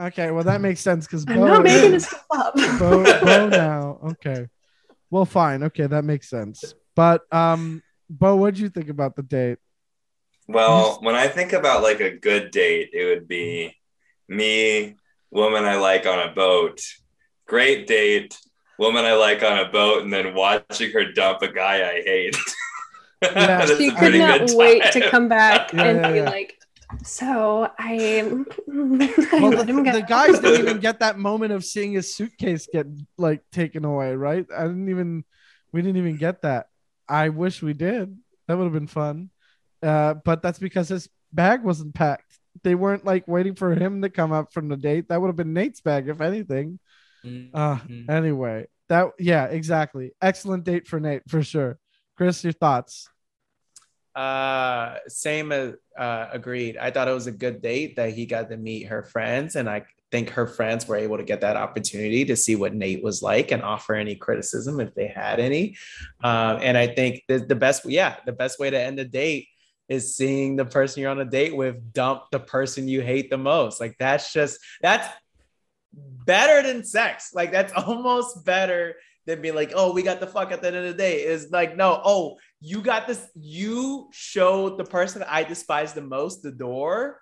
okay. 0.01 0.31
Well, 0.31 0.45
that 0.45 0.61
makes 0.61 0.81
sense 0.81 1.07
because 1.07 1.25
I'm 1.29 1.41
not 1.41 1.63
making 1.63 1.93
this 1.93 2.07
stuff 2.07 2.25
up. 2.31 2.55
Bo, 2.79 3.03
Bo 3.25 3.49
now. 3.49 3.99
Okay. 4.11 4.47
Well, 5.11 5.25
fine. 5.25 5.63
Okay, 5.65 5.87
that 5.87 6.05
makes 6.05 6.29
sense. 6.29 6.75
But 6.95 7.23
um, 7.33 7.83
Bo, 8.11 8.37
what 8.37 8.43
would 8.43 8.59
you 8.59 8.69
think 8.69 8.89
about 8.89 9.17
the 9.17 9.23
date? 9.23 9.59
Well, 10.49 10.99
when 11.03 11.15
I 11.15 11.29
think 11.29 11.53
about 11.53 11.83
like 11.83 12.01
a 12.01 12.17
good 12.17 12.51
date, 12.51 12.91
it 12.93 13.05
would 13.05 13.29
be 13.29 13.77
me, 14.29 14.97
woman 15.31 15.65
I 15.65 15.77
like 15.77 16.07
on 16.07 16.27
a 16.27 16.33
boat, 16.33 16.81
great 17.47 17.87
date, 17.87 18.39
woman 18.79 19.05
I 19.05 19.13
like 19.15 19.43
on 19.43 19.59
a 19.59 19.71
boat, 19.71 20.05
and 20.05 20.13
then 20.13 20.35
watching 20.35 20.91
her 20.93 21.13
dump 21.13 21.43
a 21.43 21.53
guy 21.53 21.89
I 21.89 22.03
hate. 22.03 22.37
Yeah. 23.21 23.67
She 23.67 23.91
could 23.91 24.15
not 24.15 24.51
wait 24.53 24.81
to 24.93 25.11
come 25.11 25.29
back 25.29 25.73
Yeah, 25.75 25.83
and 25.83 25.99
yeah, 25.99 26.11
be 26.13 26.19
yeah. 26.19 26.25
like, 26.31 26.58
so 27.03 27.71
I, 27.79 28.21
I 28.23 29.41
Well, 29.41 29.51
the, 29.51 29.65
him 29.67 29.85
the 29.85 30.05
guys 30.07 30.39
didn't 30.39 30.61
even 30.61 30.79
get 30.81 31.01
that 31.01 31.19
moment 31.19 31.53
of 31.53 31.65
seeing 31.65 31.93
his 31.93 32.15
suitcase 32.15 32.69
get 32.73 32.87
like 33.17 33.43
taken 33.53 33.85
away, 33.85 34.15
right? 34.15 34.47
I 34.57 34.63
didn't 34.63 34.89
even, 34.89 35.25
we 35.73 35.83
didn't 35.83 35.99
even 35.99 36.17
get 36.17 36.43
that. 36.43 36.67
I 37.09 37.29
wish 37.31 37.63
we 37.63 37.73
did. 37.73 38.17
That 38.47 38.57
would 38.57 38.65
have 38.65 38.73
been 38.73 38.87
fun. 38.87 39.31
Uh, 39.83 40.15
but 40.15 40.43
that's 40.43 40.59
because 40.59 40.89
his 40.89 41.09
bag 41.33 41.63
wasn't 41.63 41.95
packed. 41.95 42.39
They 42.65 42.75
weren't 42.75 43.05
like 43.05 43.29
waiting 43.29 43.55
for 43.55 43.75
him 43.75 44.03
to 44.03 44.11
come 44.11 44.33
up 44.33 44.53
from 44.53 44.69
the 44.69 44.77
date. 44.77 45.09
That 45.09 45.21
would 45.21 45.29
have 45.29 45.37
been 45.37 45.55
Nayte's 45.55 45.81
bag, 45.81 46.09
if 46.09 46.21
anything. 46.21 46.79
Uh, 47.25 47.77
Mhm. 47.77 48.09
anyway, 48.11 48.67
that 48.89 49.09
yeah, 49.19 49.45
exactly. 49.47 50.13
Excellent 50.23 50.65
date 50.65 50.87
for 50.87 50.99
Nate 50.99 51.23
for 51.29 51.43
sure. 51.43 51.79
Chris, 52.17 52.43
your 52.43 52.53
thoughts? 52.53 53.09
Uh, 54.19 54.99
same 55.07 55.53
as 55.53 55.75
uh, 55.97 56.27
agreed. 56.33 56.77
I 56.77 56.91
thought 56.91 57.07
it 57.07 57.13
was 57.13 57.29
a 57.29 57.33
good 57.33 57.63
date 57.63 57.95
that 57.97 58.15
he 58.15 58.27
got 58.27 58.51
to 58.51 58.57
meet 58.57 58.89
her 58.89 59.05
friends, 59.05 59.55
and 59.55 59.71
I 59.71 59.85
think 60.11 60.31
her 60.31 60.49
friends 60.49 60.89
were 60.89 60.97
able 60.97 61.19
to 61.19 61.23
get 61.23 61.43
that 61.43 61.57
opportunity 61.57 62.25
to 62.25 62.35
see 62.35 62.57
what 62.57 62.73
Nayte 62.73 63.01
was 63.01 63.23
like 63.23 63.53
and 63.53 63.63
offer 63.63 63.95
any 63.95 64.17
criticism 64.17 64.81
if 64.81 64.93
they 64.97 65.07
had 65.07 65.39
any. 65.39 65.77
Um, 66.25 66.59
and 66.63 66.77
I 66.77 66.89
think 66.89 67.23
the, 67.29 67.39
the 67.39 67.55
best, 67.55 67.85
yeah, 67.85 68.17
the 68.27 68.33
best 68.33 68.59
way 68.59 68.71
to 68.71 68.81
end 68.81 68.99
a 68.99 69.05
date 69.05 69.47
is 69.89 70.17
seeing 70.17 70.57
the 70.57 70.65
person 70.65 71.01
you're 71.01 71.13
on 71.13 71.21
a 71.21 71.25
date 71.25 71.55
with 71.55 71.93
dump 71.93 72.25
the 72.33 72.41
person 72.41 72.89
you 72.89 73.03
hate 73.03 73.31
the 73.31 73.39
most. 73.39 73.81
Like 73.81 73.95
that's 74.01 74.33
just 74.33 74.59
that's 74.83 75.07
better 75.93 76.67
than 76.67 76.83
sex. 76.83 77.31
Like 77.33 77.53
that's 77.53 77.73
almost 77.77 78.45
better 78.45 78.97
than 79.29 79.43
being 79.43 79.55
like, 79.55 79.73
oh, 79.77 79.93
we 79.93 80.03
got 80.03 80.21
the 80.21 80.27
fuck 80.27 80.51
at 80.53 80.63
the 80.63 80.69
end 80.69 80.77
of 80.79 80.85
the 80.85 80.95
day. 80.95 81.23
Is 81.23 81.51
like, 81.53 81.77
no, 81.77 82.01
oh, 82.03 82.39
you 82.61 82.81
got 82.81 83.07
this, 83.07 83.25
you 83.37 84.09
showed 84.11 84.79
the 84.79 84.85
person 84.85 85.23
I 85.29 85.45
despise 85.45 85.93
the 85.93 86.01
most 86.01 86.43
the 86.43 86.51
door. 86.51 87.21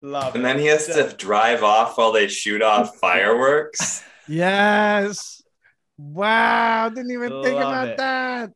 Love 0.00 0.34
And 0.34 0.42
it. 0.42 0.46
then 0.46 0.58
he 0.58 0.66
has 0.66 0.86
to 0.86 1.14
drive 1.16 1.62
off 1.62 1.96
while 1.98 2.12
they 2.12 2.26
shoot 2.28 2.62
off 2.62 2.96
fireworks. 3.00 4.02
Yes. 4.26 5.42
Wow, 5.98 6.88
didn't 6.88 7.10
even 7.12 7.42
think 7.42 7.56
about 7.56 7.88
it. 7.88 7.96
that. 7.98 8.50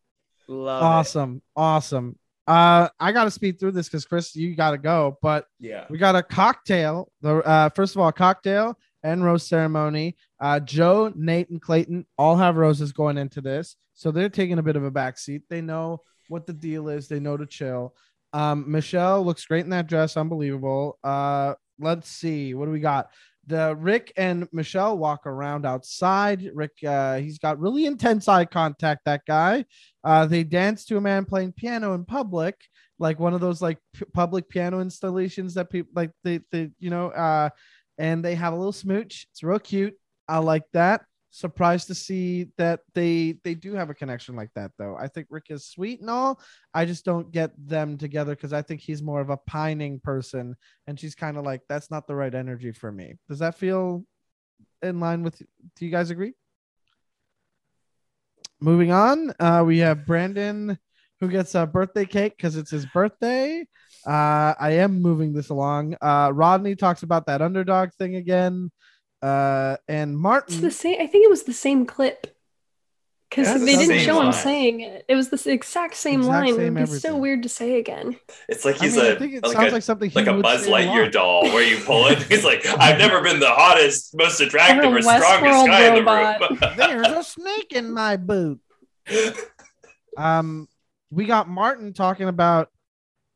Love 0.49 0.83
it. 0.83 0.85
awesome, 0.87 1.43
awesome. 1.55 2.19
Uh, 2.47 2.89
I 2.99 3.13
got 3.13 3.25
to 3.25 3.31
speed 3.31 3.61
through 3.61 3.73
this 3.73 3.89
because 3.89 4.05
Chris, 4.07 4.35
you 4.35 4.57
got 4.57 4.71
to 4.71 4.79
go, 4.79 5.19
but 5.21 5.47
Yeah. 5.61 5.85
we 5.91 5.99
got 5.99 6.17
a 6.17 6.23
cocktail. 6.23 7.11
The 7.21 7.37
uh, 7.39 7.69
first 7.71 7.95
of 7.95 8.01
all, 8.01 8.09
a 8.09 8.13
cocktail 8.13 8.79
and 9.07 9.25
rose 9.25 9.47
ceremony. 9.47 10.17
Uh, 10.41 10.59
Joe, 10.61 11.13
Nayte, 11.17 11.51
and 11.51 11.63
Clayton 11.63 12.07
all 12.19 12.37
have 12.37 12.57
roses 12.57 12.93
going 12.93 13.19
into 13.19 13.41
this, 13.41 13.77
so 13.95 14.11
they're 14.11 14.29
taking 14.29 14.59
a 14.59 14.63
bit 14.63 14.77
of 14.77 14.85
a 14.85 14.91
back 14.91 15.17
seat. 15.17 15.43
They 15.49 15.61
know 15.61 16.03
what 16.29 16.47
the 16.47 16.53
deal 16.53 16.89
is. 16.89 17.07
They 17.07 17.21
know 17.21 17.37
to 17.37 17.47
chill. 17.47 17.95
Um, 18.33 18.71
Michelle 18.71 19.25
looks 19.25 19.47
great 19.47 19.65
in 19.65 19.71
that 19.71 19.87
dress, 19.87 20.17
unbelievable. 20.17 20.99
Uh, 21.05 21.55
let's 21.79 22.11
see, 22.11 22.53
what 22.55 22.67
do 22.67 22.73
we 22.73 22.81
got? 22.81 23.11
The 23.47 23.77
Rick 23.77 24.13
and 24.17 24.49
Michelle 24.53 24.99
walk 24.99 25.25
around 25.25 25.65
outside. 25.65 26.51
Rick, 26.53 26.73
uh, 26.85 27.19
he's 27.19 27.39
got 27.39 27.61
really 27.61 27.87
intense 27.87 28.27
eye 28.27 28.45
contact. 28.45 29.03
That 29.05 29.23
guy. 29.25 29.65
Uh, 30.03 30.27
they 30.27 30.43
dance 30.43 30.85
to 30.87 30.97
a 30.97 31.01
man 31.01 31.25
playing 31.25 31.53
piano 31.53 31.95
in 31.95 32.05
public, 32.05 32.57
like 32.99 33.21
one 33.21 33.35
of 33.35 33.41
those 33.41 33.63
like 33.63 33.79
p- 33.95 34.05
public 34.13 34.49
piano 34.49 34.81
installations 34.81 35.55
that 35.55 35.71
people 35.71 35.93
like. 35.95 36.11
They, 36.25 36.41
they, 36.51 36.71
you 36.81 36.91
know, 36.91 37.11
uh, 37.11 37.51
and 37.99 38.25
they 38.25 38.35
have 38.35 38.53
a 38.53 38.57
little 38.57 38.73
smooch. 38.73 39.27
It's 39.31 39.43
real 39.43 39.59
cute. 39.59 39.95
I 40.29 40.39
like 40.39 40.65
that. 40.73 41.03
Surprised 41.31 41.89
to 41.89 41.95
see 41.95 42.49
that 42.57 42.81
they 42.95 43.39
they 43.45 43.55
do 43.55 43.75
have 43.75 43.91
a 43.91 43.95
connection 43.95 44.37
like 44.37 44.51
that 44.55 44.71
though. 44.79 44.97
I 44.99 45.09
think 45.09 45.27
Rick 45.29 45.47
is 45.51 45.67
sweet 45.67 46.01
and 46.01 46.09
all. 46.09 46.41
I 46.73 46.87
just 46.87 47.05
don't 47.05 47.31
get 47.31 47.51
them 47.59 47.99
together 47.99 48.35
because 48.35 48.55
I 48.55 48.63
think 48.63 48.81
he's 48.81 49.03
more 49.03 49.21
of 49.21 49.29
a 49.29 49.37
pining 49.37 50.01
person, 50.01 50.57
and 50.87 50.99
she's 50.99 51.15
kind 51.15 51.37
of 51.37 51.45
like 51.45 51.61
that's 51.69 51.91
not 51.91 52.07
the 52.07 52.15
right 52.15 52.35
energy 52.35 52.73
for 52.73 52.91
me. 52.91 53.15
Does 53.29 53.41
that 53.41 53.57
feel 53.57 54.05
in 54.83 54.99
line 54.99 55.23
with? 55.23 55.39
Do 55.39 55.85
you 55.85 55.91
guys 55.91 56.11
agree? 56.11 56.33
Moving 58.59 58.91
on, 58.91 59.35
uh, 59.39 59.63
we 59.67 59.79
have 59.79 60.07
Brandon 60.07 60.79
who 61.21 61.29
gets 61.29 61.55
a 61.55 61.67
birthday 61.67 62.05
cake 62.05 62.37
because 62.37 62.57
it's 62.57 62.71
his 62.71 62.87
birthday. 62.87 63.67
Uh, 64.07 64.55
I 64.59 64.71
am 64.79 65.03
moving 65.03 65.33
this 65.33 65.49
along. 65.49 65.97
Uh, 66.01 66.31
Rodney 66.33 66.77
talks 66.77 67.03
about 67.03 67.27
that 67.27 67.43
underdog 67.43 67.91
thing 67.95 68.15
again. 68.17 68.71
Uh, 69.21 69.77
and 69.89 70.13
It's 70.13 70.21
Martin, 70.21 70.61
the 70.61 70.71
same. 70.71 71.01
I 71.01 71.07
think 71.09 71.25
it 71.25 71.31
was 71.31 71.43
the 71.43 71.53
same 71.53 71.87
clip 71.87 72.33
because 73.29 73.49
Yeah, 73.49 73.55
they 73.55 73.61
the 73.65 73.67
didn't 73.73 73.87
same 73.89 74.01
show 74.07 74.21
him 74.23 74.31
saying 74.33 74.81
it. 74.83 75.05
It 75.09 75.17
was 75.17 75.31
the 75.31 75.51
exact 75.51 75.97
same 75.97 76.21
Exact 76.21 76.33
line. 76.37 76.55
same 76.55 76.61
it 76.61 76.65
would 76.67 76.75
be 76.77 76.83
everything. 76.83 77.01
so 77.11 77.17
weird 77.17 77.43
to 77.43 77.49
say 77.49 77.81
again. 77.81 78.17
It's 78.49 78.65
like 78.65 78.81
I 78.81 78.85
he's 78.85 78.97
mean, 78.97 79.07
I 79.07 79.09
a 79.09 79.19
think 79.19 79.35
it 79.35 79.43
like 79.43 79.57
sounds 79.57 79.73
a 79.73 79.75
like 79.75 79.83
something 79.83 80.13
like 80.15 80.27
a 80.29 80.35
Buzz 80.41 80.69
Lightyear 80.69 81.11
doll 81.11 81.43
where 81.47 81.65
you 81.65 81.83
pull 81.85 82.07
it. 82.07 82.23
He's 82.31 82.45
like, 82.45 82.65
I've 82.79 82.99
never 82.99 83.21
been 83.23 83.41
the 83.41 83.51
hottest, 83.51 84.15
most 84.17 84.41
attractive, 84.41 84.93
Or 84.93 84.99
or 84.99 85.03
strongest 85.03 85.43
Westworld 85.43 85.67
guy 85.67 85.89
robot. 85.99 86.41
in 86.51 86.57
the 86.59 86.67
room. 86.67 86.75
There's 86.77 87.07
a 87.09 87.25
snake 87.25 87.73
in 87.73 87.91
my 87.93 88.17
boot. 88.17 88.61
Um, 90.17 90.69
we 91.11 91.25
got 91.27 91.49
Martin 91.49 91.93
talking 91.93 92.29
about, 92.29 92.69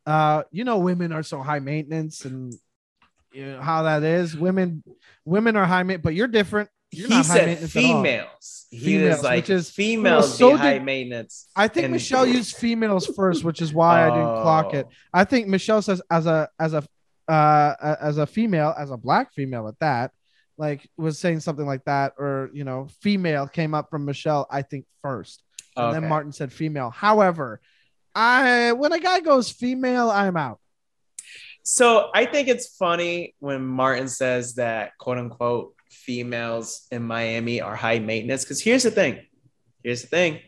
uh, 0.07 0.43
you 0.51 0.65
know, 0.65 0.79
women 0.79 1.13
are 1.13 1.23
so 1.23 1.41
high 1.43 1.59
maintenance 1.61 2.25
and 2.25 2.53
you 3.33 3.47
know, 3.47 3.61
how 3.61 3.85
that 3.85 4.03
is. 4.03 4.37
Women, 4.37 4.83
women 5.25 5.57
are 5.57 5.65
high 5.67 5.83
maintenance, 5.83 6.03
but 6.05 6.15
you're 6.15 6.27
different. 6.29 6.69
You're 6.93 7.07
he 7.09 7.15
not 7.15 7.27
high 7.27 7.35
said 7.35 7.47
maintenance 7.47 7.77
at 7.77 7.85
all. 7.85 7.89
females. 8.03 8.67
He 8.71 8.79
Females, 8.79 9.17
was 9.19 9.25
like 9.25 9.37
which 9.45 9.51
is- 9.51 9.71
females 9.71 10.37
so 10.39 10.57
high 10.57 10.75
did- 10.75 10.85
maintenance. 10.85 11.49
I 11.55 11.69
think 11.69 11.85
And- 11.85 11.93
Michelle 11.93 12.27
used 12.27 12.57
females 12.57 13.07
first, 13.15 13.45
which 13.45 13.63
is 13.63 13.73
why 13.73 14.03
I 14.07 14.11
didn't 14.11 14.43
clock 14.43 14.75
it. 14.75 14.87
Oh. 14.89 14.95
I 15.13 15.25
think 15.25 15.47
Michelle 15.47 15.83
says 15.83 16.03
as 16.11 16.27
a 16.27 16.49
as 16.59 16.75
a 16.75 16.83
uh 17.29 17.97
as 18.01 18.19
a 18.19 18.27
female, 18.27 18.75
as 18.77 18.91
a 18.91 18.97
black 18.97 19.33
female 19.33 19.69
at 19.69 19.79
that, 19.79 20.11
like 20.59 20.89
was 20.97 21.19
saying 21.19 21.39
something 21.41 21.67
like 21.67 21.85
that, 21.85 22.15
or 22.19 22.51
you 22.53 22.65
know, 22.65 22.89
female 23.03 23.47
came 23.47 23.73
up 23.75 23.89
from 23.91 24.05
Michelle, 24.05 24.49
I 24.51 24.63
think 24.63 24.87
first. 25.01 25.45
And 25.77 25.95
then 25.95 26.09
Martin 26.09 26.33
said 26.33 26.53
female. 26.53 26.91
However, 26.91 27.61
I 28.15 28.73
when 28.73 28.93
a 28.93 29.01
guy 29.01 29.21
goes 29.21 29.51
female, 29.51 30.11
I'm 30.11 30.37
out. 30.37 30.59
So 31.63 32.11
I 32.15 32.25
think 32.25 32.49
it's 32.49 32.77
funny 32.77 33.35
when 33.39 33.65
Martin 33.65 34.09
says 34.09 34.55
that 34.55 34.97
quote 34.99 35.19
unquote 35.19 35.75
females 35.91 36.87
in 36.91 37.03
Miami 37.03 37.61
are 37.61 37.77
high 37.77 37.99
maintenance. 37.99 38.45
Because 38.45 38.63
here's 38.63 38.83
the 38.83 38.91
thing. 38.91 39.21
Here's 39.83 40.03
the 40.03 40.09
thing. 40.09 40.41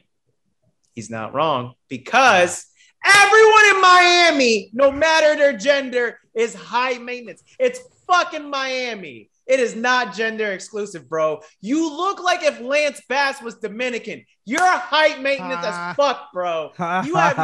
He's 0.95 1.11
not 1.11 1.35
wrong 1.35 1.75
because 1.89 2.67
everyone 3.05 3.65
in 3.71 3.81
Miami, 3.81 4.71
no 4.73 4.91
matter 4.91 5.37
their 5.37 5.57
gender, 5.57 6.19
is 6.35 6.55
high 6.55 6.99
maintenance. 6.99 7.43
It's 7.59 7.81
fucking 8.07 8.49
Miami. 8.49 9.31
It 9.53 9.61
is 9.61 9.75
not 9.77 10.15
gender 10.15 10.53
exclusive, 10.53 11.09
bro. 11.11 11.43
You 11.61 11.95
look 11.95 12.23
like 12.23 12.43
if 12.43 12.59
Lance 12.61 13.03
Bass 13.07 13.43
was 13.43 13.57
Dominican. 13.57 14.25
You're 14.47 14.61
high 14.95 15.19
maintenance 15.21 15.65
as 15.67 15.97
fuck, 15.97 16.33
bro. 16.33 16.71
You 17.07 17.15
have 17.17 17.37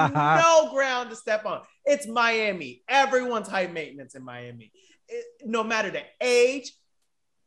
no 0.43 0.71
ground 0.73 1.11
to 1.11 1.17
step 1.17 1.45
on. 1.45 1.61
It's 1.85 2.07
Miami. 2.07 2.83
Everyone's 2.89 3.47
height 3.49 3.73
maintenance 3.75 4.15
in 4.15 4.25
Miami. 4.25 4.73
It- 5.09 5.27
no 5.45 5.63
matter 5.63 5.91
the 5.91 6.03
age, 6.23 6.73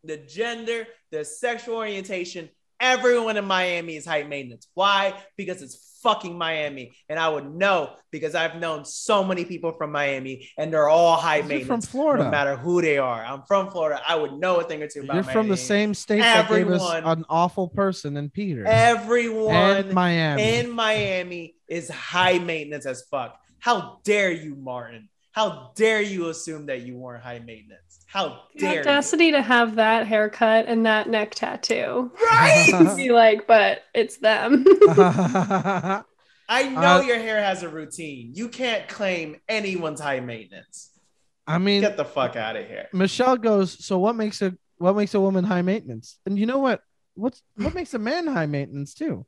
the 0.04 0.18
gender, 0.18 0.88
the 1.12 1.26
sexual 1.26 1.78
orientation, 1.78 2.50
everyone 2.82 3.38
in 3.38 3.46
Miami 3.46 3.96
is 3.96 4.06
high 4.06 4.24
maintenance. 4.24 4.68
Why? 4.74 5.14
Because 5.38 5.62
it's 5.62 6.00
fucking 6.02 6.38
Miami. 6.38 6.96
And 7.08 7.20
I 7.20 7.30
would 7.30 7.54
know 7.54 7.96
because 8.10 8.36
I've 8.36 8.56
known 8.56 8.84
so 8.86 9.24
many 9.24 9.46
people 9.46 9.72
from 9.74 9.92
Miami 9.92 10.50
and 10.58 10.74
they're 10.74 10.90
all 10.90 11.16
high 11.16 11.42
maintenance. 11.42 11.60
You're 11.60 11.68
from. 11.68 11.82
Florida. 11.82 12.24
No 12.24 12.32
matter 12.32 12.56
who 12.56 12.82
they 12.82 12.98
are. 12.98 13.24
I'm 13.24 13.44
from 13.44 13.70
Florida. 13.70 14.02
I 14.08 14.16
would 14.16 14.34
know 14.34 14.60
a 14.60 14.64
thing 14.64 14.82
or 14.82 14.88
two 14.88 15.02
about 15.02 15.16
You're 15.16 15.24
from 15.24 15.48
the 15.48 15.58
same 15.58 15.94
state 15.94 16.22
that 16.22 16.50
gave 16.50 16.70
us 16.70 16.82
an 17.04 17.24
awful 17.30 17.68
person 17.68 18.18
in 18.18 18.30
Peter 18.30 18.66
Everyone 18.66 19.56
and 19.56 19.94
Miami. 19.94 20.56
in 20.56 20.72
Miami 20.72 21.56
is 21.68 21.90
high 21.90 22.40
maintenance 22.40 22.86
as 22.86 23.04
fuck. 23.04 23.40
How 23.60 24.00
dare 24.04 24.32
you, 24.32 24.56
Martin? 24.56 25.08
How 25.34 25.72
dare 25.76 26.02
you 26.02 26.30
assume 26.30 26.66
that 26.66 26.82
you 26.82 26.98
weren't 26.98 27.24
high 27.24 27.40
maintenance? 27.40 27.91
How 28.12 28.44
The 28.56 28.60
dare 28.60 28.74
you? 28.74 28.80
audacity 28.82 29.32
to 29.32 29.42
have 29.42 29.76
that 29.76 30.06
haircut 30.08 30.66
and 30.68 30.86
that 30.86 31.08
neck 31.10 31.34
tattoo. 31.36 32.12
Right? 32.22 32.94
Be 32.98 33.10
like, 33.12 33.48
but 33.48 33.84
it's 33.94 34.18
them. 34.18 34.66
I 36.50 36.68
know 36.70 36.98
Uh, 36.98 37.02
your 37.02 37.18
hair 37.20 37.42
has 37.42 37.64
a 37.64 37.70
routine. 37.70 38.32
You 38.36 38.50
can't 38.50 38.88
claim 38.90 39.38
anyone's 39.48 40.02
high 40.02 40.20
maintenance. 40.20 40.90
I 41.48 41.58
mean, 41.58 41.82
Get 41.82 41.98
the 41.98 42.06
fuck 42.06 42.36
out 42.36 42.56
of 42.56 42.68
here. 42.68 42.88
Michelle 42.94 43.38
goes, 43.38 43.84
so 43.84 43.98
what 43.98 44.16
makes 44.16 44.42
a 44.42 44.54
what 44.78 44.96
makes 44.96 45.14
a 45.14 45.20
woman 45.22 45.44
high 45.44 45.62
maintenance? 45.62 46.20
And 46.26 46.38
you 46.38 46.46
know 46.46 46.60
what? 46.60 46.82
What's 47.16 47.42
what 47.56 47.74
makes 47.74 47.94
a 47.94 48.00
man 48.00 48.28
high 48.28 48.46
maintenance 48.46 48.94
too? 48.94 49.26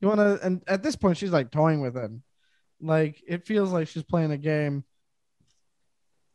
You 0.00 0.08
want 0.08 0.18
to? 0.20 0.38
And 0.46 0.62
at 0.66 0.82
this 0.82 0.96
point, 0.96 1.16
she's 1.16 1.30
like 1.32 1.50
toying 1.50 1.80
with 1.80 1.96
him, 1.96 2.22
like 2.80 3.22
it 3.26 3.46
feels 3.46 3.72
like 3.72 3.88
she's 3.88 4.02
playing 4.02 4.30
a 4.32 4.38
game. 4.38 4.84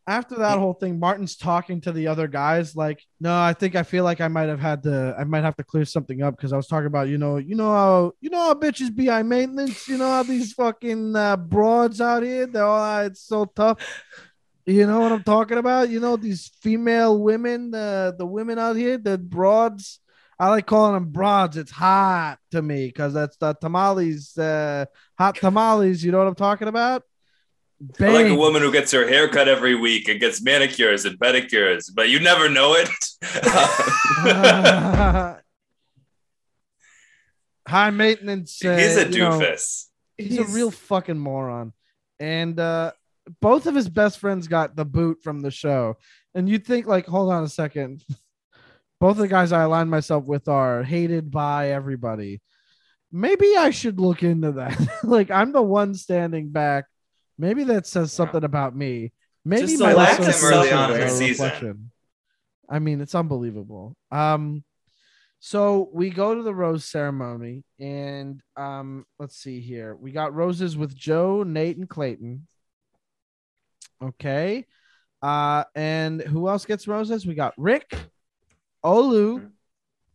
After 0.08 0.36
that 0.36 0.60
whole 0.60 0.74
thing, 0.74 1.00
Martin's 1.00 1.36
talking 1.36 1.82
to 1.82 1.92
the 1.92 2.08
other 2.08 2.28
guys, 2.28 2.76
like, 2.76 3.04
no, 3.20 3.36
I 3.36 3.54
think 3.54 3.76
I 3.76 3.82
feel 3.82 4.04
like 4.04 4.22
I 4.22 4.28
might 4.28 4.50
have 4.50 4.60
had 4.60 4.84
to, 4.84 5.16
I 5.18 5.24
might 5.24 5.44
have 5.44 5.56
to 5.56 5.64
clear 5.64 5.84
something 5.84 6.22
up 6.22 6.38
because 6.38 6.54
I 6.54 6.58
was 6.58 6.68
talking 6.68 6.86
about, 6.86 7.08
you 7.08 7.18
know, 7.18 7.38
you 7.38 7.56
know 7.56 7.72
how, 7.72 8.12
you 8.22 8.30
know 8.30 8.40
how 8.40 8.54
bitches 8.54 8.96
be 8.96 9.08
high 9.08 9.24
maintenance, 9.24 9.88
you 9.88 9.98
know 9.98 10.08
how 10.08 10.22
these 10.22 10.54
fucking 10.54 11.16
uh, 11.16 11.38
broads 11.38 12.02
out 12.02 12.22
here, 12.22 12.46
they're 12.46 12.64
all, 12.64 12.84
uh, 12.84 13.04
it's 13.06 13.22
so 13.22 13.46
tough. 13.46 13.80
You 14.68 14.88
know 14.88 15.00
what 15.00 15.12
I'm 15.12 15.24
talking 15.24 15.60
about? 15.60 15.90
You 15.90 16.00
know 16.00 16.18
these 16.18 16.52
female 16.62 17.20
women, 17.22 17.70
the 17.70 18.16
the 18.18 18.26
women 18.26 18.58
out 18.58 18.76
here, 18.76 18.98
the 18.98 19.18
broads. 19.18 20.00
I 20.40 20.50
like 20.50 20.66
calling 20.66 20.94
them 20.94 21.12
broads. 21.12 21.56
It's 21.56 21.72
hot 21.72 22.40
to 22.52 22.62
me 22.62 22.88
because 22.88 23.14
that's 23.14 23.38
the 23.38 23.54
tamales, 23.54 24.38
uh, 24.38 24.86
hot 25.18 25.36
tamales. 25.36 26.04
You 26.04 26.12
know 26.12 26.18
what 26.18 26.28
I'm 26.28 26.36
talking 26.36 26.68
about? 26.68 27.04
I 28.00 28.10
like 28.10 28.28
a 28.28 28.36
woman 28.36 28.62
who 28.62 28.72
gets 28.72 28.92
her 28.94 29.08
hair 29.08 29.28
cut 29.28 29.48
every 29.48 29.76
week 29.76 30.08
and 30.08 30.20
gets 30.20 30.42
manicures 30.42 31.06
and 31.06 31.20
pedicures, 31.20 31.92
but 31.94 32.10
you 32.10 32.20
never 32.20 32.50
know 32.50 32.76
it. 32.76 32.90
high 37.68 37.90
maintenance. 37.92 38.62
Uh, 38.66 38.78
He's 38.78 38.98
a 38.98 39.12
you 39.12 39.20
know, 39.20 39.40
doofus. 39.40 39.86
he's, 40.18 40.40
a 40.40 40.46
real 40.46 40.72
fucking 40.72 41.20
moron. 41.20 41.74
And 42.20 42.60
uh, 42.60 42.94
both 43.42 43.68
of 43.68 43.76
his 43.76 43.90
best 43.90 44.20
friends 44.20 44.48
got 44.48 44.76
the 44.76 44.86
boot 44.86 45.20
from 45.24 45.42
the 45.42 45.52
show. 45.52 45.98
And 46.34 46.50
you'd 46.50 46.66
think, 46.66 46.88
like, 46.88 47.06
hold 47.06 47.32
on 47.32 47.44
a 47.44 47.50
second. 47.50 48.04
Both 49.02 49.18
the 49.18 49.28
guys 49.28 49.52
I 49.52 49.64
align 49.64 49.90
myself 49.90 50.24
with 50.24 50.48
are 50.48 50.82
hated 50.82 51.30
by 51.30 51.72
everybody. 51.72 52.42
Maybe 53.12 53.56
I 53.58 53.72
should 53.72 54.00
look 54.00 54.24
into 54.24 54.54
that. 54.54 54.80
like, 55.04 55.30
I'm 55.30 55.52
the 55.52 55.62
one 55.62 55.96
standing 55.96 56.50
back. 56.50 56.86
Maybe 57.38 57.64
that 57.66 57.86
says 57.86 58.14
something 58.14 58.44
about 58.44 58.76
me. 58.76 59.12
Maybe 59.44 59.68
Just 59.68 59.80
my 59.80 59.92
elect 59.92 60.20
list 60.20 60.30
him 60.30 60.36
is 60.36 60.44
early 60.44 60.72
on 60.72 60.94
in 60.94 61.00
the 61.02 61.10
season. 61.10 61.46
reflection. 61.46 61.92
I 62.70 62.80
mean, 62.80 63.02
it's 63.02 63.14
unbelievable. 63.14 63.96
Um, 64.12 64.64
so 65.40 65.90
we 65.94 66.10
go 66.10 66.34
to 66.34 66.42
the 66.42 66.56
rose 66.56 66.86
ceremony, 66.86 67.64
and 67.80 68.42
um, 68.56 69.06
let's 69.20 69.38
see 69.38 69.60
here. 69.60 69.96
We 69.96 70.12
got 70.12 70.34
roses 70.34 70.76
with 70.76 70.96
Joe, 70.96 71.44
Nayte, 71.46 71.78
and 71.78 71.88
Clayton. 71.90 72.48
Okay. 74.02 74.66
Uh, 75.22 75.66
and 75.76 76.22
who 76.22 76.50
else 76.50 76.66
gets 76.66 76.88
roses? 76.88 77.26
We 77.28 77.36
got 77.36 77.54
Rick, 77.58 77.96
Olu, 78.84 79.52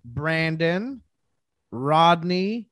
Brandon, 0.04 1.02
Rodney, 1.70 2.68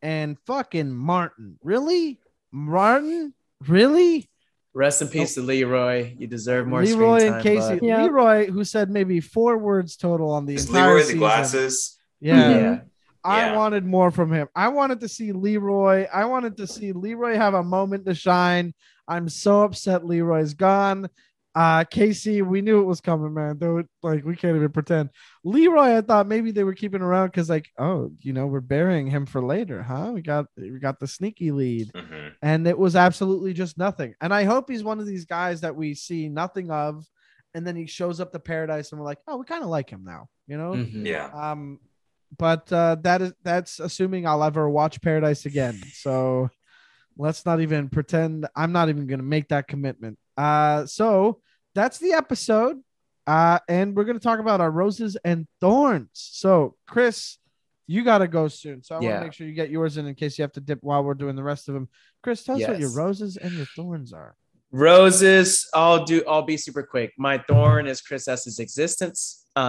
and 0.00 0.36
fucking 0.46 0.90
Martin. 0.90 1.58
Really? 1.62 2.18
Martin? 2.50 3.34
Really? 3.68 4.28
Rest 4.74 5.02
in 5.02 5.08
peace 5.08 5.36
oh. 5.36 5.42
to 5.42 5.46
Leroy. 5.46 6.14
You 6.18 6.26
deserve 6.26 6.66
more 6.66 6.82
Leroy 6.82 7.18
screen 7.18 7.32
time. 7.32 7.34
and 7.34 7.42
Casey. 7.42 7.74
bud. 7.78 7.80
Yeah. 7.82 8.02
Leroy, 8.04 8.50
who 8.50 8.64
said 8.64 8.90
maybe 8.90 9.20
four 9.20 9.58
words 9.58 9.96
total 9.96 10.30
on 10.30 10.46
the 10.46 10.54
Is 10.54 10.66
entire 10.66 10.88
Leroy 10.88 10.98
the 10.98 11.04
season. 11.04 11.18
glasses? 11.18 11.98
Yeah. 12.20 12.50
Yeah. 12.50 12.80
I 13.24 13.38
Yeah. 13.50 13.56
wanted 13.56 13.84
more 13.84 14.10
from 14.10 14.32
him. 14.32 14.48
I 14.56 14.68
wanted 14.68 15.00
to 15.00 15.08
see 15.08 15.32
Leroy. 15.32 16.06
I 16.12 16.24
wanted 16.24 16.56
to 16.56 16.66
see 16.66 16.92
Leroy 16.92 17.36
have 17.36 17.54
a 17.54 17.62
moment 17.62 18.06
to 18.06 18.14
shine. 18.14 18.74
I'm 19.06 19.28
so 19.28 19.62
upset 19.62 20.06
Leroy's 20.06 20.54
gone. 20.54 21.08
Uh 21.54 21.84
Casey, 21.84 22.40
we 22.40 22.62
knew 22.62 22.80
it 22.80 22.84
was 22.84 23.00
coming, 23.02 23.34
man. 23.34 23.58
Though 23.58 23.82
like 24.02 24.24
we 24.24 24.36
can't 24.36 24.56
even 24.56 24.70
pretend. 24.72 25.10
Leroy, 25.44 25.96
I 25.98 26.00
thought 26.00 26.26
maybe 26.26 26.50
they 26.50 26.64
were 26.64 26.74
keeping 26.74 27.02
around 27.02 27.26
because 27.28 27.50
like, 27.50 27.70
oh, 27.78 28.10
you 28.20 28.32
know, 28.32 28.46
we're 28.46 28.60
burying 28.60 29.06
him 29.06 29.26
for 29.26 29.42
later, 29.42 29.82
huh? 29.82 30.12
We 30.14 30.22
got 30.22 30.46
we 30.56 30.78
got 30.78 30.98
the 30.98 31.06
sneaky 31.06 31.50
lead. 31.50 31.90
hmm 31.94 32.28
And 32.40 32.66
it 32.66 32.78
was 32.78 32.96
absolutely 32.96 33.52
just 33.52 33.76
nothing. 33.76 34.14
And 34.20 34.32
I 34.32 34.44
hope 34.44 34.70
he's 34.70 34.82
one 34.82 34.98
of 34.98 35.06
these 35.06 35.26
guys 35.26 35.60
that 35.60 35.76
we 35.76 35.94
see 35.94 36.28
nothing 36.28 36.70
of, 36.70 37.06
and 37.54 37.66
then 37.66 37.76
he 37.76 37.86
shows 37.86 38.18
up 38.18 38.32
to 38.32 38.38
paradise 38.38 38.90
and 38.90 38.98
we're 39.00 39.06
like, 39.06 39.20
oh, 39.28 39.36
we 39.36 39.44
kind 39.44 39.62
of 39.62 39.68
like 39.68 39.90
him 39.90 40.04
now, 40.04 40.28
you 40.46 40.56
know? 40.56 40.72
Mhm. 40.72 41.06
Yeah. 41.06 41.28
Um, 41.34 41.80
but 42.38 42.72
uh, 42.72 42.96
that 43.02 43.20
is 43.20 43.32
that's 43.42 43.78
assuming 43.78 44.26
I'll 44.26 44.42
ever 44.42 44.70
watch 44.70 45.02
Paradise 45.02 45.44
again. 45.44 45.78
So 45.92 46.48
let's 47.18 47.44
not 47.44 47.60
even 47.60 47.90
pretend. 47.90 48.48
I'm 48.56 48.72
not 48.72 48.88
even 48.88 49.06
gonna 49.06 49.22
make 49.22 49.48
that 49.48 49.68
commitment. 49.68 50.18
Uh, 50.36 50.86
so 50.86 51.40
that's 51.74 51.98
the 51.98 52.12
episode. 52.12 52.80
Uh, 53.26 53.58
and 53.68 53.94
we're 53.94 54.04
gonna 54.04 54.18
talk 54.18 54.40
about 54.40 54.60
our 54.60 54.70
roses 54.70 55.16
and 55.24 55.46
thorns. 55.60 56.08
So 56.14 56.74
Chris, 56.88 57.38
you 57.86 58.02
gotta 58.04 58.26
go 58.26 58.48
soon. 58.48 58.82
So 58.82 58.96
I 58.96 58.98
want 58.98 59.14
to 59.14 59.20
make 59.20 59.32
sure 59.32 59.46
you 59.46 59.52
get 59.54 59.70
yours 59.70 59.96
in 59.96 60.06
in 60.06 60.14
case 60.14 60.38
you 60.38 60.42
have 60.42 60.52
to 60.52 60.60
dip 60.60 60.78
while 60.82 61.04
we're 61.04 61.14
doing 61.14 61.36
the 61.36 61.42
rest 61.42 61.68
of 61.68 61.74
them. 61.74 61.88
Chris, 62.22 62.42
tell 62.42 62.56
us 62.60 62.66
what 62.66 62.80
your 62.80 62.92
roses 62.92 63.36
and 63.36 63.52
your 63.52 63.66
thorns 63.76 64.12
are. 64.12 64.34
Roses, 64.72 65.68
I'll 65.74 66.04
do. 66.04 66.24
I'll 66.26 66.42
be 66.42 66.56
super 66.56 66.82
quick. 66.82 67.12
My 67.18 67.38
thorn 67.46 67.86
is 67.86 68.00
Chris 68.00 68.26
S's 68.26 68.58
existence. 68.58 69.46
The 69.54 69.60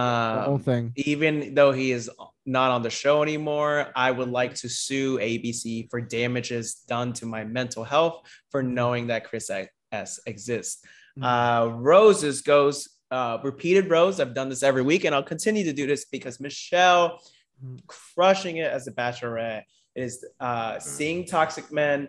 whole 0.46 0.54
Um, 0.54 0.60
thing. 0.60 0.92
even 0.96 1.54
though 1.54 1.70
he 1.72 1.92
is 1.92 2.10
not 2.46 2.70
on 2.70 2.82
the 2.82 2.88
show 2.90 3.22
anymore, 3.22 3.92
I 3.94 4.10
would 4.10 4.30
like 4.30 4.54
to 4.56 4.68
sue 4.68 5.18
ABC 5.18 5.88
for 5.90 6.00
damages 6.00 6.74
done 6.88 7.12
to 7.14 7.26
my 7.26 7.44
mental 7.44 7.84
health 7.84 8.22
for 8.50 8.62
knowing 8.62 9.08
that 9.08 9.24
Chris 9.28 9.50
S 9.94 10.20
exists. 10.26 10.84
Mhm. 11.18 11.24
Uh, 11.24 11.68
roses 11.76 12.42
goes 12.42 12.88
uh, 13.10 13.38
repeated 13.44 13.88
rose. 13.90 14.18
I've 14.18 14.34
done 14.34 14.48
this 14.48 14.62
every 14.64 14.82
week, 14.82 15.04
and 15.04 15.14
I'll 15.14 15.22
continue 15.22 15.62
to 15.64 15.72
do 15.72 15.86
this 15.86 16.04
because 16.06 16.40
Michelle 16.40 17.20
Mhm. 17.64 17.78
crushing 17.86 18.56
it 18.56 18.68
as 18.76 18.88
a 18.88 18.92
bachelorette 18.92 19.62
is 19.94 20.24
uh, 20.40 20.80
seeing 20.80 21.24
toxic 21.24 21.70
men 21.70 22.08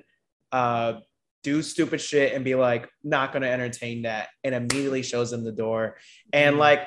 uh, 0.51 0.93
do 1.43 1.61
stupid 1.61 1.99
shit 2.01 2.33
and 2.33 2.43
be 2.43 2.55
like, 2.55 2.89
not 3.03 3.31
going 3.31 3.43
to 3.43 3.49
entertain 3.49 4.01
that, 4.03 4.29
and 4.43 4.55
immediately 4.55 5.03
shows 5.03 5.29
them 5.29 5.43
the 5.43 5.51
door. 5.51 5.97
And 6.33 6.55
Mhm. 6.55 6.59
like, 6.59 6.81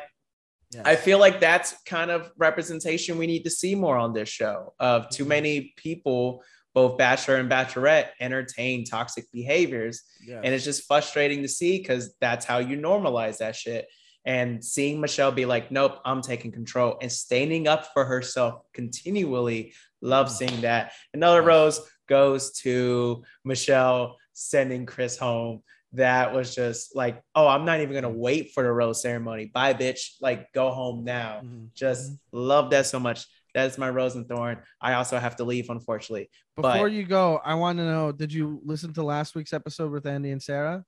Yes. 0.74 0.82
I 0.84 0.96
feel 0.96 1.18
like 1.18 1.40
that's 1.40 1.74
kind 1.86 2.10
of 2.10 2.30
representation 2.36 3.16
we 3.18 3.26
need 3.26 3.44
to 3.44 3.50
see 3.50 3.74
more 3.74 3.96
on 3.96 4.12
this 4.12 4.28
show 4.28 4.74
of 4.78 5.08
too 5.08 5.24
Mhm. 5.24 5.28
many 5.28 5.72
people, 5.76 6.42
both 6.78 6.96
bachelor 6.96 7.36
and 7.38 7.50
bachelorette, 7.50 8.10
entertain 8.20 8.84
toxic 8.84 9.24
behaviors. 9.32 10.04
Yes. 10.24 10.42
And 10.44 10.54
it's 10.54 10.64
just 10.64 10.86
frustrating 10.86 11.42
to 11.42 11.48
see 11.48 11.78
because 11.78 12.14
that's 12.20 12.44
how 12.44 12.58
you 12.58 12.76
normalize 12.76 13.38
that 13.38 13.56
shit. 13.56 13.88
And 14.24 14.64
seeing 14.64 15.00
Michelle 15.00 15.32
be 15.32 15.44
like, 15.44 15.72
nope, 15.72 15.98
I'm 16.04 16.22
taking 16.22 16.52
control 16.52 16.96
and 17.02 17.10
standing 17.10 17.66
up 17.66 17.92
for 17.92 18.04
herself 18.04 18.60
continually, 18.72 19.72
love 20.02 20.30
seeing 20.30 20.60
that. 20.60 20.92
Another 21.12 21.42
rose 21.42 21.80
goes 22.08 22.52
to 22.60 23.24
Michelle 23.44 24.16
sending 24.32 24.86
Chris 24.86 25.18
home. 25.18 25.64
That 25.94 26.32
was 26.32 26.54
just 26.54 26.94
like, 26.94 27.20
oh, 27.34 27.48
I'm 27.48 27.64
not 27.64 27.80
even 27.80 27.94
gonna 27.94 28.08
wait 28.08 28.52
for 28.52 28.62
the 28.62 28.70
rose 28.70 29.02
ceremony. 29.02 29.46
Bye, 29.46 29.74
bitch. 29.74 30.12
Like, 30.20 30.52
go 30.52 30.70
home 30.70 31.02
now. 31.02 31.40
Mhm. 31.42 31.74
Just 31.74 32.12
love 32.30 32.70
that 32.70 32.86
so 32.86 33.00
much. 33.00 33.26
That 33.58 33.72
is 33.72 33.76
my 33.76 33.90
rose 33.90 34.14
and 34.14 34.24
thorn. 34.28 34.62
I 34.80 34.92
also 34.92 35.18
have 35.18 35.34
to 35.36 35.44
leave, 35.44 35.68
unfortunately. 35.68 36.30
Before 36.54 36.72
but- 36.72 36.92
you 36.92 37.02
go, 37.02 37.40
I 37.44 37.54
want 37.54 37.78
to 37.78 37.84
know: 37.84 38.12
Did 38.12 38.32
you 38.32 38.60
listen 38.64 38.92
to 38.92 39.02
last 39.02 39.34
week's 39.34 39.52
episode 39.52 39.90
with 39.90 40.06
Andy 40.06 40.30
and 40.30 40.40
Sarah? 40.40 40.84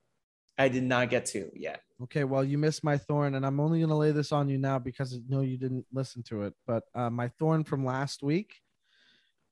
I 0.57 0.69
did 0.69 0.83
not 0.83 1.09
get 1.09 1.25
to 1.27 1.49
yet. 1.53 1.81
Okay, 2.03 2.23
well, 2.23 2.45
you 2.45 2.57
missed 2.57 2.81
my 2.81 2.97
thorn, 2.97 3.35
and 3.35 3.45
I'm 3.45 3.59
only 3.59 3.79
going 3.79 3.89
to 3.89 3.95
lay 3.95 4.11
this 4.11 4.31
on 4.31 4.47
you 4.47 4.57
now 4.57 4.79
because 4.79 5.13
I 5.13 5.17
know 5.27 5.41
you 5.41 5.57
didn't 5.57 5.85
listen 5.91 6.23
to 6.29 6.43
it. 6.43 6.53
But 6.65 6.83
uh, 6.95 7.09
my 7.09 7.27
thorn 7.39 7.65
from 7.65 7.83
last 7.83 8.23
week 8.23 8.53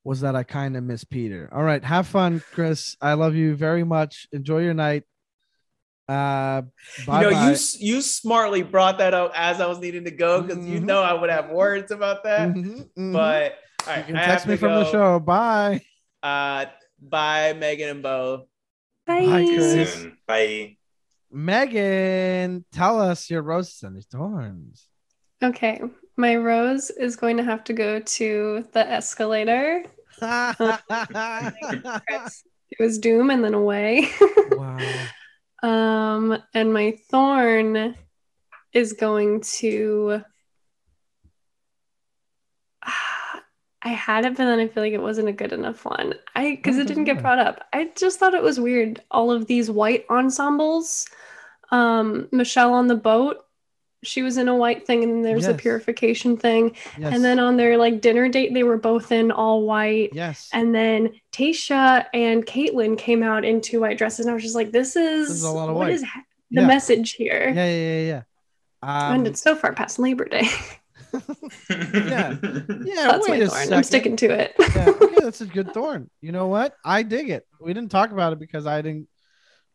was 0.06 0.22
that 0.22 0.38
I 0.38 0.44
kind 0.44 0.78
of 0.78 0.86
miss 0.86 1.04
Peter. 1.04 1.50
All 1.52 1.64
right, 1.64 1.84
have 1.84 2.08
fun, 2.08 2.42
Chris. 2.54 2.96
I 3.02 3.16
love 3.16 3.36
you 3.36 3.54
very 3.54 3.84
much. 3.84 4.28
Enjoy 4.32 4.60
your 4.60 4.74
night. 4.74 5.04
Uh, 6.10 6.64
bye 7.06 7.22
you 7.22 7.30
know, 7.30 7.32
bye. 7.32 7.52
you 7.52 7.58
you 7.78 8.02
smartly 8.02 8.64
brought 8.64 8.98
that 8.98 9.14
up 9.14 9.32
as 9.36 9.62
I 9.62 9.68
was 9.68 9.78
needing 9.78 10.06
to 10.06 10.12
go 10.12 10.42
because 10.42 10.66
you 10.66 10.80
Mhm. 10.80 10.86
know 10.86 11.04
I 11.04 11.14
would 11.14 11.30
have 11.30 11.52
words 11.52 11.92
about 11.92 12.24
that. 12.24 12.50
Mhm, 12.50 12.90
mhm. 12.98 13.14
But 13.14 13.60
all 13.88 13.96
you 13.98 14.04
can 14.06 14.16
I 14.18 14.26
text 14.26 14.48
me 14.48 14.54
to 14.56 14.58
from 14.58 14.74
the 14.74 14.86
show. 14.92 15.20
Bye. 15.20 15.82
Uh, 16.24 16.66
bye, 17.00 17.54
Megan 17.54 17.90
and 17.90 18.02
Bo. 18.04 18.48
Bye. 19.06 19.26
Bye, 19.26 19.46
Chris. 19.46 20.08
Bye. 20.26 20.78
Megan, 21.32 22.66
tell 22.72 23.00
us 23.00 23.30
your 23.30 23.44
roses 23.44 23.84
and 23.84 23.94
your 23.96 24.02
thorns. 24.02 24.88
Okay, 25.44 25.80
my 26.18 26.36
rose 26.38 26.90
is 26.90 27.16
going 27.16 27.38
to 27.38 27.44
have 27.44 27.64
to 27.66 27.74
go 27.74 28.00
to 28.00 28.66
the 28.74 28.80
escalator. 28.90 29.86
Chris, 32.08 32.44
It 32.72 32.80
was 32.80 32.98
doom 32.98 33.30
and 33.30 33.44
then 33.44 33.54
away. 33.54 34.10
wow. 34.52 34.80
Um, 35.64 36.38
and 36.54 36.74
my 36.74 36.98
thorn 37.10 37.96
is 38.74 38.94
going 38.94 39.42
to. 39.42 40.22
I 43.82 43.90
had 43.90 44.26
it, 44.26 44.36
but 44.36 44.44
then 44.44 44.60
I 44.60 44.68
feel 44.68 44.84
like 44.84 44.92
it 44.92 45.02
wasn't 45.02 45.30
a 45.30 45.34
good 45.34 45.54
enough 45.54 45.86
one. 45.86 46.14
I 46.36 46.52
because 46.52 46.78
it 46.78 46.88
didn't 46.88 47.06
get 47.06 47.22
brought 47.22 47.40
up. 47.40 47.66
I 47.72 47.92
just 47.96 48.20
thought 48.20 48.34
it 48.34 48.44
was 48.44 48.60
weird. 48.60 49.02
All 49.10 49.32
of 49.32 49.48
these 49.48 49.72
white 49.72 50.06
ensembles. 50.10 51.08
Um, 51.72 52.28
Michelle 52.32 52.74
on 52.74 52.88
the 52.88 52.96
boat, 52.96 53.46
she 54.04 54.22
was 54.22 54.38
in 54.38 54.48
a 54.48 54.56
white 54.56 54.88
thing, 54.88 55.04
and 55.04 55.14
then 55.14 55.22
there's 55.24 55.46
a 55.48 55.54
purification 55.54 56.38
thing. 56.38 56.76
Yes. 56.98 57.14
And 57.14 57.24
then 57.24 57.38
on 57.40 57.58
their 57.58 57.78
like 57.78 58.00
dinner 58.02 58.30
date, 58.30 58.54
they 58.54 58.64
were 58.64 58.78
both 58.78 59.12
in 59.12 59.32
all 59.32 59.64
white. 59.64 60.12
yes. 60.14 60.50
And 60.54 60.74
then 60.74 61.12
Tayshia 61.34 62.06
and 62.14 62.46
Kaitlyn 62.46 62.98
came 62.98 63.24
out 63.24 63.44
in 63.44 63.60
two 63.62 63.82
white 63.82 63.98
dresses, 63.98 64.26
and 64.26 64.32
I 64.32 64.34
was 64.34 64.44
just 64.44 64.56
like, 64.56 64.72
"This 64.72 64.96
is, 64.96 65.30
is 65.30 65.44
a 65.44 65.52
lot 65.52 65.70
of 65.70 65.76
what 65.76 65.88
white. 65.88 65.94
is 65.94 66.04
ha- 66.04 66.24
the 66.52 66.62
Yeah. 66.62 66.68
message 66.68 67.12
here?" 67.14 67.52
yeah, 67.54 67.66
yeah, 67.66 68.00
yeah, 68.02 68.08
yeah. 68.08 68.22
and 69.12 69.22
Um, 69.22 69.26
it's 69.26 69.42
so 69.42 69.56
far 69.56 69.74
past 69.74 70.00
Labor 70.00 70.26
Day. 70.26 70.48
yeah, 71.70 72.38
yeah. 72.42 73.08
That's 73.08 73.28
wait 73.28 73.40
my 73.40 73.46
a 73.46 73.48
thorn. 73.48 73.50
second. 73.50 73.74
I'm 73.74 73.84
sticking 73.84 74.16
to 74.18 74.28
it. 74.28 74.54
yeah, 74.60 74.90
okay, 75.02 75.16
that's 75.22 75.42
a 75.42 75.46
good 75.46 75.74
thorn. 75.74 76.10
You 76.22 76.32
know 76.32 76.48
what? 76.48 76.76
I 76.86 77.04
dig 77.04 77.30
it. 77.30 77.46
We 77.60 77.74
didn't 77.74 77.92
talk 77.92 78.12
about 78.12 78.34
it 78.34 78.40
because 78.40 78.68
I 78.68 78.82
didn't 78.82 79.08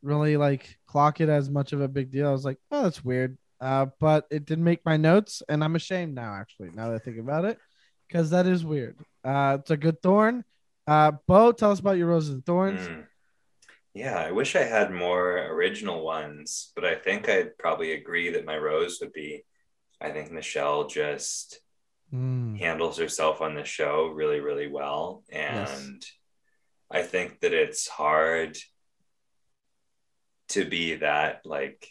really 0.02 0.36
like 0.36 0.78
clock 0.86 1.20
it 1.20 1.28
as 1.28 1.50
much 1.50 1.72
of 1.72 1.80
a 1.80 1.88
big 1.88 2.10
deal. 2.10 2.28
I 2.28 2.32
was 2.32 2.44
like, 2.44 2.58
oh, 2.70 2.84
that's 2.84 3.04
weird. 3.04 3.36
Uh, 3.60 3.86
but 4.00 4.26
it 4.30 4.44
didn't 4.44 4.64
make 4.64 4.84
my 4.84 4.96
notes, 4.96 5.42
and 5.48 5.62
I'm 5.62 5.76
ashamed 5.76 6.14
now. 6.14 6.34
Actually, 6.34 6.70
now 6.74 6.88
that 6.88 6.96
I 6.96 6.98
think 6.98 7.18
about 7.18 7.44
it, 7.44 7.58
because 8.08 8.30
that 8.30 8.46
is 8.46 8.64
weird. 8.64 8.96
Uh, 9.24 9.58
it's 9.60 9.70
a 9.70 9.76
good 9.76 10.02
thorn. 10.02 10.44
Uh, 10.86 11.12
Bo, 11.26 11.52
tell 11.52 11.70
us 11.70 11.80
about 11.80 11.96
your 11.96 12.08
roses 12.08 12.34
and 12.34 12.44
thorns. 12.44 12.80
Mm. 12.80 13.06
Yeah, 13.94 14.18
I 14.18 14.32
wish 14.32 14.56
I 14.56 14.64
had 14.64 14.90
more 14.90 15.38
original 15.46 16.04
ones, 16.04 16.72
but 16.74 16.84
I 16.84 16.96
think 16.96 17.28
I'd 17.28 17.56
probably 17.58 17.92
agree 17.92 18.30
that 18.30 18.44
my 18.44 18.58
rose 18.58 18.98
would 19.00 19.12
be 19.12 19.44
I 20.00 20.10
think 20.10 20.30
Michelle 20.30 20.86
just 20.86 21.60
Mm. 22.12 22.58
handles 22.58 22.98
herself 22.98 23.40
on 23.40 23.54
the 23.54 23.64
show 23.64 24.06
really, 24.08 24.38
really 24.40 24.68
well. 24.68 25.24
And 25.30 26.04
I 26.90 27.02
think 27.02 27.40
that 27.40 27.52
it's 27.52 27.88
hard 27.88 28.56
to 30.48 30.64
be 30.64 30.96
that 30.96 31.44
like 31.44 31.88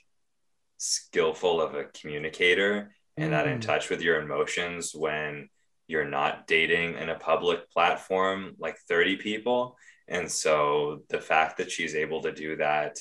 skillful 0.84 1.62
of 1.62 1.76
a 1.76 1.86
communicator 1.86 2.94
and 3.16 3.32
that 3.32 3.48
in 3.48 3.60
Mm. 3.60 3.62
touch 3.62 3.90
with 3.90 4.02
your 4.02 4.22
emotions 4.22 4.94
when 4.94 5.50
you're 5.88 6.04
not 6.20 6.46
dating 6.46 6.98
in 6.98 7.10
a 7.10 7.18
public 7.20 7.70
platform 7.70 8.56
like 8.58 8.78
30 8.80 9.16
people. 9.18 9.78
And 10.08 10.30
so 10.30 11.04
the 11.10 11.22
fact 11.22 11.58
that 11.58 11.72
she's 11.72 11.96
able 11.96 12.22
to 12.24 12.34
do 12.34 12.58
that 12.58 12.98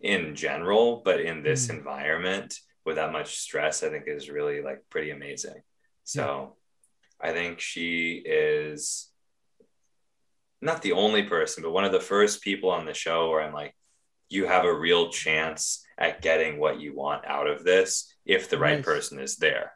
in 0.00 0.34
general, 0.34 1.00
but 1.04 1.20
in 1.20 1.42
this 1.42 1.68
Mm. 1.68 1.78
environment 1.78 2.58
with 2.84 2.96
that 2.96 3.12
much 3.12 3.38
stress, 3.38 3.82
I 3.82 3.88
think 3.88 4.06
is 4.06 4.28
really 4.28 4.60
like 4.60 4.80
pretty 4.90 5.10
amazing. 5.10 5.62
So 6.04 6.58
I 7.18 7.32
think 7.32 7.60
she 7.60 8.22
is 8.26 9.10
not 10.60 10.82
the 10.82 10.92
only 10.92 11.22
person, 11.22 11.62
but 11.62 11.70
one 11.70 11.84
of 11.84 11.92
the 11.92 12.00
first 12.00 12.42
people 12.42 12.70
on 12.70 12.84
the 12.84 12.94
show 12.94 13.30
where 13.30 13.40
I'm 13.40 13.54
like, 13.54 13.74
you 14.28 14.46
have 14.46 14.64
a 14.64 14.74
real 14.74 15.10
chance 15.10 15.81
at 15.98 16.22
getting 16.22 16.58
what 16.58 16.80
you 16.80 16.94
want 16.94 17.24
out 17.26 17.46
of 17.46 17.64
this 17.64 18.12
if 18.24 18.48
the 18.48 18.58
right 18.58 18.76
Nice. 18.78 18.84
person 18.84 19.18
is 19.20 19.36
there. 19.36 19.72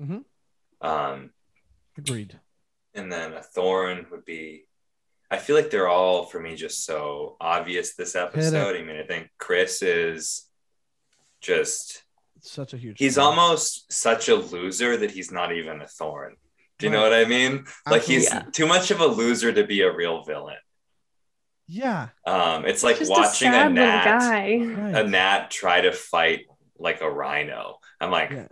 Mhm. 0.00 0.24
Um, 0.80 1.30
Agreed. 1.98 2.40
and 2.94 3.12
then 3.12 3.32
a 3.34 3.42
thorn 3.42 4.06
would 4.10 4.24
be 4.24 4.64
I 5.32 5.38
feel 5.38 5.54
like 5.54 5.70
they're 5.70 5.86
all 5.88 6.24
for 6.26 6.40
me 6.40 6.56
just 6.56 6.84
so 6.84 7.36
obvious 7.40 7.94
this 7.94 8.16
episode. 8.16 8.74
I 8.74 8.82
mean, 8.82 8.96
I 8.96 9.04
think 9.04 9.30
Chris 9.38 9.80
is 9.80 10.48
just 11.40 12.02
It's 12.36 12.50
such 12.50 12.74
a 12.74 12.76
huge. 12.76 12.98
he's 12.98 13.14
thorn. 13.14 13.26
almost 13.38 13.92
such 13.92 14.28
a 14.28 14.34
loser 14.34 14.96
that 14.96 15.12
he's 15.12 15.30
not 15.30 15.52
even 15.52 15.80
a 15.82 15.86
thorn. 15.86 16.36
Do 16.78 16.86
you 16.86 16.92
know 16.92 17.02
what 17.02 17.12
I 17.12 17.26
mean? 17.26 17.64
Like 17.88 18.02
he's 18.02 18.26
Absolutely. 18.26 18.52
too 18.52 18.66
much 18.66 18.90
of 18.90 19.00
a 19.00 19.06
loser 19.06 19.52
to 19.52 19.64
be 19.64 19.82
a 19.82 19.92
real 19.94 20.24
villain. 20.24 20.56
Yeah. 21.72 22.08
Um, 22.26 22.64
it's 22.66 22.82
like 22.82 22.98
Just 22.98 23.10
watching 23.12 23.48
a, 23.48 23.52
sad 23.52 23.72
little 23.72 23.86
gnat, 23.86 24.04
guy. 24.04 24.56
Right. 24.58 24.96
a 24.96 25.08
gnat 25.08 25.50
try 25.52 25.80
to 25.82 25.92
fight 25.92 26.46
like 26.78 27.00
a 27.00 27.08
rhino. 27.08 27.78
I'm 28.00 28.10
like, 28.10 28.30
Yeah. 28.30 28.48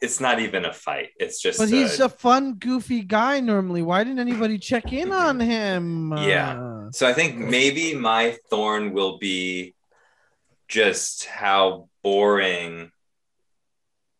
it's 0.00 0.20
not 0.20 0.38
even 0.38 0.64
a 0.64 0.72
fight. 0.72 1.08
It's 1.18 1.42
just 1.42 1.58
But 1.58 1.68
a- 1.68 1.72
he's 1.72 1.98
a 1.98 2.08
fun, 2.08 2.54
goofy 2.54 3.02
guy 3.02 3.40
normally. 3.40 3.82
Why 3.82 4.04
didn't 4.04 4.20
anybody 4.20 4.56
check 4.58 4.92
in 4.92 5.10
on 5.10 5.40
him? 5.40 6.12
Yeah. 6.18 6.60
Uh, 6.60 6.90
So 6.92 7.08
I 7.08 7.12
think 7.12 7.36
maybe 7.38 7.94
my 7.94 8.36
thorn 8.50 8.92
will 8.92 9.18
be 9.18 9.74
just 10.68 11.24
how 11.24 11.88
boring 12.04 12.92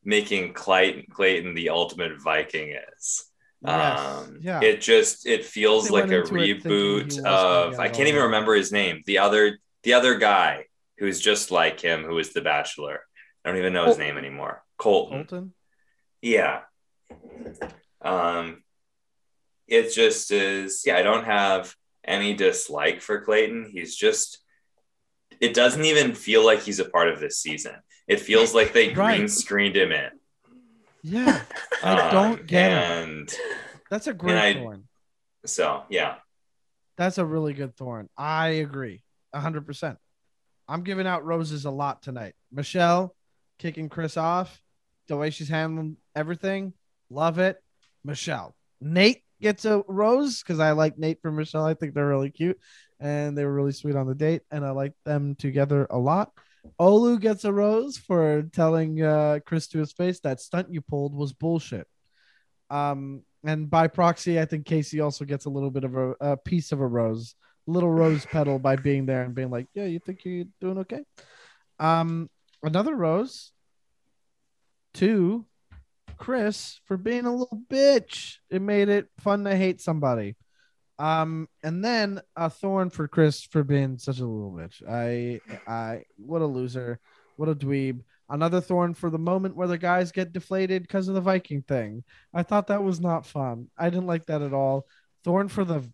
making 0.03 0.55
Clayton, 0.55 1.05
Clayton 1.11 1.55
the 1.55 1.69
ultimate 1.71 2.21
Viking 2.21 2.75
is. 2.97 3.27
Yes. 3.65 4.01
Um, 4.01 4.39
yeah. 4.41 4.61
It 4.63 4.81
just 4.81 5.27
it 5.27 5.45
feels 5.45 5.89
They 5.89 5.95
like 5.95 6.11
a 6.11 6.21
into 6.21 6.21
it 6.21 6.29
thinking 6.29 6.45
he 6.45 6.55
reboot 6.55 7.25
of 7.25 7.79
I 7.79 7.89
can't 7.89 8.09
even 8.09 8.23
remember 8.23 8.55
his 8.55 8.73
name. 8.73 9.03
The 9.07 9.19
other 9.19 9.59
the 9.83 9.95
other 9.95 10.17
guy 10.17 10.67
who's 10.99 11.21
just 11.21 11.51
like 11.51 11.81
him, 11.81 12.05
who 12.05 12.19
is 12.19 12.33
the 12.33 12.41
Bachelor. 12.43 13.01
I 13.45 13.49
don't 13.49 13.59
even 13.59 13.73
know 13.73 13.87
his 13.87 13.97
Colton. 13.97 14.07
name 14.07 14.19
anymore. 14.19 14.63
Colton. 14.77 15.19
Colton. 15.27 15.55
Yeah. 16.21 16.61
Um, 18.03 18.63
it 19.67 19.93
just 19.93 20.31
is. 20.31 20.83
Yeah, 20.85 20.97
I 20.97 21.03
don't 21.03 21.25
have 21.25 21.75
any 22.05 22.35
dislike 22.35 23.01
for 23.01 23.21
Clayton. 23.23 23.71
He's 23.73 23.95
just. 23.97 24.39
It 25.41 25.55
doesn't 25.55 25.85
even 25.87 26.15
feel 26.15 26.45
like 26.45 26.61
he's 26.61 26.81
a 26.81 26.85
part 26.85 27.09
of 27.09 27.19
this 27.21 27.39
season. 27.39 27.75
It 28.07 28.21
feels 28.21 28.55
like 28.55 28.73
they 28.75 28.93
Right. 28.93 29.17
green 29.17 29.29
screened 29.29 29.77
him 29.77 29.93
in. 29.93 30.11
Yeah. 31.03 31.43
I 31.83 32.01
Um, 32.09 32.13
don't 32.13 32.47
get 32.47 32.73
it. 32.73 33.37
That's 33.91 34.07
a 34.07 34.15
great 34.15 34.37
I- 34.37 34.55
thorn. 34.55 34.85
so 35.47 35.85
yeah, 35.89 36.17
That's 36.97 37.19
a 37.19 37.25
really 37.25 37.55
good 37.55 37.77
thorn. 37.77 38.09
I 38.17 38.49
agree. 38.49 39.03
hundred 39.35 39.67
percent. 39.67 39.99
I'm 40.69 40.83
giving 40.85 41.07
out 41.07 41.25
roses 41.25 41.65
a 41.65 41.71
lot 41.71 42.03
tonight. 42.03 42.35
Michelle 42.53 43.15
kicking 43.59 43.89
Chris 43.89 44.17
off. 44.17 44.61
The 45.09 45.17
way 45.17 45.31
she's 45.31 45.49
handling 45.49 45.97
everything. 46.15 46.73
Love 47.11 47.39
it. 47.41 47.57
Michelle. 48.05 48.55
Nayte 48.83 49.23
gets 49.41 49.65
a 49.65 49.83
rose 49.89 50.41
because 50.43 50.61
I 50.61 50.71
like 50.73 50.97
Nayte 50.97 51.21
for 51.21 51.33
Michelle. 51.33 51.65
I 51.65 51.75
think 51.75 51.95
they're 51.95 52.07
really 52.07 52.31
cute 52.31 52.59
and 53.01 53.37
they 53.37 53.45
were 53.45 53.53
really 53.53 53.73
sweet 53.73 53.97
on 53.97 54.07
the 54.07 54.15
date, 54.15 54.43
and 54.51 54.63
I 54.65 54.71
like 54.73 54.93
them 55.07 55.35
together 55.35 55.87
a 55.91 55.99
lot. 55.99 56.33
Olu 56.79 57.21
gets 57.21 57.45
a 57.45 57.53
rose 57.53 57.97
for 57.97 58.43
telling 58.53 59.03
uh, 59.03 59.41
Chris 59.45 59.69
to 59.69 59.79
his 59.79 59.93
face 59.93 60.21
that 60.21 60.41
stunt 60.41 60.73
you 60.73 60.81
pulled 60.81 61.15
was 61.15 61.33
bullshit. 61.33 61.87
Um, 62.69 63.23
and 63.45 63.71
by 63.71 63.89
proxy, 63.89 64.39
I 64.39 64.45
think 64.45 64.67
Casey 64.67 65.01
also 65.01 65.25
gets 65.25 65.47
a 65.47 65.51
little 65.51 65.71
bit 65.71 65.85
of 65.85 65.97
a, 65.97 66.11
a 66.21 66.37
piece 66.37 66.73
of 66.73 66.81
a 66.81 66.87
rose, 66.87 67.35
little 67.67 67.91
rose 67.91 68.27
petal 68.27 68.59
by 68.59 68.77
being 68.77 69.07
there 69.07 69.23
and 69.23 69.35
being 69.35 69.51
like, 69.51 69.67
"Yeah, 69.75 69.87
you 69.87 69.99
think 69.99 70.25
you're 70.25 70.45
doing 70.61 70.79
okay." 70.79 71.03
Um, 71.79 72.29
another 72.63 72.95
rose 72.95 73.53
to 74.95 75.47
Chris 76.19 76.81
for 76.85 76.97
being 76.97 77.25
a 77.25 77.35
little 77.35 77.63
bitch. 77.71 78.37
It 78.51 78.61
made 78.61 78.89
it 78.89 79.09
fun 79.19 79.45
to 79.45 79.57
hate 79.57 79.81
somebody. 79.81 80.37
Um, 81.01 81.49
and 81.63 81.83
then 81.83 82.21
a 82.37 82.51
thorn 82.51 82.91
for 82.91 83.09
Chris 83.09 83.43
for 83.43 83.65
being 83.65 83.97
such 83.97 84.19
a 84.19 84.27
little 84.27 84.53
bitch. 84.53 84.87
I, 84.87 85.41
I, 85.67 86.03
what 86.19 86.43
a 86.43 86.47
loser, 86.47 87.01
what 87.37 87.49
a 87.49 87.55
dweeb. 87.55 88.03
Another 88.29 88.61
thorn 88.61 88.93
for 88.93 89.09
the 89.09 89.19
moment 89.19 89.57
where 89.57 89.67
the 89.67 89.79
guys 89.79 90.13
get 90.13 90.35
deflated 90.35 90.83
because 90.83 91.09
of 91.09 91.15
the 91.15 91.23
Viking 91.23 91.63
thing. 91.63 92.05
I 92.35 92.43
thought 92.43 92.67
that 92.67 92.85
was 92.85 93.01
not 93.01 93.25
fun. 93.25 93.69
I 93.79 93.89
didn't 93.89 94.09
like 94.09 94.27
that 94.27 94.43
at 94.43 94.53
all. 94.53 94.87
Thorn 95.25 95.49
for 95.49 95.65
the 95.65 95.91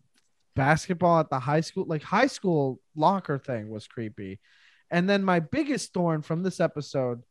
basketball 0.57 1.21
at 1.21 1.31
the 1.31 1.39
high 1.39 1.61
school, 1.61 1.85
like 1.87 2.03
high 2.03 2.27
school 2.27 2.81
locker 2.97 3.39
thing 3.39 3.71
was 3.71 3.87
creepy. 3.87 4.41
And 4.91 5.09
then 5.09 5.23
my 5.23 5.39
biggest 5.39 5.95
thorn 5.95 6.23
from 6.23 6.43
this 6.43 6.59
episode 6.59 7.23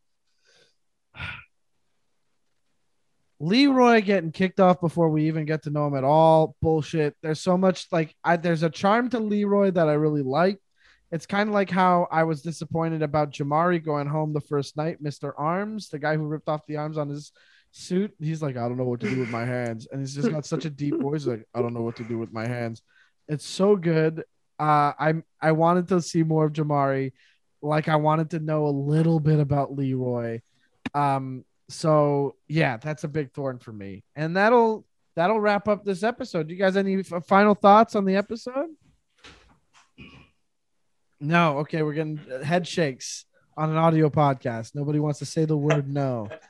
Leroy 3.40 4.02
getting 4.02 4.32
kicked 4.32 4.60
off 4.60 4.80
before 4.80 5.10
we 5.10 5.28
even 5.28 5.46
get 5.46 5.64
to 5.64 5.70
know 5.70 5.88
him 5.88 5.96
at 5.96 6.04
all. 6.04 6.56
Bullshit. 6.62 7.16
There's 7.22 7.42
so 7.42 7.58
much 7.58 7.88
like 7.92 8.16
I, 8.24 8.38
there's 8.38 8.64
a 8.64 8.70
charm 8.70 9.10
to 9.10 9.20
Leroy 9.20 9.72
that 9.72 9.90
I 9.90 9.94
really 9.94 10.22
like. 10.22 10.60
It's 11.12 11.26
kind 11.26 11.50
of 11.50 11.54
like 11.54 11.70
how 11.70 12.08
I 12.12 12.24
was 12.24 12.42
disappointed 12.42 13.02
about 13.02 13.32
Jamari 13.32 13.84
going 13.84 14.08
home 14.08 14.34
the 14.34 14.42
first 14.42 14.76
night. 14.76 15.04
Mr. 15.04 15.34
Arms, 15.38 15.90
the 15.90 16.00
guy 16.00 16.16
who 16.16 16.26
ripped 16.26 16.50
off 16.50 16.66
the 16.66 16.78
arms 16.78 16.98
on 16.98 17.10
his 17.10 17.32
suit, 17.72 18.14
he's 18.20 18.42
like, 18.42 18.58
I 18.58 18.68
don't 18.68 18.78
know 18.78 18.86
what 18.86 19.02
to 19.02 19.10
do 19.10 19.20
with 19.20 19.30
my 19.30 19.46
hands, 19.46 19.88
and 19.92 20.00
he's 20.00 20.16
just 20.16 20.32
got 20.32 20.46
such 20.46 20.66
a 20.66 20.70
deep 20.70 21.00
voice, 21.00 21.26
like 21.26 21.46
I 21.54 21.62
don't 21.62 21.74
know 21.74 21.84
what 21.84 21.98
to 21.98 22.04
do 22.04 22.18
with 22.18 22.34
my 22.34 22.48
hands. 22.48 22.82
It's 23.28 23.46
so 23.46 23.76
good. 23.76 24.24
Uh, 24.58 24.94
I 24.98 25.14
I 25.42 25.52
wanted 25.52 25.90
to 25.90 26.02
see 26.02 26.24
more 26.24 26.46
of 26.46 26.54
Jamari, 26.54 27.12
like 27.62 27.90
I 27.90 27.98
wanted 27.98 28.30
to 28.32 28.40
know 28.40 28.66
a 28.68 28.70
little 28.70 29.20
bit 29.20 29.40
about 29.40 29.76
Leroy. 29.76 30.40
Um, 30.94 31.44
so 31.70 32.36
yeah, 32.48 32.78
that's 32.78 33.04
a 33.04 33.08
big 33.08 33.32
thorn 33.34 33.60
for 33.60 33.72
me, 33.74 34.04
and 34.16 34.36
that'll 34.36 34.86
that'll 35.16 35.40
wrap 35.40 35.68
up 35.68 35.84
this 35.84 36.04
episode. 36.04 36.48
Do 36.48 36.54
You 36.54 36.60
guys 36.60 36.78
any 36.78 37.00
f- 37.00 37.26
final 37.26 37.56
thoughts 37.56 37.96
on 37.96 38.06
the 38.06 38.16
episode? 38.16 38.70
No. 41.20 41.60
Okay, 41.60 41.82
we're 41.82 41.94
getting 41.94 42.20
head 42.44 42.68
shakes 42.68 43.26
on 43.58 43.70
an 43.70 43.78
audio 43.78 44.10
podcast. 44.10 44.76
Nobody 44.76 45.00
wants 45.00 45.20
to 45.20 45.26
say 45.26 45.46
the 45.46 45.58
word 45.58 45.88
no. 45.88 46.30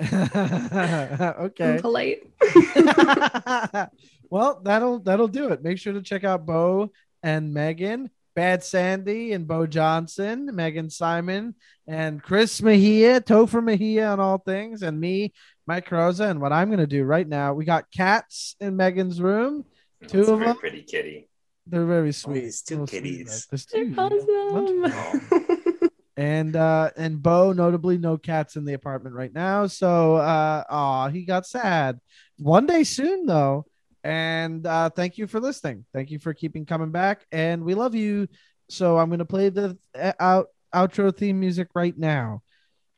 okay. 0.00 1.74
I'm 1.74 1.80
polite. 1.80 2.22
well, 4.30 4.60
that'll 4.62 4.98
that'll 5.00 5.28
do 5.28 5.48
it. 5.48 5.62
Make 5.62 5.78
sure 5.78 5.92
to 5.92 6.02
check 6.02 6.24
out 6.24 6.46
Bo 6.46 6.90
and 7.22 7.52
Megan, 7.54 8.10
Bad 8.36 8.62
Sandy 8.62 9.32
and 9.32 9.48
Bo 9.48 9.66
Johnson, 9.66 10.54
Megan 10.54 10.90
Simon, 10.90 11.54
and 11.88 12.22
Chris 12.22 12.62
Mejia, 12.62 13.20
Topher 13.20 13.64
Mejia 13.64 14.06
on 14.08 14.20
all 14.20 14.38
things, 14.38 14.82
and 14.82 15.00
me, 15.00 15.32
Mike 15.66 15.88
Carrozza. 15.88 16.30
And 16.30 16.40
what 16.40 16.52
I'm 16.52 16.70
gonna 16.70 16.86
do 16.86 17.02
right 17.02 17.26
now, 17.26 17.54
we 17.54 17.64
got 17.64 17.90
cats 17.90 18.54
in 18.60 18.76
Megan's 18.76 19.20
room. 19.20 19.64
Two 20.06 20.20
It's 20.20 20.28
of 20.28 20.38
very 20.38 20.50
them. 20.50 20.58
pretty 20.58 20.82
kitty. 20.82 21.28
They're 21.66 21.86
very 21.86 22.12
sweet. 22.12 22.40
there's 22.42 22.62
two 22.62 22.74
Little 22.74 22.86
sweet 22.86 23.02
kitties. 23.02 23.46
guys. 23.50 23.66
They're 23.72 23.84
two. 23.86 23.94
awesome. 23.98 25.88
And 26.18 26.56
uh 26.56 26.90
and 26.96 27.22
Bo, 27.22 27.52
notably 27.52 27.98
no 27.98 28.16
cats 28.16 28.56
in 28.56 28.64
the 28.64 28.72
apartment 28.72 29.14
right 29.14 29.32
now. 29.34 29.66
So 29.66 30.16
uh 30.16 30.64
aw, 30.70 31.08
he 31.10 31.26
got 31.26 31.46
sad. 31.46 32.00
One 32.38 32.66
day 32.66 32.84
soon 32.84 33.26
though. 33.26 33.66
And 34.06 34.66
uh 34.66 34.90
thank 34.90 35.18
you 35.18 35.26
for 35.26 35.40
listening. 35.40 35.84
Thank 35.92 36.10
you 36.12 36.18
for 36.20 36.32
keeping 36.32 36.64
coming 36.64 36.92
back. 36.92 37.26
And 37.32 37.64
we 37.64 37.74
love 37.74 37.94
you. 37.94 38.28
So 38.68 38.98
I'm 38.98 39.10
gonna 39.10 39.24
play 39.24 39.48
the 39.50 39.76
uh, 39.98 40.12
out 40.20 40.46
outro 40.74 41.10
theme 41.16 41.40
music 41.40 41.68
right 41.74 41.96
now. 41.98 42.42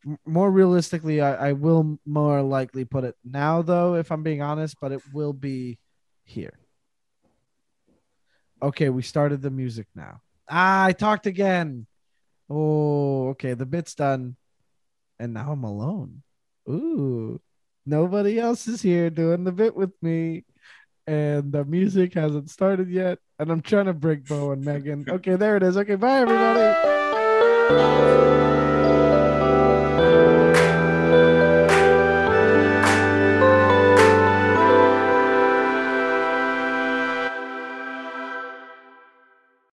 M- 0.07 0.19
more 0.27 0.51
realistically, 0.51 1.21
I, 1.21 1.51
I 1.51 1.53
will 1.55 1.99
more 2.05 2.43
likely 2.43 2.85
put 2.85 3.05
it 3.05 3.17
now 3.25 3.63
though, 3.63 3.95
if 3.95 4.13
I'm 4.13 4.23
being 4.23 4.43
honest, 4.43 4.77
but 4.81 4.93
it 4.93 5.03
will 5.13 5.33
be 5.33 5.79
here. 6.25 6.59
Okay, 8.61 8.89
we 8.91 9.03
started 9.03 9.41
the 9.41 9.51
music 9.51 9.87
now. 9.95 10.21
Ah, 10.51 10.87
I 10.87 10.93
talked 10.93 11.27
again. 11.27 11.87
Oh, 12.51 13.29
okay. 13.31 13.55
The 13.55 13.67
bit's 13.67 13.95
done. 13.95 14.37
And 15.19 15.33
now 15.35 15.53
I'm 15.53 15.65
alone. 15.65 16.23
Ooh. 16.69 17.41
nobody 17.87 18.39
else 18.39 18.69
is 18.69 18.83
here 18.83 19.09
doing 19.11 19.45
the 19.45 19.53
bit 19.53 19.75
with 19.75 19.93
me, 20.03 20.45
and 21.09 21.51
the 21.51 21.65
music 21.65 22.13
hasn't 22.15 22.51
started 22.51 22.91
yet. 22.91 23.19
And 23.39 23.51
I'm 23.51 23.63
trying 23.63 23.87
to 23.87 23.95
break 23.95 24.27
Bo 24.27 24.53
and 24.53 24.63
Megan. 24.63 25.07
Okay, 25.09 25.37
there 25.37 25.57
it 25.57 25.63
is. 25.63 25.79
Okay, 25.79 25.95
bye 25.95 26.21
everybody. 26.21 26.69